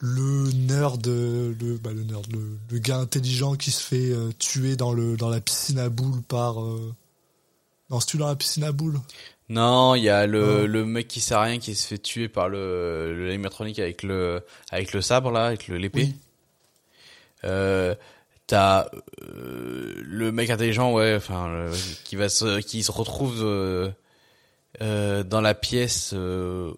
le 0.00 0.50
nerd, 0.52 1.06
le, 1.06 1.78
bah, 1.80 1.92
le 1.92 2.02
nerd, 2.02 2.26
le, 2.32 2.58
le 2.70 2.78
gars 2.80 2.98
intelligent 2.98 3.54
qui 3.54 3.70
se 3.70 3.80
fait 3.82 4.10
euh, 4.10 4.30
tuer 4.38 4.74
dans 4.74 4.92
le 4.92 5.16
dans 5.16 5.28
la 5.28 5.40
piscine 5.40 5.78
à 5.78 5.88
boules 5.88 6.22
par. 6.22 6.56
Non, 6.56 8.00
c'est-tu 8.00 8.18
dans 8.18 8.26
la 8.26 8.36
piscine 8.36 8.64
à 8.64 8.72
boules? 8.72 9.00
Non, 9.48 9.94
il 9.94 10.02
y 10.02 10.08
a 10.10 10.26
le, 10.26 10.66
le 10.66 10.84
mec 10.84 11.08
qui 11.08 11.20
sait 11.20 11.36
rien 11.36 11.58
qui 11.58 11.74
se 11.74 11.86
fait 11.86 11.98
tuer 11.98 12.28
par 12.28 12.48
le 12.48 13.26
l'animatronique 13.26 13.78
avec 13.78 14.02
le 14.02 14.42
avec 14.70 14.92
le 14.92 15.00
sabre 15.00 15.30
là, 15.30 15.46
avec 15.46 15.68
l'épée. 15.68 16.02
Oui. 16.02 16.14
Euh, 17.44 17.94
t'as 18.48 18.86
euh, 19.22 19.94
le 20.04 20.32
mec 20.32 20.50
intelligent, 20.50 20.92
ouais, 20.92 21.14
enfin 21.16 21.46
le- 21.48 21.70
qui 22.04 22.16
va 22.16 22.28
se 22.28 22.58
qui 22.60 22.82
se 22.82 22.90
retrouve 22.90 23.36
euh, 23.44 23.88
euh, 24.82 25.22
dans 25.22 25.40
la 25.40 25.54
pièce 25.54 26.10
euh, 26.14 26.72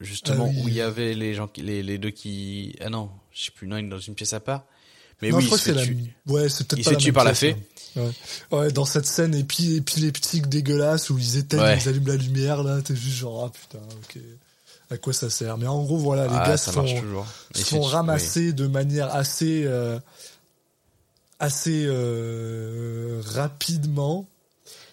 justement 0.00 0.46
Ah 0.48 0.52
oui. 0.54 0.62
où 0.64 0.68
il 0.68 0.74
y 0.74 0.80
avait 0.80 1.14
les 1.14 1.34
gens 1.34 1.48
qui 1.48 1.62
les 1.62 1.82
les 1.82 1.98
deux 1.98 2.10
qui 2.10 2.76
ah 2.80 2.88
non, 2.90 3.10
je 3.32 3.44
sais 3.46 3.50
plus 3.50 3.66
non, 3.66 3.76
il 3.78 3.86
est 3.86 3.88
dans 3.88 3.98
une 3.98 4.14
pièce 4.14 4.32
à 4.32 4.40
part. 4.40 4.64
Mais 5.22 5.30
non, 5.30 5.38
oui, 5.38 5.44
je 5.44 5.46
crois 5.48 5.58
il 5.58 5.64
que 5.74 5.80
c'est 5.80 5.94
la. 6.26 6.32
Ouais, 6.32 6.48
c'est 6.50 6.68
peut-être 6.68 6.78
Il 6.80 6.84
pas 6.84 6.90
se 6.90 7.10
par 7.12 7.24
la 7.24 7.34
fée. 7.34 7.56
hein. 7.96 8.00
Ouais. 8.52 8.58
ouais, 8.58 8.70
dans 8.72 8.84
cette 8.84 9.06
scène 9.06 9.34
petites 10.10 10.48
dégueulasses 10.50 11.08
où 11.08 11.18
ils 11.18 11.38
éteignent, 11.38 11.62
Ouais. 11.62 11.78
ils 11.82 11.88
allument 11.88 12.08
la 12.08 12.16
lumière 12.16 12.62
là, 12.62 12.82
t'es 12.82 12.94
juste 12.94 13.16
genre 13.16 13.44
ah 13.46 13.50
putain, 13.50 13.82
ok. 13.84 14.20
À 14.90 14.98
quoi 14.98 15.14
ça 15.14 15.30
sert? 15.30 15.56
Mais 15.56 15.66
en 15.66 15.82
gros 15.82 15.96
voilà, 15.96 16.26
les 16.26 16.34
Ah, 16.36 16.46
gars 16.48 16.56
se 16.58 16.70
font, 16.70 16.86
se 17.54 17.62
font 17.64 17.80
ramasser 17.80 18.52
de 18.52 18.66
manière 18.66 19.12
assez 19.14 19.64
euh, 19.64 19.98
assez 21.38 21.84
euh, 21.86 23.20
rapidement. 23.24 24.28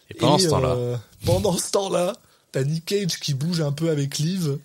Et 0.09 0.15
pendant 0.15 0.37
ce 0.37 0.47
temps-là, 0.47 0.75
euh, 0.75 0.97
pendant 1.25 1.57
ce 1.57 1.71
temps-là, 1.71 2.13
t'as 2.51 2.63
Nick 2.63 2.85
Cage 2.85 3.19
qui 3.19 3.33
bouge 3.33 3.61
un 3.61 3.71
peu 3.71 3.89
avec 3.89 4.17
Liv, 4.17 4.57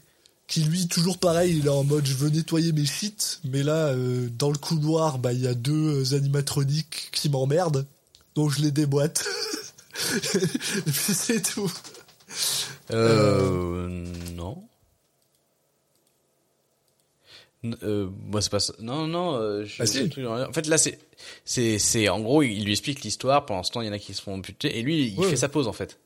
qui 0.49 0.63
lui 0.63 0.89
toujours 0.89 1.19
pareil, 1.19 1.59
il 1.59 1.67
est 1.67 1.71
en 1.71 1.85
mode 1.85 2.07
je 2.07 2.15
veux 2.15 2.31
nettoyer 2.31 2.73
mes 2.73 2.87
shit, 2.87 3.41
mais 3.45 3.63
là 3.63 3.89
euh, 3.89 4.29
dans 4.31 4.51
le 4.51 4.57
couloir, 4.57 5.19
bah 5.19 5.33
il 5.33 5.41
y 5.43 5.47
a 5.47 5.55
deux 5.55 6.03
euh, 6.03 6.17
animatroniques 6.17 7.11
qui 7.13 7.29
m'emmerdent, 7.29 7.87
donc 8.35 8.51
je 8.51 8.63
les 8.63 8.71
déboîte. 8.71 9.25
Et 10.25 10.91
puis 10.91 11.15
c'est 11.15 11.43
tout. 11.43 11.71
Euh, 12.91 13.89
non. 14.35 14.68
Euh, 17.83 18.09
moi 18.27 18.41
c'est 18.41 18.51
pas 18.51 18.61
ça. 18.61 18.73
Non 18.79 19.07
non. 19.09 19.35
Euh, 19.35 19.65
je- 19.65 19.83
Ah, 19.83 19.87
si. 19.87 20.09
En 20.27 20.53
fait 20.53 20.67
là 20.69 20.79
c'est 20.79 20.99
c'est 21.45 21.79
c'est 21.81 22.09
en 22.09 22.21
gros 22.21 22.43
il 22.43 22.65
lui 22.65 22.71
explique 22.73 23.03
l'histoire. 23.03 23.47
Pendant 23.47 23.63
ce 23.65 23.73
temps 23.73 23.81
il 23.81 23.87
y 23.89 23.91
en 23.91 23.93
a 23.93 23.99
qui 23.99 24.15
se 24.15 24.23
font 24.23 24.39
buter 24.39 24.79
et 24.79 24.83
lui 24.83 25.09
il 25.09 25.19
Ouais. 25.19 25.29
fait 25.29 25.37
sa 25.37 25.49
pause 25.49 25.67
en 25.67 25.73
fait. 25.73 25.99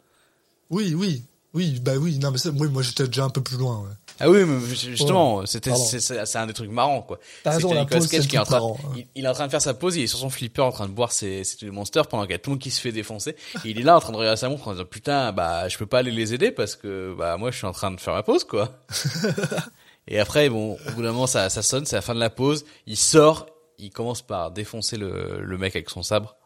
Oui, 0.71 0.95
oui, 0.97 1.23
oui, 1.53 1.79
bah 1.83 1.97
oui, 1.99 2.19
non 2.19 2.31
mais 2.31 2.39
ça, 2.39 2.49
oui, 2.49 2.69
moi 2.69 2.81
j'étais 2.83 3.07
déjà 3.07 3.25
un 3.25 3.29
peu 3.31 3.43
plus 3.43 3.59
loin. 3.59 3.81
Ouais. 3.81 3.95
Ah 4.21 4.31
oui 4.31 4.45
mais 4.47 4.61
justement 4.75 5.45
c'était 5.45 5.73
c'est 5.75 6.37
un 6.39 6.47
des 6.47 6.53
trucs 6.55 6.71
marrants 6.71 7.03
quoi. 7.03 7.19
T'as 7.43 7.51
raison, 7.53 7.75
la 7.75 7.85
pause, 7.85 8.07
Cage 8.09 8.29
qui 8.29 8.37
est 8.37 8.39
en 8.39 8.45
train 8.45 8.57
marrant, 8.57 8.79
il, 8.97 9.07
il 9.15 9.25
est 9.25 9.29
en 9.29 9.33
train 9.35 9.47
de 9.47 9.51
faire 9.51 9.61
sa 9.63 9.75
pause 9.75 9.97
il 9.97 10.05
est 10.05 10.07
sur 10.07 10.19
son 10.19 10.31
flipper 10.31 10.63
en 10.63 10.71
train 10.73 10.87
de 10.87 10.93
boire 10.93 11.13
ses 11.13 11.45
ses 11.45 11.69
monsters 11.71 12.07
pendant 12.07 12.23
qu'il 12.23 12.33
y 12.33 12.35
a 12.35 12.39
tout 12.39 12.49
le 12.51 12.55
monde 12.55 12.63
qui 12.63 12.71
se 12.71 12.81
fait 12.81 12.93
défoncer 12.93 13.31
et 13.65 13.71
il 13.71 13.79
est 13.79 13.83
là 13.83 13.97
en 13.97 14.01
train 14.01 14.13
de 14.13 14.17
regarder 14.19 14.39
sa 14.41 14.49
montre 14.49 14.69
en 14.69 14.73
disant 14.73 14.85
putain 14.87 15.33
bah 15.33 15.69
je 15.69 15.77
peux 15.77 15.87
pas 15.87 15.99
aller 15.99 16.11
les 16.13 16.33
aider 16.33 16.51
parce 16.51 16.77
que 16.77 17.15
bah 17.19 17.37
moi 17.37 17.51
je 17.51 17.57
suis 17.59 17.67
en 17.67 17.73
train 17.73 17.91
de 17.91 18.01
faire 18.01 18.15
ma 18.15 18.23
pause 18.23 18.45
quoi. 18.45 18.79
Et 20.09 20.19
après, 20.19 20.49
bon, 20.49 20.77
au 20.89 20.91
bout 20.93 21.03
d'un 21.03 21.13
moment, 21.13 21.27
ça, 21.27 21.49
ça 21.49 21.63
sonne, 21.63 21.87
c'est 21.87 21.97
la 21.97 22.03
fin 22.03 22.15
de 22.15 22.21
la 22.21 22.31
pause. 22.31 22.65
Il 22.87 22.97
sort, 22.97 23.47
il 23.79 23.91
commence 23.91 24.23
par 24.23 24.51
défoncer 24.51 24.97
le, 24.97 25.41
le 25.43 25.59
mec 25.59 25.77
avec 25.77 25.91
son 25.91 26.03
sabre. 26.03 26.37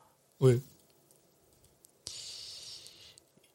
Oui. 0.40 0.60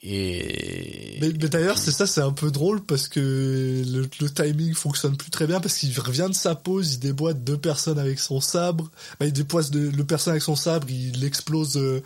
Et 0.03 1.19
Mais, 1.21 1.31
mais 1.39 1.47
d'ailleurs, 1.47 1.77
c'est 1.77 1.91
ça, 1.91 2.07
c'est 2.07 2.21
un 2.21 2.31
peu 2.31 2.49
drôle 2.49 2.83
parce 2.83 3.07
que 3.07 3.83
le, 3.85 4.09
le 4.19 4.29
timing 4.31 4.73
fonctionne 4.73 5.15
plus 5.15 5.29
très 5.29 5.45
bien 5.45 5.59
parce 5.59 5.75
qu'il 5.77 5.97
revient 5.99 6.25
de 6.27 6.35
sa 6.35 6.55
pause, 6.55 6.95
il 6.95 6.99
déboîte 6.99 7.43
deux 7.43 7.57
personnes 7.57 7.99
avec 7.99 8.19
son 8.19 8.41
sabre. 8.41 8.89
Bah, 9.19 9.27
il 9.27 9.33
dépoise 9.33 9.69
de, 9.69 9.89
le 9.89 10.03
personne 10.03 10.31
avec 10.31 10.41
son 10.41 10.55
sabre, 10.55 10.89
il 10.89 11.23
explose. 11.23 11.77
Euh, 11.77 12.01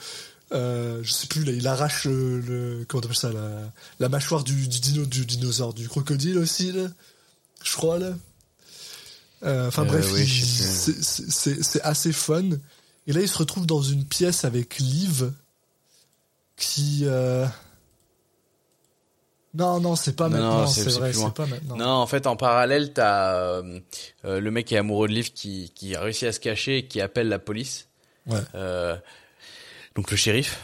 euh, 0.52 1.00
je 1.04 1.12
sais 1.12 1.28
plus, 1.28 1.44
là, 1.46 1.54
il 1.54 1.66
arrache 1.68 2.06
le, 2.06 2.40
le 2.42 2.86
comment 2.88 3.02
ça, 3.14 3.32
la, 3.32 3.72
la 4.00 4.10
mâchoire 4.10 4.44
du, 4.44 4.68
du 4.68 4.80
dino, 4.80 5.06
du 5.06 5.26
dinosaure, 5.26 5.74
du 5.74 5.88
crocodile 5.88 6.38
aussi 6.38 6.72
là, 6.74 6.88
je 7.66 7.74
crois 7.76 8.00
là. 8.00 8.14
Euh, 9.44 9.68
Enfin 9.68 9.84
Euh, 9.84 9.86
bref, 9.86 10.10
oui, 10.14 10.26
c'est- 10.28 11.82
assez 11.82 12.14
fun. 12.14 12.50
Et 13.08 13.14
là, 13.14 13.22
il 13.22 13.28
se 13.28 13.38
retrouve 13.38 13.66
dans 13.68 13.82
une 13.82 14.06
pièce 14.06 14.46
avec 14.46 14.78
Liv 14.80 15.32
qui. 16.56 17.02
Euh... 17.04 17.46
Non, 19.54 19.80
non, 19.80 19.96
c'est 19.96 20.16
pas 20.16 20.28
Non, 20.28 20.38
maintenant, 20.38 20.68
c'est- 20.68 20.90
vrai, 20.90 21.14
c'est 21.14 21.34
pas 21.34 21.46
maintenant. 21.46 21.78
Non, 21.78 21.88
en 21.88 22.08
fait, 22.08 22.28
en 22.28 22.36
parallèle, 22.36 22.92
t'as 22.94 23.34
euh, 23.36 23.80
le 24.24 24.52
mec 24.52 24.66
qui 24.68 24.76
est 24.76 24.80
amoureux 24.80 25.08
de 25.08 25.14
Liv 25.14 25.32
qui, 25.32 25.72
qui 25.76 25.96
a 25.96 26.02
réussi 26.02 26.26
à 26.26 26.34
se 26.34 26.40
cacher 26.42 26.80
et 26.80 26.88
qui 26.88 27.00
appelle 27.00 27.30
la 27.30 27.40
police. 27.40 27.88
Ouais. 28.28 28.40
Donc 29.96 30.12
le 30.12 30.18
shérif. 30.18 30.62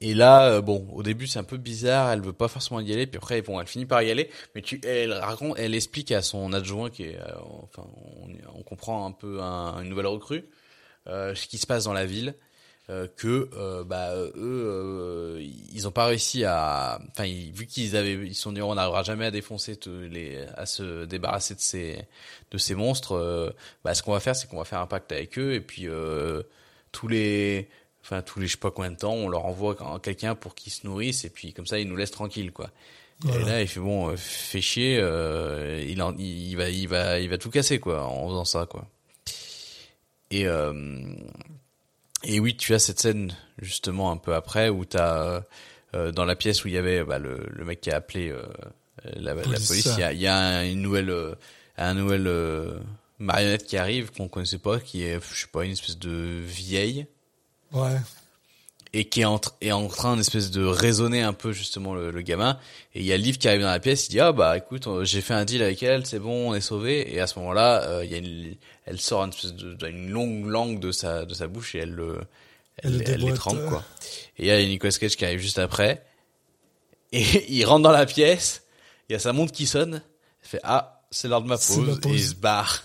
Et 0.00 0.12
là, 0.12 0.48
euh, 0.54 0.60
bon, 0.60 0.88
au 0.92 1.04
début 1.04 1.28
c'est 1.28 1.38
un 1.38 1.44
peu 1.44 1.56
bizarre, 1.56 2.10
elle 2.10 2.20
veut 2.20 2.32
pas 2.32 2.48
forcément 2.48 2.80
y 2.80 2.92
aller, 2.92 3.06
puis 3.06 3.18
après 3.18 3.40
bon, 3.40 3.60
elle 3.60 3.68
finit 3.68 3.86
par 3.86 4.02
y 4.02 4.10
aller, 4.10 4.28
mais 4.54 4.62
tu, 4.62 4.80
elle 4.84 5.12
raconte, 5.12 5.56
elle 5.58 5.74
explique 5.76 6.10
à 6.10 6.20
son 6.20 6.52
adjoint 6.52 6.90
qui 6.90 7.04
est, 7.04 7.16
euh, 7.18 7.32
enfin, 7.62 7.86
on, 8.54 8.62
comprend 8.64 9.06
un 9.06 9.12
peu 9.12 9.40
un- 9.40 9.80
une 9.82 9.88
nouvelle 9.88 10.06
recrue, 10.08 10.44
euh, 11.06 11.34
ce 11.36 11.46
qui 11.46 11.58
se 11.58 11.66
passe 11.66 11.84
dans 11.84 11.92
la 11.92 12.06
ville, 12.06 12.34
euh, 12.90 13.06
que 13.16 13.48
euh, 13.56 13.84
bah 13.84 14.14
eux, 14.16 15.38
ils 15.40 15.86
ont 15.86 15.92
pas 15.92 16.06
réussi 16.06 16.44
à, 16.44 16.98
enfin, 17.10 17.24
vu 17.54 17.66
qu'ils 17.66 17.94
avaient, 17.96 18.14
ils 18.14 18.34
sont 18.34 18.50
dit 18.50 18.62
on 18.62 18.74
n'arrivera 18.74 19.04
jamais 19.04 19.26
à 19.26 19.30
défoncer 19.30 19.76
tous 19.76 19.90
les, 20.10 20.44
à 20.56 20.66
se 20.66 21.04
débarrasser 21.04 21.54
de 21.54 21.60
ces, 21.60 22.04
de 22.50 22.58
ces 22.58 22.74
monstres. 22.74 23.54
bah 23.84 23.94
ce 23.94 24.02
qu'on 24.02 24.12
va 24.12 24.20
faire, 24.20 24.34
c'est 24.34 24.48
qu'on 24.48 24.58
va 24.58 24.64
faire 24.64 24.80
un 24.80 24.86
pacte 24.88 25.12
avec 25.12 25.38
eux 25.38 25.54
et 25.54 25.60
puis 25.60 25.86
tous 26.90 27.08
les 27.08 27.68
enfin 28.04 28.22
tous 28.22 28.40
les 28.40 28.46
je 28.46 28.52
sais 28.52 28.58
pas 28.58 28.70
combien 28.70 28.90
de 28.90 28.96
temps 28.96 29.12
on 29.14 29.28
leur 29.28 29.44
envoie 29.44 29.76
quelqu'un 30.02 30.34
pour 30.34 30.54
qu'ils 30.54 30.72
se 30.72 30.86
nourrissent 30.86 31.24
et 31.24 31.30
puis 31.30 31.52
comme 31.52 31.66
ça 31.66 31.78
ils 31.78 31.88
nous 31.88 31.96
laissent 31.96 32.10
tranquilles 32.10 32.52
quoi. 32.52 32.70
Et 33.28 33.38
là 33.44 33.60
il 33.62 33.68
fait 33.68 33.78
bon 33.80 34.08
euh, 34.10 34.16
fait 34.16 34.60
chier 34.60 34.98
euh, 35.00 35.84
il, 35.88 36.02
en, 36.02 36.12
il 36.18 36.50
il 36.50 36.56
va 36.56 36.68
il 36.70 36.88
va 36.88 37.20
il 37.20 37.28
va 37.30 37.38
tout 37.38 37.50
casser 37.50 37.78
quoi 37.78 38.04
en 38.04 38.26
faisant 38.28 38.44
ça 38.44 38.66
quoi. 38.66 38.88
Et 40.30 40.46
euh, 40.46 40.72
et 42.24 42.40
oui 42.40 42.56
tu 42.56 42.74
as 42.74 42.78
cette 42.78 43.00
scène 43.00 43.36
justement 43.60 44.10
un 44.10 44.16
peu 44.16 44.34
après 44.34 44.68
où 44.68 44.84
t'as 44.84 45.22
euh, 45.24 45.40
euh, 45.94 46.10
dans 46.12 46.24
la 46.24 46.34
pièce 46.36 46.64
où 46.64 46.68
il 46.68 46.74
y 46.74 46.78
avait 46.78 47.04
bah, 47.04 47.18
le, 47.18 47.46
le 47.50 47.64
mec 47.64 47.80
qui 47.80 47.90
a 47.90 47.96
appelé 47.96 48.30
euh, 48.30 48.42
la, 49.14 49.34
la 49.34 49.42
Police. 49.42 49.86
il 49.96 50.00
y 50.00 50.02
a, 50.02 50.12
y 50.12 50.26
a 50.26 50.36
un- 50.36 50.64
une 50.64 50.80
nouvelle 50.82 51.10
euh, 51.10 51.34
un 51.76 51.94
nouvel 51.94 52.26
euh, 52.26 52.78
marionnette 53.18 53.64
qui 53.66 53.76
arrive 53.76 54.10
qu'on 54.10 54.28
connaissait 54.28 54.58
pas 54.58 54.80
qui 54.80 55.02
est 55.04 55.20
je 55.32 55.40
sais 55.42 55.46
pas 55.52 55.64
une 55.64 55.72
espèce 55.72 55.98
de 55.98 56.40
vieille 56.44 57.06
Ouais. 57.72 57.96
et 58.92 59.08
qui 59.08 59.22
est 59.22 59.24
en, 59.24 59.40
est 59.60 59.72
en 59.72 59.88
train 59.88 60.16
d'espèce 60.16 60.50
de 60.50 60.64
raisonner 60.64 61.22
un 61.22 61.32
peu 61.32 61.52
justement 61.52 61.94
le, 61.94 62.10
le 62.10 62.22
gamin 62.22 62.58
et 62.94 63.00
il 63.00 63.06
y 63.06 63.12
a 63.12 63.16
Liv 63.16 63.38
qui 63.38 63.48
arrive 63.48 63.62
dans 63.62 63.70
la 63.70 63.80
pièce 63.80 64.06
il 64.08 64.10
dit 64.10 64.20
ah 64.20 64.32
bah 64.32 64.56
écoute 64.56 64.86
euh, 64.86 65.04
j'ai 65.04 65.20
fait 65.20 65.34
un 65.34 65.44
deal 65.44 65.62
avec 65.62 65.82
elle 65.82 66.04
c'est 66.06 66.18
bon 66.18 66.50
on 66.50 66.54
est 66.54 66.60
sauvé 66.60 67.14
et 67.14 67.20
à 67.20 67.26
ce 67.26 67.38
moment 67.38 67.52
là 67.52 67.82
euh, 67.82 68.04
il 68.04 68.10
y 68.10 68.14
a 68.14 68.18
une, 68.18 68.54
elle 68.84 69.00
sort 69.00 69.22
une 69.22 69.30
espèce 69.30 69.54
de 69.54 69.76
une 69.88 70.10
longue 70.10 70.46
langue 70.46 70.80
de 70.80 70.92
sa 70.92 71.24
de 71.24 71.34
sa 71.34 71.46
bouche 71.46 71.74
et 71.74 71.78
elle 71.78 71.92
le 71.92 72.20
Elle 72.76 73.02
elle, 73.06 73.38
quoi 73.38 73.84
et 74.38 74.42
il 74.42 74.46
y 74.46 74.50
a 74.50 74.62
Nicolas 74.64 74.92
Cage 74.92 75.16
qui 75.16 75.24
arrive 75.24 75.40
juste 75.40 75.58
après 75.58 76.04
et 77.12 77.22
il 77.52 77.64
rentre 77.64 77.82
dans 77.82 77.92
la 77.92 78.06
pièce 78.06 78.62
il 79.08 79.12
y 79.12 79.16
a 79.16 79.18
sa 79.18 79.32
montre 79.32 79.52
qui 79.52 79.66
sonne 79.66 80.02
Il 80.44 80.48
fait 80.48 80.60
ah, 80.62 81.02
c'est 81.10 81.28
l'heure 81.28 81.42
de 81.42 81.48
ma 81.48 81.58
pause, 81.58 81.78
ma 81.78 81.96
pause. 81.96 82.12
et 82.12 82.14
il 82.14 82.24
se 82.24 82.34
barre. 82.34 82.82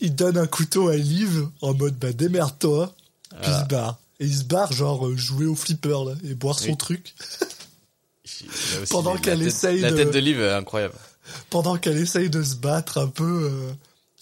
Il 0.00 0.14
donne 0.14 0.36
un 0.36 0.46
couteau 0.46 0.88
à 0.88 0.96
Liv 0.96 1.46
en 1.60 1.72
mode 1.74 1.94
bah 1.94 2.12
démerde-toi, 2.12 2.92
puis 3.40 3.50
il 3.50 3.60
se 3.60 3.64
barre. 3.66 3.98
Et 4.20 4.26
il 4.26 4.34
se 4.36 4.44
barre 4.44 4.72
genre 4.72 5.06
euh, 5.06 5.16
jouer 5.16 5.46
au 5.46 5.54
flipper 5.54 6.04
là 6.06 6.14
et 6.24 6.34
boire 6.34 6.58
son 6.58 6.70
Oui. 6.70 6.76
truc 6.76 7.14
Pendant 8.90 9.16
qu'elle 9.16 9.42
essaye 9.42 9.80
La 9.80 9.90
de- 9.90 9.96
tête 9.96 10.10
de 10.12 10.18
Liv 10.18 10.40
est 10.40 10.52
incroyable. 10.52 10.94
pendant 11.50 11.76
qu'elle 11.78 11.96
essaye 11.98 12.30
de 12.30 12.42
se 12.42 12.56
battre 12.56 12.98
un 12.98 13.08
peu. 13.08 13.50
euh, 13.50 13.72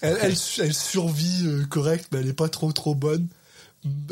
elle, 0.00 0.16
elle, 0.22 0.34
elle 0.58 0.74
survit 0.74 1.42
euh, 1.46 1.64
correct, 1.66 2.08
mais 2.12 2.18
elle 2.20 2.28
est 2.28 2.32
pas 2.32 2.48
trop 2.48 2.72
trop 2.72 2.94
bonne. 2.94 3.26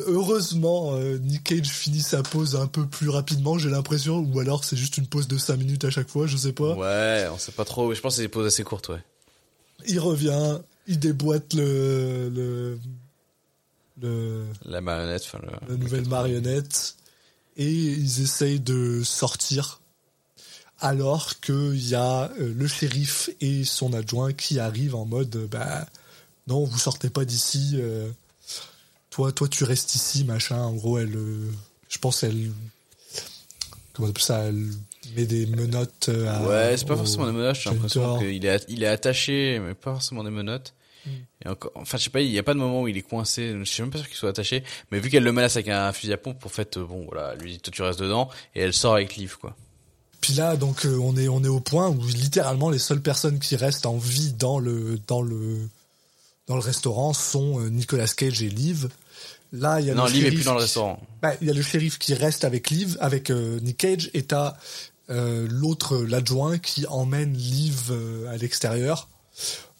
Heureusement, 0.06 0.94
euh, 0.94 1.18
Nick 1.18 1.44
Cage 1.44 1.66
finit 1.68 2.00
sa 2.02 2.22
pause 2.22 2.54
un 2.56 2.66
peu 2.66 2.86
plus 2.86 3.08
rapidement, 3.08 3.58
j'ai 3.58 3.70
l'impression, 3.70 4.18
ou 4.18 4.38
alors 4.40 4.64
c'est 4.64 4.76
juste 4.76 4.98
une 4.98 5.06
pause 5.06 5.26
de 5.26 5.36
5 5.38 5.56
minutes 5.56 5.84
à 5.84 5.90
chaque 5.90 6.08
fois, 6.08 6.26
je 6.26 6.36
sais 6.36 6.52
pas. 6.52 6.74
Ouais, 6.74 7.26
on 7.32 7.38
sait 7.38 7.52
pas 7.52 7.64
trop. 7.64 7.92
Je 7.94 8.00
pense 8.00 8.12
que 8.14 8.16
c'est 8.16 8.22
des 8.22 8.28
pauses 8.28 8.46
assez 8.46 8.62
courtes, 8.62 8.88
ouais. 8.90 9.02
Il 9.86 9.98
revient, 10.00 10.58
il 10.86 10.98
déboîte 10.98 11.54
le, 11.54 12.28
le, 12.32 12.78
le, 14.00 14.44
La 14.64 14.80
marionnette, 14.80 15.22
enfin 15.24 15.40
le. 15.42 15.50
la 15.68 15.76
nouvelle 15.76 16.08
marionnette, 16.08 16.96
et 17.56 17.70
ils 17.70 18.22
essayent 18.22 18.60
de 18.60 19.02
sortir, 19.04 19.80
alors 20.80 21.40
qu'il 21.40 21.88
y 21.88 21.94
a 21.94 22.30
euh, 22.40 22.52
le 22.56 22.66
shérif 22.66 23.30
et 23.40 23.64
son 23.64 23.92
adjoint 23.92 24.32
qui 24.32 24.58
arrivent 24.58 24.96
en 24.96 25.04
mode, 25.04 25.34
euh, 25.36 25.46
bah, 25.46 25.86
non, 26.46 26.64
vous 26.64 26.78
sortez 26.78 27.10
pas 27.10 27.24
d'ici, 27.24 27.72
euh, 27.74 28.08
toi, 29.10 29.32
toi, 29.32 29.48
tu 29.48 29.64
restes 29.64 29.94
ici, 29.94 30.24
machin. 30.24 30.58
En 30.58 30.72
gros, 30.74 30.98
elle, 30.98 31.16
euh, 31.16 31.50
je 31.88 31.98
pense, 31.98 32.22
elle, 32.22 32.50
comment 33.92 34.08
on 34.08 34.10
appelle 34.10 34.22
ça, 34.22 34.38
elle 34.44 34.68
met 35.16 35.26
des 35.26 35.46
menottes 35.46 36.08
à, 36.08 36.42
Ouais, 36.42 36.76
c'est 36.76 36.86
pas 36.86 36.96
forcément 36.96 37.26
des 37.26 37.32
menottes, 37.32 37.56
j'ai 37.56 37.70
l'impression 37.70 38.18
qu'il 38.18 38.44
est, 38.44 38.64
il 38.68 38.82
est 38.82 38.88
attaché, 38.88 39.60
mais 39.64 39.74
pas 39.74 39.92
forcément 39.92 40.24
des 40.24 40.30
menottes. 40.30 40.74
Mm. 41.06 41.10
Et 41.44 41.48
encore, 41.48 41.72
enfin, 41.74 41.98
je 41.98 42.04
sais 42.04 42.10
pas, 42.10 42.20
il 42.20 42.30
y 42.30 42.38
a 42.38 42.42
pas 42.42 42.54
de 42.54 42.58
moment 42.58 42.82
où 42.82 42.88
il 42.88 42.96
est 42.96 43.02
coincé, 43.02 43.54
je 43.58 43.64
suis 43.64 43.82
même 43.82 43.90
pas 43.90 43.98
sûr 43.98 44.08
qu'il 44.08 44.16
soit 44.16 44.30
attaché, 44.30 44.64
mais 44.90 44.98
vu 45.00 45.10
qu'elle 45.10 45.24
le 45.24 45.32
menace 45.32 45.56
avec 45.56 45.68
un 45.68 45.92
fusil 45.92 46.12
à 46.12 46.16
pompe, 46.16 46.44
en 46.44 46.48
fait, 46.48 46.76
euh, 46.76 46.84
bon, 46.84 47.04
voilà, 47.10 47.34
lui 47.34 47.52
dit, 47.52 47.58
toi 47.60 47.72
tu 47.72 47.82
restes 47.82 48.00
dedans, 48.00 48.28
et 48.54 48.60
elle 48.60 48.72
sort 48.72 48.94
avec 48.94 49.16
Liv, 49.16 49.36
quoi. 49.40 49.54
Puis 50.20 50.32
là, 50.32 50.56
donc, 50.56 50.86
euh, 50.86 50.96
on 51.02 51.16
est, 51.18 51.28
on 51.28 51.44
est 51.44 51.48
au 51.48 51.60
point 51.60 51.88
où 51.90 52.02
littéralement 52.06 52.70
les 52.70 52.78
seules 52.78 53.02
personnes 53.02 53.38
qui 53.38 53.56
restent 53.56 53.84
en 53.84 53.98
vie 53.98 54.32
dans 54.32 54.58
le, 54.58 54.98
dans 55.06 55.20
le, 55.20 55.68
dans 56.46 56.54
le 56.54 56.62
restaurant 56.62 57.12
sont 57.12 57.60
euh, 57.60 57.68
Nicolas 57.68 58.06
Cage 58.06 58.42
et 58.42 58.48
Liv. 58.48 58.88
Là, 59.52 59.80
il 59.82 59.86
y 59.86 59.90
a 59.90 59.94
Non, 59.94 60.06
le 60.06 60.12
Liv 60.12 60.24
est 60.24 60.30
plus 60.32 60.44
dans 60.46 60.52
le 60.54 60.58
qui- 60.60 60.62
restaurant. 60.64 60.98
Bah, 61.20 61.34
il 61.42 61.46
y 61.46 61.50
a 61.50 61.52
le 61.52 61.60
shérif 61.60 61.98
qui 61.98 62.14
reste 62.14 62.44
avec 62.46 62.70
Liv, 62.70 62.96
avec 63.00 63.28
euh, 63.28 63.60
Nick 63.60 63.76
Cage, 63.76 64.10
et 64.14 64.22
t'as 64.22 64.54
l'autre, 65.10 65.98
l'adjoint, 65.98 66.56
qui 66.56 66.86
emmène 66.86 67.34
Liv 67.34 67.92
à 68.30 68.38
l'extérieur 68.38 69.10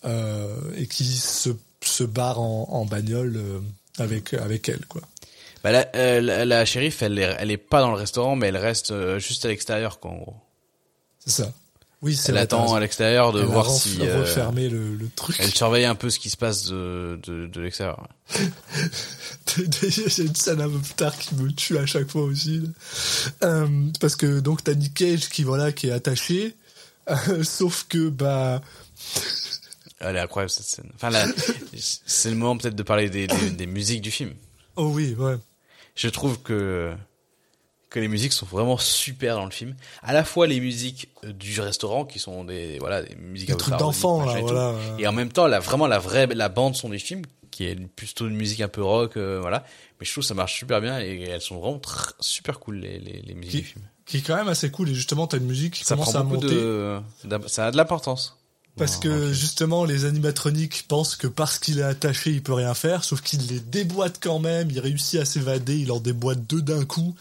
et 0.04 0.86
qui 0.86 1.04
se, 1.04 1.50
se 1.82 2.04
barre 2.04 2.40
en, 2.40 2.68
en 2.70 2.84
bagnole 2.84 3.36
euh, 3.36 3.60
avec, 3.98 4.34
avec 4.34 4.68
elle, 4.68 4.84
quoi. 4.86 5.02
Bah, 5.62 5.72
la, 5.72 5.86
euh, 5.94 6.20
la, 6.20 6.44
la 6.44 6.64
shérif, 6.66 7.02
elle 7.02 7.18
est, 7.18 7.36
elle 7.38 7.50
est 7.50 7.56
pas 7.56 7.80
dans 7.80 7.90
le 7.90 7.96
restaurant, 7.96 8.36
mais 8.36 8.48
elle 8.48 8.56
reste 8.58 8.90
euh, 8.90 9.18
juste 9.18 9.44
à 9.46 9.48
l'extérieur, 9.48 9.98
quoi, 9.98 10.10
en 10.10 10.16
gros. 10.16 10.36
C'est 11.24 11.30
ça. 11.42 11.52
Oui, 12.02 12.14
c'est 12.14 12.32
Elle 12.32 12.38
attend 12.38 12.74
à 12.74 12.80
l'extérieur 12.80 13.32
de 13.32 13.40
Elle 13.40 13.46
voir 13.46 13.70
si, 13.70 13.96
euh, 14.02 14.20
refermé 14.20 14.68
le, 14.68 14.94
le 14.94 15.08
truc. 15.16 15.36
elle 15.38 15.50
surveille 15.54 15.86
un 15.86 15.94
peu 15.94 16.10
ce 16.10 16.18
qui 16.18 16.28
se 16.28 16.36
passe 16.36 16.66
de, 16.66 17.18
de, 17.22 17.46
de 17.46 17.60
l'extérieur. 17.62 18.06
A 18.34 18.38
une 19.58 20.34
scène 20.34 20.60
un 20.60 20.68
peu 20.68 20.78
plus 20.80 20.94
tard 20.94 21.16
qui 21.16 21.34
me 21.34 21.50
tue 21.50 21.78
à 21.78 21.86
chaque 21.86 22.10
fois 22.10 22.24
aussi. 22.24 22.68
Euh, 23.42 23.66
parce 24.00 24.16
que 24.16 24.40
donc 24.40 24.62
t'as 24.62 24.74
Nick 24.74 24.92
Cage 24.92 25.30
qui 25.30 25.44
voilà 25.44 25.72
qui 25.72 25.88
est 25.88 25.92
attaché, 25.92 26.54
euh, 27.08 27.42
sauf 27.42 27.86
que 27.88 28.10
bah 28.10 28.60
Elle 30.00 30.16
est 30.16 30.20
incroyable, 30.20 30.50
cette 30.50 30.66
scène. 30.66 30.90
Enfin, 30.94 31.10
là, 31.10 31.24
c'est 31.76 32.30
le 32.30 32.36
moment 32.36 32.56
peut-être 32.56 32.74
de 32.76 32.82
parler 32.82 33.08
des, 33.10 33.26
des, 33.26 33.50
des 33.50 33.66
musiques 33.66 34.02
du 34.02 34.10
film. 34.10 34.32
oh 34.76 34.88
oui 34.92 35.14
ouais 35.18 35.36
je 35.96 36.08
trouve 36.08 36.40
que 36.42 36.92
que 37.90 38.00
les 38.00 38.08
musiques 38.08 38.32
sont 38.32 38.46
vraiment 38.46 38.76
super 38.76 39.36
dans 39.36 39.44
le 39.44 39.52
film. 39.52 39.76
À 40.02 40.12
la 40.12 40.24
fois 40.24 40.48
les 40.48 40.58
musiques 40.58 41.10
euh, 41.22 41.32
du 41.32 41.60
restaurant 41.60 42.04
qui 42.04 42.18
sont 42.18 42.42
des 42.42 42.78
voilà 42.80 43.02
des 43.04 43.14
musiques 43.14 43.50
Des 43.50 43.56
trucs 43.56 43.76
d'enfants, 43.76 44.24
là, 44.24 44.36
et 44.36 44.42
voilà. 44.42 44.74
Et 44.98 45.06
en 45.06 45.12
même 45.12 45.30
temps 45.30 45.46
la 45.46 45.60
vraiment 45.60 45.86
la 45.86 46.00
vraie 46.00 46.26
la 46.26 46.48
bande 46.48 46.74
son 46.74 46.88
du 46.88 46.98
film 46.98 47.22
qui 47.52 47.66
est 47.66 47.76
plutôt 47.76 48.26
une 48.26 48.34
musique 48.34 48.60
un 48.60 48.66
peu 48.68 48.82
rock 48.82 49.16
euh, 49.16 49.38
voilà. 49.40 49.64
Mais 50.00 50.06
je 50.06 50.10
trouve 50.10 50.24
que 50.24 50.28
ça 50.28 50.34
marche 50.34 50.58
super 50.58 50.80
bien 50.80 51.00
et 51.00 51.20
elles 51.22 51.40
sont 51.40 51.60
vraiment 51.60 51.80
super 52.18 52.58
cool 52.58 52.78
les 52.80 52.98
les, 52.98 53.22
les 53.22 53.34
musiques 53.34 53.52
Qui- 53.52 53.58
du 53.58 53.64
film. 53.68 53.84
qui 54.06 54.16
est 54.16 54.22
quand 54.22 54.34
même 54.34 54.48
assez 54.48 54.72
cool 54.72 54.88
et 54.88 54.94
justement 54.94 55.28
t'as 55.28 55.36
une 55.38 55.46
musique 55.46 55.74
qui 55.74 55.84
Ça 55.84 55.94
commence 55.94 56.10
prend 56.10 56.18
à 56.18 56.22
beaucoup 56.24 56.34
monter 56.42 56.54
de 56.56 57.00
ça 57.46 57.66
a 57.66 57.70
de 57.70 57.76
l'importance. 57.76 58.36
Parce 58.76 58.96
que 58.96 59.32
justement 59.32 59.84
les 59.84 60.04
animatroniques 60.04 60.86
pensent 60.88 61.16
que 61.16 61.26
parce 61.26 61.58
qu'il 61.58 61.78
est 61.78 61.84
attaché 61.84 62.30
il 62.30 62.42
peut 62.42 62.54
rien 62.54 62.74
faire 62.74 63.04
sauf 63.04 63.20
qu'il 63.20 63.46
les 63.46 63.60
déboîte 63.60 64.18
quand 64.20 64.40
même 64.40 64.70
il 64.70 64.80
réussit 64.80 65.20
à 65.20 65.24
s'évader 65.24 65.78
il 65.78 65.92
en 65.92 66.00
déboîte 66.00 66.44
deux 66.46 66.60
d'un 66.60 66.84
coup 66.84 67.14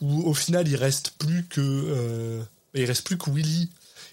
où 0.00 0.22
au 0.22 0.34
final 0.34 0.68
il 0.68 0.76
reste 0.76 1.14
plus 1.18 1.44
que 1.46 1.60
euh, 1.60 2.42
il 2.74 2.84
reste 2.84 3.04
plus 3.06 3.18
que 3.18 3.30
Willy. 3.30 3.68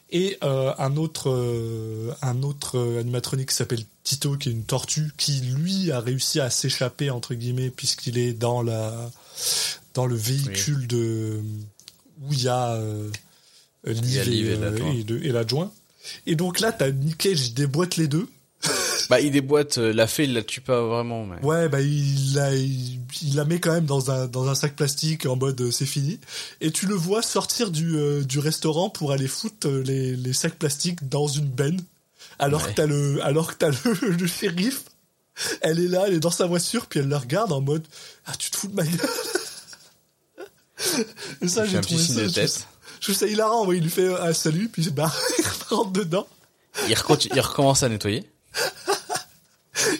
Et 0.09 0.37
euh, 0.41 0.73
un 0.77 0.95
autre 0.95 1.29
euh, 1.29 2.13
un 2.21 2.41
autre 2.41 2.77
euh, 2.77 3.01
animatronique 3.01 3.49
qui 3.49 3.55
s'appelle 3.55 3.83
Tito 4.03 4.37
qui 4.37 4.47
est 4.47 4.53
une 4.53 4.63
tortue 4.63 5.11
qui 5.17 5.41
lui 5.41 5.91
a 5.91 5.99
réussi 5.99 6.39
à 6.39 6.49
s'échapper 6.49 7.09
entre 7.09 7.33
guillemets 7.33 7.69
puisqu'il 7.69 8.17
est 8.17 8.31
dans 8.31 8.61
la 8.61 9.11
dans 9.93 10.05
le 10.05 10.15
véhicule 10.15 10.87
de 10.87 11.41
où 12.21 12.31
il 12.31 12.41
y 12.41 12.47
a 12.47 12.75
euh, 12.75 13.09
Liv 13.83 14.17
et 14.29 14.55
euh, 14.57 15.33
l'adjoint. 15.33 15.71
Et 16.25 16.35
donc 16.35 16.59
là 16.59 16.71
t'as 16.71 16.89
Nick 16.91 17.17
Cage 17.17 17.47
il 17.47 17.53
déboîte 17.53 17.95
les 17.97 18.07
deux 18.07 18.27
Bah 19.09 19.19
il 19.21 19.31
déboîte 19.31 19.77
euh, 19.77 19.93
la 19.93 20.07
fée 20.07 20.23
il 20.25 20.33
la 20.33 20.43
tue 20.43 20.61
pas 20.61 20.81
vraiment 20.81 21.25
mais 21.25 21.39
Ouais, 21.45 21.69
bah 21.69 21.79
il 21.81 22.33
la, 22.33 22.53
il, 22.55 22.99
il 23.21 23.35
la 23.35 23.45
met 23.45 23.59
quand 23.59 23.71
même 23.71 23.85
dans 23.85 24.11
un 24.11 24.27
dans 24.27 24.47
un 24.49 24.55
sac 24.55 24.75
plastique 24.75 25.25
en 25.25 25.35
mode 25.35 25.59
euh, 25.61 25.71
c'est 25.71 25.85
fini. 25.85 26.19
Et 26.59 26.71
tu 26.71 26.87
le 26.87 26.95
vois 26.95 27.21
sortir 27.21 27.71
du 27.71 27.95
euh, 27.97 28.23
du 28.23 28.39
restaurant 28.39 28.89
pour 28.89 29.11
aller 29.11 29.27
foutre 29.27 29.67
les 29.69 30.15
les 30.15 30.33
sacs 30.33 30.55
plastiques 30.57 31.07
dans 31.07 31.27
une 31.27 31.45
benne. 31.47 31.79
Alors 32.39 32.63
Ouais. 32.63 32.69
que 32.71 32.75
t'as 32.75 32.85
le 32.87 33.23
alors 33.23 33.51
que 33.53 33.57
t'as 33.57 33.69
le, 33.69 34.09
le 34.19 34.27
shérif. 34.27 34.83
Elle 35.61 35.79
est 35.79 35.87
là, 35.87 36.05
elle 36.07 36.15
est 36.15 36.19
dans 36.19 36.31
sa 36.31 36.47
voiture, 36.47 36.87
puis 36.87 36.99
elle 36.99 37.07
le 37.09 37.15
regarde 37.15 37.51
en 37.51 37.61
mode 37.61 37.85
ah 38.25 38.33
tu 38.37 38.49
te 38.51 38.57
fous 38.57 38.67
de 38.67 38.73
ma 38.75 38.83
gueule. 38.83 38.99
Et 41.41 41.47
ça 41.47 41.65
j'ai 41.65 41.77
un 41.77 41.81
petit 41.81 41.95
trouvé 41.95 42.03
signe 42.03 42.15
ça. 42.15 42.23
de 42.23 42.29
tête. 42.33 42.67
Je 42.99 43.05
trouve 43.05 43.15
ça 43.15 43.27
hilarant. 43.27 43.65
Ouais, 43.65 43.77
il 43.77 43.83
lui 43.83 43.89
fait 43.89 44.13
ah 44.19 44.33
salut, 44.33 44.69
puis 44.69 44.89
bah 44.89 45.11
il 45.39 45.45
rentre 45.75 45.91
dedans. 45.91 46.27
il, 46.87 46.93
reconti- 46.95 47.29
il 47.33 47.39
recommence 47.39 47.83
à 47.83 47.89
nettoyer. 47.89 48.29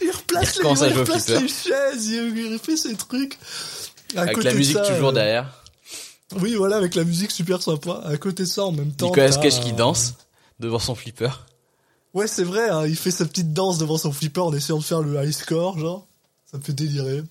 Il 0.02 0.10
replace, 0.10 0.56
Il 0.56 0.64
les, 0.64 0.84
à 0.84 0.88
il 0.88 0.98
replace 0.98 1.28
les 1.30 1.48
chaises, 1.48 2.08
il, 2.08 2.54
refait 2.54 2.78
ses 2.78 2.96
trucs. 2.96 3.38
À 4.16 4.22
Avec 4.22 4.34
côté 4.36 4.48
la 4.48 4.54
de 4.54 4.58
musique 4.58 4.78
ça, 4.78 4.92
toujours 4.92 5.10
euh, 5.10 5.14
derrière. 5.14 5.64
Oui, 6.36 6.56
voilà, 6.56 6.78
avec 6.78 6.96
la 6.96 7.04
musique 7.04 7.32
super 7.32 7.62
sympa. 7.62 8.02
À 8.06 8.18
côté 8.18 8.44
de 8.44 8.48
ça, 8.48 8.64
en 8.64 8.72
même 8.72 8.92
temps. 8.92 9.08
Nicolas 9.08 9.38
Cage 9.38 9.60
qui 9.62 9.74
danse 9.74 10.16
devant 10.60 10.80
son 10.80 10.96
flipper. 10.96 11.30
Ouais, 12.14 12.28
c'est 12.28 12.44
vrai, 12.44 12.70
hein, 12.70 12.88
il 12.88 12.96
fait 12.96 13.12
sa 13.12 13.26
petite 13.26 13.54
danse 13.54 13.78
devant 13.78 13.98
son 13.98 14.12
flipper 14.12 14.42
en 14.42 14.54
essayant 14.54 14.80
de 14.80 14.84
faire 14.84 15.02
le 15.02 15.24
high 15.24 15.32
score, 15.32 15.78
genre. 15.78 16.08
Ça 16.52 16.58
me 16.58 16.64
fait 16.64 16.74
délirer. 16.74 17.24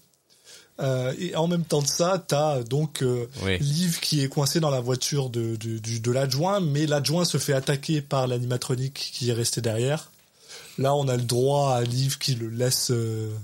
Euh, 0.78 1.14
et 1.18 1.34
en 1.36 1.46
même 1.48 1.64
temps 1.64 1.80
de 1.80 1.86
ça, 1.86 2.22
t'as 2.26 2.62
donc 2.62 3.02
euh, 3.02 3.26
Oui. 3.42 3.58
Liv 3.58 3.98
qui 4.00 4.22
est 4.22 4.28
coincé 4.28 4.60
dans 4.60 4.70
la 4.70 4.80
voiture 4.80 5.30
de, 5.30 5.56
de, 5.56 5.78
de 5.78 6.10
l'adjoint, 6.10 6.60
mais 6.60 6.86
l'adjoint 6.86 7.24
se 7.24 7.38
fait 7.38 7.54
attaquer 7.54 8.02
par 8.02 8.26
l'animatronique 8.26 9.10
qui 9.12 9.30
est 9.30 9.32
resté 9.32 9.60
derrière. 9.60 10.10
Là, 10.78 10.94
on 10.94 11.08
a 11.08 11.16
le 11.16 11.22
droit 11.22 11.74
à 11.74 11.82
Liv 11.82 12.18
qui 12.18 12.34
le 12.34 12.50
laisse 12.50 12.90
euh, 12.90 13.34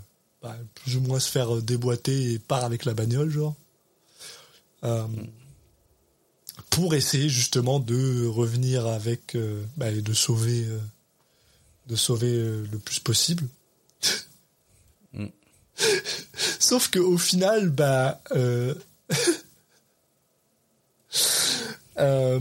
bah, 0.42 0.56
plus 0.74 0.96
ou 0.96 1.00
moins 1.00 1.18
se 1.18 1.30
faire 1.30 1.56
euh, 1.56 1.62
déboîter 1.62 2.32
et 2.32 2.38
part 2.38 2.64
avec 2.64 2.84
la 2.84 2.92
bagnole, 2.92 3.30
genre. 3.30 3.54
Pour 6.68 6.94
essayer 6.94 7.28
justement 7.28 7.80
de 7.80 8.26
revenir 8.26 8.86
avec, 8.86 9.36
bah, 9.76 9.90
et 9.90 10.02
de 10.02 10.12
sauver, 10.12 10.66
de 11.86 11.96
sauver 11.96 12.32
le 12.34 12.78
plus 12.78 12.98
possible. 12.98 13.46
Sauf 16.58 16.88
que 16.90 16.98
au 16.98 17.18
final, 17.18 17.68
bah, 17.70 18.20
euh, 18.34 18.74
euh, 21.98 22.40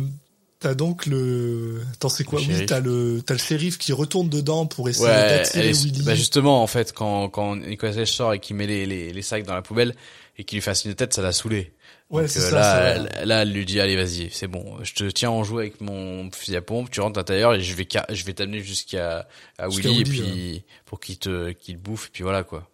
t'as 0.59 0.73
donc 0.75 1.05
le, 1.05 1.81
attends 1.93 2.09
c'est 2.09 2.23
quoi? 2.23 2.39
Oui, 2.39 2.65
t'as 2.65 2.79
le, 2.79 3.21
t'as 3.25 3.33
le 3.33 3.39
shérif 3.39 3.77
qui 3.77 3.93
retourne 3.93 4.29
dedans 4.29 4.65
pour 4.65 4.89
essayer 4.89 5.07
Ouais, 5.07 5.29
d'attirer 5.29 5.69
est- 5.69 5.83
Willy. 5.83 6.03
bah 6.03 6.15
justement, 6.15 6.61
en 6.63 6.67
fait, 6.67 6.93
quand, 6.93 7.29
quand 7.29 7.55
Nicolas 7.57 7.93
Cage 7.93 8.11
sort 8.11 8.33
et 8.33 8.39
qu'il 8.39 8.55
met 8.55 8.67
les, 8.67 8.85
les, 8.85 9.11
les 9.13 9.21
sacs 9.21 9.43
dans 9.43 9.55
la 9.55 9.61
poubelle 9.61 9.95
et 10.37 10.43
qu'il 10.43 10.57
lui 10.57 10.61
fait 10.61 10.71
un 10.71 10.75
signe 10.75 10.91
de 10.91 10.95
tête, 10.95 11.13
ça 11.13 11.21
l'a 11.21 11.31
saoulé. 11.31 11.73
Ouais, 12.09 12.27
c'est 12.27 12.39
euh, 12.41 12.49
ça, 12.49 12.97
là, 12.97 13.25
là, 13.25 13.41
elle 13.43 13.53
lui 13.53 13.65
dit, 13.65 13.79
allez, 13.79 13.95
vas-y, 13.95 14.29
c'est 14.31 14.47
bon, 14.47 14.77
je 14.83 14.93
te 14.93 15.05
tiens 15.09 15.29
en 15.31 15.45
joue 15.45 15.59
avec 15.59 15.79
mon 15.79 16.29
fusil 16.29 16.57
à 16.57 16.61
pompe, 16.61 16.89
tu 16.91 16.99
rentres 16.99 17.17
à 17.17 17.21
l'intérieur 17.21 17.53
et 17.53 17.61
je 17.61 17.73
vais, 17.73 17.87
je 18.09 18.25
vais 18.25 18.33
t'amener 18.33 18.61
jusqu'à 18.61 19.29
à 19.57 19.69
Willy, 19.69 20.01
et 20.01 20.03
puis, 20.03 20.63
pour 20.85 20.99
qu'il 20.99 21.17
te, 21.17 21.51
qu'il 21.51 21.77
te 21.77 21.79
bouffe, 21.81 22.07
et 22.07 22.09
puis 22.11 22.23
voilà, 22.23 22.43
quoi. 22.43 22.67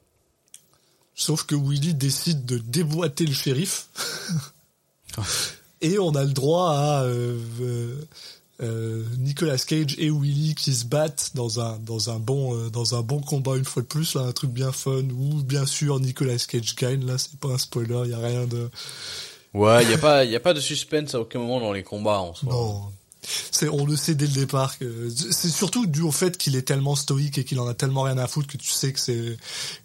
Sauf 1.18 1.44
que 1.44 1.56
Willy 1.56 1.96
décide 1.96 2.46
de 2.46 2.60
déboîter 2.60 3.26
le 3.26 3.34
shérif. 3.34 3.88
Et 5.82 6.00
on 6.00 6.16
a 6.16 6.24
le 6.24 6.32
droit 6.32 6.72
à 6.72 7.04
euh, 7.04 7.38
euh, 7.62 8.08
euh, 8.62 9.04
Nicolas 9.20 9.58
Cage 9.58 9.96
et 10.00 10.10
Willy 10.10 10.56
qui 10.56 10.74
se 10.74 10.86
battent 10.86 11.32
dans 11.36 11.60
un 11.60 11.78
dans 11.78 12.10
un 12.10 12.18
bon 12.18 12.56
euh, 12.56 12.70
dans 12.70 12.96
un 12.96 13.02
bon 13.02 13.20
combat 13.20 13.56
une 13.56 13.66
fois 13.66 13.84
de 13.84 13.88
plus 13.88 14.16
là 14.16 14.22
un 14.22 14.32
truc 14.32 14.50
bien 14.50 14.72
fun 14.72 15.04
où 15.16 15.44
bien 15.44 15.68
sûr 15.68 16.00
Nicolas 16.00 16.44
Cage 16.48 16.76
gagne 16.76 17.06
là 17.06 17.20
c'est 17.20 17.40
pas 17.40 17.50
un 17.50 17.60
spoiler 17.60 18.02
il 18.06 18.12
y 18.12 18.14
a 18.16 18.20
rien 18.20 18.48
de 18.48 18.72
Ouais, 19.54 19.84
il 19.84 19.90
y 19.90 19.94
a 19.94 19.98
pas, 19.98 20.26
il 20.26 20.32
y 20.32 20.36
a 20.36 20.40
pas 20.40 20.54
de 20.54 20.60
suspense 20.60 21.16
à 21.16 21.20
aucun 21.20 21.40
moment 21.40 21.60
dans 21.60 21.72
les 21.72 21.84
combats 21.84 22.20
en 22.20 22.34
soi. 22.34 22.52
non 22.52 22.82
c'est 23.52 23.70
on 23.70 23.86
le 23.86 23.96
sait 23.96 24.16
dès 24.16 24.28
le 24.28 24.34
départ 24.34 24.78
que 24.78 25.10
c'est 25.32 25.50
surtout 25.50 25.86
dû 25.86 26.02
au 26.02 26.12
fait 26.12 26.38
qu'il 26.38 26.56
est 26.56 26.62
tellement 26.62 26.96
stoïque 26.96 27.38
et 27.38 27.44
qu'il 27.44 27.60
en 27.60 27.68
a 27.68 27.74
tellement 27.74 28.04
rien 28.04 28.18
à 28.18 28.28
foutre 28.28 28.48
que 28.48 28.58
tu 28.58 28.70
sais 28.70 28.94
que 28.94 29.00
c'est 29.00 29.38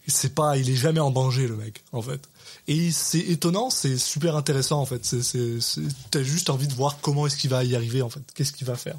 c'est 0.06 0.34
pas 0.34 0.56
il 0.56 0.70
est 0.70 0.76
jamais 0.76 1.00
en 1.00 1.10
danger 1.10 1.48
le 1.48 1.56
mec 1.56 1.82
en 1.92 2.02
fait. 2.02 2.20
Et 2.68 2.90
c'est 2.92 3.18
étonnant 3.18 3.70
c'est 3.70 3.98
super 3.98 4.36
intéressant 4.36 4.80
en 4.80 4.86
fait. 4.86 5.04
C'est 5.04 5.22
c'est 5.22 5.82
t'as 6.10 6.22
juste 6.22 6.50
envie 6.50 6.68
de 6.68 6.74
voir 6.74 6.98
comment 7.00 7.26
est-ce 7.26 7.36
qu'il 7.36 7.50
va 7.50 7.64
y 7.64 7.74
arriver 7.74 8.02
en 8.02 8.08
fait. 8.08 8.22
Qu'est-ce 8.34 8.52
qu'il 8.52 8.66
va 8.66 8.76
faire. 8.76 8.98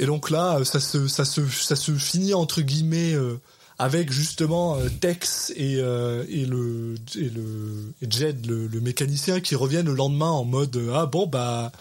Et 0.00 0.06
donc 0.06 0.30
là 0.30 0.58
euh, 0.58 0.64
ça 0.64 0.80
se 0.80 1.06
ça 1.08 1.24
se 1.24 1.46
ça 1.48 1.76
se 1.76 1.92
finit 1.92 2.34
entre 2.34 2.62
guillemets 2.62 3.12
euh, 3.12 3.38
avec 3.78 4.10
justement 4.12 4.76
euh, 4.76 4.88
Tex 5.00 5.52
et 5.56 5.76
euh, 5.78 6.24
et 6.28 6.46
le 6.46 6.94
et 7.16 7.28
le 7.28 7.92
et 8.00 8.10
Jed 8.10 8.46
le, 8.46 8.66
le 8.66 8.80
mécanicien 8.80 9.40
qui 9.40 9.54
reviennent 9.54 9.86
le 9.86 9.94
lendemain 9.94 10.30
en 10.30 10.44
mode 10.44 10.80
ah 10.94 11.06
bon 11.06 11.26
bah 11.26 11.72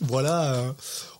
voilà 0.00 0.54
euh, 0.54 0.72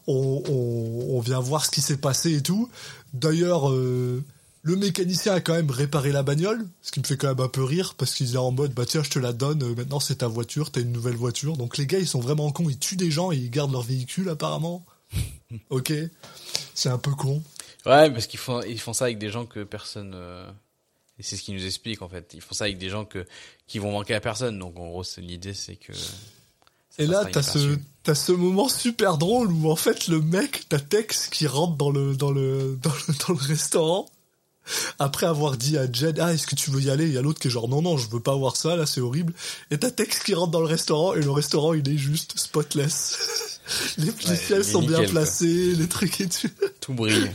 on, 0.06 0.42
on, 0.48 1.16
on 1.16 1.20
vient 1.20 1.40
voir 1.40 1.64
ce 1.64 1.70
qui 1.70 1.80
s'est 1.80 1.96
passé 1.98 2.34
et 2.36 2.42
tout 2.42 2.68
d'ailleurs 3.12 3.70
euh, 3.70 4.22
le 4.62 4.76
mécanicien 4.76 5.34
a 5.34 5.40
quand 5.40 5.54
même 5.54 5.70
réparé 5.70 6.12
la 6.12 6.22
bagnole, 6.22 6.66
ce 6.82 6.90
qui 6.90 7.00
me 7.00 7.04
fait 7.04 7.16
quand 7.16 7.28
même 7.28 7.40
un 7.40 7.48
peu 7.48 7.62
rire 7.64 7.94
parce 7.96 8.14
qu'il 8.14 8.34
est 8.34 8.36
en 8.36 8.50
mode 8.50 8.72
bah 8.74 8.84
tiens 8.86 9.02
je 9.02 9.10
te 9.10 9.18
la 9.18 9.32
donne, 9.32 9.62
euh, 9.62 9.74
maintenant 9.74 10.00
c'est 10.00 10.16
ta 10.16 10.26
voiture, 10.28 10.70
t'as 10.70 10.80
une 10.82 10.92
nouvelle 10.92 11.16
voiture. 11.16 11.56
Donc 11.56 11.78
les 11.78 11.86
gars 11.86 11.98
ils 11.98 12.08
sont 12.08 12.20
vraiment 12.20 12.50
cons, 12.50 12.68
ils 12.68 12.78
tuent 12.78 12.96
des 12.96 13.10
gens 13.10 13.32
et 13.32 13.36
ils 13.36 13.50
gardent 13.50 13.72
leur 13.72 13.82
véhicule 13.82 14.28
apparemment. 14.28 14.84
ok, 15.70 15.92
c'est 16.74 16.90
un 16.90 16.98
peu 16.98 17.12
con. 17.12 17.42
Ouais, 17.86 18.10
parce 18.10 18.26
qu'ils 18.26 18.40
font, 18.40 18.60
ils 18.62 18.80
font 18.80 18.92
ça 18.92 19.04
avec 19.06 19.18
des 19.18 19.30
gens 19.30 19.46
que 19.46 19.64
personne. 19.64 20.12
euh, 20.14 20.50
Et 21.18 21.22
c'est 21.22 21.36
ce 21.36 21.42
qu'ils 21.42 21.54
nous 21.54 21.64
expliquent 21.64 22.02
en 22.02 22.08
fait. 22.08 22.32
Ils 22.34 22.42
font 22.42 22.54
ça 22.54 22.64
avec 22.64 22.76
des 22.76 22.90
gens 22.90 23.06
que 23.06 23.24
qui 23.66 23.78
vont 23.78 23.92
manquer 23.92 24.14
à 24.14 24.20
personne. 24.20 24.58
Donc 24.58 24.76
en 24.78 24.88
gros, 24.88 25.04
l'idée, 25.16 25.54
c'est 25.54 25.76
que. 25.76 25.92
Ça 26.98 27.04
Et 27.04 27.06
là, 27.06 27.24
t'as 27.30 27.42
ce, 27.42 27.76
t'as 28.02 28.14
ce 28.14 28.32
moment 28.32 28.68
super 28.68 29.18
drôle 29.18 29.50
où 29.52 29.70
en 29.70 29.76
fait 29.76 30.08
le 30.08 30.20
mec, 30.20 30.64
t'as 30.68 30.78
Tex 30.78 31.28
qui 31.28 31.46
rentre 31.46 31.76
dans 31.76 31.90
le, 31.90 32.14
dans 32.16 32.30
le, 32.30 32.78
dans 32.82 32.90
le, 32.90 33.14
dans 33.26 33.34
le 33.34 33.46
restaurant. 33.46 34.08
Après 34.98 35.24
avoir 35.24 35.56
dit 35.56 35.78
à 35.78 35.90
Jed, 35.90 36.18
ah, 36.20 36.34
est-ce 36.34 36.46
que 36.46 36.54
tu 36.54 36.70
veux 36.70 36.82
y 36.82 36.90
aller? 36.90 37.06
Il 37.06 37.12
y 37.14 37.16
a 37.16 37.22
l'autre 37.22 37.38
qui 37.40 37.48
est 37.48 37.50
genre, 37.50 37.68
non, 37.70 37.80
non, 37.80 37.96
je 37.96 38.06
veux 38.10 38.20
pas 38.20 38.34
voir 38.34 38.54
ça, 38.54 38.76
là, 38.76 38.84
c'est 38.84 39.00
horrible. 39.00 39.32
Et 39.70 39.78
t'as 39.78 39.90
Tex 39.90 40.18
qui 40.18 40.34
rentre 40.34 40.50
dans 40.50 40.60
le 40.60 40.66
restaurant 40.66 41.14
et 41.14 41.22
le 41.22 41.30
restaurant, 41.30 41.72
il 41.72 41.88
est 41.88 41.96
juste 41.96 42.38
spotless. 42.38 43.16
les 43.96 44.04
les 44.04 44.10
Ouais, 44.10 44.36
pièces 44.36 44.72
sont 44.72 44.82
bien 44.82 44.98
quoi. 44.98 45.06
placées, 45.08 45.72
les 45.74 45.88
trucs 45.88 46.20
et 46.20 46.28
tout. 46.28 46.48
Tout 46.80 46.92
brille. 46.92 47.30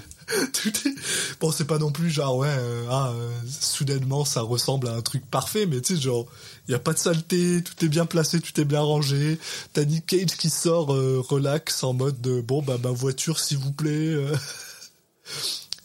Tout 0.53 0.69
est... 0.87 0.93
Bon, 1.39 1.51
c'est 1.51 1.65
pas 1.65 1.79
non 1.79 1.91
plus 1.91 2.09
genre, 2.11 2.37
ouais, 2.37 2.47
euh, 2.49 2.85
ah, 2.89 3.11
euh, 3.15 3.31
soudainement, 3.59 4.25
ça 4.25 4.41
ressemble 4.41 4.87
à 4.87 4.93
un 4.93 5.01
truc 5.01 5.25
parfait, 5.29 5.65
mais 5.65 5.81
tu 5.81 5.95
sais, 5.95 6.01
genre, 6.01 6.27
il 6.67 6.73
a 6.75 6.79
pas 6.79 6.93
de 6.93 6.97
saleté, 6.97 7.61
tout 7.63 7.83
est 7.85 7.89
bien 7.89 8.05
placé, 8.05 8.39
tout 8.39 8.59
est 8.59 8.65
bien 8.65 8.81
rangé. 8.81 9.37
T'as 9.73 9.83
Nick 9.85 10.05
Cage 10.05 10.37
qui 10.37 10.49
sort 10.49 10.93
euh, 10.93 11.19
relax 11.19 11.83
en 11.83 11.93
mode 11.93 12.21
de, 12.21 12.39
bon, 12.41 12.61
bah, 12.61 12.77
ma 12.81 12.91
voiture, 12.91 13.39
s'il 13.39 13.57
vous 13.57 13.71
plaît. 13.73 13.89
euh. 14.13 14.35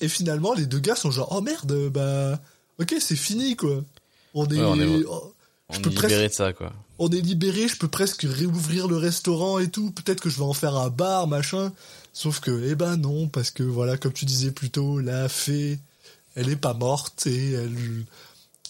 Et 0.00 0.08
finalement, 0.08 0.54
les 0.54 0.66
deux 0.66 0.78
gars 0.78 0.94
sont 0.94 1.10
genre, 1.10 1.28
oh 1.32 1.40
merde, 1.40 1.88
bah, 1.88 2.38
ok, 2.80 2.94
c'est 3.00 3.16
fini, 3.16 3.56
quoi. 3.56 3.82
On 4.34 4.46
est, 4.46 4.58
Ouais, 4.58 4.64
on 4.64 4.80
est- 4.80 5.04
oh, 5.08 5.34
On 5.70 5.74
est 5.74 5.76
libéré 5.78 5.94
presque- 6.08 6.22
de 6.22 6.28
ça, 6.32 6.52
quoi. 6.52 6.72
on 6.98 7.08
est 7.10 7.20
libéré, 7.20 7.66
je 7.68 7.76
peux 7.76 7.88
presque 7.88 8.22
réouvrir 8.28 8.86
le 8.88 8.96
restaurant 8.96 9.58
et 9.58 9.68
tout. 9.68 9.90
Peut-être 9.90 10.20
que 10.20 10.30
je 10.30 10.36
vais 10.36 10.44
en 10.44 10.52
faire 10.52 10.76
un 10.76 10.88
bar, 10.90 11.26
machin. 11.26 11.72
Sauf 12.12 12.40
que, 12.40 12.64
eh 12.70 12.74
ben 12.74 12.96
non, 12.96 13.28
parce 13.28 13.50
que 13.50 13.62
voilà, 13.62 13.96
comme 13.96 14.12
tu 14.12 14.24
disais 14.24 14.50
plus 14.50 14.70
tôt, 14.70 14.98
la 15.00 15.28
fée, 15.28 15.78
elle 16.36 16.48
est 16.48 16.56
pas 16.56 16.74
morte 16.74 17.26
et 17.26 17.52
elle, 17.52 18.04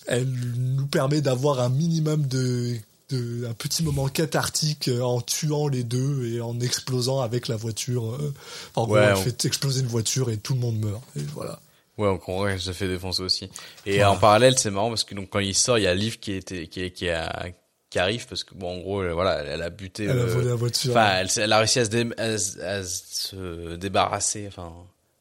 elle 0.08 0.26
nous 0.26 0.86
permet 0.86 1.20
d'avoir 1.20 1.60
un 1.60 1.68
minimum 1.68 2.26
de, 2.26 2.74
de, 3.10 3.46
un 3.46 3.54
petit 3.54 3.82
moment 3.82 4.08
cathartique 4.08 4.88
euh, 4.88 5.00
en 5.02 5.20
tuant 5.20 5.68
les 5.68 5.84
deux 5.84 6.26
et 6.34 6.40
en 6.40 6.58
explosant 6.60 7.20
avec 7.20 7.48
la 7.48 7.56
voiture. 7.56 8.14
euh. 8.14 8.34
Enfin, 8.70 8.82
en 8.82 8.84
gros, 8.86 8.94
Ouais, 8.96 9.02
elle 9.04 9.14
on- 9.16 9.22
fait 9.22 9.44
exploser 9.44 9.80
une 9.80 9.86
voiture 9.86 10.30
et 10.30 10.36
tout 10.36 10.54
le 10.54 10.60
monde 10.60 10.78
meurt. 10.78 11.02
Et 11.16 11.20
voilà. 11.34 11.60
Ouais, 11.96 12.06
on 12.08 12.16
comprend 12.18 12.46
qu'elle 12.46 12.60
se 12.60 12.72
fait 12.72 12.86
défoncer 12.88 13.22
aussi. 13.22 13.50
Et 13.84 13.96
Voilà. 13.96 14.12
en 14.12 14.16
parallèle, 14.16 14.56
c'est 14.58 14.70
marrant 14.70 14.88
parce 14.88 15.04
que 15.04 15.14
donc 15.14 15.30
quand 15.30 15.40
il 15.40 15.54
sort, 15.54 15.78
il 15.78 15.82
y 15.84 15.86
a 15.88 15.94
Liv 15.94 16.18
qui 16.20 16.32
était 16.32 16.66
qui 16.68 16.90
qui 16.92 17.08
a 17.10 17.48
qui 17.90 17.98
arrive 17.98 18.26
parce 18.28 18.44
que 18.44 18.54
bon 18.54 18.76
en 18.76 18.80
gros 18.80 19.02
elle- 19.02 19.12
voilà 19.12 19.42
elle, 19.42 19.62
a 19.62 19.70
buté 19.70 20.04
Elle 20.04 20.10
a 20.10 20.22
euh, 20.22 20.26
volé 20.26 20.48
la 20.48 20.54
voiture. 20.54 20.90
enfin 20.92 21.24
elle, 21.36 21.52
a 21.52 21.58
réussi 21.58 21.78
à 21.80 21.84
se, 21.86 21.90
dé- 21.90 22.08
à 22.18 22.36
se- 22.38 22.60
à 22.60 22.84
se 22.84 23.74
débarrasser 23.76 24.44
enfin 24.46 24.72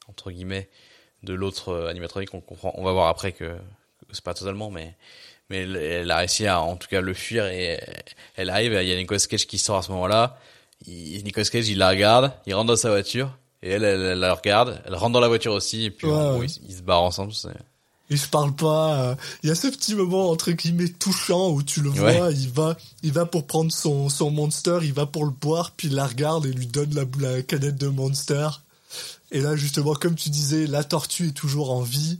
entre 0.09 0.31
guillemets 0.31 0.67
de 1.23 1.33
l'autre 1.33 1.69
euh, 1.69 1.87
animatronique 1.89 2.33
on 2.33 2.41
comprend 2.41 2.73
on 2.75 2.83
va 2.83 2.91
voir 2.91 3.07
après 3.07 3.31
que 3.31 3.55
c'est 4.11 4.23
pas 4.23 4.33
totalement 4.33 4.69
mais 4.71 4.95
mais 5.49 5.59
elle, 5.61 6.11
a 6.11 6.17
réussi 6.17 6.45
à 6.47 6.61
en 6.61 6.75
tout 6.75 6.87
cas 6.87 7.01
le 7.01 7.13
fuir 7.13 7.45
et 7.47 7.79
elle 8.35 8.49
arrive 8.49 8.73
il 8.81 8.87
y 8.87 8.91
a 8.91 8.97
Nicolas 8.97 9.19
Cage 9.29 9.47
qui 9.47 9.57
sort 9.57 9.77
à 9.77 9.81
ce 9.81 9.91
moment-là 9.91 10.37
Nicolas 10.87 11.45
Cage 11.45 11.69
il 11.69 11.77
la 11.77 11.89
regarde 11.89 12.31
il 12.45 12.53
rentre 12.53 12.67
dans 12.67 12.75
sa 12.75 12.89
voiture 12.89 13.35
et 13.63 13.69
elle, 13.71 13.83
elle, 13.83 14.01
elle 14.01 14.19
la 14.19 14.33
regarde 14.33 14.81
elle 14.85 14.95
rentre 14.95 15.13
dans 15.13 15.19
la 15.19 15.27
voiture 15.27 15.53
aussi 15.53 15.85
et 15.85 15.91
puis 15.91 16.07
Ouais, 16.07 16.37
ouais. 16.37 16.45
ils, 16.45 16.69
ils 16.71 16.75
se 16.77 16.81
barrent 16.81 17.03
ensemble 17.03 17.33
ils 18.09 18.17
se 18.17 18.29
parlent 18.29 18.55
pas. 18.55 19.01
euh, 19.01 19.15
Il 19.43 19.49
y 19.49 19.51
a 19.51 19.55
ce 19.55 19.67
petit 19.67 19.93
moment 19.93 20.29
entre 20.29 20.51
guillemets 20.51 20.87
touchant 20.87 21.49
où 21.49 21.61
tu 21.61 21.81
le 21.81 21.89
Ouais. 21.89 22.17
vois, 22.17 22.31
il 22.31 22.49
va, 22.49 22.77
il 23.03 23.11
va 23.11 23.25
pour 23.25 23.45
prendre 23.45 23.69
son 23.69 24.07
son 24.07 24.31
monster, 24.31 24.79
il 24.83 24.93
va 24.93 25.05
pour 25.05 25.25
le 25.25 25.31
boire, 25.31 25.71
puis 25.75 25.89
il 25.89 25.95
la 25.95 26.07
regarde 26.07 26.45
et 26.45 26.53
lui 26.53 26.67
donne 26.67 26.93
la, 26.95 27.03
la 27.19 27.41
canette 27.41 27.75
de 27.75 27.87
monster. 27.89 28.47
Et 29.31 29.41
là 29.41 29.57
justement, 29.57 29.93
comme 29.93 30.15
tu 30.15 30.29
disais, 30.29 30.67
la 30.67 30.85
tortue 30.85 31.27
est 31.27 31.31
toujours 31.31 31.71
en 31.71 31.81
vie. 31.81 32.19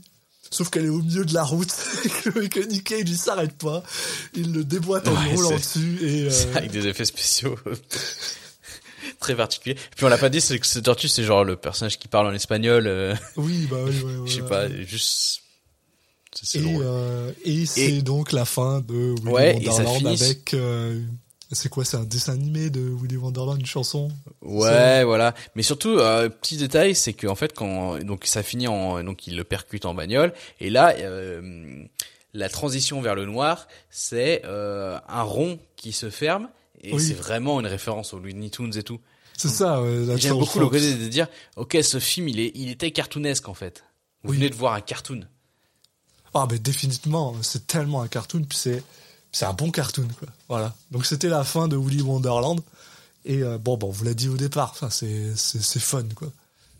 Sauf 0.50 0.70
qu'elle 0.70 0.86
est 0.86 0.90
au 0.90 1.02
milieu 1.02 1.24
de 1.24 1.34
la 1.34 1.44
route 1.44 1.68
et 2.04 2.48
que, 2.48 2.60
Nick 2.66 2.84
Cage 2.84 3.02
il 3.06 3.18
s'arrête 3.18 3.52
pas, 3.58 3.82
il 4.34 4.52
le 4.52 4.64
déboîte 4.64 5.06
en 5.08 5.12
Ouais, 5.12 5.34
roulant 5.34 5.56
dessus 5.56 5.98
et 6.00 6.22
euh, 6.30 6.54
avec 6.54 6.70
des 6.70 6.86
effets 6.86 7.04
spéciaux 7.04 7.56
très 9.20 9.34
particuliers. 9.36 9.76
Puis 9.96 10.04
on 10.04 10.08
l'a 10.08 10.18
pas 10.18 10.28
dit, 10.28 10.40
c'est 10.40 10.58
que 10.58 10.66
cette 10.66 10.84
tortue, 10.84 11.08
c'est 11.08 11.24
genre 11.24 11.44
le 11.44 11.56
personnage 11.56 11.98
qui 11.98 12.08
parle 12.08 12.26
en 12.28 12.32
espagnol. 12.32 12.86
euh, 12.86 13.14
oui 13.36 13.66
bah 13.70 13.76
oui, 13.86 14.00
ouais, 14.02 14.16
ouais, 14.16 14.28
je 14.28 14.34
sais 14.36 14.42
pas, 14.42 14.68
juste. 14.84 15.42
Et, 16.54 16.60
drôle. 16.60 16.82
euh, 16.86 17.32
et 17.44 17.66
c'est 17.66 18.00
donc 18.02 18.32
la 18.32 18.44
fin 18.44 18.80
de 18.80 19.14
Willy 19.22 19.30
Ouais, 19.32 19.50
et 19.60 19.68
Wonderland 19.68 20.06
avec 20.06 20.54
c'est 21.52 21.68
quoi 21.68 21.84
c'est 21.84 21.96
un 21.96 22.04
dessin 22.04 22.32
animé 22.34 22.70
de 22.70 22.80
Willy 22.80 23.16
Wonderland 23.16 23.58
une 23.58 23.66
chanson? 23.66 24.10
Ouais, 24.42 25.02
voilà. 25.04 25.34
Mais 25.54 25.62
surtout, 25.62 25.98
euh, 25.98 26.28
petit 26.28 26.56
détail, 26.56 26.94
c'est 26.94 27.12
que 27.14 27.26
en 27.26 27.34
fait, 27.34 27.54
quand 27.54 27.98
donc 28.04 28.26
ça 28.26 28.42
finit 28.42 28.68
en 28.68 29.02
donc 29.02 29.26
il 29.26 29.36
le 29.36 29.44
percute 29.44 29.84
en 29.86 29.94
bagnole, 29.94 30.32
et 30.60 30.68
là, 30.70 30.94
euh, 30.98 31.84
la 32.34 32.48
transition 32.48 33.00
vers 33.00 33.14
le 33.14 33.24
noir, 33.24 33.66
c'est 33.90 34.42
euh, 34.44 34.98
un 35.08 35.22
rond 35.22 35.58
qui 35.76 35.92
se 35.92 36.10
ferme, 36.10 36.48
et 36.82 36.94
Oui. 36.94 37.02
c'est 37.02 37.14
vraiment 37.14 37.58
une 37.60 37.66
référence 37.66 38.12
aux 38.12 38.18
Looney 38.18 38.50
Tunes 38.50 38.76
et 38.76 38.82
tout. 38.82 39.00
C'est 39.36 39.48
ça, 39.48 39.80
ouais, 39.82 40.04
J'aime 40.16 40.36
beaucoup 40.38 40.58
le 40.58 40.66
côté 40.68 40.94
de 40.94 41.06
dire, 41.08 41.28
ok, 41.56 41.78
ce 41.82 41.98
film, 42.00 42.28
il 42.28 42.40
est, 42.40 42.50
il 42.56 42.70
était 42.70 42.90
cartoonesque 42.90 43.48
en 43.48 43.54
fait. 43.54 43.84
Vous 44.24 44.30
Oui. 44.32 44.36
venez 44.36 44.50
de 44.50 44.54
voir 44.56 44.74
un 44.74 44.80
cartoon. 44.80 45.20
Ah, 46.34 46.46
mais 46.50 46.58
définitivement, 46.58 47.34
c'est 47.40 47.66
tellement 47.66 48.02
un 48.02 48.08
cartoon, 48.08 48.42
puis 48.42 48.58
c'est, 48.58 48.82
c'est 49.38 49.44
un 49.44 49.52
bon 49.52 49.70
cartoon, 49.70 50.08
quoi. 50.18 50.28
Voilà. 50.48 50.74
Donc 50.90 51.06
c'était 51.06 51.28
la 51.28 51.44
fin 51.44 51.68
de 51.68 51.76
Willy 51.76 52.02
Wonderland. 52.02 52.60
Et 53.24 53.42
euh, 53.42 53.56
bon, 53.56 53.76
bon, 53.76 53.88
on 53.88 53.90
vous 53.90 54.04
l'a 54.04 54.14
dit 54.14 54.28
au 54.28 54.36
départ, 54.36 54.70
enfin, 54.72 54.90
c'est, 54.90 55.36
c'est, 55.36 55.62
c'est 55.62 55.78
fun, 55.80 56.02
quoi. 56.16 56.28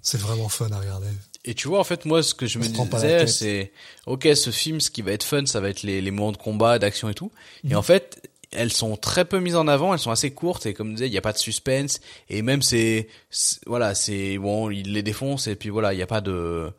C'est 0.02 0.18
vraiment 0.18 0.48
fun 0.48 0.68
à 0.72 0.78
regarder. 0.80 1.06
Et 1.44 1.54
tu 1.54 1.68
vois, 1.68 1.78
en 1.78 1.84
fait, 1.84 2.04
moi, 2.04 2.20
ce 2.22 2.34
que 2.34 2.46
je 2.46 2.58
On 2.58 2.62
me 2.62 2.90
disais, 2.90 3.26
c'est, 3.28 3.72
ok, 4.06 4.28
ce 4.34 4.50
film, 4.50 4.80
ce 4.80 4.90
qui 4.90 5.02
va 5.02 5.12
être 5.12 5.22
fun, 5.22 5.46
ça 5.46 5.60
va 5.60 5.68
être 5.68 5.82
les, 5.82 6.00
les 6.00 6.10
moments 6.10 6.32
de 6.32 6.36
combat, 6.36 6.80
d'action 6.80 7.08
et 7.08 7.14
tout. 7.14 7.30
Mhm. 7.62 7.72
Et 7.72 7.74
en 7.76 7.82
fait, 7.82 8.28
elles 8.50 8.72
sont 8.72 8.96
très 8.96 9.24
peu 9.24 9.38
mises 9.38 9.54
en 9.56 9.68
avant, 9.68 9.92
elles 9.92 10.00
sont 10.00 10.10
assez 10.10 10.32
courtes, 10.32 10.66
et 10.66 10.74
comme 10.74 10.88
je 10.90 10.94
disais, 10.94 11.06
il 11.06 11.12
n'y 11.12 11.18
a 11.18 11.22
pas 11.22 11.32
de 11.32 11.38
suspense, 11.38 12.00
et 12.28 12.42
même 12.42 12.62
c'est, 12.62 13.08
c'est- 13.30 13.60
voilà, 13.66 13.94
c'est, 13.94 14.36
bon, 14.38 14.70
il 14.70 14.94
les 14.94 15.02
défonce, 15.04 15.46
et 15.46 15.54
puis 15.54 15.68
voilà, 15.68 15.92
il 15.92 15.96
n'y 15.96 16.02
a 16.02 16.06
pas 16.08 16.20
de, 16.22 16.72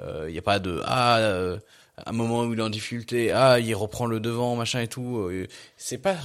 euh, 0.00 0.26
il 0.28 0.34
y 0.34 0.38
a 0.38 0.42
pas 0.42 0.58
de, 0.60 0.80
ah, 0.84 1.18
euh, 1.18 1.58
un 2.06 2.12
moment 2.12 2.42
où 2.44 2.52
il 2.52 2.58
est 2.58 2.62
en 2.62 2.70
difficulté, 2.70 3.32
ah, 3.32 3.58
il 3.60 3.74
reprend 3.74 4.06
le 4.06 4.20
devant, 4.20 4.56
machin 4.56 4.80
et 4.80 4.88
tout. 4.88 5.18
euh, 5.18 5.46
C'est 5.76 5.98
pas, 5.98 6.16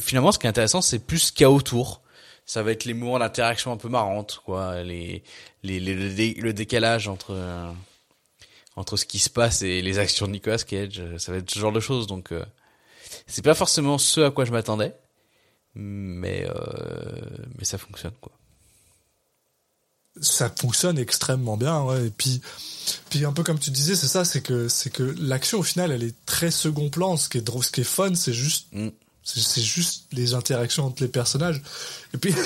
finalement, 0.00 0.32
ce 0.32 0.38
qui 0.38 0.46
est 0.46 0.50
intéressant, 0.50 0.80
c'est 0.82 0.98
plus 1.06 1.18
ce 1.18 1.32
qu'il 1.32 1.42
y 1.42 1.44
a 1.44 1.50
autour. 1.50 2.02
Ça 2.46 2.62
va 2.62 2.72
être 2.72 2.84
les 2.84 2.94
moments 2.94 3.18
d'interaction 3.18 3.70
un 3.72 3.76
peu 3.76 3.88
marrantes, 3.88 4.40
quoi, 4.44 4.82
les, 4.82 5.22
les, 5.62 5.78
le 5.80 6.52
décalage 6.52 7.06
entre, 7.06 7.30
euh, 7.32 7.70
entre 8.76 8.96
ce 8.96 9.04
qui 9.04 9.18
se 9.20 9.30
passe 9.30 9.62
et 9.62 9.82
les 9.82 9.98
actions 9.98 10.26
de 10.26 10.32
Nicolas 10.32 10.58
Cage. 10.58 10.98
euh, 11.00 11.18
Ça 11.18 11.30
va 11.32 11.38
être 11.38 11.50
ce 11.50 11.58
genre 11.60 11.72
de 11.72 11.80
choses, 11.80 12.06
donc, 12.08 12.32
euh, 12.32 12.44
c'est 13.26 13.44
pas 13.44 13.54
forcément 13.54 13.98
ce 13.98 14.20
à 14.22 14.30
quoi 14.32 14.44
je 14.44 14.52
m'attendais, 14.52 14.94
mais, 15.74 16.44
euh, 16.48 17.20
mais 17.58 17.64
ça 17.64 17.78
fonctionne, 17.78 18.14
quoi. 18.20 18.32
Ça 20.20 20.52
fonctionne 20.54 20.98
extrêmement 20.98 21.56
bien 21.56 21.82
ouais. 21.82 22.06
et 22.06 22.10
puis 22.10 22.40
puis 23.08 23.24
un 23.24 23.32
peu 23.32 23.42
comme 23.42 23.58
tu 23.58 23.70
disais 23.70 23.94
c'est 23.96 24.08
ça 24.08 24.24
c'est 24.24 24.40
que 24.42 24.68
c'est 24.68 24.90
que 24.90 25.14
l'action 25.18 25.58
au 25.60 25.62
final 25.62 25.92
elle 25.92 26.02
est 26.02 26.14
très 26.26 26.50
second 26.50 26.90
plan 26.90 27.16
ce 27.16 27.28
qui 27.28 27.38
est 27.38 27.42
drôle 27.42 27.64
ce 27.64 27.70
qui 27.70 27.80
est 27.80 27.84
fun 27.84 28.14
c'est 28.14 28.32
juste 28.34 28.66
Mm. 28.72 28.88
c'est 29.24 29.40
c'est 29.40 29.62
juste 29.62 30.04
les 30.12 30.34
interactions 30.34 30.86
entre 30.86 31.02
les 31.02 31.08
personnages 31.08 31.62
et 32.14 32.18
puis 32.18 32.34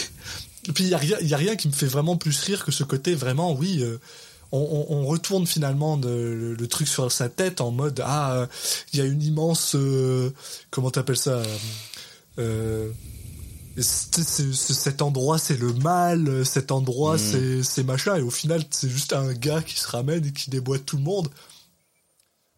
Et 0.66 0.72
puis 0.72 0.84
il 0.84 0.90
y 0.90 0.94
a 0.94 0.98
rien, 0.98 1.18
il 1.20 1.28
y 1.28 1.34
a 1.34 1.36
rien 1.36 1.56
qui 1.56 1.68
me 1.68 1.74
fait 1.74 1.84
vraiment 1.86 2.16
plus 2.16 2.40
rire 2.40 2.64
que 2.64 2.72
ce 2.72 2.84
côté 2.84 3.14
vraiment, 3.14 3.52
oui. 3.52 3.82
euh, 3.82 3.98
on, 4.50 4.58
on- 4.88 4.94
on 4.96 5.04
retourne 5.06 5.46
finalement 5.46 5.98
de- 5.98 6.08
le, 6.08 6.54
le 6.54 6.66
truc 6.68 6.88
sur 6.88 7.12
sa 7.12 7.28
tête 7.28 7.60
en 7.60 7.70
mode 7.70 8.00
ah 8.02 8.32
euh, 8.34 8.46
il 8.94 8.98
y 8.98 9.02
a 9.02 9.04
une 9.04 9.22
immense 9.22 9.74
euh, 9.74 10.30
comment 10.70 10.90
t'appelles 10.90 11.18
ça 11.18 11.42
euh, 12.38 12.90
c'est- 13.82 14.22
c'est- 14.22 14.52
c'est- 14.52 14.74
cet 14.74 15.02
endroit 15.02 15.38
c'est 15.38 15.56
le 15.56 15.72
mal 15.74 16.44
cet 16.46 16.70
endroit 16.72 17.18
c'est 17.18 17.62
c'est 17.62 17.82
machin 17.82 18.16
et 18.16 18.22
au 18.22 18.30
final 18.30 18.62
c'est 18.70 18.88
juste 18.88 19.12
un 19.12 19.32
gars 19.34 19.62
qui 19.62 19.78
se 19.78 19.88
ramène 19.88 20.24
et 20.24 20.32
qui 20.32 20.50
déboîte 20.50 20.84
tout 20.86 20.96
le 20.96 21.02
monde. 21.02 21.28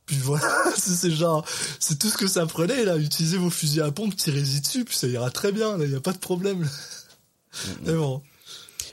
Puis 0.07 0.19
voilà 0.19 0.47
c'est 0.77 1.11
genre 1.11 1.45
c'est 1.81 1.99
tout 1.99 2.09
ce 2.11 2.17
que 2.17 2.27
ça 2.29 2.45
prenait 2.47 2.85
là. 2.85 2.97
Utilisez 2.97 3.39
vos 3.39 3.51
fusils 3.51 3.81
à 3.83 3.91
pompe 3.91 4.15
tirez-y 4.17 4.61
dessus 4.61 4.85
puis 4.85 4.97
ça 4.97 5.07
ira 5.07 5.31
très 5.31 5.53
bien 5.53 5.77
là 5.79 5.85
il 5.85 5.91
y 5.93 5.97
a 5.97 6.01
pas 6.01 6.13
de 6.13 6.19
problème. 6.19 6.69
Mais 7.85 7.95
bon 7.95 8.23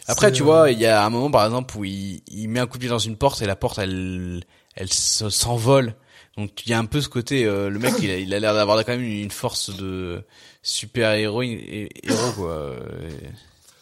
Après, 0.08 0.32
tu 0.32 0.44
vois, 0.44 0.72
il 0.72 0.80
y 0.80 0.86
a 0.86 1.06
un 1.06 1.10
moment, 1.10 1.32
par 1.32 1.46
exemple, 1.46 1.78
où 1.78 1.86
il, 1.86 2.22
il 2.28 2.48
met 2.50 2.60
un 2.60 2.68
coup 2.68 2.78
de 2.78 2.82
pied 2.82 2.90
dans 2.90 3.00
une 3.00 3.16
porte 3.18 3.42
et 3.42 3.46
la 3.46 3.56
porte, 3.56 3.78
elle, 3.80 4.44
elle 4.76 4.92
se- 4.92 5.30
s'envole. 5.30 5.96
Donc, 6.38 6.66
il 6.66 6.70
y 6.72 6.74
a 6.74 6.80
un 6.80 6.86
peu 6.86 7.00
ce 7.00 7.08
côté, 7.10 7.46
euh, 7.46 7.70
le 7.70 7.80
mec, 7.80 7.94
il 8.02 8.10
a, 8.12 8.18
il 8.18 8.34
a 8.34 8.40
l'air 8.40 8.54
d'avoir 8.54 8.78
quand 8.84 8.92
même 8.94 9.04
une 9.04 9.32
force 9.32 9.70
de 9.76 10.24
super 10.62 11.12
héros, 11.14 11.42
héros, 11.44 12.32
quoi. 12.36 12.76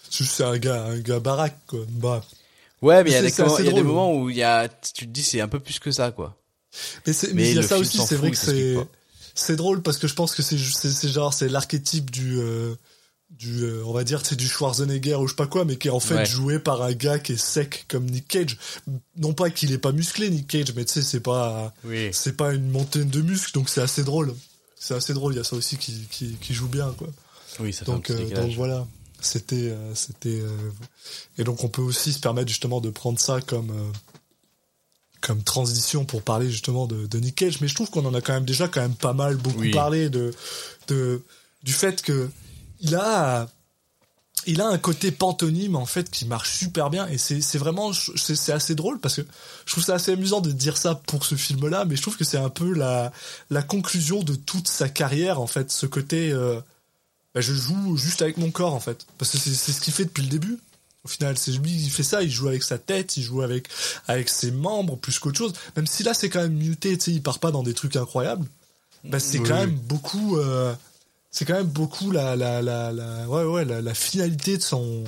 C'est 0.09 0.43
un 0.43 0.57
gars 0.57 0.83
un 0.85 0.99
gars 0.99 1.19
baraque 1.19 1.57
quoi 1.67 1.79
bah 1.89 2.21
Ouais, 2.81 3.03
mais 3.03 3.11
il 3.11 3.13
y 3.13 3.15
a 3.15 3.21
des, 3.21 3.29
il 3.59 3.65
y 3.65 3.69
a 3.69 3.71
des 3.71 3.83
moments 3.87 4.13
où 4.13 4.29
il 4.29 4.35
y 4.35 4.43
a, 4.43 4.67
tu 4.67 5.05
te 5.05 5.11
dis, 5.11 5.23
c'est 5.23 5.39
un 5.39 5.47
peu 5.47 5.59
plus 5.59 5.79
que 5.79 5.91
ça, 5.91 6.11
quoi. 6.11 6.35
Mais, 7.07 7.13
c'est- 7.13 7.27
Mais 7.27 7.33
mais 7.43 7.49
il 7.51 7.55
y 7.55 7.59
a 7.59 7.61
ça 7.63 7.75
aussi, 7.81 7.97
c'est 8.07 8.15
vrai 8.15 8.31
que 8.31 8.37
c'est 8.37 8.73
c'est 9.33 9.55
drôle 9.55 9.81
parce 9.81 9.97
que 9.97 10.07
je 10.07 10.13
pense 10.13 10.35
que 10.35 10.41
c'est 10.41 10.57
c'est 10.57 11.07
genre 11.09 11.33
c'est 11.33 11.47
l'archétype 11.47 12.11
du 12.11 12.37
euh, 12.39 12.75
du 13.39 13.63
euh, 13.63 13.83
on 13.85 13.93
va 13.93 14.03
dire 14.03 14.21
c'est 14.25 14.35
du 14.35 14.47
Schwarzenegger 14.47 15.15
ou 15.15 15.25
je 15.27 15.31
sais 15.31 15.35
pas 15.35 15.47
quoi 15.47 15.65
mais 15.65 15.77
qui 15.77 15.87
est 15.87 15.91
en 15.91 15.99
fait 15.99 16.15
Ouais. 16.15 16.25
joué 16.25 16.59
par 16.59 16.81
un 16.81 16.91
gars 16.93 17.17
qui 17.19 17.33
est 17.33 17.37
sec 17.37 17.85
comme 17.87 18.05
Nick 18.05 18.27
Cage. 18.27 18.57
Non 19.17 19.33
pas 19.33 19.49
qu'il 19.49 19.71
est 19.71 19.77
pas 19.77 19.91
musclé 19.91 20.29
Nick 20.29 20.47
Cage 20.47 20.73
mais 20.75 20.85
tu 20.85 20.93
sais 20.93 21.01
c'est 21.01 21.19
pas 21.21 21.73
Oui. 21.85 22.09
c'est 22.13 22.35
pas 22.37 22.53
une 22.53 22.69
montagne 22.69 23.09
de 23.09 23.21
muscles 23.21 23.53
donc 23.53 23.69
c'est 23.69 23.81
assez 23.81 24.03
drôle. 24.03 24.33
C'est 24.75 24.95
assez 24.95 25.13
drôle, 25.13 25.33
il 25.33 25.37
y 25.37 25.39
a 25.39 25.43
ça 25.43 25.55
aussi 25.55 25.77
qui 25.77 26.07
qui, 26.11 26.33
qui 26.41 26.53
joue 26.53 26.67
bien 26.67 26.93
quoi. 26.97 27.07
Oui, 27.59 27.71
ça 27.73 27.85
fait 27.85 27.91
un 27.91 27.95
Donc, 27.95 28.07
petit 28.07 28.33
euh, 28.33 28.41
donc 28.41 28.51
voilà, 28.55 28.87
c'était, 29.21 29.69
euh, 29.71 29.93
c'était, 29.95 30.41
et 31.37 31.43
donc 31.43 31.63
on 31.63 31.67
peut 31.69 31.81
aussi 31.81 32.13
se 32.13 32.19
permettre 32.19 32.47
justement 32.49 32.81
de 32.81 32.89
prendre 32.89 33.19
ça 33.19 33.41
comme 33.41 33.71
comme 35.21 35.43
transition 35.43 36.03
pour 36.03 36.23
parler 36.23 36.49
justement 36.49 36.87
de, 36.87 37.05
de 37.05 37.19
Nick 37.19 37.35
Cage. 37.35 37.61
Mais 37.61 37.67
je 37.67 37.75
trouve 37.75 37.89
qu'on 37.91 38.05
en 38.05 38.13
a 38.13 38.21
quand 38.21 38.33
même 38.33 38.45
déjà 38.45 38.67
quand 38.67 38.81
même 38.81 38.95
pas 38.95 39.13
mal 39.13 39.35
beaucoup 39.37 39.59
Oui. 39.59 39.71
parlé 39.71 40.09
de 40.09 40.33
de 40.87 41.21
du 41.63 41.73
fait 41.73 42.01
que 42.01 42.29
il 42.81 42.95
a 42.95 43.47
il 44.47 44.59
a 44.61 44.67
un 44.67 44.77
côté 44.77 45.11
pantonyme 45.11 45.75
en 45.75 45.85
fait 45.85 46.09
qui 46.09 46.25
marche 46.25 46.51
super 46.51 46.89
bien. 46.89 47.07
Et 47.07 47.17
c'est 47.17 47.41
c'est 47.41 47.57
vraiment 47.57 47.91
c'est 47.93 48.35
c'est 48.35 48.51
assez 48.51 48.75
drôle 48.75 48.99
parce 48.99 49.15
que 49.15 49.21
je 49.65 49.71
trouve 49.71 49.83
ça 49.83 49.95
assez 49.95 50.11
amusant 50.13 50.41
de 50.41 50.51
dire 50.51 50.77
ça 50.77 50.95
pour 50.95 51.25
ce 51.25 51.35
film 51.35 51.67
là 51.67 51.85
mais 51.85 51.95
je 51.95 52.01
trouve 52.01 52.17
que 52.17 52.23
c'est 52.23 52.37
un 52.37 52.49
peu 52.49 52.73
la 52.73 53.11
la 53.49 53.61
conclusion 53.61 54.23
de 54.23 54.35
toute 54.35 54.67
sa 54.67 54.89
carrière 54.89 55.39
en 55.39 55.47
fait 55.47 55.71
ce 55.71 55.85
côté 55.85 56.31
euh, 56.31 56.59
bah, 57.35 57.41
je 57.41 57.53
joue 57.53 57.97
juste 57.97 58.21
avec 58.21 58.37
mon 58.37 58.51
corps 58.51 58.73
en 58.73 58.79
fait. 58.79 59.05
Parce 59.17 59.31
que 59.31 59.37
c'est 59.37 59.53
c'est 59.53 59.71
ce 59.71 59.81
qu'il 59.81 59.93
fait 59.93 60.05
depuis 60.05 60.23
le 60.23 60.29
début. 60.29 60.57
Au 61.03 61.07
final 61.07 61.37
c'est 61.37 61.51
lui 61.51 61.71
il 61.71 61.89
fait 61.89 62.03
ça 62.03 62.21
il 62.21 62.31
joue 62.31 62.47
avec 62.47 62.63
sa 62.63 62.77
tête 62.77 63.17
il 63.17 63.23
joue 63.23 63.41
avec 63.41 63.67
avec 64.07 64.29
ses 64.29 64.51
membres 64.51 64.97
plus 64.97 65.19
qu'autre 65.19 65.37
chose. 65.37 65.53
Même 65.75 65.87
si 65.87 66.03
là 66.03 66.13
c'est 66.13 66.29
quand 66.29 66.41
même 66.41 66.53
muté 66.53 66.97
tu 66.97 67.05
sais 67.05 67.11
il 67.11 67.21
part 67.21 67.39
pas 67.39 67.51
dans 67.51 67.63
des 67.63 67.73
trucs 67.73 67.95
incroyables. 67.95 68.45
Bah 69.03 69.19
c'est 69.19 69.39
Oui, 69.39 69.47
quand 69.47 69.55
même 69.55 69.71
beaucoup 69.71 70.37
euh, 70.37 70.75
c'est 71.31 71.45
quand 71.45 71.55
même 71.55 71.67
beaucoup 71.67 72.11
la 72.11 72.35
la 72.35 72.61
la, 72.61 72.91
la 72.91 73.27
ouais 73.27 73.43
ouais 73.43 73.65
la, 73.65 73.81
la 73.81 73.93
finalité 73.93 74.57
de 74.57 74.61
son 74.61 75.03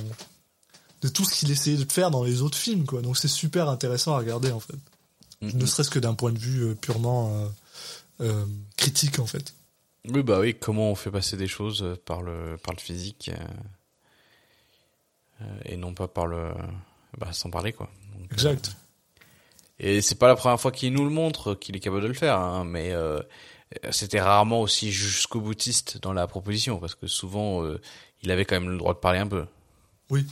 de 1.02 1.08
tout 1.08 1.24
ce 1.24 1.34
qu'il 1.34 1.50
essayait 1.50 1.76
de 1.76 1.92
faire 1.92 2.10
dans 2.10 2.24
les 2.24 2.42
autres 2.42 2.58
films 2.58 2.86
quoi 2.86 3.02
donc 3.02 3.16
c'est 3.16 3.28
super 3.28 3.68
intéressant 3.68 4.14
à 4.14 4.18
regarder 4.18 4.50
en 4.50 4.60
fait 4.60 4.76
Mhm. 5.40 5.58
ne 5.58 5.66
serait-ce 5.66 5.90
que 5.90 5.98
d'un 5.98 6.14
point 6.14 6.32
de 6.32 6.38
vue 6.38 6.62
euh, 6.62 6.74
purement 6.74 7.30
euh, 7.34 7.48
euh, 8.22 8.46
critique 8.76 9.18
en 9.18 9.26
fait 9.26 9.52
Oui, 10.08 10.22
bah 10.22 10.38
oui, 10.40 10.54
comment 10.58 10.90
on 10.90 10.94
fait 10.94 11.10
passer 11.10 11.36
des 11.36 11.48
choses 11.48 11.98
par 12.06 12.22
le, 12.22 12.56
par 12.62 12.72
le 12.74 12.80
physique, 12.80 13.30
euh, 15.40 15.44
et 15.66 15.76
non 15.76 15.92
pas 15.92 16.08
par 16.08 16.26
le, 16.26 16.52
bah, 17.18 17.32
sans 17.32 17.50
parler, 17.50 17.72
quoi. 17.72 17.90
Donc, 18.18 18.32
exact 18.32 18.74
Et 19.80 20.00
c'est 20.00 20.14
pas 20.14 20.28
la 20.28 20.36
première 20.36 20.60
fois 20.60 20.72
qu'il 20.72 20.92
nous 20.92 21.04
le 21.04 21.10
montre 21.10 21.54
qu'il 21.54 21.76
est 21.76 21.80
capable 21.80 22.02
de 22.02 22.08
le 22.08 22.14
faire, 22.14 22.38
hein, 22.38 22.64
mais 22.64 22.94
c'était 23.90 24.20
rarement 24.20 24.60
aussi 24.60 24.92
jusqu'au 24.92 25.40
boutiste 25.40 25.98
dans 26.00 26.12
la 26.12 26.26
proposition, 26.26 26.78
parce 26.78 26.94
que 26.94 27.06
souvent 27.06 27.64
euh, 27.64 27.80
il 28.22 28.30
avait 28.30 28.44
quand 28.44 28.58
même 28.60 28.70
le 28.70 28.78
droit 28.78 28.94
de 28.94 28.98
parler 28.98 29.18
un 29.18 29.26
peu. 29.26 29.44
Oui. 30.10 30.26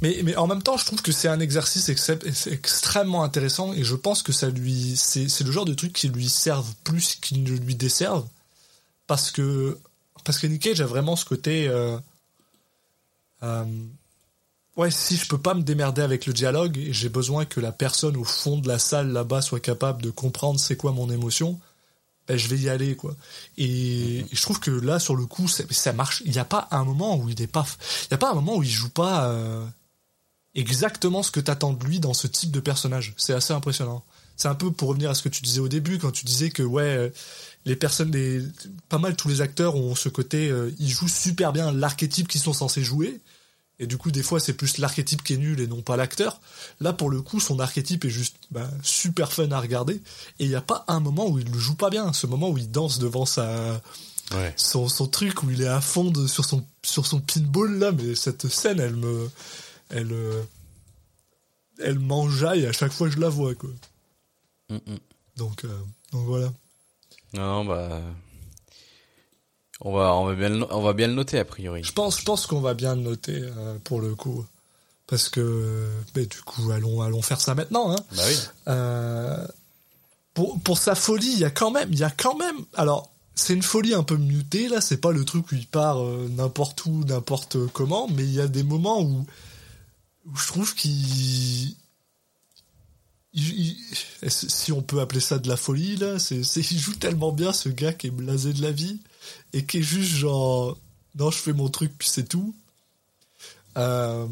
Mais, 0.00 0.20
mais 0.24 0.34
en 0.34 0.48
même 0.48 0.62
temps, 0.62 0.76
je 0.76 0.84
trouve 0.84 1.00
que 1.00 1.12
c'est 1.12 1.28
un 1.28 1.38
exercice 1.38 1.88
extrêmement 1.88 3.22
intéressant 3.22 3.72
et 3.72 3.84
je 3.84 3.94
pense 3.94 4.22
que 4.22 4.32
ça 4.32 4.50
lui, 4.50 4.96
c'est, 4.96 5.28
le 5.44 5.52
genre 5.52 5.64
de 5.64 5.74
truc 5.74 5.92
qui 5.92 6.08
lui 6.08 6.28
servent 6.28 6.74
plus 6.82 7.14
qu'ils 7.14 7.44
ne 7.44 7.50
lui 7.50 7.76
desservent 7.76 8.26
parce 9.06 9.30
que, 9.30 9.78
parce 10.24 10.38
que 10.38 10.48
Nick 10.48 10.64
Cage 10.64 10.80
a 10.80 10.86
vraiment 10.86 11.14
ce 11.14 11.24
côté, 11.24 11.68
euh, 11.68 11.96
euh, 13.44 13.64
ouais, 14.76 14.90
si 14.90 15.16
je 15.16 15.28
peux 15.28 15.38
pas 15.38 15.54
me 15.54 15.62
démerder 15.62 16.02
avec 16.02 16.26
le 16.26 16.32
dialogue 16.32 16.80
j'ai 16.90 17.08
besoin 17.08 17.44
que 17.44 17.60
la 17.60 17.70
personne 17.72 18.16
au 18.16 18.24
fond 18.24 18.58
de 18.58 18.66
la 18.66 18.80
salle 18.80 19.12
là-bas 19.12 19.40
soit 19.40 19.60
capable 19.60 20.02
de 20.02 20.10
comprendre 20.10 20.58
c'est 20.58 20.76
quoi 20.76 20.90
mon 20.90 21.10
émotion, 21.10 21.60
ben 22.28 22.36
je 22.36 22.48
vais 22.48 22.58
y 22.58 22.68
aller 22.68 22.96
quoi. 22.96 23.14
Et, 23.58 24.24
je 24.30 24.42
trouve 24.42 24.60
que 24.60 24.70
là 24.70 24.98
sur 24.98 25.16
le 25.16 25.26
coup 25.26 25.48
ça, 25.48 25.64
ça 25.70 25.92
marche. 25.92 26.22
Il 26.24 26.32
n'y 26.32 26.38
a 26.38 26.44
pas 26.44 26.68
un 26.70 26.84
moment 26.84 27.16
où 27.16 27.28
il 27.28 27.40
est 27.40 27.46
pas, 27.46 27.66
il 28.06 28.12
y 28.12 28.14
a 28.14 28.18
pas 28.18 28.30
un 28.30 28.34
moment 28.34 28.56
où 28.56 28.62
il 28.62 28.70
joue 28.70 28.90
pas 28.90 29.26
euh, 29.26 29.64
exactement 30.54 31.22
ce 31.22 31.30
que 31.30 31.40
t'attends 31.40 31.72
de 31.72 31.84
lui 31.84 32.00
dans 32.00 32.14
ce 32.14 32.26
type 32.26 32.50
de 32.50 32.60
personnage. 32.60 33.14
C'est 33.16 33.34
assez 33.34 33.52
impressionnant. 33.52 34.04
C'est 34.36 34.48
un 34.48 34.54
peu 34.54 34.70
pour 34.72 34.88
revenir 34.88 35.10
à 35.10 35.14
ce 35.14 35.22
que 35.22 35.28
tu 35.28 35.42
disais 35.42 35.60
au 35.60 35.68
début 35.68 35.98
quand 35.98 36.10
tu 36.10 36.24
disais 36.24 36.50
que 36.50 36.62
ouais 36.62 36.82
euh, 36.82 37.10
les 37.64 37.76
personnes, 37.76 38.12
pas 38.88 38.98
mal 38.98 39.14
tous 39.14 39.28
les 39.28 39.40
acteurs 39.40 39.76
ont 39.76 39.94
ce 39.94 40.08
côté, 40.08 40.48
euh, 40.48 40.74
ils 40.78 40.90
jouent 40.90 41.08
super 41.08 41.52
bien 41.52 41.72
l'archétype 41.72 42.28
qu'ils 42.28 42.40
sont 42.40 42.52
censés 42.52 42.82
jouer. 42.82 43.20
Et 43.78 43.86
du 43.86 43.96
coup, 43.98 44.10
des 44.12 44.22
fois, 44.22 44.38
c'est 44.38 44.52
plus 44.52 44.78
l'archétype 44.78 45.22
qui 45.24 45.34
est 45.34 45.38
nul 45.38 45.58
et 45.60 45.66
non 45.66 45.82
pas 45.82 45.96
l'acteur. 45.96 46.40
Là, 46.80 46.92
pour 46.92 47.10
le 47.10 47.20
coup, 47.22 47.40
son 47.40 47.58
archétype 47.58 48.04
est 48.04 48.10
juste 48.10 48.36
bah, 48.50 48.68
super 48.82 49.32
fun 49.32 49.50
à 49.50 49.58
regarder. 49.60 49.94
Et 50.38 50.44
il 50.44 50.48
n'y 50.48 50.54
a 50.54 50.60
pas 50.60 50.84
un 50.88 51.00
moment 51.00 51.26
où 51.28 51.38
il 51.38 51.50
le 51.50 51.58
joue 51.58 51.74
pas 51.74 51.90
bien. 51.90 52.12
Ce 52.12 52.26
moment 52.26 52.50
où 52.50 52.58
il 52.58 52.70
danse 52.70 52.98
devant 52.98 53.26
sa, 53.26 53.80
Ouais. 54.32 54.54
son, 54.56 54.88
son 54.88 55.08
truc, 55.08 55.42
où 55.42 55.50
il 55.50 55.62
est 55.62 55.66
à 55.68 55.80
fond 55.80 56.10
de- 56.10 56.26
sur, 56.28 56.44
son, 56.44 56.64
sur 56.84 57.06
son 57.06 57.20
pinball, 57.20 57.78
là. 57.78 57.90
Mais 57.92 58.14
cette 58.14 58.46
scène, 58.48 58.78
elle 58.78 58.96
me. 58.96 59.28
Elle. 59.90 60.12
euh, 60.12 60.42
Elle 61.78 61.98
m'enjaille 61.98 62.66
à 62.66 62.72
chaque 62.72 62.92
fois 62.92 63.08
que 63.08 63.14
je 63.14 63.20
la 63.20 63.28
vois, 63.30 63.54
quoi. 63.54 63.70
Mm, 64.70 64.74
mm. 64.76 64.98
Donc, 65.36 65.64
euh, 65.64 65.78
donc 66.12 66.26
voilà. 66.26 66.52
Non, 67.34 67.64
bah, 67.64 68.00
on 69.82 69.92
va, 69.92 70.14
on 70.14 70.24
va 70.26 70.34
bien, 70.34 70.48
le, 70.48 70.66
on 70.72 70.80
va 70.82 70.92
bien 70.92 71.06
le 71.08 71.14
noter 71.14 71.38
a 71.38 71.44
priori. 71.44 71.82
Je 71.84 71.92
pense, 71.92 72.18
je 72.20 72.24
pense 72.24 72.46
qu'on 72.46 72.60
va 72.60 72.74
bien 72.74 72.94
le 72.96 73.02
noter 73.02 73.40
euh, 73.42 73.76
pour 73.84 74.00
le 74.00 74.14
coup. 74.14 74.44
Parce 75.06 75.28
que, 75.28 75.88
ben, 76.14 76.24
du 76.26 76.40
coup, 76.42 76.70
allons, 76.70 77.02
allons 77.02 77.20
faire 77.22 77.40
ça 77.40 77.54
maintenant. 77.54 77.92
Hein. 77.92 77.98
Bah 78.16 78.22
oui. 78.26 78.36
Euh, 78.68 79.46
pour, 80.34 80.58
pour 80.60 80.78
sa 80.78 80.94
folie, 80.94 81.32
il 81.32 81.38
y 81.40 81.44
a 81.44 81.50
quand 81.50 81.70
même, 81.70 81.88
il 81.92 81.98
y 81.98 82.04
a 82.04 82.10
quand 82.10 82.36
même. 82.38 82.56
Alors, 82.74 83.10
c'est 83.34 83.52
une 83.52 83.62
folie 83.62 83.92
un 83.94 84.04
peu 84.04 84.16
mutée 84.16 84.68
là. 84.68 84.80
C'est 84.80 84.96
pas 84.98 85.10
le 85.12 85.24
truc 85.24 85.50
où 85.52 85.54
il 85.54 85.66
part 85.66 86.00
euh, 86.02 86.28
n'importe 86.30 86.86
où, 86.86 87.04
n'importe 87.04 87.58
comment, 87.74 88.08
mais 88.08 88.22
il 88.22 88.32
y 88.32 88.40
a 88.40 88.46
des 88.48 88.62
moments 88.62 89.02
où, 89.02 89.26
où 90.30 90.36
je 90.36 90.46
trouve 90.46 90.74
qu'il, 90.74 90.92
il- 91.70 91.76
il- 94.22 94.30
si 94.30 94.72
on 94.72 94.82
peut 94.82 95.00
appeler 95.00 95.20
ça 95.20 95.38
de 95.38 95.48
la 95.48 95.56
folie 95.56 95.96
là, 95.96 96.18
c'est, 96.18 96.42
c'est 96.44 96.60
il 96.70 96.78
joue 96.78 96.94
tellement 96.94 97.32
bien 97.32 97.52
ce 97.52 97.68
gars 97.68 97.92
qui 97.92 98.06
est 98.06 98.10
blasé 98.10 98.52
de 98.52 98.62
la 98.62 98.70
vie 98.72 99.00
et 99.52 99.64
qui 99.66 99.78
est 99.78 99.82
juste 99.82 100.10
genre, 100.12 100.78
non, 101.18 101.30
je 101.30 101.38
fais 101.38 101.52
mon 101.52 101.68
truc 101.68 101.92
puis 101.98 102.08
c'est 102.08 102.28
tout. 102.28 102.54
Euh, 103.76 104.26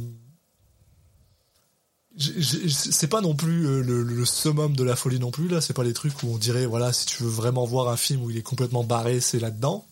c'est 2.19 3.07
pas 3.09 3.21
non 3.21 3.35
plus 3.35 3.67
euh, 3.67 3.83
le, 3.83 4.03
le 4.03 4.25
summum 4.27 4.75
de 4.77 4.85
la 4.85 4.97
folie 4.97 5.19
non 5.21 5.31
plus 5.31 5.49
là 5.49 5.61
c'est 5.61 5.73
pas 5.73 5.85
les 5.85 5.93
trucs 5.95 6.23
où 6.23 6.27
on 6.29 6.37
dirait 6.39 6.67
voilà 6.67 6.93
si 6.93 7.07
tu 7.07 7.23
veux 7.23 7.29
vraiment 7.31 7.65
voir 7.65 7.89
un 7.89 7.97
film 7.97 8.23
où 8.23 8.31
il 8.31 8.37
est 8.37 8.43
complètement 8.43 8.85
barré 8.85 9.21
c'est 9.21 9.39
là 9.39 9.51
dedans 9.51 9.87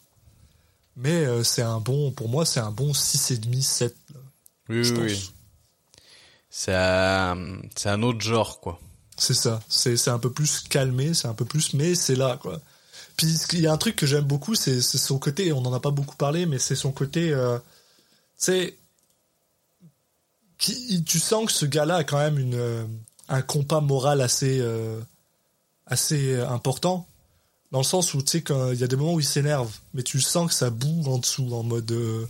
mais 0.96 1.24
euh, 1.24 1.44
c'est 1.44 1.62
un 1.62 1.78
bon 1.80 2.10
pour 2.10 2.28
moi 2.28 2.44
c'est 2.44 2.60
un 2.60 2.72
bon 2.72 2.90
6,5 2.92 3.62
7 3.62 3.96
là, 4.12 4.20
Oui, 4.68 4.84
je 4.84 4.92
oui, 4.94 5.00
pense 5.00 5.10
oui. 5.10 5.30
C'est 6.50 6.74
un, 6.74 7.60
c'est 7.76 7.88
un 7.88 8.02
autre 8.02 8.20
genre, 8.20 8.60
quoi. 8.60 8.80
c'est 9.16 9.34
ça 9.34 9.60
c'est 9.68 9.96
c'est 9.96 10.10
un 10.10 10.18
peu 10.18 10.30
plus 10.32 10.60
calmé 10.60 11.14
c'est 11.14 11.28
un 11.28 11.34
peu 11.34 11.44
plus 11.44 11.72
mais 11.74 11.94
c'est 11.94 12.16
là 12.16 12.36
quoi 12.42 12.60
puis 13.19 13.36
qu'il 13.49 13.61
y 13.61 13.66
a 13.66 13.73
un 13.73 13.77
truc 13.77 13.97
que 13.97 14.07
j'aime 14.07 14.24
beaucoup 14.24 14.55
c'est 14.55 14.81
son 14.81 15.19
côté 15.19 15.53
on 15.53 15.59
en 15.59 15.73
a 15.74 15.81
pas 15.81 15.90
beaucoup 15.90 16.16
parlé 16.16 16.47
mais 16.47 16.59
c'est 16.59 16.74
son 16.74 16.93
côté 16.93 17.32
euh, 17.32 17.59
c'est 18.36 18.78
qui 20.57 21.05
tu 21.05 21.19
sens 21.19 21.47
que 21.47 21.53
ce 21.53 21.66
gars-là 21.66 21.97
a 21.97 22.05
quand 22.05 22.19
même 22.19 22.39
une 22.39 22.55
euh, 22.55 22.85
un 23.28 23.43
compas 23.43 23.82
moral 23.82 24.23
assez 24.23 24.59
euh, 24.61 24.99
assez 25.86 26.32
euh, 26.32 26.49
important 26.49 27.07
dans 27.73 27.81
le 27.81 27.85
sens 27.85 28.15
où 28.15 28.23
tu 28.23 28.39
sais 28.39 28.45
il 28.73 28.81
y 28.81 28.85
a 28.85 28.86
des 28.86 28.97
moments 28.97 29.15
où 29.15 29.20
il 29.20 29.27
s'énerve 29.27 29.70
mais 29.93 30.03
tu 30.03 30.20
sens 30.20 30.49
que 30.49 30.55
ça 30.55 30.70
boue 30.70 31.05
en 31.07 31.19
dessous 31.19 31.53
en 31.53 31.62
mode 31.62 31.90
euh, 31.93 32.27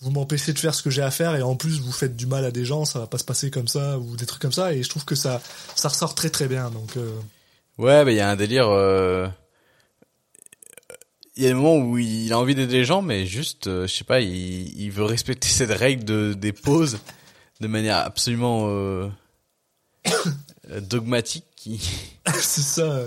vous 0.00 0.10
m'empêchez 0.10 0.52
de 0.52 0.58
faire 0.58 0.74
ce 0.74 0.82
que 0.82 0.90
j'ai 0.90 1.02
à 1.02 1.10
faire 1.10 1.34
et 1.34 1.42
en 1.42 1.56
plus 1.56 1.80
vous 1.80 1.92
faites 1.92 2.14
du 2.14 2.26
mal 2.26 2.44
à 2.44 2.50
des 2.50 2.64
gens, 2.66 2.84
ça 2.84 2.98
va 2.98 3.06
pas 3.06 3.16
se 3.16 3.24
passer 3.24 3.50
comme 3.50 3.68
ça 3.68 3.98
ou 3.98 4.16
des 4.16 4.26
trucs 4.26 4.42
comme 4.42 4.52
ça 4.52 4.72
et 4.74 4.82
je 4.82 4.88
trouve 4.88 5.04
que 5.04 5.14
ça 5.14 5.40
ça 5.76 5.88
ressort 5.88 6.14
très 6.14 6.30
très 6.30 6.46
bien 6.46 6.70
donc 6.70 6.96
euh, 6.96 7.18
Ouais, 7.78 8.04
mais 8.04 8.14
il 8.14 8.18
y 8.18 8.20
a 8.20 8.30
un 8.30 8.36
délire. 8.36 8.68
euh, 8.68 9.26
Il 11.36 11.42
y 11.42 11.46
a 11.46 11.48
des 11.48 11.54
moments 11.54 11.76
où 11.76 11.98
il 11.98 12.32
a 12.32 12.38
envie 12.38 12.54
d'aider 12.54 12.78
les 12.78 12.84
gens, 12.84 13.02
mais 13.02 13.26
juste, 13.26 13.66
euh, 13.66 13.86
je 13.88 13.92
sais 13.94 14.04
pas, 14.04 14.20
il, 14.20 14.80
il 14.80 14.90
veut 14.90 15.04
respecter 15.04 15.48
cette 15.48 15.70
règle 15.70 16.04
de 16.04 16.34
des 16.34 16.52
pauses 16.52 16.98
de 17.60 17.66
manière 17.66 17.98
absolument 17.98 18.66
euh, 18.68 19.08
dogmatique. 20.80 21.44
C'est 22.26 22.62
ça. 22.62 23.00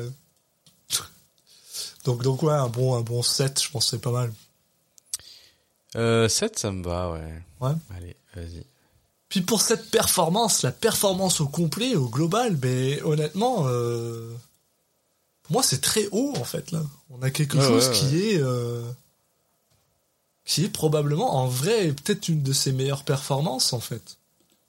Donc 2.06 2.24
donc 2.24 2.41
ouais, 2.44 2.54
un 2.54 2.70
bon 2.70 2.95
un 2.95 3.02
bon 3.02 3.22
7, 3.22 3.62
je 3.62 3.70
pense 3.70 3.86
que 3.86 3.90
c'est 3.91 4.02
pas 4.02 4.12
mal. 4.12 4.34
Euh, 5.98 6.30
7, 6.30 6.58
ça 6.58 6.72
me 6.72 6.84
va, 6.84 7.12
ouais. 7.12 7.44
Ouais. 7.60 7.74
Allez, 7.95 8.16
vas-y. 8.34 8.64
Puis 9.30 9.41
pour 9.41 9.62
cette 9.62 9.91
performance, 9.91 10.64
la 10.64 10.72
performance 10.72 11.41
au 11.41 11.48
complet, 11.48 11.95
au 11.95 12.08
global, 12.08 12.56
ben 12.56 13.02
honnêtement, 13.04 13.68
euh, 13.68 14.34
pour 15.48 15.53
moi 15.53 15.64
c'est 15.64 15.82
très 15.82 16.07
haut 16.11 16.34
en 16.38 16.44
fait 16.44 16.72
là. 16.72 16.82
On 17.10 17.22
a 17.22 17.32
quelque 17.32 17.57
Ouais, 17.57 17.65
chose 17.68 17.88
ouais, 17.88 17.94
qui 17.95 18.22
est 18.22 18.40
euh, 18.40 18.84
qui 20.45 20.64
est 20.64 20.69
probablement 20.69 21.36
en 21.36 21.48
vrai 21.48 21.88
peut-être 21.94 22.30
une 22.30 22.41
de 22.44 22.53
ses 22.53 22.72
meilleures 22.72 23.03
performances 23.03 23.74
en 23.74 23.80
fait. 23.80 24.18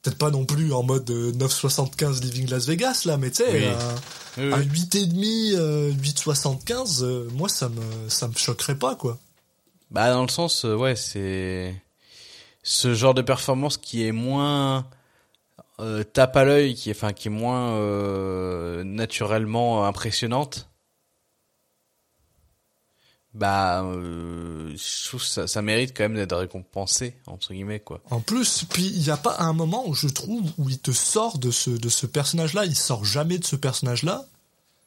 Peut-être 0.03 0.19
pas 0.19 0.31
non 0.31 0.45
plus 0.45 0.73
en 0.73 0.83
mode 0.85 1.11
euh, 1.11 1.33
9,75 1.33 2.21
Living 2.23 2.49
Las 2.49 2.67
Vegas 2.67 3.03
là, 3.05 3.17
mais 3.17 3.31
tu 3.31 3.39
sais, 3.39 3.53
Oui. 3.53 3.65
un, 3.67 3.95
Oui, 4.39 4.45
oui. 4.45 4.69
8,5, 4.87 5.55
euh, 5.57 5.93
8,75, 5.93 7.03
euh, 7.03 7.29
moi 7.33 7.49
ça 7.49 7.69
me 7.69 7.83
ça 8.09 8.29
me 8.29 8.35
choquerait 8.35 8.77
pas 8.79 8.95
quoi. 8.95 9.19
Bah 9.91 10.13
dans 10.13 10.23
le 10.23 10.29
sens, 10.29 10.65
euh, 10.65 10.77
ouais, 10.77 10.95
c'est 10.97 11.75
ce 12.63 12.95
genre 12.95 13.15
de 13.15 13.23
performance 13.23 13.77
qui 13.79 14.05
est 14.07 14.13
moins 14.13 14.87
euh, 15.81 16.05
tape 16.05 16.37
à 16.37 16.45
l'œil, 16.45 16.75
qui 16.75 16.91
est, 16.91 16.97
enfin, 16.97 17.13
qui 17.13 17.29
est 17.29 17.31
moins 17.31 17.73
euh, 17.75 18.85
naturellement 18.85 19.87
impressionnante. 19.87 20.69
Bah, 23.35 23.85
euh, 23.85 24.75
je 24.75 25.09
trouve 25.09 25.23
ça, 25.23 25.47
ça 25.47 25.63
mérite 25.63 25.93
quand 25.97 26.05
même 26.05 26.17
d'être 26.17 26.37
récompensé 26.37 27.15
entre 27.27 27.53
guillemets 27.53 27.79
quoi. 27.79 28.01
En 28.11 28.21
plus, 28.21 28.65
puis 28.69 28.87
il 28.87 29.03
n'y 29.03 29.11
a 29.11 29.17
pas 29.17 29.37
un 29.39 29.53
moment 29.53 29.87
où 29.87 29.95
je 29.95 30.09
trouve 30.09 30.43
où 30.59 30.69
il 30.69 30.79
te 30.79 30.91
sort 30.91 31.39
de 31.39 31.51
ce 31.51 31.71
de 31.71 31.89
ce 31.89 32.07
personnage-là. 32.07 32.65
Il 32.65 32.75
sort 32.75 33.05
jamais 33.05 33.39
de 33.39 33.45
ce 33.45 33.55
personnage-là. 33.55 34.25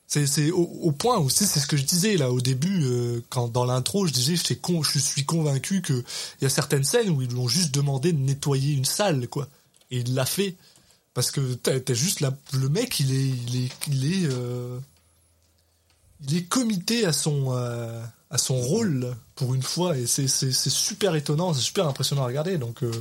C'est 0.08 0.28
c'est 0.28 0.52
au, 0.52 0.92
point 0.92 1.18
aussi, 1.18 1.46
c'est 1.46 1.62
ce 1.62 1.68
que 1.68 1.78
je 1.78 1.84
disais 1.86 2.18
là 2.18 2.32
au 2.32 2.42
début 2.42 2.84
euh, 2.84 3.24
quand 3.30 3.48
dans 3.48 3.64
l'intro, 3.64 4.06
je 4.06 4.12
disais 4.12 4.36
je 4.36 5.00
suis 5.00 5.26
convaincu 5.26 5.82
que 5.82 5.94
il 5.94 6.44
y 6.44 6.46
a 6.46 6.50
certaines 6.50 6.84
scènes 6.84 7.10
où 7.10 7.22
ils 7.22 7.30
lui 7.30 7.40
ont 7.40 7.48
juste 7.48 7.74
demandé 7.74 8.12
de 8.12 8.20
nettoyer 8.20 8.74
une 8.74 8.84
salle 8.84 9.30
quoi, 9.30 9.48
et 9.92 10.00
il 10.00 10.14
l'a 10.14 10.26
fait 10.26 10.56
parce 11.14 11.32
que 11.32 11.54
t'as 11.56 11.94
juste 11.94 12.22
la, 12.22 12.36
le 12.54 12.70
mec 12.70 13.00
il 13.00 13.14
est 13.14 13.28
il 13.28 13.66
est 13.66 13.70
il 13.88 14.14
est 14.14 14.30
euh, 14.32 14.80
il 16.28 16.38
est 16.38 16.44
comité 16.44 17.06
à 17.06 17.14
son 17.14 17.54
euh, 17.56 18.02
à 18.30 18.38
son 18.38 18.56
rôle 18.56 19.14
pour 19.36 19.54
une 19.54 19.64
fois 19.64 19.98
et 19.98 20.08
c'est 20.08 20.28
super 20.28 21.16
étonnant, 21.16 21.54
c'est 21.54 21.62
super 21.62 21.88
impressionnant 21.88 22.24
à 22.24 22.28
regarder 22.28 22.58
euh, 22.84 22.92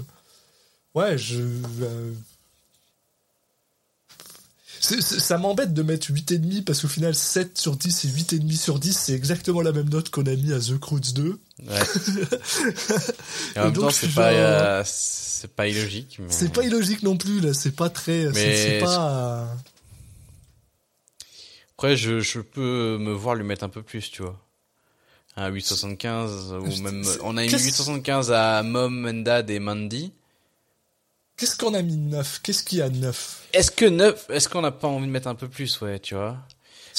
je 1.17 1.41
euh, 1.83 2.13
ça 4.81 5.39
m'embête 5.39 5.73
de 5.73 5.83
mettre 5.83 6.11
8,5 6.11 6.65
parce 6.65 6.81
qu'au 6.81 6.89
final 6.89 7.15
7 7.15 7.59
sur 7.59 7.77
10 7.77 8.05
et 8.05 8.09
8,5 8.09 8.57
sur 8.57 8.79
10 8.81 8.97
c'est 8.97 9.13
exactement 9.13 9.61
la 9.61 9.73
même 9.73 9.89
note 9.89 10.11
qu'on 10.11 10.27
a 10.27 10.35
mis 10.35 10.53
à 10.53 10.59
The 10.59 10.79
Croods 10.79 11.13
2 11.15 11.39
Ouais. 11.69 11.81
En 13.57 13.65
même 13.65 13.73
donc, 13.73 13.85
temps, 13.85 13.91
c'est 13.91 14.15
pas, 14.15 14.33
genre- 14.33 14.41
euh, 14.41 14.83
c'est 14.87 15.53
pas 15.55 15.67
illogique. 15.69 16.17
Mais... 16.21 16.31
c'est 16.31 16.53
pas 16.53 16.63
illogique 16.65 17.03
non 17.03 17.17
plus 17.17 17.41
là 17.41 17.53
c'est 17.55 17.75
pas 17.75 17.91
très 17.91 18.27
Mais 18.33 18.57
c'est 18.57 18.79
pas 18.81 19.49
Après, 21.77 21.97
je, 21.97 22.21
je 22.21 22.41
peux 22.41 22.99
me 22.99 23.13
voir 23.13 23.35
lui 23.35 23.45
mettre 23.45 23.65
un 23.65 23.69
peu 23.69 23.83
plus, 23.83 24.11
tu 24.11 24.23
vois. 24.23 24.39
Un 25.37 25.49
875 25.49 26.53
ou 26.61 26.83
même 26.83 27.05
on 27.23 27.37
a 27.37 27.43
mis 27.43 27.49
qu'est-ce- 27.49 27.65
875 27.65 28.33
à 28.33 28.63
Mom 28.63 29.07
and 29.07 29.23
Dad 29.23 29.49
et 29.49 29.59
Mandy. 29.61 30.13
qu'est-ce 31.37 31.57
qu'on 31.57 31.73
a 31.73 31.81
mis 31.83 31.97
9 31.97 32.41
qu'est-ce 32.43 32.63
qu'il 32.63 32.79
y 32.79 32.83
a 32.83 32.91
9 32.91 33.45
Est-ce 33.55 33.71
que 33.71 33.87
9 33.87 34.27
est-ce 34.31 34.49
qu'on 34.49 34.61
n'a 34.61 34.73
pas 34.73 34.89
envie 34.89 35.07
de 35.07 35.11
mettre 35.13 35.29
un 35.29 35.35
peu 35.35 35.49
plus, 35.49 35.81
ouais, 35.81 35.99
tu 36.01 36.15
vois? 36.15 36.37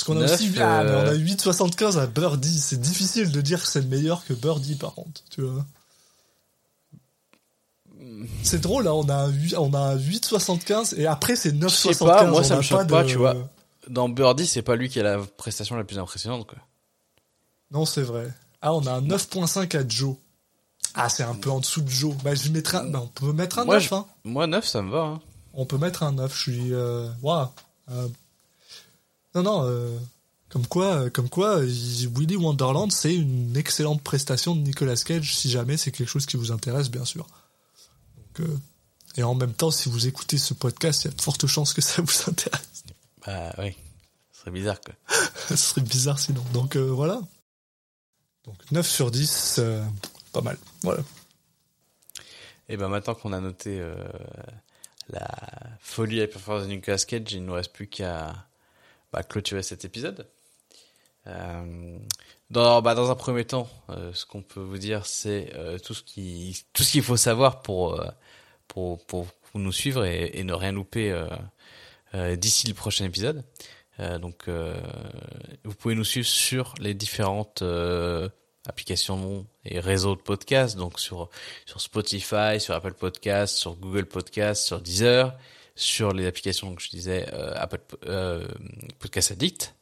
Parce 0.05 0.17
qu'on 0.17 0.21
a 0.21 0.33
aussi 0.33 0.51
ah, 0.59 0.83
mais 0.83 0.91
on 0.91 0.97
a 0.97 1.13
euh, 1.13 1.17
8,75 1.17 1.97
à 1.99 2.07
Birdie. 2.07 2.59
C'est 2.59 2.79
difficile 2.81 3.31
de 3.31 3.39
dire 3.41 3.61
que 3.61 3.67
c'est 3.67 3.85
meilleur 3.85 4.25
que 4.25 4.33
Birdie 4.33 4.75
par 4.75 4.93
contre, 4.95 5.21
tu 5.29 5.41
vois. 5.41 5.65
C'est 8.43 8.59
drôle, 8.61 8.87
hein, 8.87 8.93
on 8.93 9.07
a 9.09 9.13
un 9.15 9.27
8, 9.29 9.55
on 9.57 9.73
a 9.73 9.79
un 9.79 9.95
8,75 9.97 10.95
et 10.99 11.05
après 11.05 11.35
c'est 11.35 11.51
9,75. 11.51 11.69
Je 11.69 11.93
sais 11.93 12.05
pas, 12.05 12.25
moi, 12.25 12.39
on 12.39 12.43
ça 12.43 12.55
me 12.57 12.61
choque 12.63 12.85
de- 12.87 12.91
pas, 12.91 13.03
tu 13.03 13.17
vois. 13.17 13.35
Dans 13.87 14.09
Birdie, 14.09 14.47
c'est 14.47 14.61
pas 14.63 14.75
lui 14.75 14.89
qui 14.89 14.99
a 14.99 15.03
la 15.03 15.19
prestation 15.19 15.75
la 15.75 15.83
plus 15.83 15.99
impressionnante, 15.99 16.47
quoi. 16.47 16.57
Non, 17.71 17.85
c'est 17.85 18.01
vrai. 18.01 18.27
Ah, 18.61 18.73
on 18.73 18.85
a 18.87 18.93
un 18.93 19.01
9,5 19.01 19.75
à 19.75 19.87
Joe. 19.87 20.15
Ah, 20.95 21.09
c'est 21.09 21.23
un 21.23 21.35
peu 21.35 21.49
en 21.51 21.59
dessous 21.59 21.81
de 21.81 21.89
Joe. 21.89 22.15
Bah, 22.23 22.33
je 22.35 22.49
mettrai 22.49 22.77
un, 22.77 22.85
bah, 22.85 23.01
on 23.03 23.07
peut 23.07 23.33
mettre 23.33 23.59
un 23.59 23.65
Moi, 23.65 23.75
9, 23.75 23.83
je- 23.89 23.95
hein. 23.95 24.05
Moi, 24.23 24.47
9, 24.47 24.65
ça 24.65 24.81
me 24.81 24.91
va, 24.91 25.01
hein. 25.03 25.21
On 25.53 25.65
peut 25.65 25.77
mettre 25.77 26.03
un 26.03 26.11
9, 26.13 26.35
je 26.35 26.41
suis, 26.41 26.73
euh, 26.73 27.07
waouh. 27.21 27.47
Euh, 27.91 28.07
non, 29.35 29.43
non, 29.43 29.63
euh, 29.65 29.97
comme 30.49 30.67
quoi, 30.67 31.03
euh, 31.03 31.09
comme 31.09 31.29
quoi, 31.29 31.59
euh, 31.59 31.65
Willy 31.65 32.35
Wonderland, 32.35 32.91
c'est 32.91 33.15
une 33.15 33.55
excellente 33.55 34.01
prestation 34.01 34.55
de 34.55 34.61
Nicolas 34.61 34.95
Cage, 34.97 35.35
si 35.35 35.49
jamais 35.49 35.77
c'est 35.77 35.91
quelque 35.91 36.09
chose 36.09 36.25
qui 36.25 36.37
vous 36.37 36.51
intéresse, 36.51 36.89
bien 36.89 37.05
sûr. 37.05 37.25
Donc, 38.17 38.47
euh, 38.47 38.59
et 39.17 39.23
en 39.23 39.33
même 39.33 39.53
temps, 39.53 39.71
si 39.71 39.89
vous 39.89 40.07
écoutez 40.07 40.37
ce 40.37 40.53
podcast, 40.53 41.03
il 41.03 41.07
y 41.07 41.13
a 41.13 41.15
de 41.15 41.21
fortes 41.21 41.47
chances 41.47 41.73
que 41.73 41.81
ça 41.81 42.01
vous 42.01 42.13
intéresse. 42.29 42.83
Bah, 43.25 43.53
oui. 43.59 43.75
Ce 44.31 44.41
serait 44.41 44.51
bizarre, 44.51 44.81
quoi. 44.81 44.93
Ce 45.49 45.55
serait 45.55 45.81
bizarre 45.81 46.19
sinon. 46.19 46.43
Donc, 46.53 46.75
euh, 46.75 46.89
voilà. 46.89 47.21
Donc, 48.45 48.55
9 48.71 48.87
sur 48.87 49.11
10, 49.11 49.57
euh, 49.59 49.83
pas 50.33 50.41
mal. 50.41 50.57
Voilà. 50.81 51.03
Et 52.69 52.77
ben 52.77 52.87
maintenant 52.87 53.15
qu'on 53.15 53.33
a 53.33 53.39
noté 53.41 53.79
euh, 53.79 53.95
la 55.09 55.27
folie 55.79 56.17
et 56.17 56.21
la 56.21 56.27
performance 56.27 56.63
de 56.63 56.69
Nicolas 56.69 56.97
Cage, 56.97 57.31
il 57.31 57.41
ne 57.41 57.47
nous 57.47 57.53
reste 57.53 57.73
plus 57.73 57.87
qu'à 57.87 58.47
bah, 59.11 59.23
clôturer 59.23 59.63
cet 59.63 59.85
épisode. 59.85 60.27
Euh, 61.27 61.97
dans, 62.49 62.81
bah, 62.81 62.95
dans 62.95 63.11
un 63.11 63.15
premier 63.15 63.45
temps, 63.45 63.69
euh, 63.89 64.11
ce 64.13 64.25
qu'on 64.25 64.41
peut 64.41 64.59
vous 64.59 64.77
dire, 64.77 65.05
c'est 65.05 65.51
euh, 65.55 65.77
tout 65.77 65.93
ce 65.93 66.03
qui 66.03 66.65
tout 66.73 66.83
ce 66.83 66.93
qu'il 66.93 67.03
faut 67.03 67.17
savoir 67.17 67.61
pour 67.61 67.99
euh, 67.99 68.07
pour 68.67 69.05
pour 69.05 69.27
nous 69.53 69.71
suivre 69.71 70.05
et, 70.05 70.31
et 70.33 70.43
ne 70.43 70.53
rien 70.53 70.71
louper 70.71 71.11
euh, 71.11 71.27
euh, 72.15 72.35
d'ici 72.35 72.67
le 72.67 72.73
prochain 72.73 73.05
épisode. 73.05 73.43
Donc, 74.19 74.49
vous 74.49 75.75
pouvez 75.75 75.93
nous 75.93 76.03
suivre 76.03 76.25
sur 76.25 76.73
les 76.79 76.95
différentes 76.95 77.61
applications 78.67 79.45
et 79.63 79.79
réseaux 79.79 80.15
de 80.15 80.21
podcasts, 80.21 80.75
donc 80.75 80.99
sur 80.99 81.29
sur 81.67 81.79
Spotify, 81.79 82.59
sur 82.59 82.73
Apple 82.73 82.93
Podcasts, 82.93 83.55
sur 83.57 83.75
Google 83.75 84.07
Podcasts, 84.07 84.65
sur 84.65 84.81
Deezer, 84.81 85.37
sur 85.75 86.13
les 86.13 86.25
applications 86.25 86.75
que 86.75 86.81
je 86.81 86.89
disais 86.89 87.27
euh, 87.33 87.53
Apple 87.55 87.79
euh, 88.05 88.47
Podcast 88.99 89.31
Addict, 89.31 89.73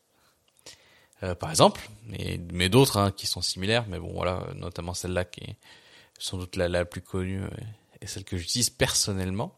euh, 1.24 1.36
par 1.36 1.50
exemple, 1.50 1.82
mais 2.54 2.70
d'autres 2.70 2.98
hein, 2.98 3.12
qui 3.12 3.28
sont 3.28 3.42
similaires, 3.42 3.86
mais 3.90 4.00
bon 4.00 4.12
voilà, 4.14 4.48
notamment 4.56 4.94
celle-là 4.94 5.26
qui 5.26 5.42
est 5.42 5.56
sans 6.18 6.38
doute 6.38 6.56
la, 6.56 6.70
la 6.70 6.86
plus 6.86 7.02
connue 7.02 7.44
euh, 7.44 7.50
et 8.02 8.08
celle 8.08 8.24
que 8.24 8.38
j'utilise 8.38 8.70
personnellement. 8.70 9.58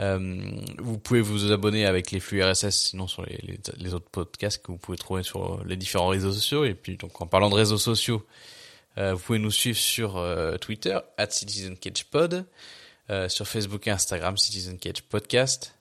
Euh, 0.00 0.50
vous 0.76 0.98
pouvez 0.98 1.22
vous 1.22 1.50
abonner 1.50 1.86
avec 1.86 2.10
les 2.10 2.20
flux 2.20 2.42
RSS, 2.42 2.88
sinon 2.90 3.06
sur 3.06 3.24
les, 3.24 3.94
autres 3.94 4.10
podcasts 4.10 4.62
que 4.62 4.70
vous 4.70 4.76
pouvez 4.76 4.98
trouver 4.98 5.22
sur 5.22 5.64
les 5.64 5.76
différents 5.76 6.08
réseaux 6.08 6.32
sociaux. 6.32 6.66
Et 6.66 6.74
puis, 6.74 6.98
donc, 6.98 7.22
en 7.22 7.26
parlant 7.26 7.48
de 7.48 7.54
réseaux 7.54 7.78
sociaux, 7.78 8.26
vous 8.98 9.18
pouvez 9.18 9.38
nous 9.38 9.50
suivre 9.50 9.78
sur 9.78 10.22
Twitter, 10.60 10.98
at 11.16 11.30
CitizenCagePod, 11.30 12.44
euh, 13.10 13.28
sur 13.28 13.46
Facebook 13.46 13.86
et 13.86 13.90
Instagram, 13.90 14.36
Citizen 14.36 14.78
Cage 14.78 15.02
Podcast. 15.02 15.72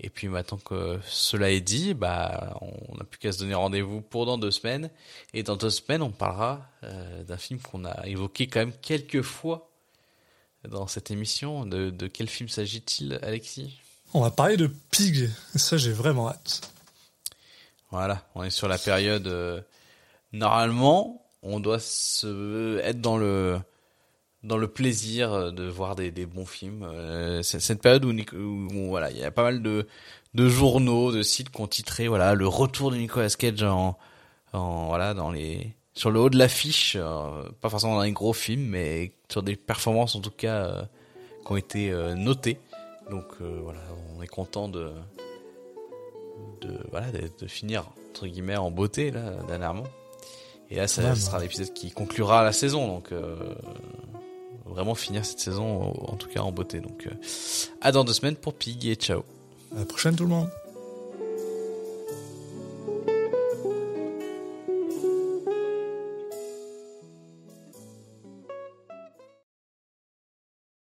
Et 0.00 0.10
puis 0.10 0.28
maintenant 0.28 0.58
que 0.58 0.98
cela 1.06 1.50
est 1.50 1.60
dit, 1.60 1.94
bah, 1.94 2.58
on 2.60 2.96
n'a 2.96 3.04
plus 3.04 3.18
qu'à 3.18 3.30
se 3.30 3.38
donner 3.38 3.54
rendez-vous 3.54 4.00
pour 4.00 4.26
dans 4.26 4.38
deux 4.38 4.50
semaines. 4.50 4.90
Et 5.32 5.42
dans 5.44 5.56
deux 5.56 5.70
semaines, 5.70 6.02
on 6.02 6.10
parlera 6.10 6.66
euh, 6.82 7.22
d'un 7.22 7.36
film 7.36 7.60
qu'on 7.60 7.84
a 7.84 8.06
évoqué 8.06 8.48
quand 8.48 8.58
même 8.60 8.72
quelques 8.82 9.22
fois 9.22 9.70
dans 10.68 10.88
cette 10.88 11.10
émission. 11.12 11.64
De, 11.64 11.90
de 11.90 12.06
quel 12.08 12.28
film 12.28 12.48
s'agit-il, 12.48 13.20
Alexis? 13.22 13.78
On 14.14 14.20
va 14.20 14.30
parler 14.30 14.56
de 14.56 14.68
Pig. 14.90 15.30
Ça, 15.54 15.76
j'ai 15.76 15.92
vraiment 15.92 16.28
hâte. 16.28 16.72
Voilà, 17.90 18.26
on 18.34 18.42
est 18.42 18.50
sur 18.50 18.66
la 18.66 18.78
période. 18.78 19.28
euh, 19.28 19.60
normalement, 20.32 21.24
on 21.42 21.60
doit 21.60 21.78
se 21.78 22.78
être 22.80 23.00
dans 23.00 23.16
le 23.16 23.60
dans 24.44 24.58
le 24.58 24.68
plaisir 24.68 25.52
de 25.52 25.64
voir 25.68 25.96
des, 25.96 26.10
des 26.10 26.26
bons 26.26 26.46
films. 26.46 26.82
Euh, 26.84 27.42
c'est 27.42 27.60
cette 27.60 27.82
période 27.82 28.04
où, 28.04 28.10
où, 28.10 28.68
où, 28.72 28.88
voilà, 28.88 29.10
il 29.10 29.18
y 29.18 29.24
a 29.24 29.30
pas 29.30 29.42
mal 29.42 29.62
de 29.62 29.86
de 30.34 30.48
journaux, 30.48 31.12
de 31.12 31.22
sites 31.22 31.50
qui 31.50 31.60
ont 31.60 31.68
titré 31.68 32.08
voilà 32.08 32.34
le 32.34 32.46
retour 32.48 32.90
de 32.90 32.96
Nicolas 32.96 33.28
Cage 33.30 33.62
en 33.62 33.96
en 34.52 34.86
voilà 34.86 35.14
dans 35.14 35.30
les 35.30 35.74
sur 35.94 36.10
le 36.10 36.18
haut 36.18 36.28
de 36.30 36.36
l'affiche, 36.36 36.96
euh, 36.98 37.44
pas 37.60 37.68
forcément 37.70 37.94
dans 37.94 38.00
un 38.00 38.10
gros 38.10 38.32
film, 38.32 38.62
mais 38.66 39.12
sur 39.30 39.44
des 39.44 39.54
performances 39.54 40.16
en 40.16 40.20
tout 40.20 40.32
cas 40.32 40.64
euh, 40.64 40.82
qui 41.46 41.52
ont 41.52 41.56
été 41.56 41.90
euh, 41.92 42.14
notées. 42.14 42.58
Donc 43.10 43.26
euh, 43.40 43.60
voilà, 43.62 43.80
on 44.16 44.22
est 44.22 44.26
content 44.26 44.68
de 44.68 44.90
de 46.62 46.78
voilà 46.90 47.12
de, 47.12 47.30
de 47.40 47.46
finir 47.46 47.84
entre 48.10 48.26
guillemets 48.26 48.56
en 48.56 48.70
beauté 48.72 49.10
là 49.12 49.34
dernièrement. 49.46 49.84
Et 50.70 50.76
là, 50.76 50.88
ça, 50.88 51.10
Ouais, 51.10 51.14
sera 51.14 51.38
l'épisode 51.38 51.72
qui 51.74 51.90
conclura 51.90 52.42
la 52.42 52.52
saison, 52.52 52.88
donc 52.88 53.12
euh, 53.12 53.36
vraiment 54.66 54.94
finir 54.94 55.24
cette 55.24 55.40
saison 55.40 55.92
en 55.92 56.16
tout 56.16 56.28
cas 56.28 56.40
en 56.40 56.52
beauté. 56.52 56.80
Donc 56.80 57.06
euh, 57.06 57.14
à 57.80 57.92
dans 57.92 58.04
deux 58.04 58.12
semaines 58.14 58.36
pour 58.36 58.54
Pig 58.54 58.86
et 58.86 58.94
ciao. 58.94 59.24
À 59.74 59.80
la 59.80 59.84
prochaine 59.86 60.16
tout 60.16 60.24
le 60.24 60.30
monde. 60.30 60.48